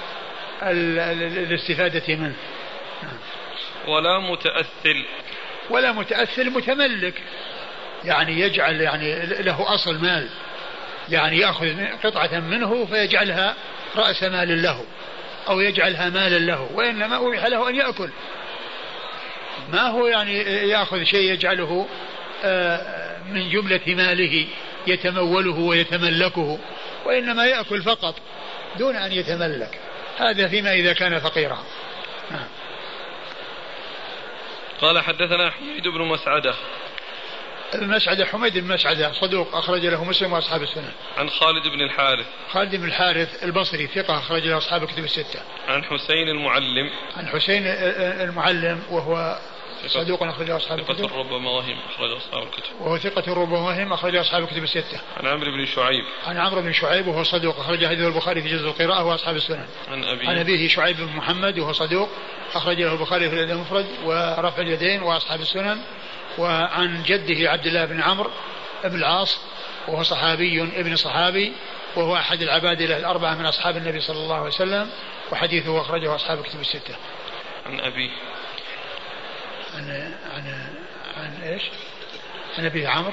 الاستفادة 0.63 2.15
منه. 2.17 2.37
ولا 3.89 4.19
متأثل. 4.19 5.05
ولا 5.71 5.93
متأثل 5.93 6.51
متملك. 6.51 7.23
يعني 8.05 8.41
يجعل 8.41 8.81
يعني 8.81 9.27
له 9.27 9.75
أصل 9.75 9.99
مال. 9.99 10.29
يعني 11.09 11.39
يأخذ 11.39 11.87
قطعة 12.05 12.41
منه 12.41 12.87
فيجعلها 12.87 13.55
رأس 13.97 14.23
مال 14.23 14.63
له 14.63 14.85
أو 15.49 15.61
يجعلها 15.61 16.11
مالا 16.11 16.39
له 16.39 16.69
وإنما 16.75 17.29
أبيح 17.29 17.47
له 17.47 17.69
أن 17.69 17.75
يأكل. 17.75 18.11
ما 19.73 19.83
هو 19.83 20.07
يعني 20.07 20.39
يأخذ 20.69 21.03
شيء 21.03 21.33
يجعله 21.33 21.87
آه، 22.45 23.17
من 23.33 23.49
جملة 23.49 23.81
ماله 23.87 24.47
يتموله 24.87 25.59
ويتملكه 25.59 26.59
وإنما 27.05 27.47
يأكل 27.47 27.83
فقط 27.83 28.15
دون 28.79 28.97
أن 28.97 29.13
يتملك. 29.13 29.79
هذا 30.19 30.49
فيما 30.49 30.73
إذا 30.73 30.93
كان 30.93 31.19
فقيرا. 31.19 31.59
نعم. 32.31 32.49
قال 34.81 35.01
حدثنا 35.01 35.51
حميد 35.51 35.89
بن 35.89 36.03
مسعدة 36.03 36.55
المسعدة 37.75 38.27
حميد 38.27 38.59
بن 38.59 38.75
مسعدة 38.75 39.13
صدوق 39.13 39.57
أخرج 39.57 39.87
له 39.87 40.05
مسلم 40.05 40.33
وأصحاب 40.33 40.63
السنة. 40.63 40.93
عن 41.17 41.31
خالد 41.31 41.69
بن 41.69 41.81
الحارث. 41.81 42.27
خالد 42.53 42.77
بن 42.77 42.85
الحارث 42.85 43.45
البصري 43.45 43.87
ثقة 43.87 44.19
أخرج 44.19 44.47
له 44.47 44.59
أصحاب 44.59 44.83
الكتب 44.83 45.05
الستة. 45.05 45.41
عن 45.69 45.85
حسين 45.85 46.29
المعلم. 46.29 46.91
عن 47.17 47.29
حسين 47.29 47.63
المعلم 47.67 48.83
وهو 48.91 49.39
صدوق 49.87 50.23
أخرجه 50.23 50.57
أصحاب 50.57 50.79
الكتب. 50.79 51.07
ثقة 51.07 51.19
ربما 51.19 51.51
وهم 51.51 51.77
أخرج 51.95 52.11
أصحاب 52.11 52.43
الكتب. 52.43 52.81
وهو 52.81 52.99
ثقة 52.99 53.35
ربما 53.35 53.59
وهم 53.59 53.93
أخرج 53.93 54.17
أصحاب 54.17 54.43
الكتب 54.43 54.63
الستة. 54.63 55.01
عن 55.17 55.27
عمرو 55.27 55.51
بن 55.51 55.67
شعيب. 55.67 56.05
عن 56.27 56.39
عمرو 56.39 56.63
بن 56.63 56.73
شعيب 56.73 57.07
وهو 57.07 57.23
صدوق 57.23 57.61
أخرج 57.61 57.87
حديث 57.87 58.07
البخاري 58.07 58.43
في 58.43 58.49
جزء 58.49 58.69
القراءة 58.69 59.05
وأصحاب 59.05 59.37
السنن. 59.37 59.67
عن 59.89 60.05
أبي 60.05 60.27
عن 60.27 60.39
أبيه 60.39 60.69
شعيب 60.69 60.97
بن 60.97 61.17
محمد 61.17 61.59
وهو 61.59 61.73
صدوق 61.73 62.09
أخرج 62.55 62.81
له 62.81 62.93
البخاري 62.93 63.29
في 63.31 63.35
الأدب 63.35 63.51
المفرد 63.51 63.87
ورفع 64.05 64.63
اليدين 64.63 65.03
وأصحاب 65.03 65.41
السنن. 65.41 65.81
وعن 66.39 67.03
جده 67.03 67.51
عبد 67.51 67.67
الله 67.67 67.85
بن 67.85 68.01
عمرو 68.01 68.31
بن 68.85 68.97
العاص 68.99 69.39
وهو 69.89 70.03
صحابي 70.03 70.63
ابن 70.63 70.97
صحابي 70.97 71.53
وهو 71.97 72.17
أحد 72.17 72.43
العبادلة 72.43 72.97
الأربعة 72.97 73.35
من 73.35 73.47
أصحاب 73.47 73.77
النبي 73.77 74.01
صلى 74.01 74.17
الله 74.17 74.35
عليه 74.35 74.47
وسلم 74.47 74.91
وحديثه 75.33 75.81
أخرجه 75.81 76.15
أصحاب 76.15 76.39
الكتب 76.39 76.61
الستة. 76.61 76.95
عن 77.67 77.81
أبي 77.81 78.11
عن 79.75 80.15
عن 80.35 80.67
عن 81.17 81.43
إيش؟ 81.43 81.63
عن 82.59 82.65
أبي 82.65 82.87
عمرو؟ 82.87 83.13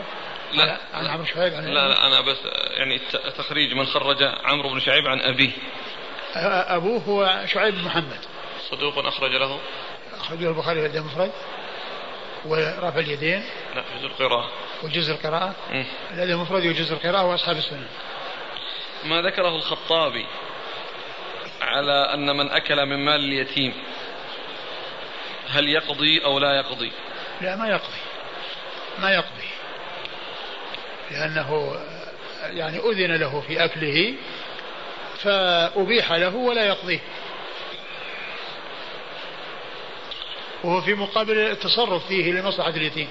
لا. 0.54 0.78
عن 0.94 1.08
عمرو 1.08 1.26
شعيب؟ 1.26 1.54
عن 1.54 1.66
لا 1.66 1.88
لا 1.88 2.08
أنا 2.08 2.22
بس 2.22 2.38
يعني 2.78 3.00
تخريج 3.38 3.74
من 3.74 3.86
خرج 3.86 4.24
عمرو 4.44 4.70
بن 4.70 4.80
شعيب 4.80 5.08
عن 5.08 5.22
أبيه. 5.22 5.52
أبوه 6.36 7.02
هو 7.02 7.46
شعيب 7.46 7.74
بن 7.74 7.84
محمد. 7.84 8.20
صدوق 8.70 9.06
أخرج 9.06 9.32
له. 9.32 9.60
أخرجه 10.20 10.50
البخاري 10.50 10.80
في 10.82 10.86
الأدب 10.86 11.02
المفرد. 11.02 11.32
ورفع 12.46 13.00
اليدين. 13.00 13.44
لا 13.76 13.84
جزء 13.98 14.08
القراءة. 14.08 14.50
وجزء 14.84 15.14
القراءة. 15.14 15.56
مم. 15.72 15.86
الأدب 16.14 16.32
المفرد 16.32 16.66
وجزء 16.66 16.94
القراءة 16.94 17.26
وأصحاب 17.26 17.58
السنن 17.58 17.88
ما 19.04 19.22
ذكره 19.22 19.56
الخطابي 19.56 20.26
على 21.62 22.14
أن 22.14 22.38
من 22.38 22.52
أكل 22.52 22.86
من 22.86 23.06
مال 23.06 23.20
اليتيم. 23.20 23.74
هل 25.52 25.70
يقضي 25.70 26.24
أو 26.26 26.40
لا 26.40 26.56
يقضي؟ 26.56 26.92
لا 27.42 27.56
ما 27.56 27.70
يقضي. 27.70 28.02
ما 29.00 29.12
يقضي. 29.12 29.48
لأنه 31.12 31.76
يعني 32.44 32.80
أذن 32.80 33.16
له 33.16 33.42
في 33.48 33.66
أكله 33.66 34.14
فأبيح 35.24 36.12
له 36.12 36.36
ولا 36.36 36.66
يقضيه 36.66 37.00
وهو 40.64 40.82
في 40.82 40.94
مقابل 40.94 41.38
التصرف 41.38 42.08
فيه 42.08 42.32
لمصلحة 42.32 42.70
اليتيم. 42.70 43.10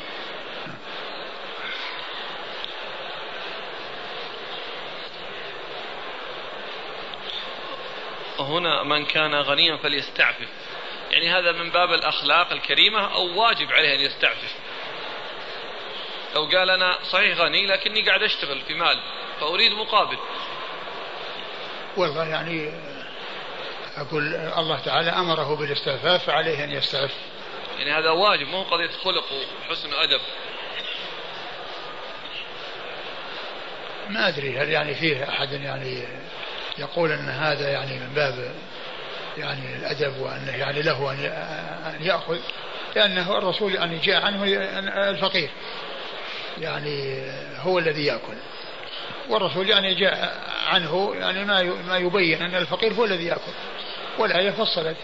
هنا 8.38 8.82
من 8.82 9.04
كان 9.04 9.34
غنيا 9.34 9.76
فليستعفف. 9.76 10.48
يعني 11.10 11.30
هذا 11.30 11.52
من 11.52 11.70
باب 11.70 11.92
الأخلاق 11.92 12.52
الكريمة 12.52 13.14
أو 13.14 13.40
واجب 13.40 13.72
عليه 13.72 13.94
أن 13.94 14.00
يستعفف. 14.00 14.54
لو 16.34 16.44
قال 16.44 16.70
أنا 16.70 16.98
صحيح 17.12 17.38
غني 17.38 17.66
لكني 17.66 18.02
قاعد 18.02 18.22
أشتغل 18.22 18.60
في 18.60 18.74
مال 18.74 19.00
فأريد 19.40 19.72
مقابل. 19.72 20.18
والله 21.96 22.28
يعني 22.28 22.72
أقول 23.96 24.34
الله 24.34 24.80
تعالى 24.80 25.10
أمره 25.10 25.56
بالاستعفاف 25.56 26.26
فعليه 26.26 26.64
أن 26.64 26.70
يستعف. 26.70 27.14
يعني 27.78 27.92
هذا 27.92 28.10
واجب 28.10 28.46
مو 28.46 28.62
قضية 28.62 28.90
خلق 29.04 29.24
وحسن 29.32 29.92
أدب. 29.92 30.20
ما 34.08 34.28
أدري 34.28 34.58
هل 34.58 34.68
يعني 34.68 34.94
فيه 34.94 35.28
أحد 35.28 35.52
يعني 35.52 36.04
يقول 36.78 37.12
أن 37.12 37.28
هذا 37.28 37.72
يعني 37.72 37.98
من 37.98 38.14
باب 38.14 38.54
يعني 39.40 39.76
الأدب 39.76 40.20
وأنه 40.20 40.56
يعني 40.56 40.82
له 40.82 41.12
أن 41.12 42.04
يأخذ 42.04 42.38
لأنه 42.96 43.38
الرسول 43.38 43.74
يعني 43.74 43.98
جاء 43.98 44.24
عنه 44.24 44.44
الفقير. 45.10 45.50
يعني 46.58 47.22
هو 47.56 47.78
الذي 47.78 48.04
يأكل. 48.04 48.36
والرسول 49.28 49.70
يعني 49.70 49.94
جاء 49.94 50.40
عنه 50.66 51.14
يعني 51.14 51.44
ما 51.44 51.62
ما 51.62 51.96
يبين 51.96 52.42
أن 52.42 52.54
الفقير 52.54 52.92
هو 52.92 53.04
الذي 53.04 53.24
يأكل. 53.24 53.52
والآية 54.18 54.50
فصلت. 54.50 54.96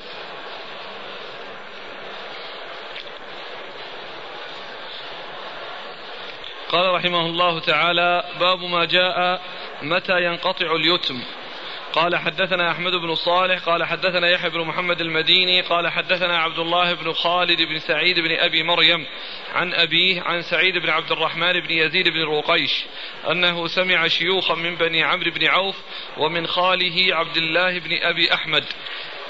قال 6.68 6.94
رحمه 6.94 7.26
الله 7.26 7.60
تعالى 7.60 8.24
باب 8.40 8.62
ما 8.62 8.84
جاء 8.84 9.40
متى 9.82 10.24
ينقطع 10.24 10.76
اليتم. 10.76 11.22
قال 11.97 12.16
حدثنا 12.16 12.70
أحمد 12.70 12.93
بن 12.93 13.14
صالح 13.14 13.59
قال 13.59 13.85
حدثنا 13.85 14.28
يحيى 14.28 14.51
بن 14.51 14.60
محمد 14.60 15.01
المديني 15.01 15.60
قال 15.60 15.89
حدثنا 15.89 16.39
عبد 16.39 16.59
الله 16.59 16.94
بن 16.94 17.12
خالد 17.12 17.62
بن 17.62 17.78
سعيد 17.78 18.18
بن 18.18 18.32
أبي 18.39 18.62
مريم 18.62 19.06
عن 19.55 19.74
أبيه 19.74 20.23
عن 20.23 20.43
سعيد 20.43 20.78
بن 20.78 20.90
عبد 20.90 21.12
الرحمن 21.12 21.60
بن 21.60 21.70
يزيد 21.70 22.09
بن 22.09 22.24
رقيش 22.24 22.85
أنه 23.31 23.66
سمع 23.66 24.09
شيوخا 24.09 24.55
من 24.55 24.74
بني 24.77 25.02
عمرو 25.02 25.31
بن 25.31 25.47
عوف 25.47 25.77
ومن 26.16 26.47
خاله 26.47 27.14
عبد 27.14 27.36
الله 27.36 27.78
بن 27.78 27.98
أبي 28.02 28.35
أحمد 28.35 28.64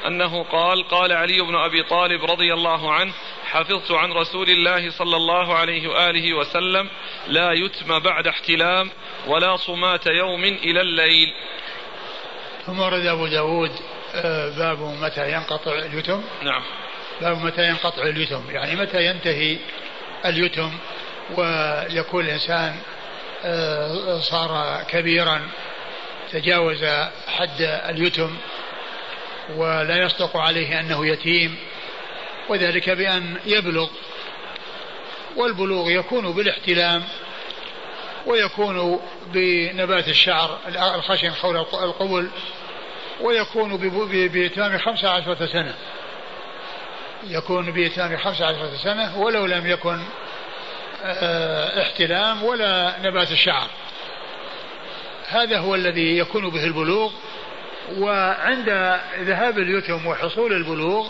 أنه 0.07 0.43
قال 0.43 0.89
قال 0.89 1.13
علي 1.13 1.41
بن 1.41 1.57
أبي 1.57 1.83
طالب 1.83 2.25
رضي 2.25 2.55
الله 2.55 2.93
عنه 2.93 3.13
حفظت 3.45 3.93
عن 3.93 4.13
رسول 4.13 4.51
الله 4.51 4.91
صلى 4.91 5.17
الله 5.17 5.55
عليه 5.55 5.89
وآله 5.89 6.35
وسلم 6.35 6.89
لا 7.27 7.53
يتم 7.53 7.99
بعد 7.99 8.27
احتلام 8.27 8.91
ولا 9.27 9.57
صمات 9.57 10.07
يوم 10.07 10.45
إلى 10.45 10.81
الليل. 10.81 11.33
ثم 12.67 12.81
ورد 12.81 13.07
أبو 13.07 13.27
داود 13.27 13.71
آه، 14.15 14.49
باب 14.49 14.81
متى 14.81 15.33
ينقطع 15.33 15.73
اليتم. 15.73 16.23
نعم. 16.43 16.63
باب 17.21 17.45
متى 17.45 17.69
ينقطع 17.69 18.03
اليتم. 18.03 18.43
يعني 18.51 18.77
متى 18.77 19.07
ينتهي 19.07 19.59
اليتم 20.25 20.73
ويكون 21.37 22.25
الإنسان 22.25 22.77
آه، 23.45 24.21
صار 24.21 24.83
كبيرا 24.89 25.49
تجاوز 26.33 26.85
حد 27.29 27.61
اليتم 27.61 28.37
ولا 29.57 29.97
يصدق 29.97 30.37
عليه 30.37 30.81
أنه 30.81 31.07
يتيم 31.07 31.57
وذلك 32.49 32.91
بأن 32.91 33.37
يبلغ 33.47 33.89
والبلوغ 35.37 35.91
يكون 35.91 36.33
بالاحتلام 36.33 37.05
ويكون 38.27 39.01
بنبات 39.27 40.09
الشعر 40.09 40.59
الخشن 40.95 41.33
حول 41.33 41.57
القبل 41.57 42.31
ويكون 43.21 43.77
بإتمام 44.29 44.79
خمسة 44.79 45.11
عشرة 45.11 45.47
سنة. 45.47 45.75
يكون 47.27 47.71
بإتمام 47.73 48.17
خمسة 48.17 48.47
عشرة 48.47 48.77
سنة 48.77 49.19
ولو 49.19 49.47
لم 49.47 49.67
يكن 49.67 50.01
آه، 51.05 51.83
احتلام 51.83 52.43
ولا 52.43 52.95
نبات 53.03 53.31
الشعر. 53.31 53.71
هذا 55.29 55.59
هو 55.59 55.75
الذي 55.75 56.19
يكون 56.19 56.51
به 56.51 56.65
البلوغ. 56.65 57.13
وعند 57.99 58.99
ذهاب 59.19 59.59
اليتم 59.59 60.07
وحصول 60.07 60.53
البلوغ 60.53 61.09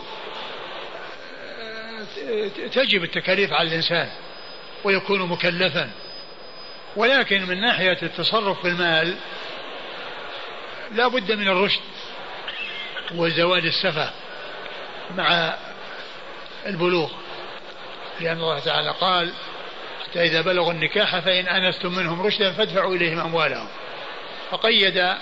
آه، 2.28 2.48
تجب 2.72 3.04
التكاليف 3.04 3.52
على 3.52 3.68
الإنسان 3.68 4.08
ويكون 4.84 5.20
مكلفا. 5.28 5.90
ولكن 6.96 7.46
من 7.46 7.60
ناحية 7.60 7.98
التصرف 8.02 8.60
في 8.62 8.68
المال 8.68 9.14
لا 10.92 11.08
بد 11.08 11.32
من 11.32 11.48
الرشد. 11.48 11.80
وزوال 13.14 13.66
السفة 13.66 14.10
مع 15.16 15.54
البلوغ. 16.66 17.10
لأن 18.20 18.36
الله 18.36 18.58
تعالى 18.58 18.90
قال 18.90 19.32
حتى 20.04 20.22
إذا 20.22 20.40
بلغوا 20.40 20.72
النكاح 20.72 21.18
فإن 21.18 21.48
أنستم 21.48 21.92
منهم 21.92 22.22
رشدا 22.22 22.52
فادفعوا 22.52 22.94
إليهم 22.94 23.20
أموالهم. 23.20 23.68
فقيد 24.50 25.14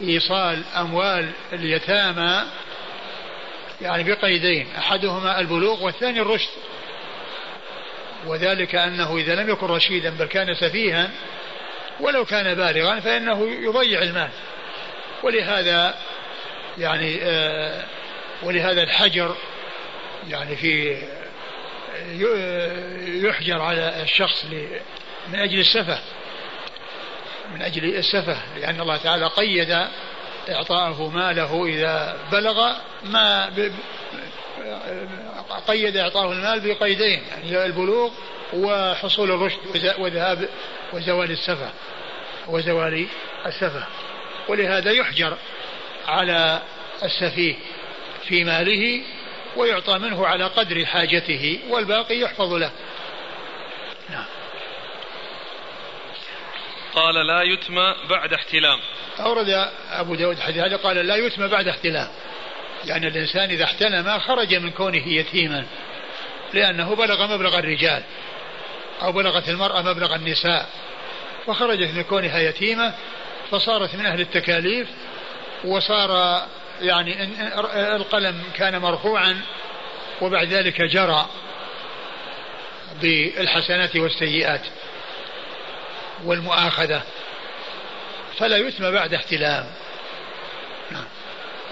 إيصال 0.00 0.62
أموال 0.76 1.30
اليتامى 1.52 2.42
يعني 3.80 4.04
بقيدين 4.04 4.68
أحدهما 4.78 5.40
البلوغ 5.40 5.84
والثاني 5.84 6.20
الرشد. 6.20 6.50
وذلك 8.26 8.74
أنه 8.74 9.16
إذا 9.16 9.34
لم 9.34 9.50
يكن 9.50 9.66
رشيدا 9.66 10.10
بل 10.10 10.26
كان 10.26 10.54
سفيها 10.54 11.10
ولو 12.00 12.24
كان 12.24 12.54
بالغا 12.54 13.00
فإنه 13.00 13.48
يضيع 13.48 14.02
المال. 14.02 14.30
ولهذا 15.22 15.94
يعني 16.78 17.18
آه 17.22 17.84
ولهذا 18.42 18.82
الحجر 18.82 19.36
يعني 20.28 20.56
في 20.56 21.02
يحجر 23.26 23.62
على 23.62 24.02
الشخص 24.02 24.44
من 25.28 25.38
أجل 25.38 25.58
السفة 25.58 25.98
من 27.54 27.62
أجل 27.62 27.84
السفة 27.84 28.36
لأن 28.56 28.80
الله 28.80 28.96
تعالى 28.96 29.26
قيد 29.26 29.86
إعطاءه 30.50 31.08
ماله 31.08 31.66
إذا 31.66 32.18
بلغ 32.32 32.72
ما 33.04 33.50
قيد 35.66 35.96
إعطاه 35.96 36.32
المال 36.32 36.60
بقيدين 36.60 37.22
يعني 37.30 37.64
البلوغ 37.64 38.10
وحصول 38.52 39.30
الرشد 39.30 39.58
وذهاب 39.98 40.48
وزوال 40.92 41.30
السفة 41.30 41.70
وزوال 42.48 43.06
السفة. 43.46 43.86
ولهذا 44.48 44.90
يحجر 44.90 45.36
على 46.08 46.62
السفيه 47.02 47.54
في 48.28 48.44
ماله 48.44 49.02
ويعطى 49.56 49.98
منه 49.98 50.26
على 50.26 50.44
قدر 50.44 50.86
حاجته 50.86 51.58
والباقي 51.68 52.18
يحفظ 52.18 52.52
له. 52.52 52.70
نعم. 54.10 54.24
قال 56.94 57.14
لا 57.26 57.42
يتمى 57.42 57.94
بعد 58.10 58.32
احتلام. 58.32 58.78
أورد 59.20 59.70
أبو 59.90 60.14
داود 60.14 60.40
حديث 60.40 60.62
هذا 60.62 60.76
قال 60.76 60.96
لا 60.96 61.16
يتمى 61.16 61.48
بعد 61.48 61.68
احتلام. 61.68 62.08
يعني 62.84 63.08
الإنسان 63.08 63.50
إذا 63.50 63.64
احتلم 63.64 64.18
خرج 64.18 64.54
من 64.54 64.70
كونه 64.70 65.08
يتيما 65.08 65.66
لأنه 66.54 66.94
بلغ 66.94 67.26
مبلغ 67.26 67.58
الرجال 67.58 68.02
أو 69.02 69.12
بلغت 69.12 69.48
المرأة 69.48 69.82
مبلغ 69.82 70.14
النساء 70.14 70.68
فخرجت 71.46 71.94
من 71.94 72.02
كونها 72.02 72.38
يتيمة 72.38 72.94
فصارت 73.50 73.94
من 73.94 74.06
أهل 74.06 74.20
التكاليف 74.20 74.88
وصار 75.64 76.42
يعني 76.80 77.24
القلم 77.96 78.42
كان 78.56 78.78
مرفوعا 78.78 79.40
وبعد 80.20 80.48
ذلك 80.48 80.82
جرى 80.82 81.26
بالحسنات 83.02 83.96
والسيئات 83.96 84.62
والمؤاخذة 86.24 87.02
فلا 88.38 88.56
يثم 88.56 88.90
بعد 88.90 89.14
احتلام. 89.14 89.66
نعم. 90.90 91.04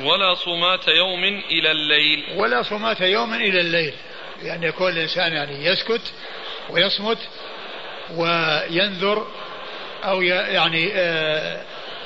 ولا 0.01 0.35
صمات 0.35 0.89
يوم 0.89 1.25
إلى 1.25 1.71
الليل. 1.71 2.25
ولا 2.37 2.63
صمات 2.63 3.01
يوم 3.01 3.35
إلى 3.35 3.61
الليل. 3.61 3.95
يعني 4.43 4.67
يكون 4.67 4.93
الإنسان 4.93 5.33
يعني 5.33 5.65
يسكت 5.65 6.13
ويصمت 6.71 7.19
وينذر 8.15 9.27
أو 10.05 10.23
يعني 10.23 10.91
آه، 10.95 11.63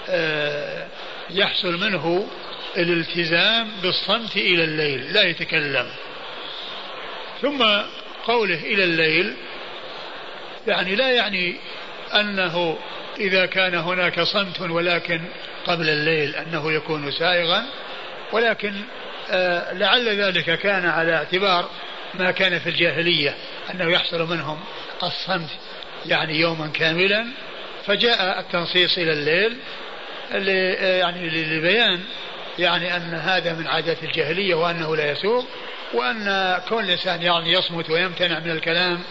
آه، 0.09 0.86
يحصل 1.30 1.80
منه 1.80 2.28
الالتزام 2.76 3.70
بالصمت 3.82 4.36
إلى 4.36 4.64
الليل 4.64 5.12
لا 5.12 5.22
يتكلم. 5.22 5.86
ثم 7.42 7.64
قوله 8.26 8.59
إلى 8.59 8.84
الليل 8.84 9.34
يعني 10.66 10.94
لا 10.94 11.10
يعني 11.10 11.56
أنه 12.14 12.78
إذا 13.20 13.46
كان 13.46 13.74
هناك 13.74 14.20
صمت 14.20 14.60
ولكن 14.60 15.20
قبل 15.66 15.90
الليل 15.90 16.36
أنه 16.36 16.72
يكون 16.72 17.10
سائغا 17.10 17.66
ولكن 18.32 18.74
آه 19.30 19.72
لعل 19.72 20.09
ذلك 20.09 20.59
كان 20.59 20.86
على 20.86 21.14
اعتبار 21.14 21.70
ما 22.14 22.30
كان 22.30 22.59
في 22.59 22.68
الجاهلية 22.68 23.34
أنه 23.70 23.92
يحصل 23.92 24.28
منهم 24.28 24.60
الصمت 25.02 25.51
يعني 26.06 26.40
يوما 26.40 26.66
كاملا 26.66 27.26
فجاء 27.86 28.40
التنصيص 28.40 28.98
إلى 28.98 29.12
الليل 29.12 29.56
يعني 30.30 31.28
لبيان 31.28 32.01
يعني 32.59 32.96
أن 32.96 33.14
هذا 33.14 33.52
من 33.52 33.66
عادات 33.66 34.02
الجاهلية 34.02 34.55
وأنه 34.55 34.96
لا 34.96 35.10
يسوق 35.10 35.46
وأن 35.94 36.59
كون 36.68 36.84
الإنسان 36.84 37.22
يعني 37.22 37.52
يصمت 37.52 37.90
ويمتنع 37.90 38.38
من 38.38 38.51
الكلام 38.51 39.02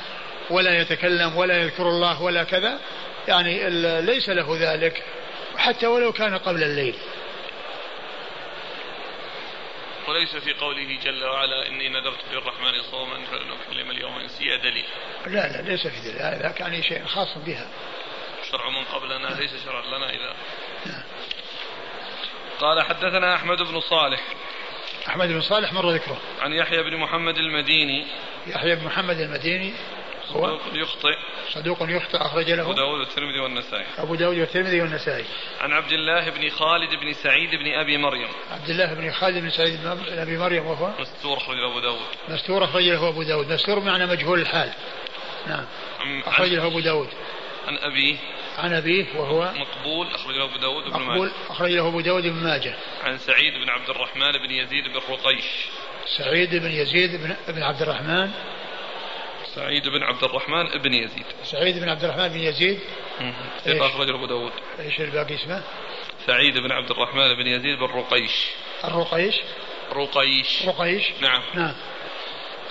ولا 0.49 0.81
يتكلم 0.81 1.38
ولا 1.38 1.57
يذكر 1.57 1.90
الله 1.90 2.22
ولا 2.22 2.44
كذا 2.44 2.80
يعني 3.27 3.69
ليس 4.02 4.30
له 4.30 4.57
ذلك 4.60 5.03
حتى 5.57 5.88
ولو 5.88 6.11
كان 6.11 6.38
قبل 6.38 6.64
الليل. 6.64 6.95
وليس 10.07 10.35
في 10.35 10.53
قوله 10.53 10.99
جل 11.03 11.23
وعلا 11.23 11.68
إني 11.68 11.90
نذرت 11.90 12.19
للرحمن 12.31 12.81
صوما 12.91 13.15
فلن 13.31 13.52
أكلم 13.52 13.91
اليوم 13.91 14.19
إنسيا 14.19 14.57
دليل. 14.57 14.85
لا 15.27 15.48
لا 15.52 15.61
ليس 15.61 15.88
في 15.88 16.02
دليل 16.02 16.22
هذا 16.22 16.53
كان 16.57 16.84
شيء 16.84 17.06
خاص 17.06 17.38
بها. 17.45 17.68
شرع 18.52 18.69
من 18.69 18.84
قبلنا 18.84 19.27
ليس 19.27 19.52
شرعا 19.65 19.98
لنا 19.98 20.10
إذا 20.10 20.34
قال 22.60 22.81
حدثنا 22.81 23.35
أحمد 23.35 23.57
بن 23.57 23.80
صالح. 23.80 24.22
أحمد 25.07 25.27
بن 25.27 25.41
صالح 25.41 25.73
مر 25.73 25.91
ذكره. 25.91 26.18
عن 26.41 26.53
يحيى 26.53 26.84
بن 26.84 26.97
محمد 26.97 27.38
المديني. 27.38 28.05
يحيى 28.47 28.76
بن 28.76 28.85
محمد 28.85 29.19
المديني. 29.19 29.73
صدوق 30.27 30.61
يخطئ. 30.73 31.15
صدوق 31.49 31.77
يخطئ 31.81 32.18
أخرج 32.18 32.51
له. 32.51 32.64
أبو 32.64 32.73
داود 32.73 32.99
والترمذي 32.99 33.39
والنسائي. 33.39 33.85
أبو 33.97 34.15
داود 34.15 34.38
والترمذي 34.38 34.81
والنسائي. 34.81 35.26
عن 35.61 35.73
عبد 35.73 35.91
الله 35.91 36.30
بن 36.30 36.49
خالد 36.49 36.95
بن 36.95 37.14
سعيد 37.14 37.55
بن 37.55 37.73
أبي 37.73 37.97
مريم. 37.97 38.27
عبد 38.51 38.69
الله 38.69 38.93
بن 38.93 39.11
خالد 39.11 39.38
بن 39.38 39.49
سعيد 39.49 39.80
بن 39.84 40.19
أبي 40.19 40.38
مريم 40.38 40.65
وهو؟ 40.65 40.91
مستور 40.99 41.38
أخرج 41.38 41.57
له 41.57 41.72
أبو 41.72 41.80
داود. 41.80 42.01
مستور 42.30 42.64
أخرج 42.64 42.84
له 42.84 43.10
أبو 43.10 43.23
داود. 43.23 43.53
مستور 43.53 43.80
معنى 43.80 44.05
مجهول 44.05 44.39
الحال. 44.39 44.69
نعم. 45.47 45.65
أخرج 46.26 46.53
له 46.53 46.65
أبو 46.65 46.80
داود. 46.80 47.10
عن 47.68 47.77
أبيه 47.77 48.18
عن 48.57 48.73
أبيه 48.73 49.05
وهو 49.15 49.51
مقبول 49.55 50.07
أخرج 50.07 50.35
له 50.35 50.43
أبو 50.45 50.57
داود 50.57 50.84
بن 50.84 50.99
مقبول 50.99 51.31
أخرج 51.49 51.71
له 51.71 51.88
أبو 51.88 52.01
داود 52.01 52.23
بن 52.23 52.43
ماجه. 52.43 52.75
عن 53.03 53.17
سعيد 53.17 53.53
بن 53.53 53.69
عبد 53.69 53.89
الرحمن 53.89 54.31
بن 54.31 54.51
يزيد 54.51 54.88
بن 54.88 54.99
رقيش 55.09 55.45
سعيد 56.17 56.55
بن 56.55 56.71
يزيد 56.71 57.11
بن, 57.15 57.35
بن 57.47 57.63
عبد 57.63 57.81
الرحمن. 57.81 58.31
سعيد 59.55 59.88
بن 59.88 60.03
عبد 60.03 60.23
الرحمن 60.23 60.81
بن 60.84 60.93
يزيد. 60.93 61.25
سعيد 61.43 61.80
بن 61.80 61.89
عبد 61.89 62.03
الرحمن 62.03 62.27
بن 62.27 62.39
يزيد. 62.39 62.80
ثقة 63.65 63.85
أخرجه 63.85 64.15
أبو 64.15 64.25
داود. 64.25 64.51
إيش 64.80 65.01
الباقي 65.01 65.35
اسمه؟ 65.35 65.63
سعيد 66.25 66.57
بن 66.57 66.71
عبد 66.71 66.91
الرحمن 66.91 67.34
بن 67.34 67.47
يزيد 67.47 67.77
بن 67.80 67.85
رقيش. 67.85 68.47
الرقيش. 68.84 69.35
رقيش. 69.93 70.65
رقيش. 70.65 71.03
نعم. 71.21 71.43
نعم. 71.53 71.75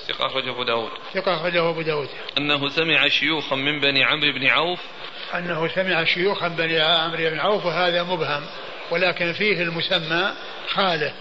ثقة 0.08 0.26
أخرجه 0.26 0.50
أبو 0.50 0.62
داود. 0.62 0.90
ثقة 1.14 1.36
أخرجه 1.36 1.70
أبو 1.70 1.82
داود. 1.82 2.08
أنه 2.38 2.68
سمع 2.68 3.08
شيوخا 3.08 3.56
من 3.56 3.80
بني 3.80 4.04
عمرو 4.04 4.32
بن 4.32 4.46
عوف 4.46 4.80
أنه 5.34 5.68
سمع 5.68 6.04
شيوخا 6.04 6.48
بني 6.48 6.80
عمرو 6.80 7.30
بن 7.30 7.40
عوف 7.40 7.66
وهذا 7.66 8.02
مبهم 8.02 8.42
ولكن 8.90 9.32
فيه 9.32 9.62
المسمى 9.62 10.32
خاله 10.68 11.12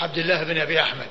عبد 0.00 0.18
الله 0.18 0.44
بن 0.44 0.58
أبي 0.58 0.80
أحمد 0.80 1.08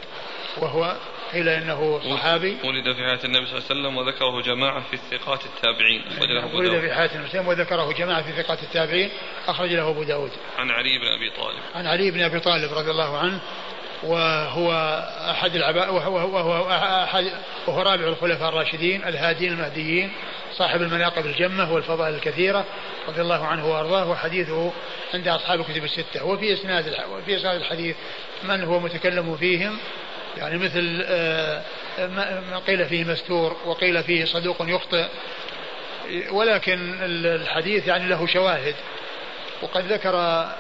وهو 0.58 0.96
قيل 1.34 1.50
إنه 1.50 2.02
صحابي. 2.16 2.58
ولد 2.64 2.96
في 2.96 3.04
حياة 3.04 3.20
النبي 3.24 3.46
صلى 3.46 3.58
الله 3.58 3.70
عليه 3.70 3.82
وسلم 3.82 3.98
وذكره 3.98 4.42
جماعة 4.42 4.84
في 4.84 4.94
الثقات 4.94 5.46
التابعين. 5.46 6.02
اخرج 6.08 6.30
له 6.30 6.44
أبو 6.44 6.58
ولد 6.58 6.82
في 6.82 6.94
حياة 6.94 7.10
النبي 7.16 7.30
صلى 7.30 7.40
الله 7.40 7.40
عليه 7.40 7.40
وسلم 7.40 7.48
وذكره 7.48 7.92
جماعة 7.92 8.22
في 8.22 8.44
ثقات 8.44 8.64
التابعين. 8.64 9.10
أخرج 9.48 9.70
له 9.70 9.90
أبو 9.90 10.04
داود. 10.04 10.32
عن 10.58 10.72
علي 10.72 10.98
بن 10.98 11.08
أبي 11.08 11.30
طالب. 11.38 11.60
عن 11.76 11.88
علي 11.88 12.12
بن 12.12 12.22
أبي 12.22 12.40
طالب 12.40 12.74
رضي 12.74 12.92
الله 12.92 13.18
عنه 13.18 13.40
وهو 14.04 14.72
أحد 15.30 15.56
العباء 15.56 15.94
وهو, 15.94 16.16
وهو 16.16 16.70
احد 17.04 17.26
وهو 17.68 17.82
رابع 17.82 18.08
الخلفاء 18.08 18.50
الراشدين 18.50 19.04
الهادين 19.04 19.52
المهديين 19.52 20.12
صاحب 20.58 20.82
المناقب 20.82 21.26
الجمة 21.26 21.74
والفضائل 21.74 22.16
الكثيرة 22.16 22.66
رضي 23.08 23.22
الله 23.22 23.46
عنه 23.46 23.72
وأرضاه 23.72 24.10
وحديثه 24.10 24.72
عند 25.14 25.28
أصحاب 25.28 25.60
الكتب 25.60 25.84
الستة. 25.84 26.26
وفي 26.26 26.54
إسناد 26.54 26.96
وفي 27.12 27.36
إسناد 27.36 27.56
الحديث 27.56 27.96
من 28.44 28.64
هو 28.64 28.80
متكلم 28.80 29.38
فيهم؟ 29.38 29.78
يعني 30.38 30.58
مثل 30.58 31.04
آه، 31.08 31.62
ما 32.52 32.62
قيل 32.68 32.86
فيه 32.86 33.04
مستور 33.04 33.58
وقيل 33.66 34.04
فيه 34.04 34.26
صدوق 34.26 34.58
يخطئ. 34.62 35.06
ولكن 36.32 36.98
الحديث 37.02 37.88
يعني 37.88 38.08
له 38.08 38.28
شواهد. 38.28 38.76
وقد 39.62 39.94
ذكر 39.94 40.16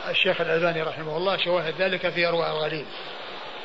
الشيخ 0.09 0.41
الألباني 0.41 0.81
رحمه 0.81 1.17
الله 1.17 1.37
شواهد 1.37 1.73
ذلك 1.79 2.09
في 2.09 2.27
أرواء 2.27 2.51
الغليل. 2.51 2.85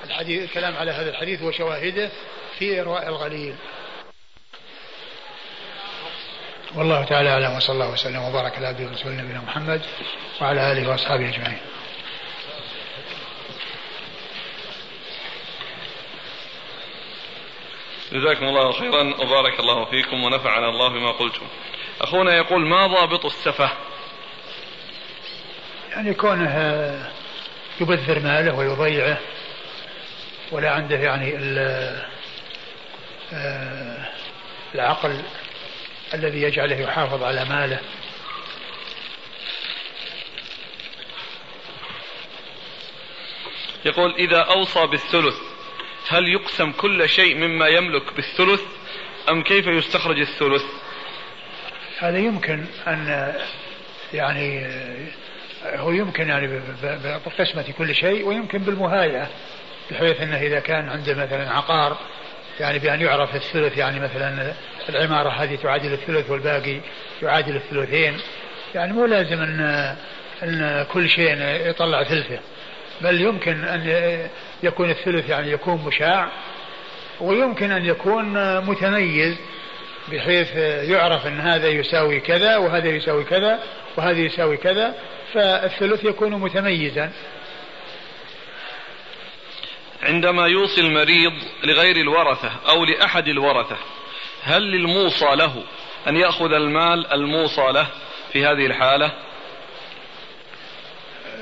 الحديث 0.05 0.43
الكلام 0.43 0.77
على 0.77 0.91
هذا 0.91 1.11
الحديث 1.11 1.43
وشواهده 1.43 2.11
في 2.59 2.81
إرواء 2.81 3.09
الغليل. 3.09 3.55
والله 6.75 7.05
تعالى 7.05 7.31
أعلم 7.31 7.57
وصلى 7.57 7.75
الله 7.75 7.93
وسلم 7.93 8.23
وبارك 8.23 8.57
على 8.57 8.67
عبده 8.67 8.87
ورسوله 8.87 9.15
نبينا 9.15 9.41
محمد 9.41 9.83
وعلى 10.41 10.73
آله 10.73 10.91
وأصحابه 10.91 11.29
أجمعين. 11.29 11.59
جزاكم 18.13 18.45
الله 18.45 18.73
خيرا 18.73 19.03
وبارك 19.03 19.61
الله 19.61 19.85
فيكم 19.85 20.25
ونفعنا 20.25 20.69
الله 20.69 20.89
بما 20.89 21.11
قلتم. 21.11 21.47
أخونا 22.01 22.37
يقول 22.37 22.67
ما 22.67 22.87
ضابط 22.87 23.25
السفة؟ 23.25 23.71
يعني 25.91 26.15
كونه 26.15 26.55
يبذر 27.81 28.21
ماله 28.21 28.55
ويضيعه. 28.55 29.19
ولا 30.53 30.71
عنده 30.71 30.97
يعني 30.97 31.35
آه، 33.33 34.09
العقل 34.75 35.23
الذي 36.15 36.43
يجعله 36.43 36.77
يحافظ 36.81 37.23
على 37.23 37.45
ماله. 37.45 37.81
يقول 43.85 44.15
إذا 44.15 44.41
أوصى 44.41 44.87
بالثلث 44.87 45.37
هل 46.09 46.29
يقسم 46.29 46.73
كل 46.73 47.09
شيء 47.09 47.37
مما 47.37 47.69
يملك 47.69 48.15
بالثلث 48.15 48.63
أم 49.29 49.43
كيف 49.43 49.67
يستخرج 49.67 50.21
الثلث؟ 50.21 50.65
هذا 51.99 52.19
يمكن 52.19 52.65
أن 52.87 53.35
يعني 54.15 54.67
هو 55.65 55.91
يمكن 55.91 56.29
يعني 56.29 56.61
بقسمة 56.83 57.65
كل 57.79 57.95
شيء 57.95 58.27
ويمكن 58.27 58.59
بالمهاية 58.59 59.29
بحيث 59.91 60.21
أنه 60.21 60.37
إذا 60.37 60.61
كان 60.61 60.89
عنده 60.89 61.15
مثلا 61.15 61.51
عقار 61.51 61.97
يعني 62.61 62.79
بأن 62.79 63.01
يعرف 63.01 63.35
الثلث 63.35 63.79
يعني 63.79 64.01
مثلا 64.01 64.53
العمارة 64.89 65.29
هذه 65.29 65.57
تعادل 65.57 65.93
الثلث 65.93 66.31
والباقي 66.31 66.81
يعادل 67.23 67.57
الثلثين. 67.57 68.17
يعني 68.75 68.93
مو 68.93 69.07
لازم 69.07 69.43
أن 69.43 69.61
أن 70.43 70.87
كل 70.93 71.09
شيء 71.09 71.37
يطلع 71.43 72.03
ثلثه. 72.05 72.39
بل 73.01 73.21
يمكن 73.21 73.65
أن 73.65 73.83
يكون 74.63 74.91
الثلث 74.91 75.29
يعني 75.29 75.51
يكون 75.53 75.85
مشاع 75.87 76.29
ويمكن 77.21 77.73
أن 77.73 77.87
يكون 77.87 78.59
متميز 78.65 79.37
بحيث 80.13 80.57
يعرف 80.91 81.27
أن 81.27 81.41
هذا 81.41 81.69
يساوي 81.69 82.21
كذا 82.21 82.57
وهذا 82.57 82.89
يساوي 82.89 83.25
كذا 83.25 83.59
وهذا 83.97 84.19
يساوي 84.19 84.57
كذا 84.57 84.95
فالثلث 85.33 86.05
يكون 86.05 86.33
متميزا. 86.33 87.11
عندما 90.03 90.47
يوصي 90.47 90.81
المريض 90.81 91.33
لغير 91.65 91.97
الورثة 91.97 92.51
أو 92.69 92.85
لأحد 92.85 93.29
الورثة 93.29 93.77
هل 94.43 94.63
للموصى 94.63 95.27
له 95.35 95.63
أن 96.09 96.17
يأخذ 96.17 96.53
المال 96.53 97.13
الموصى 97.13 97.73
له 97.73 97.87
في 98.33 98.47
هذه 98.47 98.67
الحالة؟ 98.67 99.13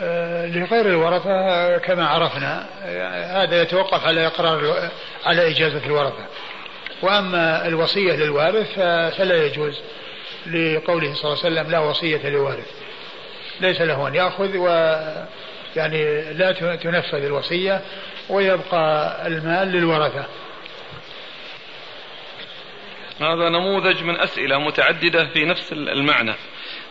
آه، 0.01 0.47
لغير 0.47 0.87
الورثة 0.87 1.79
كما 1.79 2.09
عرفنا 2.09 2.69
هذا 3.43 3.63
يتوقف 3.63 4.07
على 4.07 4.27
إقرار 4.27 4.91
على 5.25 5.51
إجازة 5.51 5.87
الورثة. 5.87 6.27
وأما 7.03 7.67
الوصية 7.67 8.13
للوارث 8.13 8.75
فلا 9.19 9.47
يجوز 9.47 9.81
لقوله 10.47 11.15
صلى 11.15 11.33
الله 11.33 11.45
عليه 11.45 11.55
وسلم 11.55 11.71
لا 11.71 11.79
وصية 11.79 12.29
لوارث 12.29 12.71
ليس 13.61 13.81
له 13.81 14.09
أن 14.09 14.15
يأخذ 14.15 14.57
و 14.57 14.69
يعني 15.77 16.33
لا 16.33 16.53
تنفذ 16.77 17.25
الوصية. 17.25 17.81
ويبقى 18.29 19.27
المال 19.27 19.69
للورثة. 19.69 20.27
هذا 23.21 23.49
نموذج 23.49 24.03
من 24.03 24.21
أسئلة 24.21 24.59
متعددة 24.59 25.27
في 25.27 25.45
نفس 25.45 25.73
المعنى. 25.73 26.35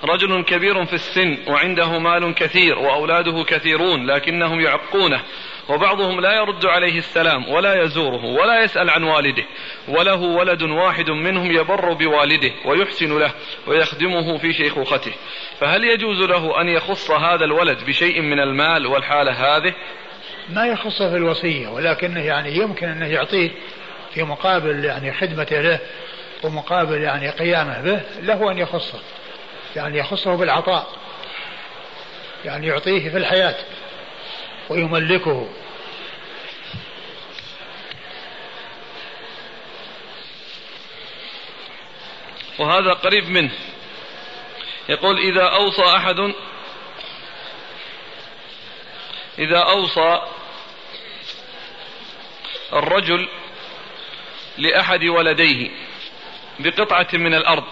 رجل 0.04 0.44
كبير 0.44 0.86
في 0.86 0.94
السن 0.94 1.38
وعنده 1.48 2.00
مال 2.00 2.34
كثير 2.34 2.80
وأولاده 2.80 3.44
كثيرون 3.44 4.06
لكنهم 4.06 4.60
يعقونه 4.60 5.22
وبعضهم 5.70 6.22
لا 6.22 6.36
يرد 6.36 6.66
عليه 6.66 6.98
السلام 6.98 7.50
ولا 7.50 7.84
يزوره 7.84 8.26
ولا 8.26 8.64
يسأل 8.64 8.90
عن 8.90 9.04
والده 9.04 9.44
وله 9.88 10.22
ولد 10.22 10.64
واحد 10.64 11.10
منهم 11.10 11.52
يبر 11.52 11.94
بوالده 11.94 12.52
ويحسن 12.66 13.20
له 13.20 13.34
ويخدمه 13.68 14.38
في 14.38 14.54
شيخوخته. 14.54 15.12
فهل 15.60 15.84
يجوز 15.84 16.22
له 16.22 16.62
أن 16.62 16.70
يخص 16.70 17.12
هذا 17.12 17.46
الولد 17.46 17.86
بشيء 17.86 18.22
من 18.22 18.40
المال 18.40 18.88
والحالة 18.88 19.32
هذه؟ 19.32 19.74
ما 20.50 20.68
يخصه 20.68 21.10
في 21.10 21.16
الوصية 21.16 21.68
ولكنه 21.68 22.26
يعني 22.26 22.56
يمكن 22.56 22.90
أنه 22.90 23.08
يعطيه 23.08 23.52
في 24.14 24.24
مقابل 24.24 24.86
يعني 24.86 25.14
خدمته 25.14 25.62
له 25.62 25.80
ومقابل 26.44 27.02
يعني 27.02 27.30
قيامه 27.30 27.82
به 27.82 28.02
له 28.22 28.52
أن 28.52 28.58
يخصه 28.58 29.00
يعني 29.76 29.98
يخصه 29.98 30.36
بالعطاء 30.36 30.88
يعني 32.46 32.68
يعطيه 32.68 33.10
في 33.10 33.18
الحياة 33.18 33.56
ويملكه. 34.70 35.50
وهذا 42.60 42.94
قريب 42.94 43.30
منه. 43.30 43.52
يقول 44.90 45.18
إذا 45.20 45.44
أوصى 45.44 45.84
أحد 45.96 46.34
إذا 49.40 49.58
أوصى 49.58 50.22
الرجل 52.74 53.28
لأحد 54.58 55.04
ولديه 55.04 55.70
بقطعة 56.60 57.08
من 57.14 57.34
الأرض 57.34 57.64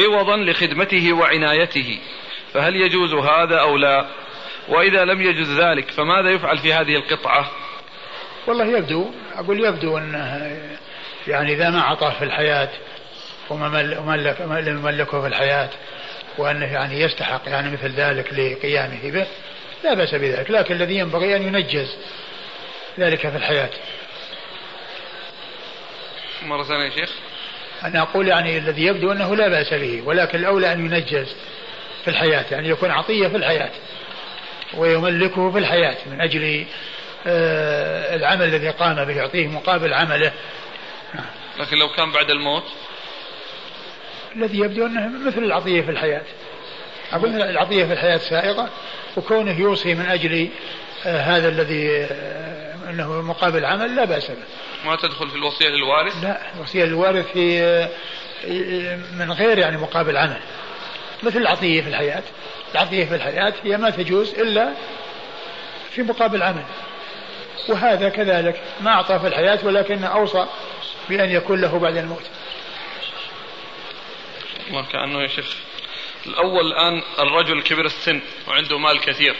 عوضا 0.00 0.36
لخدمته 0.36 1.12
وعنايته 1.12 2.00
فهل 2.54 2.76
يجوز 2.76 3.14
هذا 3.14 3.60
أو 3.60 3.76
لا؟ 3.76 4.06
وإذا 4.68 5.04
لم 5.04 5.22
يجوز 5.22 5.60
ذلك 5.60 5.90
فماذا 5.90 6.30
يفعل 6.30 6.58
في 6.58 6.72
هذه 6.72 6.96
القطعة؟ 6.96 7.50
والله 8.46 8.78
يبدو 8.78 9.10
أقول 9.34 9.64
يبدو 9.64 9.98
أنه 9.98 10.58
يعني 11.26 11.52
إذا 11.52 11.70
ما 11.70 11.80
أعطاه 11.80 12.18
في 12.18 12.24
الحياة 12.24 12.68
وما 13.50 13.68
ملك 14.00 14.40
لم 14.40 14.78
يملكه 14.78 15.20
في 15.20 15.26
الحياة 15.26 15.70
وأنه 16.38 16.72
يعني 16.72 17.00
يستحق 17.00 17.42
يعني 17.46 17.70
مثل 17.70 17.92
ذلك 17.92 18.32
لقيامه 18.32 19.10
به. 19.10 19.26
لا 19.84 19.94
بأس 19.94 20.14
بذلك. 20.14 20.50
لكن 20.50 20.74
الذي 20.74 20.94
ينبغي 20.94 21.36
أن 21.36 21.42
ينجز 21.42 21.96
ذلك 22.98 23.28
في 23.28 23.36
الحياة. 23.36 23.70
مرة 26.42 26.62
ثانية 26.62 26.84
يا 26.84 26.90
شيخ. 26.90 27.10
أنا 27.84 28.02
أقول 28.02 28.28
يعني 28.28 28.58
الذي 28.58 28.82
يبدو 28.82 29.12
أنه 29.12 29.36
لا 29.36 29.48
بأس 29.48 29.74
به 29.74 30.02
ولكن 30.04 30.38
الأولى 30.38 30.72
أن 30.72 30.86
ينجز 30.86 31.36
في 32.04 32.10
الحياة 32.10 32.44
يعني 32.50 32.68
يكون 32.68 32.90
عطية 32.90 33.28
في 33.28 33.36
الحياة 33.36 33.70
ويملكه 34.74 35.50
في 35.50 35.58
الحياة 35.58 35.96
من 36.06 36.20
أجل 36.20 36.66
آه، 37.26 38.16
العمل 38.16 38.42
الذي 38.42 38.70
قام 38.70 39.04
به 39.04 39.16
يعطيه 39.16 39.46
مقابل 39.46 39.94
عمله. 39.94 40.32
لكن 41.58 41.76
لو 41.76 41.88
كان 41.88 42.12
بعد 42.12 42.30
الموت 42.30 42.64
الذي 44.38 44.58
يبدو 44.58 44.86
أنه 44.86 45.08
مثل 45.26 45.38
العطية 45.38 45.82
في 45.82 45.90
الحياة. 45.90 46.22
أقول 47.12 47.42
العطية 47.42 47.84
في 47.84 47.92
الحياة 47.92 48.16
سائغة 48.16 48.68
وكونه 49.16 49.60
يوصي 49.60 49.94
من 49.94 50.06
أجل 50.06 50.48
آه، 51.06 51.20
هذا 51.20 51.48
الذي 51.48 52.06
آه، 52.10 52.90
أنه 52.90 53.22
مقابل 53.22 53.64
عمل 53.64 53.96
لا 53.96 54.04
بأس 54.04 54.30
به. 54.30 54.36
ما 54.84 54.96
تدخل 54.96 55.30
في 55.30 55.36
الوصية 55.36 55.68
للوارث؟ 55.68 56.22
لا 56.22 56.38
الوصية 56.56 56.84
للوارث 56.84 57.32
في 57.32 57.88
من 59.18 59.32
غير 59.32 59.58
يعني 59.58 59.76
مقابل 59.76 60.16
عمل. 60.16 60.40
مثل 61.22 61.38
العطية 61.38 61.82
في 61.82 61.88
الحياة. 61.88 62.22
العطية 62.74 63.04
في 63.04 63.14
الحياة 63.14 63.52
هي 63.64 63.76
ما 63.76 63.90
تجوز 63.90 64.34
إلا 64.34 64.72
في 65.90 66.02
مقابل 66.02 66.42
عمل. 66.42 66.64
وهذا 67.68 68.08
كذلك 68.08 68.60
ما 68.80 68.90
أعطى 68.90 69.18
في 69.18 69.26
الحياة 69.26 69.58
ولكن 69.64 70.04
أوصى 70.04 70.46
بأن 71.08 71.30
يكون 71.30 71.60
له 71.60 71.78
بعد 71.78 71.96
الموت. 71.96 72.22
ما 74.70 74.82
كأنه 74.82 75.22
يا 75.22 75.26
شيخ. 75.26 75.56
الأول 76.26 76.66
الآن 76.66 77.02
الرجل 77.18 77.62
كبر 77.62 77.84
السن 77.84 78.20
وعنده 78.48 78.78
مال 78.78 79.00
كثير. 79.00 79.36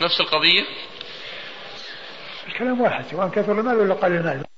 نفس 0.00 0.20
القضية؟ 0.20 0.64
الكلام 2.48 2.80
واحد 2.80 3.04
سواء 3.06 3.28
كثر 3.28 3.60
المال 3.60 3.76
ولا 3.76 3.94
قل 3.94 4.12
المال. 4.12 4.51